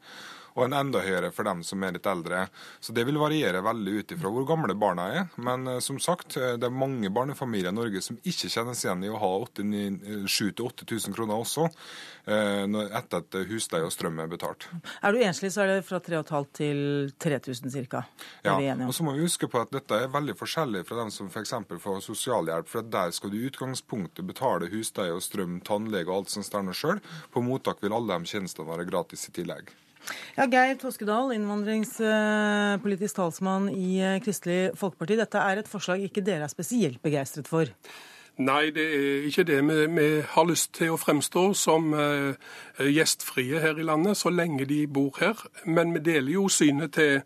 og 0.56 0.66
en 0.66 0.76
enda 0.80 1.02
høyere 1.04 1.32
for 1.36 1.48
dem 1.48 1.62
som 1.68 1.84
er 1.84 1.96
litt 1.98 2.08
eldre. 2.08 2.46
Så 2.80 2.96
Det 2.96 3.04
vil 3.08 3.20
variere 3.20 3.64
veldig 3.64 3.94
ut 4.00 4.14
ifra 4.16 4.32
hvor 4.32 4.48
gamle 4.48 4.76
barna 4.80 5.08
er. 5.12 5.28
Men 5.36 5.68
uh, 5.68 5.80
som 5.84 6.00
sagt, 6.00 6.38
eh, 6.40 6.56
det 6.60 6.70
er 6.70 6.76
mange 6.76 7.12
barnefamilier 7.12 7.74
i 7.74 7.76
Norge 7.76 8.02
som 8.02 8.18
ikke 8.24 8.52
kjennes 8.52 8.84
igjen 8.86 9.04
i 9.04 9.12
å 9.12 9.20
ha 9.20 9.32
7000-8000 9.46 11.16
kroner 11.16 11.42
også, 11.42 11.68
etter 12.26 13.20
at 13.22 13.36
husleie 13.50 13.86
og 13.86 13.92
strøm 13.94 14.18
er 14.24 14.30
betalt. 14.32 14.66
Er 15.06 15.14
du 15.14 15.20
enslig, 15.22 15.52
så 15.54 15.62
er 15.62 15.70
det 15.70 15.86
fra 15.86 16.00
3500 16.02 16.56
til 16.56 17.12
3000 17.22 17.88
ca. 17.92 18.04
Ja, 18.46 18.56
og 18.88 18.94
så 18.96 19.06
må 19.06 19.14
vi 19.16 19.26
huske 19.26 19.50
på 19.52 19.62
at 19.62 19.74
dette 19.76 20.00
er 20.06 20.12
veldig 20.14 20.38
forskjellig 20.40 20.86
fra 20.88 21.04
dem 21.04 21.14
som 21.14 21.30
f.eks. 21.30 21.54
får 21.84 22.04
sosialhjelp. 22.08 22.70
For 22.72 22.86
der 22.98 23.14
skal 23.16 23.34
du 23.34 23.40
i 23.40 23.46
utgangspunktet 23.50 24.26
betale 24.28 24.72
husleie 24.74 25.16
og 25.16 25.24
strøm, 25.26 25.60
tannlege 25.66 26.10
og 26.10 26.24
alt 26.24 26.36
som 26.36 26.46
stjerner 26.46 26.78
sjøl. 26.78 27.02
På 27.34 27.44
mottak 27.46 27.84
vil 27.84 27.96
alle 27.96 28.20
de 28.20 28.32
tjenestene 28.32 28.70
være 28.70 28.88
gratis 28.90 29.30
i 29.30 29.36
tillegg. 29.36 29.74
Ja, 30.36 30.48
Geir 30.52 30.76
Toskedal, 30.82 31.32
innvandringspolitisk 31.36 33.18
talsmann 33.20 33.70
i 33.72 34.02
eh, 34.04 34.18
Kristelig 34.24 34.74
Folkeparti. 34.80 35.18
Dette 35.20 35.40
er 35.42 35.62
et 35.62 35.72
forslag 35.72 36.04
ikke 36.06 36.24
dere 36.26 36.50
er 36.50 36.52
spesielt 36.52 37.02
begeistret 37.04 37.48
for? 37.50 37.72
Nei, 38.36 38.68
det 38.76 38.84
er 38.84 39.28
ikke 39.30 39.46
det. 39.48 39.62
Vi, 39.64 39.86
vi 39.96 40.08
har 40.28 40.48
lyst 40.50 40.74
til 40.76 40.92
å 40.92 41.00
fremstå 41.00 41.46
som 41.56 41.94
uh, 41.96 42.36
gjestfrie 42.80 43.60
her 43.60 43.80
i 43.80 43.86
landet 43.88 44.18
så 44.18 44.30
lenge 44.30 44.66
de 44.66 44.88
bor 44.88 45.18
her. 45.20 45.46
Men 45.66 45.94
vi 45.94 46.00
deler 46.00 46.32
jo 46.34 46.48
synet 46.50 46.96
til 46.98 47.22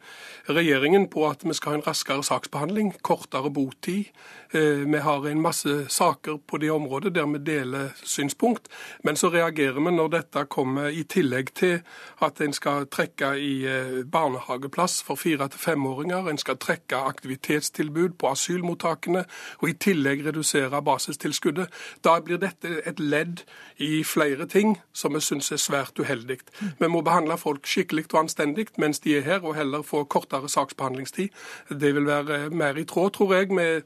regjeringen 0.50 1.08
på 1.10 1.28
at 1.30 1.46
vi 1.46 1.54
skal 1.58 1.76
ha 1.76 1.80
en 1.80 1.88
raskere 1.88 2.24
saksbehandling, 2.24 2.94
kortere 3.02 3.52
botid, 3.54 4.12
Eh, 4.54 4.62
vi 4.62 4.98
har 4.98 5.28
en 5.28 5.42
masse 5.42 5.90
saker 5.90 6.38
på 6.48 6.58
det 6.58 6.72
området 6.72 7.16
der 7.16 7.26
vi 7.26 7.38
deler 7.38 7.90
synspunkt, 8.04 8.68
men 9.04 9.16
så 9.16 9.30
reagerer 9.30 9.78
vi 9.78 9.92
når 9.92 10.08
dette 10.08 10.46
kommer 10.50 10.88
i 10.90 11.04
tillegg 11.04 11.54
til 11.54 11.82
at 12.22 12.42
en 12.42 12.54
skal 12.54 12.88
trekke 12.90 13.30
i 13.38 13.66
eh, 13.70 14.06
barnehageplass 14.12 15.04
for 15.04 15.16
fire- 15.16 15.48
til 15.50 15.60
femåringer, 15.60 16.30
en 16.30 16.38
skal 16.38 16.58
trekke 16.58 16.96
aktivitetstilbud 16.96 18.10
på 18.10 18.32
asylmottakene, 18.32 19.26
og 19.62 19.70
i 19.70 19.74
tillegg 19.74 20.26
redusere 20.26 20.82
basistilskuddet. 20.82 21.70
Da 22.04 22.20
blir 22.20 22.38
dette 22.38 22.82
et 22.90 23.00
ledd 23.00 23.46
i 23.78 24.04
flere 24.04 24.48
ting 24.48 24.80
som 24.94 25.14
vi 25.14 25.22
syns 25.22 25.39
er 25.52 25.62
svært 25.62 26.00
uheldig. 26.00 26.40
Vi 26.80 26.88
må 26.92 27.02
behandle 27.06 27.38
folk 27.40 27.68
skikkelig 27.68 28.10
og 28.12 28.26
anstendig 28.26 28.68
mens 28.78 29.00
de 29.00 29.18
er 29.18 29.26
her, 29.26 29.44
og 29.44 29.56
heller 29.56 29.82
få 29.82 30.04
kortere 30.04 30.50
saksbehandlingstid. 30.50 31.30
Det 31.70 31.96
vil 31.96 32.06
være 32.06 32.50
mer 32.50 32.78
i 32.78 32.84
tråd, 32.84 33.12
tror 33.18 33.36
jeg, 33.40 33.52
med 33.56 33.82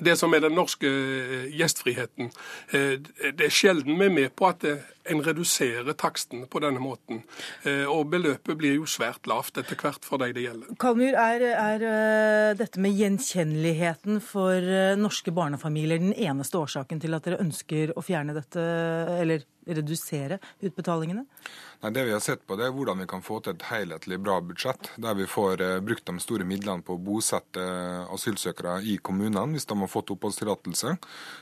det 0.00 0.14
som 0.16 0.32
er 0.32 0.40
den 0.40 0.54
norske 0.56 0.88
eh, 0.88 1.48
gjestfriheten. 1.52 2.30
Eh, 2.72 2.96
det 3.36 3.46
er 3.46 3.52
sjelden 3.52 3.98
vi 3.98 4.08
er 4.08 4.14
med 4.14 4.34
på 4.38 4.48
at 4.48 4.64
eh, 4.64 4.80
en 5.12 5.20
reduserer 5.24 5.92
takstene 5.98 6.46
på 6.46 6.60
denne 6.62 6.78
måten. 6.78 7.24
Og 7.90 8.04
beløpet 8.06 8.54
blir 8.54 8.76
jo 8.76 8.84
svært 8.86 9.26
lavt 9.26 9.58
etter 9.58 9.74
hvert 9.74 10.04
for 10.06 10.22
de 10.22 10.28
det 10.30 10.44
gjelder. 10.44 10.76
Kalmyr, 10.78 11.16
er, 11.18 11.42
er 11.58 12.54
dette 12.54 12.78
med 12.78 12.94
gjenkjenneligheten 12.94 14.20
for 14.22 14.62
norske 15.00 15.34
barnefamilier 15.34 15.98
den 15.98 16.14
eneste 16.14 16.60
årsaken 16.60 17.02
til 17.02 17.18
at 17.18 17.26
dere 17.26 17.40
ønsker 17.42 17.90
å 17.98 18.04
fjerne 18.06 18.36
dette, 18.36 18.62
eller 19.24 19.42
redusere 19.66 20.38
utbetalingene? 20.62 21.26
Nei, 21.82 21.90
Det 21.90 22.04
vi 22.04 22.12
har 22.12 22.20
sett 22.20 22.46
på, 22.46 22.54
det 22.54 22.68
er 22.68 22.74
hvordan 22.76 23.00
vi 23.02 23.08
kan 23.10 23.24
få 23.26 23.40
til 23.42 23.56
et 23.56 23.62
helhetlig 23.66 24.20
bra 24.22 24.36
budsjett, 24.46 24.92
der 25.02 25.16
vi 25.18 25.24
får 25.26 25.62
eh, 25.66 25.80
brukt 25.82 26.06
de 26.06 26.14
store 26.22 26.44
midlene 26.46 26.84
på 26.86 26.94
å 26.94 27.00
bosette 27.02 27.58
eh, 27.58 28.12
asylsøkere 28.14 28.76
i 28.86 29.00
kommunene 29.02 29.56
hvis 29.56 29.66
de 29.66 29.74
har 29.80 29.90
fått 29.90 30.12
oppholdstillatelse. 30.14 30.92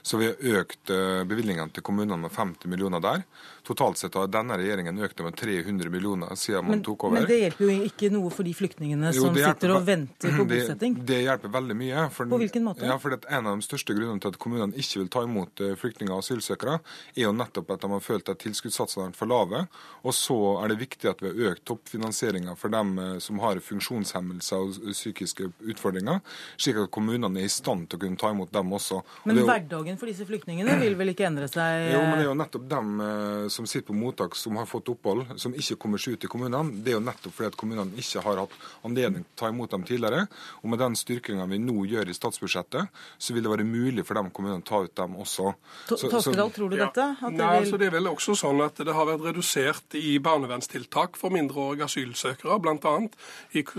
Så 0.00 0.20
vi 0.20 0.30
har 0.30 0.62
økt 0.62 0.92
eh, 0.94 1.26
bevilgningene 1.28 1.68
til 1.76 1.84
kommunene 1.84 2.16
med 2.22 2.32
50 2.32 2.72
millioner 2.72 3.04
der. 3.04 3.26
Totalt 3.68 4.00
sett 4.00 4.16
har 4.16 4.30
denne 4.32 4.56
regjeringen 4.56 5.02
økt 5.04 5.18
det 5.18 5.26
med 5.26 5.36
300 5.36 5.92
millioner 5.92 6.32
siden 6.40 6.70
man 6.70 6.80
tok 6.88 7.04
over. 7.10 7.20
men 7.20 7.28
det 7.28 7.38
hjelper 7.42 7.66
jo 7.66 7.76
ikke 7.90 8.10
noe 8.16 8.32
for 8.32 8.48
de 8.48 8.56
flyktningene 8.56 9.12
Jo, 9.12 9.26
som 9.26 9.36
hjelper 9.36 9.60
sitter 9.60 9.74
og 9.76 9.84
venter 9.90 10.38
på 10.40 10.48
bosetting. 10.54 10.96
Det 11.12 11.20
hjelper 11.20 11.54
veldig 11.58 11.78
mye. 11.82 12.06
For, 12.16 12.32
På 12.32 12.40
hvilken 12.40 12.64
måte? 12.64 12.88
Ja, 12.88 12.96
for 13.02 13.12
det 13.12 13.20
er 13.28 13.42
En 13.42 13.52
av 13.52 13.60
de 13.60 13.68
største 13.68 13.92
grunnene 13.92 14.24
til 14.24 14.32
at 14.32 14.40
kommunene 14.40 14.72
ikke 14.80 15.02
vil 15.02 15.12
ta 15.12 15.26
imot 15.28 15.60
eh, 15.60 15.76
flyktninger 15.76 16.16
og 16.16 16.24
asylsøkere, 16.24 16.80
er 17.12 17.28
jo 17.28 17.36
nettopp 17.36 17.76
at 17.76 17.84
de 17.84 17.92
har 17.92 18.08
følt 18.08 18.32
at 18.32 18.40
tilskuddssatsene 18.40 19.12
er 19.12 19.20
for 19.20 19.28
lave. 19.28 19.66
Og 20.00 20.16
så 20.16 20.29
er 20.64 20.68
det 20.72 20.78
viktig 20.80 21.08
at 21.10 21.20
vi 21.22 21.30
har 21.30 21.52
økt 21.54 21.64
toppfinansieringa 21.68 22.54
for 22.58 22.68
dem 22.72 22.98
eh, 22.98 23.18
som 23.22 23.38
har 23.42 23.60
funksjonshemmelser 23.60 24.56
og 24.56 24.92
psykiske 24.94 25.48
utfordringer, 25.72 26.20
slik 26.60 26.76
at 26.84 26.90
kommunene 26.94 27.40
er 27.42 27.48
i 27.48 27.52
stand 27.52 27.88
til 27.90 27.98
å 27.98 28.02
kunne 28.04 28.20
ta 28.20 28.30
imot 28.34 28.52
dem 28.54 28.72
også. 28.76 29.02
Men 29.28 29.36
jo- 29.40 29.46
hverdagen 29.48 29.98
for 30.00 30.06
disse 30.10 30.26
flyktningene 30.28 30.78
vil 30.80 30.94
vel 30.98 31.12
ikke 31.14 31.26
endre 31.28 31.48
seg? 31.50 31.90
jo, 31.92 32.00
men 32.06 32.16
det 32.18 32.24
er 32.26 32.30
jo 32.30 32.38
nettopp 32.38 32.68
dem 32.70 33.00
eh, 33.00 33.48
som 33.52 33.66
sitter 33.66 33.88
på 33.90 33.98
mottak 33.98 34.36
som 34.38 34.56
har 34.60 34.66
fått 34.70 34.88
opphold, 34.92 35.26
som 35.40 35.52
ikke 35.54 35.76
kommer 35.80 35.98
seg 35.98 36.14
ut 36.18 36.24
i 36.24 36.30
kommunene. 36.30 36.82
Det 36.84 36.94
er 36.94 36.98
jo 36.98 37.04
nettopp 37.04 37.34
fordi 37.36 37.50
at 37.52 37.56
kommunene 37.60 37.96
ikke 38.00 38.22
har 38.24 38.42
hatt 38.44 38.54
anledning 38.86 39.24
til 39.24 39.34
å 39.34 39.40
ta 39.44 39.48
imot 39.52 39.70
dem 39.74 39.84
tidligere. 39.88 40.26
Og 40.62 40.70
med 40.70 40.78
den 40.82 40.96
styrkinga 40.98 41.46
vi 41.50 41.58
nå 41.62 41.84
gjør 41.90 42.08
i 42.10 42.16
statsbudsjettet, 42.16 42.88
så 43.18 43.34
vil 43.34 43.42
det 43.46 43.50
være 43.52 43.66
mulig 43.66 44.04
for 44.06 44.14
de 44.20 44.30
kommunene 44.30 44.62
å 44.62 44.66
ta 44.68 44.82
ut 44.84 44.94
dem 44.94 45.16
også. 45.20 45.54
To- 45.88 45.96
Så- 45.96 46.08
så- 46.10 46.10
Toskedal, 46.20 46.50
tror 46.52 46.70
du 46.70 46.76
dette? 46.76 47.04
At 47.20 47.30
det 47.30 47.38
Nei, 47.38 47.50
vil... 47.60 47.64
altså 47.64 47.78
det 47.78 47.86
er 47.86 47.90
vel 47.98 48.06
også 48.10 48.34
sånn 48.36 48.60
at 48.64 48.76
det 48.76 48.92
har 48.94 49.06
vært 49.06 49.24
redusert 49.30 49.94
i 49.94 50.18
barnevernstiltak 50.22 51.16
for 51.18 51.32
mindreårige 51.34 51.86
asylsøkere, 51.88 52.58
bl.a. 52.62 52.94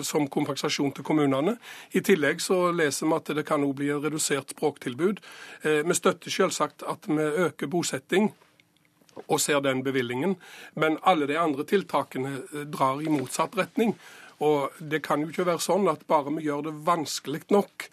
som 0.04 0.28
kompensasjon 0.32 0.94
til 0.98 1.06
kommunene. 1.08 1.58
I 1.94 2.04
tillegg 2.06 2.42
så 2.44 2.72
leser 2.76 3.10
vi 3.10 3.18
at 3.18 3.34
det 3.38 3.46
kan 3.48 3.64
også 3.66 3.80
bli 3.82 3.92
redusert 3.94 4.56
språktilbud. 4.56 5.22
Eh, 5.64 5.82
Vi 5.88 5.98
støtter 5.98 6.32
selvsagt 6.32 6.84
at 6.88 7.08
vi 7.08 7.22
øker 7.22 7.68
bosetting 7.68 8.32
og 9.28 9.40
ser 9.40 9.60
den 9.60 9.84
bevilgningen, 9.84 10.38
men 10.76 10.98
alle 11.04 11.28
de 11.28 11.40
andre 11.40 11.66
tiltakene 11.68 12.42
eh, 12.54 12.66
drar 12.66 13.02
i 13.02 13.10
motsatt 13.10 13.58
retning. 13.58 13.96
Og 14.42 14.72
det 14.80 15.04
kan 15.06 15.22
jo 15.22 15.30
ikke 15.30 15.46
være 15.46 15.62
sånn 15.62 15.90
at 15.92 16.08
bare 16.10 16.34
vi 16.38 16.48
gjør 16.48 16.70
det 16.70 16.78
vanskelig 16.86 17.44
nok, 17.54 17.90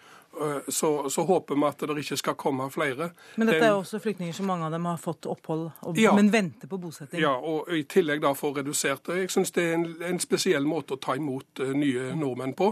så, 0.69 1.09
så 1.11 1.23
håper 1.27 1.57
vi 1.59 1.65
at 1.67 1.81
det 1.89 1.97
ikke 2.05 2.17
skal 2.21 2.35
komme 2.39 2.69
flere. 2.71 3.09
Men 3.41 3.49
dette 3.51 3.65
er 3.67 3.75
også 3.75 3.99
flyktninger 4.03 4.35
som 4.37 4.47
mange 4.47 4.67
av 4.69 4.75
dem 4.75 4.85
har 4.87 4.99
fått 5.03 5.27
opphold, 5.27 5.65
og, 5.83 5.99
Ja. 5.99 6.13
men 6.15 6.29
venter 6.31 6.69
på 6.71 6.79
bosetting. 6.79 7.19
Ja, 7.21 7.33
og 7.41 7.67
i 7.75 7.83
tillegg 7.91 8.21
da 8.23 8.35
får 8.39 8.61
redusert 8.61 9.03
det. 9.09 9.17
Jeg 9.25 9.31
syns 9.35 9.51
det 9.57 9.65
er 9.65 9.75
en, 9.79 9.87
en 10.13 10.21
spesiell 10.23 10.69
måte 10.69 10.95
å 10.95 11.01
ta 11.03 11.17
imot 11.19 11.63
eh, 11.65 11.73
nye 11.75 12.13
nordmenn 12.15 12.55
på. 12.55 12.71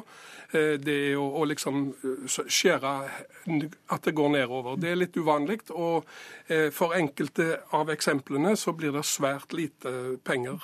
Eh, 0.53 0.77
det 0.79 0.97
er 1.11 1.17
å, 1.19 1.27
å 1.41 1.45
liksom 1.51 1.81
eh, 2.05 2.27
skjære 2.47 2.95
at 3.91 4.03
det 4.07 4.15
går 4.15 4.31
nedover. 4.37 4.77
Det 4.79 4.93
er 4.93 5.01
litt 5.01 5.17
uvanlig. 5.19 5.63
Og 5.75 6.05
eh, 6.47 6.69
for 6.71 6.95
enkelte 6.95 7.49
av 7.75 7.91
eksemplene 7.91 8.55
så 8.57 8.77
blir 8.79 8.95
det 8.95 9.03
svært 9.09 9.57
lite 9.57 10.19
penger. 10.23 10.61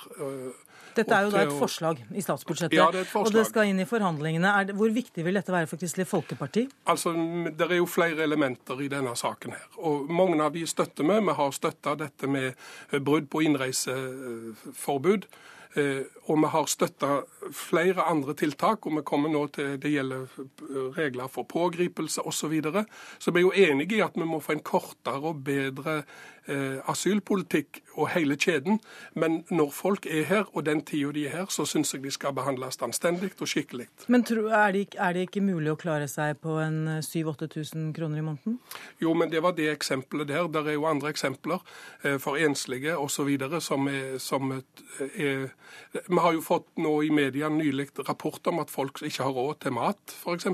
Eh, 0.93 1.01
Dette 1.01 1.15
er 1.17 1.27
jo 1.27 1.31
da 1.33 1.43
et 1.43 1.53
forslag 1.57 2.01
i 2.13 2.23
statsbudsjettet, 2.23 2.77
Ja, 2.77 2.89
det 2.93 3.05
et 3.07 3.15
og 3.15 3.31
det 3.33 3.45
skal 3.49 3.69
inn 3.71 3.79
i 3.83 3.87
forhandlingene. 3.89 4.51
Er 4.59 4.69
det, 4.69 4.75
hvor 4.79 4.91
viktig 4.93 5.25
vil 5.25 5.39
dette 5.39 5.53
være 5.53 5.67
for 5.67 5.81
Kristelig 5.81 6.07
Folkeparti? 6.07 6.67
Altså, 6.87 7.13
Det 7.57 7.69
er 7.69 7.75
jo 7.81 7.85
flere 7.85 8.23
elementer 8.23 8.81
i 8.81 8.87
denne 8.87 9.15
saken. 9.15 9.51
her, 9.51 9.67
og 9.77 10.09
Mange 10.09 10.41
av 10.43 10.53
de 10.53 10.65
støtter 10.67 11.03
vi. 11.03 11.19
Vi 11.25 11.33
har 11.33 11.51
støtta 11.51 11.95
dette 11.95 12.27
med 12.27 12.53
eh, 12.91 12.99
brudd 12.99 13.29
på 13.29 13.41
innreiseforbud. 13.41 15.27
Eh, 16.23 16.29
Og 16.29 16.41
vi 16.41 16.47
har 16.47 16.65
støtta 16.65 17.21
flere 17.51 18.03
andre 18.03 18.33
tiltak, 18.33 18.85
og 18.85 18.97
vi 18.97 19.03
kommer 19.05 19.29
nå 19.29 19.47
til 19.47 19.77
det 19.81 19.91
gjelder 19.91 20.27
eh, 20.39 20.91
regler 20.97 21.27
for 21.27 21.43
pågripelse 21.43 22.21
osv. 22.21 22.43
Så, 22.43 22.47
videre. 22.47 22.85
så 23.19 23.31
vi 23.31 23.39
er 23.39 23.41
jo 23.41 23.51
enige 23.55 23.95
i 23.95 24.01
at 24.01 24.11
vi 24.15 24.25
må 24.27 24.39
få 24.39 24.51
en 24.51 24.59
kortere 24.59 25.21
og 25.23 25.43
bedre 25.43 26.03
eh, 26.47 26.89
asylpolitikk 26.89 27.79
og 27.93 28.09
hele 28.13 28.35
kjeden. 28.35 28.79
Men 29.15 29.43
når 29.49 29.69
folk 29.71 30.05
er 30.05 30.23
her, 30.23 30.43
og 30.53 30.65
den 30.65 30.81
tida 30.85 31.11
de 31.11 31.25
er 31.27 31.37
her, 31.37 31.45
så 31.49 31.65
syns 31.65 31.93
jeg 31.93 32.03
de 32.03 32.11
skal 32.11 32.33
behandles 32.35 32.81
anstendig 32.81 33.31
og 33.39 33.47
skikkelig. 33.47 33.87
Men 34.07 34.23
tro, 34.27 34.47
er, 34.47 34.71
det, 34.71 34.95
er 34.99 35.13
det 35.13 35.27
ikke 35.27 35.43
mulig 35.45 35.71
å 35.73 35.79
klare 35.79 36.07
seg 36.11 36.39
på 36.43 36.57
en 36.63 36.97
eh, 36.97 37.01
7000-8000 37.05 37.91
kroner 37.95 38.19
i 38.21 38.25
måneden? 38.25 38.59
Jo, 39.01 39.13
men 39.17 39.31
det 39.31 39.43
var 39.43 39.55
det 39.57 39.69
eksempelet 39.71 40.27
der. 40.31 40.47
Der 40.51 40.67
er 40.67 40.77
jo 40.77 40.87
andre 40.89 41.13
eksempler 41.13 41.63
eh, 42.03 42.17
for 42.21 42.39
enslige 42.39 42.97
osv. 42.97 43.31
som 43.63 43.87
er, 43.87 44.17
som 44.19 44.51
er 44.53 45.49
Vi 46.13 46.21
har 46.21 46.35
jo 46.35 46.41
fått 46.45 46.67
nå 46.77 46.91
i 47.03 47.09
media 47.13 47.49
nylig 47.49 47.87
rapport 48.05 48.45
om 48.51 48.59
at 48.61 48.69
folk 48.73 49.01
ikke 49.01 49.25
har 49.25 49.33
råd 49.33 49.63
til 49.63 49.73
mat, 49.73 50.13
f.eks. 50.13 50.45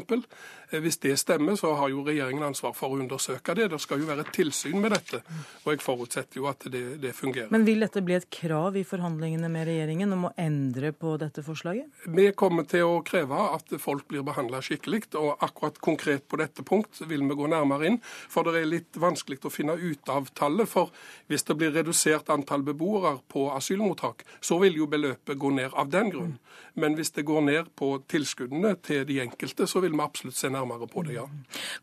Hvis 0.69 0.99
det 1.01 1.15
stemmer, 1.17 1.55
så 1.57 1.73
har 1.73 1.89
jo 1.89 2.03
regjeringen 2.05 2.43
ansvar 2.45 2.75
for 2.77 2.93
å 2.93 2.99
undersøke 3.01 3.55
det. 3.57 3.69
Det 3.71 3.79
skal 3.81 4.03
jo 4.03 4.09
være 4.09 4.25
et 4.25 4.33
tilsyn 4.35 4.77
med 4.81 4.93
dette. 4.93 5.21
Og 5.63 5.71
jeg 5.73 5.81
forutsetter 5.81 6.37
jo 6.37 6.45
at 6.49 6.67
det, 6.69 6.83
det 7.01 7.13
fungerer. 7.17 7.49
Men 7.53 7.65
vil 7.65 7.81
dette 7.81 8.03
bli 8.05 8.13
et 8.17 8.27
krav 8.33 8.77
i 8.77 8.85
forhandlingene 8.85 9.49
med 9.49 9.65
regjeringen 9.69 10.13
om 10.13 10.27
å 10.29 10.33
endre 10.37 10.91
på 10.93 11.15
dette 11.21 11.41
forslaget? 11.45 11.89
Vi 12.13 12.27
kommer 12.37 12.67
til 12.69 12.85
å 12.85 12.99
kreve 13.05 13.39
at 13.55 13.73
folk 13.81 14.05
blir 14.11 14.25
behandla 14.27 14.61
skikkelig, 14.65 15.07
og 15.17 15.41
akkurat 15.45 15.79
konkret 15.81 16.27
på 16.29 16.37
dette 16.41 16.65
punkt 16.67 17.01
vil 17.09 17.25
vi 17.25 17.39
gå 17.39 17.49
nærmere 17.49 17.89
inn. 17.89 17.99
For 18.03 18.45
det 18.45 18.61
er 18.61 18.69
litt 18.69 18.99
vanskelig 18.99 19.41
å 19.49 19.53
finne 19.53 19.73
ut 19.79 20.13
av 20.13 20.29
tallet. 20.37 20.69
For 20.69 20.93
hvis 21.31 21.47
det 21.49 21.57
blir 21.57 21.73
redusert 21.73 22.29
antall 22.29 22.65
beboere 22.67 23.17
på 23.31 23.47
asylmottak, 23.55 24.21
så 24.41 24.59
vil 24.61 24.77
jo 24.83 24.89
beløpet 24.91 25.39
gå 25.39 25.53
ned 25.57 25.73
av 25.73 25.89
den 25.89 26.13
grunn. 26.13 26.37
Men 26.79 26.95
hvis 26.95 27.11
det 27.15 27.25
går 27.27 27.41
ned 27.47 27.73
på 27.79 27.91
tilskuddene 28.11 28.75
til 28.85 29.05
de 29.09 29.19
enkelte, 29.23 29.67
så 29.67 29.81
vil 29.83 29.95
vi 29.95 30.03
absolutt 30.03 30.37
se 30.37 30.51
nærmere 30.59 30.87
på 30.89 31.03
det, 31.07 31.15
ja. 31.17 31.25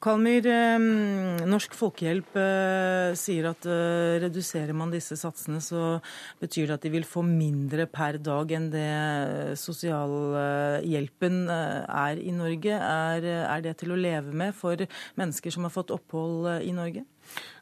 Kalmyr, 0.02 0.46
eh, 0.50 1.46
Norsk 1.48 1.74
Folkehjelp 1.76 2.36
eh, 2.40 3.16
sier 3.18 3.50
at 3.50 3.66
eh, 3.70 4.18
reduserer 4.22 4.76
man 4.76 4.92
disse 4.94 5.16
satsene, 5.18 5.62
så 5.64 5.98
betyr 6.42 6.68
det 6.68 6.78
at 6.78 6.86
de 6.86 6.92
vil 6.94 7.08
få 7.08 7.24
mindre 7.26 7.88
per 7.90 8.20
dag 8.20 8.52
enn 8.56 8.70
det 8.74 8.86
sosialhjelpen 9.60 11.42
er 11.50 12.22
i 12.22 12.34
Norge. 12.36 12.76
Er, 12.76 13.28
er 13.46 13.64
det 13.64 13.76
til 13.80 13.94
å 13.94 14.00
leve 14.00 14.34
med 14.36 14.54
for 14.56 14.86
mennesker 15.18 15.54
som 15.54 15.66
har 15.66 15.74
fått 15.74 15.94
opphold 15.94 16.50
i 16.62 16.74
Norge? 16.76 17.06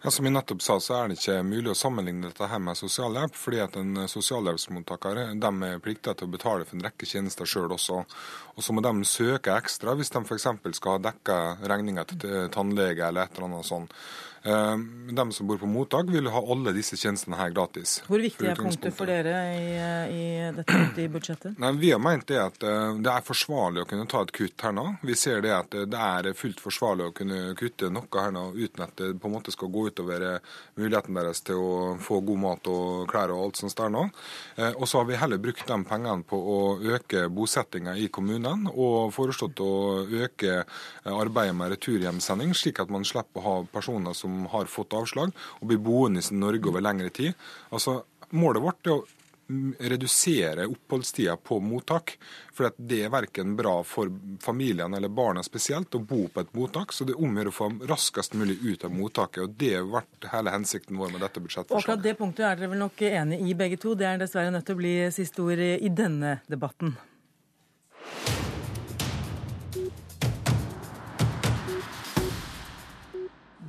Ja, 0.04 0.10
som 0.12 0.26
jeg 0.26 0.34
nettopp 0.34 0.60
sa, 0.60 0.76
så 0.82 0.96
er 0.98 1.08
det 1.08 1.16
ikke 1.16 1.38
mulig 1.46 1.70
å 1.72 1.78
sammenligne 1.78 2.28
dette 2.28 2.48
her 2.50 2.60
med 2.60 2.76
sosialhjelp, 2.76 3.36
fordi 3.40 3.62
at 3.64 3.78
en 3.80 4.02
sosialhjelpsmottaker 4.10 5.20
de 5.40 5.52
er 5.68 5.80
plikta 5.84 6.12
til 6.12 6.28
å 6.28 6.34
betale 6.34 6.66
for 6.68 6.76
en 6.76 6.84
rekke 6.84 7.08
tjenester 7.08 7.48
sjøl 7.48 7.72
også. 7.72 8.02
Og 8.54 8.66
så 8.66 8.76
må 8.76 8.84
de 8.84 8.92
søke 9.08 9.56
ekstra 9.56 9.96
hvis 9.96 10.12
de 10.12 10.22
f.eks. 10.24 10.48
skal 10.76 10.98
ha 10.98 11.02
dekka 11.08 11.38
regninger 11.72 12.12
til 12.12 12.52
tannlege 12.52 13.08
eller 13.08 13.24
et 13.24 13.38
eller 13.38 13.48
annet 13.48 13.70
sånt. 13.70 13.96
Eh, 14.44 14.76
De 15.14 15.32
som 15.32 15.46
bor 15.46 15.58
på 15.60 15.66
mottak, 15.68 16.08
vil 16.10 16.26
ha 16.32 16.40
alle 16.52 16.72
disse 16.74 16.96
tjenestene 17.00 17.36
her 17.38 17.50
gratis. 17.54 17.98
Hvor 18.08 18.20
viktig 18.20 18.48
er 18.50 18.56
punktet 18.58 18.94
for 18.96 19.06
dere 19.08 19.34
i, 19.52 19.66
i 20.10 20.24
dette 20.56 21.02
i 21.04 21.08
budsjettet? 21.12 21.58
Nei, 21.60 21.70
Vi 21.80 21.90
har 21.92 22.00
ment 22.02 22.26
det 22.28 22.38
at 22.40 22.64
eh, 22.66 22.96
det 23.04 23.12
er 23.12 23.24
forsvarlig 23.24 23.84
å 23.84 23.88
kunne 23.88 24.06
ta 24.10 24.22
et 24.24 24.32
kutt 24.36 24.64
her 24.64 24.74
nå. 24.76 24.84
Vi 25.04 25.14
ser 25.16 25.40
det 25.44 25.52
at 25.54 25.76
eh, 25.76 25.86
det 25.88 26.00
er 26.00 26.30
fullt 26.36 26.60
forsvarlig 26.64 27.06
å 27.08 27.14
kunne 27.16 27.38
kutte 27.60 27.88
noe 27.92 28.08
her 28.24 28.32
nå 28.36 28.46
uten 28.56 28.84
at 28.86 28.96
det 29.00 29.12
på 29.20 29.30
en 29.30 29.34
måte 29.36 29.52
skal 29.54 29.70
gå 29.72 29.86
utover 29.92 30.26
eh, 30.34 30.50
muligheten 30.80 31.16
deres 31.20 31.40
til 31.46 31.60
å 31.60 31.70
få 32.02 32.20
god 32.26 32.42
mat 32.44 32.72
og 32.72 33.06
klær 33.12 33.32
og 33.36 33.44
alt 33.46 33.60
sånt 33.62 33.76
der 33.80 33.92
nå. 33.94 34.06
Eh, 34.56 34.72
Og 34.74 34.88
så 34.90 35.00
har 35.00 35.08
vi 35.08 35.20
heller 35.20 35.38
brukt 35.40 35.64
de 35.68 35.78
pengene 35.88 36.24
på 36.26 36.36
å 36.36 36.58
øke 36.96 37.26
bosettinga 37.32 37.94
i 38.00 38.08
kommunene 38.12 38.72
og 38.74 39.12
foreslått 39.14 39.60
å 39.64 39.72
øke 40.24 40.58
eh, 40.64 41.12
arbeidet 41.14 41.54
med 41.56 41.72
returhjemsending, 41.76 42.52
slik 42.56 42.80
at 42.82 42.90
man 42.92 43.04
slipper 43.08 43.40
å 43.40 43.46
ha 43.48 43.56
personer 43.72 44.12
som 44.16 44.33
har 44.52 44.70
fått 44.70 44.96
avslag 44.96 45.34
og 45.60 45.68
blir 45.70 45.82
boende 45.82 46.22
i 46.24 46.40
Norge 46.40 46.70
over 46.70 46.84
lengre 46.84 47.12
tid. 47.14 47.34
Altså, 47.70 48.02
Målet 48.34 48.62
vårt 48.64 48.88
er 48.88 48.96
å 48.96 49.04
redusere 49.78 50.64
oppholdstida 50.66 51.36
på 51.36 51.60
mottak. 51.60 52.16
For 52.54 52.70
det 52.76 53.02
er 53.04 53.12
verken 53.12 53.56
bra 53.56 53.76
for 53.86 54.10
familiene 54.42 54.96
eller 54.96 55.12
barna 55.12 55.42
spesielt 55.44 55.94
å 55.94 56.00
bo 56.00 56.24
på 56.32 56.40
et 56.40 56.52
mottak. 56.56 56.92
Så 56.92 57.04
det 57.04 57.14
er 57.14 57.24
om 57.24 57.38
å 57.38 57.52
få 57.54 57.68
dem 57.68 57.82
raskest 57.90 58.34
mulig 58.34 58.58
ut 58.62 58.84
av 58.84 58.94
mottaket. 58.94 59.42
og 59.44 59.56
Det 59.60 59.74
har 59.76 59.88
vært 59.92 60.30
hele 60.32 60.54
hensikten 60.54 60.98
vår 60.98 61.12
med 61.12 61.20
dette 61.20 61.40
Og 61.40 61.48
budsjettforslaget. 61.48 61.84
akkurat 61.84 62.02
det 62.02 62.18
punktet 62.18 62.46
er 62.46 62.56
dere 62.56 62.70
vel 62.74 62.84
nok 62.86 63.02
enig 63.02 63.42
i 63.50 63.54
begge 63.54 63.76
to. 63.76 63.94
Det 63.94 64.06
er 64.06 64.18
dessverre 64.18 64.50
nødt 64.54 64.66
til 64.66 64.78
å 64.78 64.82
bli 64.82 64.94
siste 65.12 65.42
ord 65.42 65.58
i 65.60 65.88
denne 65.88 66.40
debatten. 66.48 66.96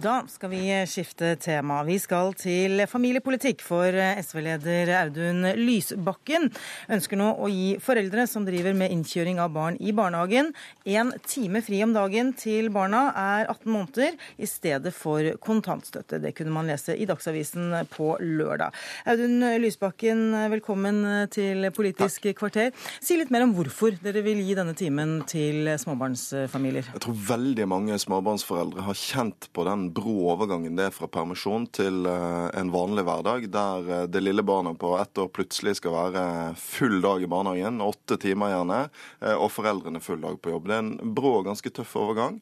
Da 0.01 0.25
skal 0.27 0.49
vi 0.49 0.85
skifte 0.89 1.35
tema. 1.39 1.77
Vi 1.87 1.95
skal 2.03 2.33
til 2.35 2.81
familiepolitikk, 2.89 3.61
for 3.63 3.95
SV-leder 3.95 4.89
Audun 4.99 5.45
Lysbakken 5.55 6.49
ønsker 6.91 7.19
nå 7.19 7.29
å 7.39 7.47
gi 7.47 7.77
foreldre 7.81 8.25
som 8.27 8.43
driver 8.47 8.75
med 8.75 8.91
innkjøring 8.91 9.39
av 9.39 9.53
barn 9.55 9.77
i 9.79 9.93
barnehagen, 9.95 10.51
en 10.85 11.13
time 11.23 11.61
fri 11.63 11.79
om 11.85 11.93
dagen 11.95 12.33
til 12.35 12.67
barna 12.75 13.05
er 13.15 13.47
18 13.53 13.71
måneder, 13.71 14.17
i 14.35 14.49
stedet 14.49 14.91
for 14.95 15.31
kontantstøtte. 15.39 16.19
Det 16.19 16.33
kunne 16.35 16.53
man 16.57 16.67
lese 16.67 16.97
i 16.97 17.07
Dagsavisen 17.07 17.71
på 17.93 18.11
lørdag. 18.19 18.75
Audun 19.07 19.47
Lysbakken, 19.63 20.27
velkommen 20.53 21.01
til 21.33 21.69
Politisk 21.75 22.27
kvarter. 22.35 22.75
Si 22.99 23.15
litt 23.15 23.31
mer 23.33 23.47
om 23.47 23.55
hvorfor 23.55 23.95
dere 24.03 24.25
vil 24.27 24.43
gi 24.43 24.59
denne 24.59 24.75
timen 24.75 25.21
til 25.29 25.71
småbarnsfamilier. 25.81 26.91
Jeg 26.97 27.05
tror 27.07 27.19
veldig 27.31 27.71
mange 27.71 28.01
småbarnsforeldre 28.01 28.89
har 28.89 29.03
kjent 29.05 29.49
på 29.55 29.63
den 29.69 29.84
brå 29.93 30.13
overgangen 30.31 30.77
det 30.77 30.87
er 30.87 30.93
fra 30.95 31.07
permisjon 31.11 31.67
til 31.75 32.07
eh, 32.09 32.47
en 32.57 32.71
vanlig 32.73 33.03
hverdag, 33.07 33.47
der 33.53 33.89
eh, 33.91 34.05
det 34.09 34.23
lille 34.23 34.45
barnet 34.45 34.79
på 34.81 34.93
ett 34.99 35.17
år 35.21 35.29
plutselig 35.35 35.75
skal 35.79 35.95
være 35.95 36.25
full 36.59 36.97
dag 37.03 37.25
i 37.25 37.29
barnehagen, 37.29 37.81
åtte 37.83 38.17
timer 38.21 38.53
gjerne, 38.53 38.79
eh, 39.21 39.35
og 39.35 39.51
foreldrene 39.53 40.01
full 40.03 40.21
dag 40.23 40.39
på 40.41 40.55
jobb. 40.55 40.69
Det 40.69 40.77
er 40.77 40.85
en 40.85 41.13
brå 41.17 41.37
og 41.39 41.49
ganske 41.49 41.73
tøff 41.75 41.95
overgang. 42.01 42.39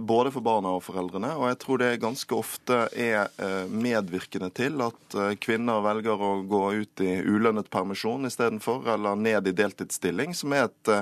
Både 0.00 0.30
for 0.34 0.44
barna 0.44 0.74
og 0.76 0.82
foreldrene. 0.84 1.30
Og 1.38 1.46
jeg 1.48 1.58
tror 1.62 1.80
det 1.80 1.88
ganske 2.02 2.36
ofte 2.36 2.76
er 2.92 3.30
medvirkende 3.72 4.50
til 4.52 4.82
at 4.84 5.16
kvinner 5.40 5.80
velger 5.84 6.20
å 6.20 6.32
gå 6.48 6.60
ut 6.82 7.02
i 7.04 7.14
ulønnet 7.24 7.70
permisjon 7.72 8.28
istedenfor, 8.28 8.84
eller 8.92 9.16
ned 9.16 9.48
i 9.48 9.54
deltidsstilling, 9.56 10.34
som 10.36 10.52
er 10.52 10.66
et 10.66 10.92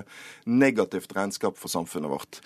negativt 0.47 1.11
regnskap 1.17 1.59
for 1.59 1.73
samfunnet 1.73 2.13
vårt. 2.13 2.41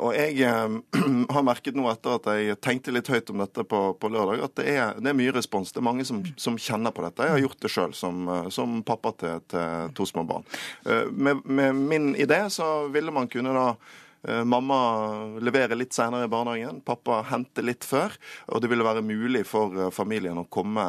Og 0.00 0.16
jeg 0.16 0.48
har 1.34 1.46
merket 1.46 1.76
nå 1.76 1.88
etter 1.92 2.16
at 2.16 2.30
jeg 2.38 2.58
tenkte 2.64 2.94
litt 2.94 3.10
høyt 3.12 3.30
om 3.32 3.42
dette 3.42 3.64
på, 3.68 3.82
på 4.00 4.10
lørdag, 4.12 4.42
at 4.44 4.56
det 4.58 4.66
er, 4.72 4.98
det 4.98 5.12
er, 5.12 5.18
mye 5.18 5.34
respons. 5.34 5.72
Det 5.72 5.82
er 5.82 5.88
mange 5.88 6.06
som, 6.08 6.22
som, 6.40 6.58
kjenner 6.58 6.94
på 6.94 7.04
dette. 7.04 7.26
Jeg 7.26 7.36
har 7.36 7.44
gjort 7.44 7.62
det 7.64 7.72
sjøl 7.72 7.94
som, 7.96 8.28
som, 8.54 8.80
pappa 8.86 9.14
til, 9.20 9.40
til, 9.50 9.94
to 9.96 10.06
små 10.08 10.24
barn. 10.28 10.46
Eh, 10.84 11.08
med, 11.12 11.44
med 11.44 11.74
min 11.78 12.12
idé 12.16 12.44
så 12.52 12.88
ville 12.92 13.14
man 13.14 13.30
kunne 13.30 13.54
da 13.56 13.68
eh, 13.70 14.06
Mamma 14.22 14.78
leverer 15.38 15.78
litt 15.78 15.94
senere 15.94 16.26
i 16.26 16.30
barnehagen, 16.32 16.80
pappa 16.86 17.20
henter 17.30 17.62
litt 17.62 17.86
før. 17.86 18.16
Og 18.50 18.62
det 18.62 18.70
ville 18.72 18.86
være 18.86 19.04
mulig 19.06 19.44
for 19.46 19.76
eh, 19.76 19.92
familien 19.94 20.40
å 20.40 20.48
komme 20.50 20.88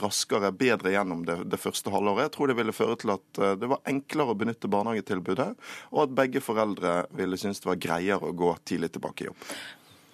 raskere, 0.00 0.52
bedre 0.56 0.94
gjennom 0.94 1.26
det, 1.28 1.36
det, 1.52 1.60
første 1.60 1.92
halvåret. 1.92 2.30
Jeg 2.30 2.34
tror 2.36 2.50
det 2.50 2.58
ville 2.58 2.76
føre 2.76 2.96
til 3.02 3.14
at 3.14 3.42
det 3.60 3.68
var 3.70 3.84
enklere 3.88 4.32
å 4.32 4.38
benytte 4.38 4.70
barnehagetilbudet, 4.72 5.50
og 5.92 6.02
at 6.06 6.16
begge 6.16 6.42
foreldre 6.44 7.02
ville 7.18 7.38
synes 7.40 7.60
det 7.62 7.70
var 7.70 7.80
greiere 7.82 8.32
å 8.32 8.34
gå 8.36 8.56
tidlig 8.64 8.92
tilbake 8.96 9.26
i 9.26 9.30
jobb. 9.30 9.46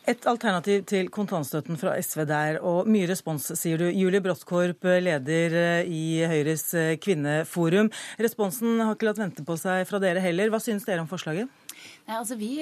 Et 0.09 0.25
alternativ 0.31 0.87
til 0.89 1.11
kontantstøtten 1.13 1.77
fra 1.77 1.93
SV 2.01 2.23
der, 2.31 2.59
og 2.65 2.87
mye 2.89 3.09
respons, 3.11 3.51
sier 3.61 3.81
du. 3.83 3.91
Julie 3.93 4.23
Bråttkorp, 4.25 4.87
leder 5.05 5.57
eh, 5.61 5.91
i 5.93 6.23
Høyres 6.31 6.65
eh, 6.73 6.95
kvinneforum. 7.03 7.91
Responsen 8.17 8.81
har 8.81 8.97
ikke 8.97 9.11
latt 9.11 9.21
vente 9.21 9.45
på 9.45 9.59
seg 9.61 9.85
fra 9.91 10.01
dere 10.01 10.23
heller. 10.25 10.49
Hva 10.49 10.63
synes 10.65 10.89
dere 10.89 11.05
om 11.05 11.11
forslaget? 11.11 11.53
Altså, 12.09 12.39
vi 12.41 12.57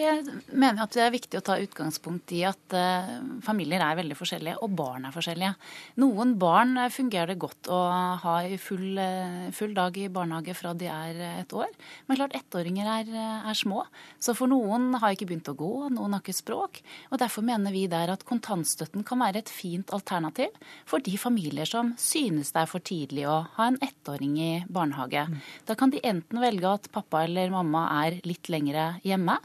mener 0.59 0.83
at 0.83 0.95
det 0.97 1.05
er 1.05 1.13
viktig 1.15 1.39
å 1.39 1.45
ta 1.47 1.55
utgangspunkt 1.63 2.33
i 2.35 2.41
at 2.49 2.75
uh, 2.75 3.13
familier 3.47 3.79
er 3.85 3.99
veldig 4.01 4.17
forskjellige, 4.19 4.57
og 4.65 4.73
barn 4.75 5.05
er 5.07 5.15
forskjellige. 5.15 5.53
Noen 6.03 6.33
barn 6.41 6.75
fungerer 6.91 7.31
det 7.31 7.39
godt 7.45 7.71
å 7.71 7.79
ha 8.25 8.35
full, 8.59 8.99
full, 9.55 9.75
dag 9.77 9.99
i 10.03 10.09
barnehage 10.11 10.57
fra 10.59 10.73
de 10.75 10.89
er 10.91 11.21
et 11.29 11.55
år. 11.55 11.71
Men 12.09 12.19
klart, 12.19 12.35
ettåringer 12.35 12.91
er, 12.91 13.13
er, 13.39 13.55
små. 13.55 13.85
Så 14.19 14.35
for 14.35 14.51
noen 14.51 14.97
har 14.99 15.15
ikke 15.15 15.29
begynt 15.31 15.53
å 15.53 15.55
gå, 15.59 15.71
noen 15.95 16.17
har 16.17 16.25
ikke 16.25 16.35
språk. 16.35 16.83
og 17.13 17.23
Derfor 17.23 17.47
mener 17.47 17.75
vi 17.75 17.85
der 17.93 18.11
at 18.17 18.27
kontantstøtten 18.27 19.07
kan 19.07 19.23
være 19.23 19.45
et 19.45 19.53
fint 19.53 19.95
alternativ 19.95 20.59
for 20.91 21.05
de 21.07 21.15
familier 21.21 21.71
som 21.71 21.95
synes 22.01 22.51
det 22.51 22.65
er 22.65 22.73
for 22.73 22.83
tidlig 22.83 23.29
å 23.31 23.39
ha 23.61 23.71
en 23.71 23.79
ettåring 23.85 24.35
i 24.43 24.51
barnehage. 24.67 25.27
Mm. 25.31 25.39
Da 25.71 25.79
kan 25.79 25.95
de 25.95 26.03
enten 26.03 26.43
velge 26.43 26.75
at 26.81 26.91
pappa 26.91 27.23
eller 27.29 27.55
mamma 27.55 27.87
er 28.03 28.19
litt 28.27 28.51
lengre 28.51 28.97
hjemme, 29.07 29.36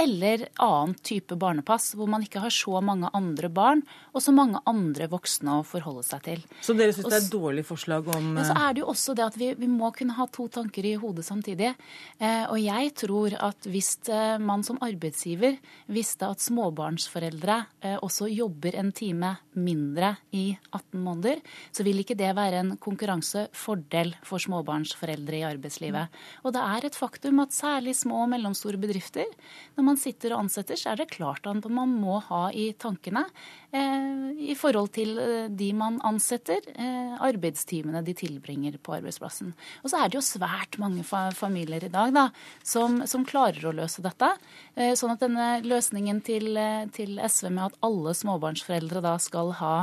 eller 0.00 0.46
annen 0.62 0.94
type 1.04 1.36
barnepass, 1.40 1.94
hvor 1.98 2.08
man 2.10 2.24
ikke 2.24 2.42
har 2.44 2.54
så 2.54 2.80
mange 2.84 3.10
andre 3.16 3.50
barn 3.52 3.82
og 4.12 4.22
så 4.24 4.34
mange 4.34 4.60
andre 4.68 5.08
voksne 5.10 5.60
å 5.60 5.66
forholde 5.66 6.04
seg 6.06 6.24
til. 6.26 6.44
Så 6.64 6.74
dere 6.78 6.94
syns 6.94 7.08
det 7.08 7.16
er 7.16 7.24
et 7.24 7.32
dårlig 7.32 7.64
forslag 7.68 8.08
om 8.14 8.32
Ja, 8.38 8.46
så 8.50 8.56
er 8.58 8.76
det 8.76 8.82
jo 8.82 8.90
også 8.92 9.14
det 9.18 9.26
at 9.26 9.38
vi, 9.40 9.52
vi 9.58 9.68
må 9.70 9.92
kunne 9.96 10.16
ha 10.18 10.26
to 10.32 10.46
tanker 10.52 10.86
i 10.86 10.96
hodet 11.00 11.26
samtidig. 11.26 11.72
Eh, 12.18 12.44
og 12.46 12.58
jeg 12.62 12.94
tror 13.04 13.36
at 13.50 13.68
hvis 13.70 13.92
eh, 14.10 14.36
man 14.42 14.64
som 14.66 14.80
arbeidsgiver 14.84 15.58
visste 15.90 16.28
at 16.28 16.42
småbarnsforeldre 16.44 17.58
eh, 17.84 17.98
også 18.00 18.30
jobber 18.30 18.78
en 18.80 18.92
time 18.96 19.34
mindre 19.58 20.14
i 20.36 20.50
18 20.70 21.00
måneder, 21.02 21.40
så 21.74 21.86
vil 21.86 22.02
ikke 22.02 22.18
det 22.18 22.32
være 22.36 22.62
en 22.62 22.74
konkurransefordel 22.80 24.14
for 24.26 24.42
småbarnsforeldre 24.42 25.40
i 25.40 25.46
arbeidslivet. 25.48 26.20
Og 26.44 26.54
det 26.56 26.64
er 26.64 26.88
et 26.88 26.98
faktum 26.98 27.42
at 27.44 27.54
særlig 27.56 27.96
små 27.98 28.24
og 28.24 28.32
mellomstore 28.34 28.80
bedrifter 28.80 29.28
når 29.76 29.86
man 29.86 30.00
sitter 30.00 30.34
og 30.34 30.44
ansetter, 30.44 30.78
så 30.78 30.92
er 30.92 31.00
det 31.00 31.10
klart 31.14 31.46
at 31.48 31.68
man 31.70 31.92
må 32.00 32.18
ha 32.28 32.46
i 32.54 32.70
tankene 32.78 33.24
eh, 33.72 33.99
i 34.40 34.54
forhold 34.58 34.90
til 34.96 35.18
eh, 35.20 35.48
de 35.52 35.70
man 35.76 35.98
ansetter, 36.06 36.64
eh, 36.74 37.14
arbeidstimene 37.20 38.02
de 38.06 38.14
tilbringer 38.16 38.78
på 38.82 38.96
arbeidsplassen. 38.98 39.52
Og 39.84 39.92
så 39.92 40.00
er 40.00 40.10
det 40.10 40.18
jo 40.18 40.24
svært 40.24 40.78
mange 40.82 41.04
familier 41.36 41.86
i 41.86 41.92
dag 41.92 42.14
da, 42.16 42.28
som, 42.66 43.02
som, 43.10 43.26
klarer 43.28 43.68
å 43.68 43.74
løse 43.76 44.02
dette. 44.04 44.32
Eh, 44.74 44.94
sånn 44.98 45.14
at 45.14 45.24
denne 45.24 45.50
løsningen 45.66 46.22
til, 46.26 46.52
eh, 46.56 46.86
til 46.94 47.20
SV 47.20 47.50
med 47.50 47.66
at 47.68 47.80
alle 47.86 48.16
småbarnsforeldre 48.16 49.04
da 49.04 49.16
skal 49.22 49.54
ha 49.60 49.74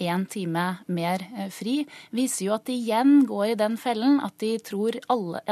én 0.00 0.24
time 0.30 0.64
mer 0.88 1.24
eh, 1.36 1.50
fri, 1.52 1.76
viser 2.16 2.46
jo 2.46 2.54
at 2.56 2.66
de 2.68 2.76
igjen 2.76 3.24
går 3.28 3.52
i 3.52 3.58
den 3.60 3.76
fellen 3.80 4.18
at 4.24 4.36
de 4.42 4.54
tror 4.64 4.98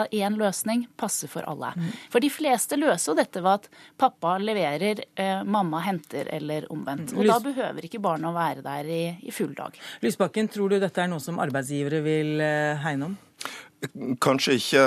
én 0.09 0.39
løsning 0.41 0.87
passer 0.99 1.31
for 1.31 1.47
alle. 1.51 1.75
Mm. 1.77 1.93
For 2.13 2.25
de 2.25 2.33
fleste 2.33 2.79
løser 2.81 3.13
jo 3.13 3.19
dette 3.19 3.43
ved 3.45 3.61
at 3.61 3.69
pappa 4.01 4.37
leverer, 4.43 5.05
eh, 5.19 5.45
mamma 5.45 5.83
henter 5.85 6.33
eller 6.35 6.69
omvendt. 6.73 7.15
Og 7.17 7.29
da 7.29 7.39
behøver 7.45 7.89
ikke 7.89 8.03
barna 8.03 8.33
å 8.33 8.37
være 8.37 8.65
der 8.65 8.89
i, 8.89 9.05
i 9.29 9.35
full 9.35 9.55
dag. 9.59 9.77
Lysbakken, 10.05 10.51
tror 10.53 10.73
du 10.73 10.81
dette 10.83 11.05
er 11.05 11.11
noe 11.13 11.23
som 11.23 11.41
arbeidsgivere 11.43 12.03
vil 12.05 12.39
eh, 12.45 12.77
hegne 12.85 13.13
om? 13.13 13.19
Kanskje 14.19 14.57
ikke 14.59 14.81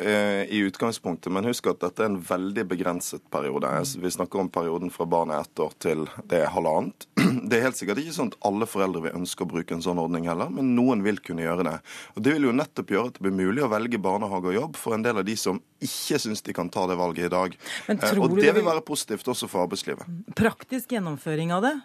eh, 0.00 0.42
i 0.48 0.62
utgangspunktet, 0.64 1.28
men 1.32 1.44
husk 1.44 1.66
at 1.68 1.82
dette 1.82 2.00
er 2.00 2.08
en 2.08 2.20
veldig 2.24 2.64
begrenset 2.70 3.22
periode. 3.32 3.68
Vi 4.00 4.12
snakker 4.14 4.40
om 4.40 4.48
perioden 4.52 4.92
fra 4.94 5.04
barnet 5.04 5.36
er 5.36 5.44
ett 5.44 5.60
år 5.60 5.74
til 5.82 6.06
det 6.30 6.40
er 6.46 6.54
halvannet. 6.54 7.04
Det 7.50 7.58
er 7.58 7.66
helt 7.66 7.78
sikkert 7.78 8.00
ikke 8.00 8.14
sånn 8.14 8.30
at 8.32 8.38
alle 8.46 8.66
foreldre 8.70 9.02
vil 9.04 9.16
ønske 9.18 9.44
å 9.44 9.48
bruke 9.50 9.74
en 9.74 9.82
sånn 9.84 10.00
ordning 10.00 10.28
heller, 10.30 10.48
men 10.54 10.72
noen 10.76 11.02
vil 11.04 11.20
kunne 11.24 11.44
gjøre 11.44 11.66
det. 11.66 11.76
Og 12.14 12.24
Det 12.24 12.34
vil 12.36 12.48
jo 12.48 12.56
nettopp 12.56 12.92
gjøre 12.94 13.10
at 13.10 13.18
det 13.18 13.24
blir 13.26 13.36
mulig 13.36 13.64
å 13.66 13.70
velge 13.72 14.00
barnehage 14.02 14.52
og 14.52 14.56
jobb 14.56 14.80
for 14.80 14.96
en 14.96 15.04
del 15.04 15.20
av 15.20 15.26
de 15.28 15.36
som 15.38 15.60
ikke 15.82 16.20
syns 16.22 16.44
de 16.46 16.56
kan 16.56 16.70
ta 16.72 16.86
det 16.88 16.96
valget 17.00 17.28
i 17.28 17.32
dag. 17.32 17.56
Eh, 17.90 18.10
og 18.16 18.38
det 18.38 18.54
vil 18.56 18.66
være 18.66 18.86
positivt 18.86 19.28
også 19.28 19.50
for 19.50 19.66
arbeidslivet. 19.66 20.06
Praktisk 20.38 20.96
gjennomføring 20.96 21.52
av 21.56 21.66
det 21.66 21.76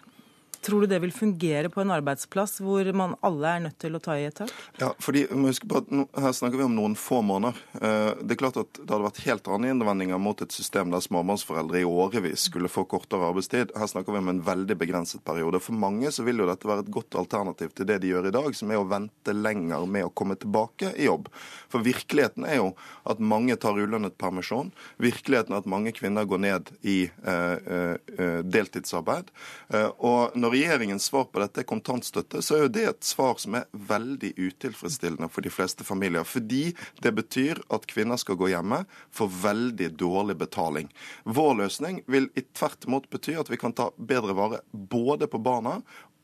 Tror 0.64 0.84
du 0.84 0.90
det 0.90 0.98
vil 1.02 1.12
fungere 1.12 1.70
på 1.72 1.82
en 1.82 1.92
arbeidsplass 1.94 2.58
hvor 2.64 2.88
man 2.96 3.14
alle 3.26 3.52
er 3.52 3.64
nødt 3.66 3.78
til 3.82 3.96
å 3.96 4.00
ta 4.02 4.16
i 4.18 4.26
et 4.28 4.36
tak? 4.38 4.52
Ja, 4.80 4.92
fordi 5.02 5.26
husk 5.30 5.66
på 5.68 5.80
at 5.82 5.90
Her 6.22 6.34
snakker 6.36 6.60
vi 6.60 6.66
om 6.66 6.76
noen 6.76 6.96
få 6.98 7.20
måneder. 7.26 7.58
Eh, 7.80 8.22
det 8.22 8.36
er 8.36 8.40
klart 8.40 8.60
at 8.60 8.70
det 8.78 8.88
hadde 8.88 9.06
vært 9.06 9.22
helt 9.26 9.50
andre 9.52 9.72
innvendinger 9.74 10.20
mot 10.22 10.40
et 10.42 10.54
system 10.54 10.92
der 10.94 11.04
småbarnsforeldre 11.04 11.80
i 11.80 11.86
årevis 11.88 12.46
skulle 12.48 12.70
få 12.72 12.86
kortere 12.88 13.28
arbeidstid. 13.30 13.74
Her 13.76 13.90
snakker 13.90 14.14
vi 14.14 14.22
om 14.22 14.32
en 14.32 14.42
veldig 14.46 14.78
begrenset 14.80 15.24
periode. 15.26 15.60
For 15.62 15.76
mange 15.76 16.10
så 16.14 16.24
vil 16.26 16.42
jo 16.42 16.48
dette 16.48 16.68
være 16.68 16.86
et 16.86 16.92
godt 16.94 17.18
alternativ 17.18 17.74
til 17.76 17.88
det 17.88 18.00
de 18.02 18.12
gjør 18.12 18.30
i 18.30 18.34
dag, 18.36 18.50
som 18.56 18.72
er 18.72 18.80
å 18.80 18.88
vente 18.88 19.34
lenger 19.36 19.86
med 19.90 20.08
å 20.08 20.14
komme 20.14 20.38
tilbake 20.40 20.92
i 20.96 21.08
jobb. 21.08 21.30
For 21.72 21.84
virkeligheten 21.86 22.46
er 22.48 22.60
jo 22.60 22.70
at 23.06 23.22
mange 23.22 23.56
tar 23.60 23.78
ulønnet 23.78 24.16
permisjon. 24.20 24.72
Virkeligheten 25.02 25.54
er 25.54 25.62
at 25.62 25.70
mange 25.70 25.92
kvinner 25.96 26.26
går 26.28 26.42
ned 26.42 26.72
i 26.86 26.98
uh, 27.26 27.56
uh, 27.58 28.40
deltidsarbeid. 28.46 29.30
Uh, 29.72 29.90
og 29.98 30.36
når 30.38 30.45
regjeringens 30.52 31.08
svar 31.10 31.26
på 31.30 31.40
dette 31.42 31.62
er 31.62 31.68
kontantstøtte, 31.68 32.42
så 32.44 32.56
er 32.56 32.64
jo 32.64 32.72
det 32.76 32.84
et 32.90 33.06
svar 33.06 33.38
som 33.42 33.58
er 33.58 33.68
veldig 33.90 34.32
utilfredsstillende 34.36 35.28
for 35.32 35.46
de 35.46 35.52
fleste 35.52 35.86
familier. 35.86 36.26
Fordi 36.28 36.70
det 37.04 37.12
betyr 37.16 37.62
at 37.72 37.86
kvinner 37.90 38.20
skal 38.20 38.38
gå 38.40 38.50
hjemme 38.52 38.82
for 39.14 39.32
veldig 39.44 39.92
dårlig 40.00 40.38
betaling. 40.42 40.90
Vår 41.24 41.54
løsning 41.62 42.02
vil 42.10 42.30
i 42.34 42.44
tvert 42.46 42.88
imot 42.88 43.08
bety 43.12 43.36
at 43.40 43.52
vi 43.52 43.60
kan 43.60 43.76
ta 43.76 43.90
bedre 43.96 44.36
vare 44.36 44.62
både 44.72 45.30
på 45.30 45.42
barna 45.42 45.80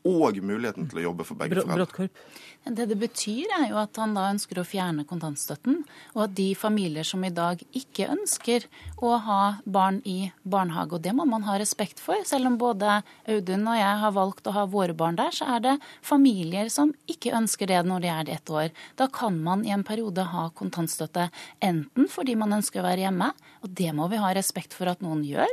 og 0.09 0.39
muligheten 0.43 0.89
til 0.90 1.03
å 1.03 1.05
jobbe 1.11 1.27
for 1.27 1.39
begge 1.39 1.62
foreldre. 1.62 2.09
Det 2.62 2.84
det 2.86 2.94
betyr, 2.94 3.51
er 3.56 3.64
jo 3.72 3.78
at 3.80 3.98
han 3.98 4.12
da 4.14 4.28
ønsker 4.30 4.60
å 4.60 4.64
fjerne 4.66 5.02
kontantstøtten, 5.09 5.80
og 6.14 6.20
at 6.28 6.34
de 6.39 6.52
familier 6.55 7.02
som 7.06 7.24
i 7.26 7.32
dag 7.34 7.59
ikke 7.74 8.06
ønsker 8.12 8.68
å 9.02 9.16
ha 9.26 9.39
barn 9.66 9.98
i 10.06 10.30
barnehage, 10.47 10.94
og 10.94 11.02
det 11.02 11.10
må 11.18 11.26
man 11.26 11.43
ha 11.48 11.56
respekt 11.59 11.98
for, 11.98 12.22
selv 12.28 12.52
om 12.52 12.59
både 12.60 13.01
Audun 13.26 13.66
og 13.66 13.80
jeg 13.80 13.97
har 14.05 14.14
valgt 14.14 14.47
å 14.47 14.55
ha 14.55 14.64
våre 14.70 14.94
barn 14.94 15.18
der, 15.18 15.34
så 15.34 15.48
er 15.56 15.64
det 15.64 15.74
familier 16.06 16.70
som 16.70 16.94
ikke 17.10 17.34
ønsker 17.34 17.66
det 17.66 17.80
når 17.89 18.05
de 18.05 18.12
er 18.12 18.30
ett 18.36 18.55
år. 18.55 18.70
Da 19.01 19.10
kan 19.10 19.43
man 19.43 19.66
i 19.66 19.74
en 19.74 19.82
periode 19.86 20.28
ha 20.30 20.47
kontantstøtte, 20.55 21.32
enten 21.59 22.06
fordi 22.14 22.39
man 22.39 22.55
ønsker 22.60 22.78
å 22.78 22.86
være 22.86 23.09
hjemme, 23.09 23.32
og 23.66 23.74
det 23.82 23.90
må 23.98 24.06
vi 24.12 24.22
ha 24.22 24.30
respekt 24.39 24.78
for 24.78 24.90
at 24.90 25.02
noen 25.02 25.26
gjør, 25.26 25.51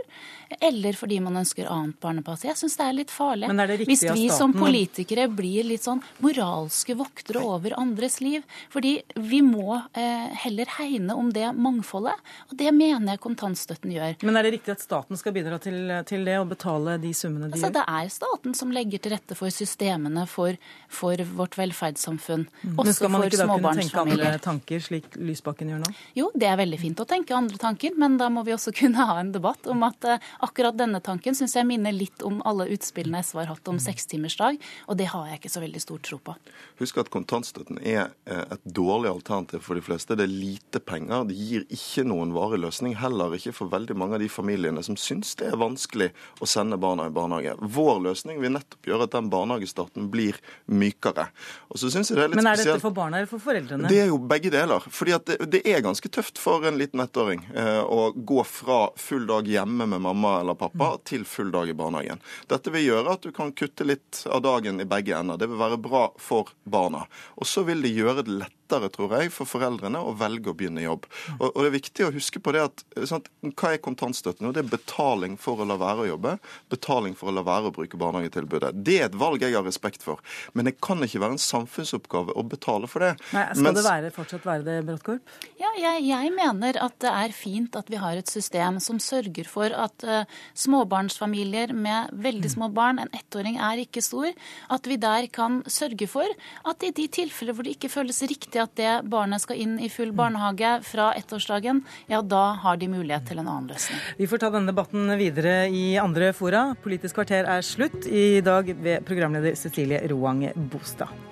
eller 0.62 0.98
fordi 0.98 1.20
man 1.26 1.42
ønsker 1.42 1.70
annet 1.74 1.98
barnepass. 2.02 2.46
Jeg 2.46 2.58
syns 2.62 2.78
det 2.78 2.86
er 2.86 2.98
litt 3.02 3.14
farlig. 3.14 3.50
Er 3.50 3.86
Hvis 3.90 4.06
vi 4.14 4.30
som 4.34 4.54
politikere 4.54 5.26
blir 5.30 5.66
litt 5.66 5.86
sånn 5.86 6.02
moralske 6.22 6.99
voktere 7.00 7.44
over 7.46 7.76
andres 7.80 8.20
liv. 8.24 8.46
Fordi 8.74 8.98
vi 9.16 9.42
må 9.46 9.80
eh, 9.94 10.30
heller 10.46 10.70
hegne 10.78 11.16
om 11.18 11.32
det 11.34 11.48
mangfoldet, 11.56 12.18
og 12.50 12.58
det 12.60 12.72
mener 12.76 13.16
jeg 13.16 13.24
kontantstøtten 13.24 13.94
gjør. 13.94 14.18
Men 14.28 14.40
er 14.40 14.48
det 14.48 14.54
riktig 14.58 14.76
at 14.76 14.84
staten 14.84 15.20
skal 15.20 15.36
bidra 15.36 15.60
til, 15.62 15.80
til 16.10 16.26
det 16.28 16.38
og 16.42 16.50
betale 16.52 16.98
de 17.02 17.14
summene 17.16 17.48
de 17.48 17.56
altså, 17.56 17.70
gjør? 17.70 17.76
Det 17.80 17.86
er 18.00 18.14
staten 18.14 18.58
som 18.58 18.74
legger 18.76 19.04
til 19.04 19.16
rette 19.16 19.38
for 19.38 19.54
systemene 19.54 20.26
for, 20.30 20.58
for 20.92 21.24
vårt 21.40 21.58
velferdssamfunn. 21.60 22.46
Mm. 22.50 22.76
Også 22.76 22.88
Men 22.88 22.98
skal 22.98 23.14
man 23.14 23.28
ikke 23.28 23.42
da 23.42 23.50
kunne 23.52 23.76
tenke 23.80 24.04
andre 24.04 24.34
tanker, 24.44 24.84
slik 24.84 25.20
Lysbakken 25.20 25.74
gjør 25.74 25.84
nå? 25.84 25.94
Jo, 26.18 26.30
det 26.36 26.50
er 26.50 26.60
veldig 26.60 26.80
fint 26.82 27.04
å 27.04 27.08
tenke 27.10 27.36
andre 27.38 27.60
tanker, 27.62 27.96
men 28.00 28.18
da 28.22 28.30
må 28.34 28.44
vi 28.48 28.56
også 28.56 28.74
kunne 28.80 29.08
ha 29.10 29.20
en 29.22 29.34
debatt 29.36 29.70
om 29.72 29.86
at 29.88 30.10
eh, 30.10 30.30
akkurat 30.46 30.78
denne 30.80 31.02
tanken 31.04 31.38
syns 31.38 31.56
jeg 31.58 31.68
minner 31.70 31.96
litt 31.96 32.24
om 32.26 32.42
alle 32.48 32.70
utspillene 32.74 33.24
SV 33.26 33.44
har 33.44 33.54
hatt 33.54 33.72
om 33.72 33.80
sekstimersdag, 33.82 34.60
og 34.88 35.00
det 35.00 35.10
har 35.14 35.30
jeg 35.30 35.42
ikke 35.42 35.54
så 35.54 35.64
veldig 35.64 35.84
stor 35.84 36.02
tro 36.06 36.20
på. 36.24 36.36
Husk 36.80 36.89
at 36.98 37.12
kontantstøtten 37.14 37.78
er 37.86 38.10
eh, 38.26 38.42
et 38.56 38.64
dårlig 38.66 39.12
alternativ 39.12 39.62
for 39.66 39.78
de 39.78 39.84
fleste. 39.86 40.18
Det 40.18 40.26
er 40.26 40.34
lite 40.34 40.82
penger. 40.82 41.28
Det 41.30 41.38
gir 41.38 41.66
ikke 41.70 42.06
noen 42.10 42.34
varig 42.34 42.62
løsning. 42.64 42.96
Heller 42.98 43.36
ikke 43.38 43.54
for 43.54 43.70
veldig 43.72 43.98
mange 44.00 44.18
av 44.18 44.24
de 44.24 44.30
familiene 44.32 44.82
som 44.86 44.98
syns 45.00 45.36
det 45.40 45.52
er 45.52 45.60
vanskelig 45.60 46.10
å 46.42 46.50
sende 46.50 46.80
barna 46.82 47.06
i 47.10 47.14
barnehage. 47.14 47.54
Vår 47.62 48.02
løsning 48.08 48.42
vil 48.42 48.56
nettopp 48.56 48.90
gjøre 48.90 49.06
at 49.06 49.16
den 49.18 49.30
barnehagestarten 49.30 50.10
blir 50.10 50.40
mykere. 50.66 51.30
Og 51.70 51.82
så 51.84 51.92
synes 51.94 52.10
jeg 52.10 52.18
det 52.18 52.26
er 52.26 52.34
litt 52.34 52.42
Men 52.42 52.52
er 52.52 52.64
dette 52.64 52.80
for 52.82 52.96
barna 52.96 53.22
eller 53.22 53.30
for 53.30 53.44
foreldrene? 53.44 53.90
det 53.92 54.02
er 54.04 54.12
jo 54.12 54.20
begge 54.32 54.52
deler. 54.54 54.84
Fordi 54.90 55.16
at 55.18 55.30
det, 55.30 55.38
det 55.54 55.64
er 55.70 55.86
ganske 55.86 56.12
tøft 56.12 56.42
for 56.42 56.66
en 56.68 56.80
liten 56.80 57.04
ettåring 57.04 57.46
eh, 57.54 57.82
å 57.84 58.10
gå 58.16 58.44
fra 58.48 58.82
full 59.00 59.28
dag 59.30 59.48
hjemme 59.48 59.88
med 59.94 60.04
mamma 60.08 60.40
eller 60.42 60.58
pappa 60.60 60.96
til 61.08 61.26
full 61.28 61.52
dag 61.54 61.70
i 61.70 61.78
barnehagen. 61.78 62.22
Dette 62.50 62.74
vil 62.74 62.88
gjøre 62.90 63.18
at 63.18 63.26
du 63.26 63.32
kan 63.36 63.54
kutte 63.54 63.86
litt 63.88 64.24
av 64.30 64.42
dagen 64.46 64.82
i 64.82 64.88
begge 64.90 65.18
ender. 65.18 65.38
Det 65.40 65.50
vil 65.52 65.60
være 65.60 65.80
bra 65.82 66.08
for 66.18 66.50
barna. 66.64 66.79
Og 66.88 67.48
så 67.48 67.66
vil 67.68 67.84
det 67.86 67.96
gjøre 67.96 68.24
det 68.24 68.40
lettere 68.42 68.59
tror 68.70 69.16
jeg, 69.18 69.32
for 69.34 69.50
foreldrene 69.50 70.00
å 70.00 70.14
velge 70.18 70.52
å 70.52 70.56
begynne 70.58 70.84
i 70.84 70.86
jobb. 70.86 71.08
Og, 71.40 71.48
og 71.50 71.60
det 71.64 71.70
er 71.70 71.76
viktig 71.76 72.06
å 72.06 72.12
huske 72.16 72.42
på 72.44 72.54
det 72.56 72.64
at 72.68 72.84
sant, 73.10 73.30
Hva 73.42 73.74
er 73.74 73.82
kontantstøtten? 73.84 74.46
Jo, 74.46 74.54
det 74.56 74.64
er 74.64 74.72
betaling 74.72 75.38
for 75.42 75.60
å 75.60 75.68
la 75.68 75.78
være 75.80 76.06
å 76.06 76.10
jobbe. 76.12 76.36
Betaling 76.70 77.16
for 77.18 77.32
å 77.32 77.36
la 77.36 77.44
være 77.48 77.72
å 77.72 77.76
bruke 77.76 78.00
barnehagetilbudet. 78.00 78.74
Det 78.86 79.00
er 79.00 79.08
et 79.10 79.18
valg 79.20 79.44
jeg 79.44 79.56
har 79.58 79.66
respekt 79.66 80.06
for. 80.06 80.22
Men 80.54 80.70
det 80.70 80.78
kan 80.84 81.02
ikke 81.06 81.22
være 81.24 81.38
en 81.38 81.44
samfunnsoppgave 81.44 82.36
å 82.38 82.46
betale 82.48 82.90
for 82.92 83.06
det. 83.06 83.16
Nei, 83.34 83.46
skal 83.54 83.66
Mens- 83.70 83.80
det 83.80 83.86
være, 83.88 84.14
fortsatt 84.16 84.46
være 84.48 84.68
det, 84.68 84.78
Bråttkorp? 84.88 85.36
Ja, 85.60 85.72
jeg, 85.80 86.06
jeg 86.10 86.34
mener 86.36 86.80
at 86.84 87.00
det 87.04 87.12
er 87.12 87.36
fint 87.36 87.76
at 87.80 87.90
vi 87.92 88.00
har 88.02 88.20
et 88.20 88.32
system 88.32 88.80
som 88.84 89.00
sørger 89.02 89.48
for 89.50 89.74
at 89.74 90.06
uh, 90.08 90.24
småbarnsfamilier 90.58 91.74
med 91.76 92.14
veldig 92.14 92.52
små 92.52 92.70
barn, 92.74 93.02
en 93.02 93.12
ettåring 93.16 93.60
er 93.60 93.84
ikke 93.84 94.04
stor, 94.04 94.30
at 94.70 94.90
vi 94.90 95.00
der 95.02 95.28
kan 95.34 95.62
sørge 95.70 96.08
for 96.10 96.28
at 96.70 96.86
i 96.86 96.92
de 96.96 97.08
tilfeller 97.12 97.56
hvor 97.56 97.68
det 97.68 97.78
ikke 97.78 97.92
føles 97.92 98.22
riktig 98.30 98.59
at 98.64 98.76
det 98.80 98.94
barnet 99.12 99.44
skal 99.44 99.60
inn 99.62 99.78
i 99.80 99.90
full 99.92 100.12
barnehage 100.16 100.74
fra 100.88 101.12
ettårsdagen, 101.20 101.84
ja 102.12 102.22
da 102.22 102.44
har 102.64 102.80
de 102.82 102.92
mulighet 102.92 103.30
til 103.30 103.42
en 103.42 103.48
annen 103.48 103.72
løsning. 103.72 104.02
Vi 104.20 104.28
får 104.30 104.44
ta 104.44 104.52
denne 104.54 104.72
debatten 104.72 105.10
videre 105.20 105.56
i 105.70 105.98
andre 106.02 106.34
fora. 106.38 106.70
Politisk 106.84 107.22
kvarter 107.22 107.50
er 107.50 107.66
slutt, 107.66 108.06
i 108.10 108.42
dag 108.46 108.70
ved 108.76 109.06
programleder 109.08 109.58
Cecilie 109.60 110.04
Roang 110.12 110.46
Bostad. 110.72 111.29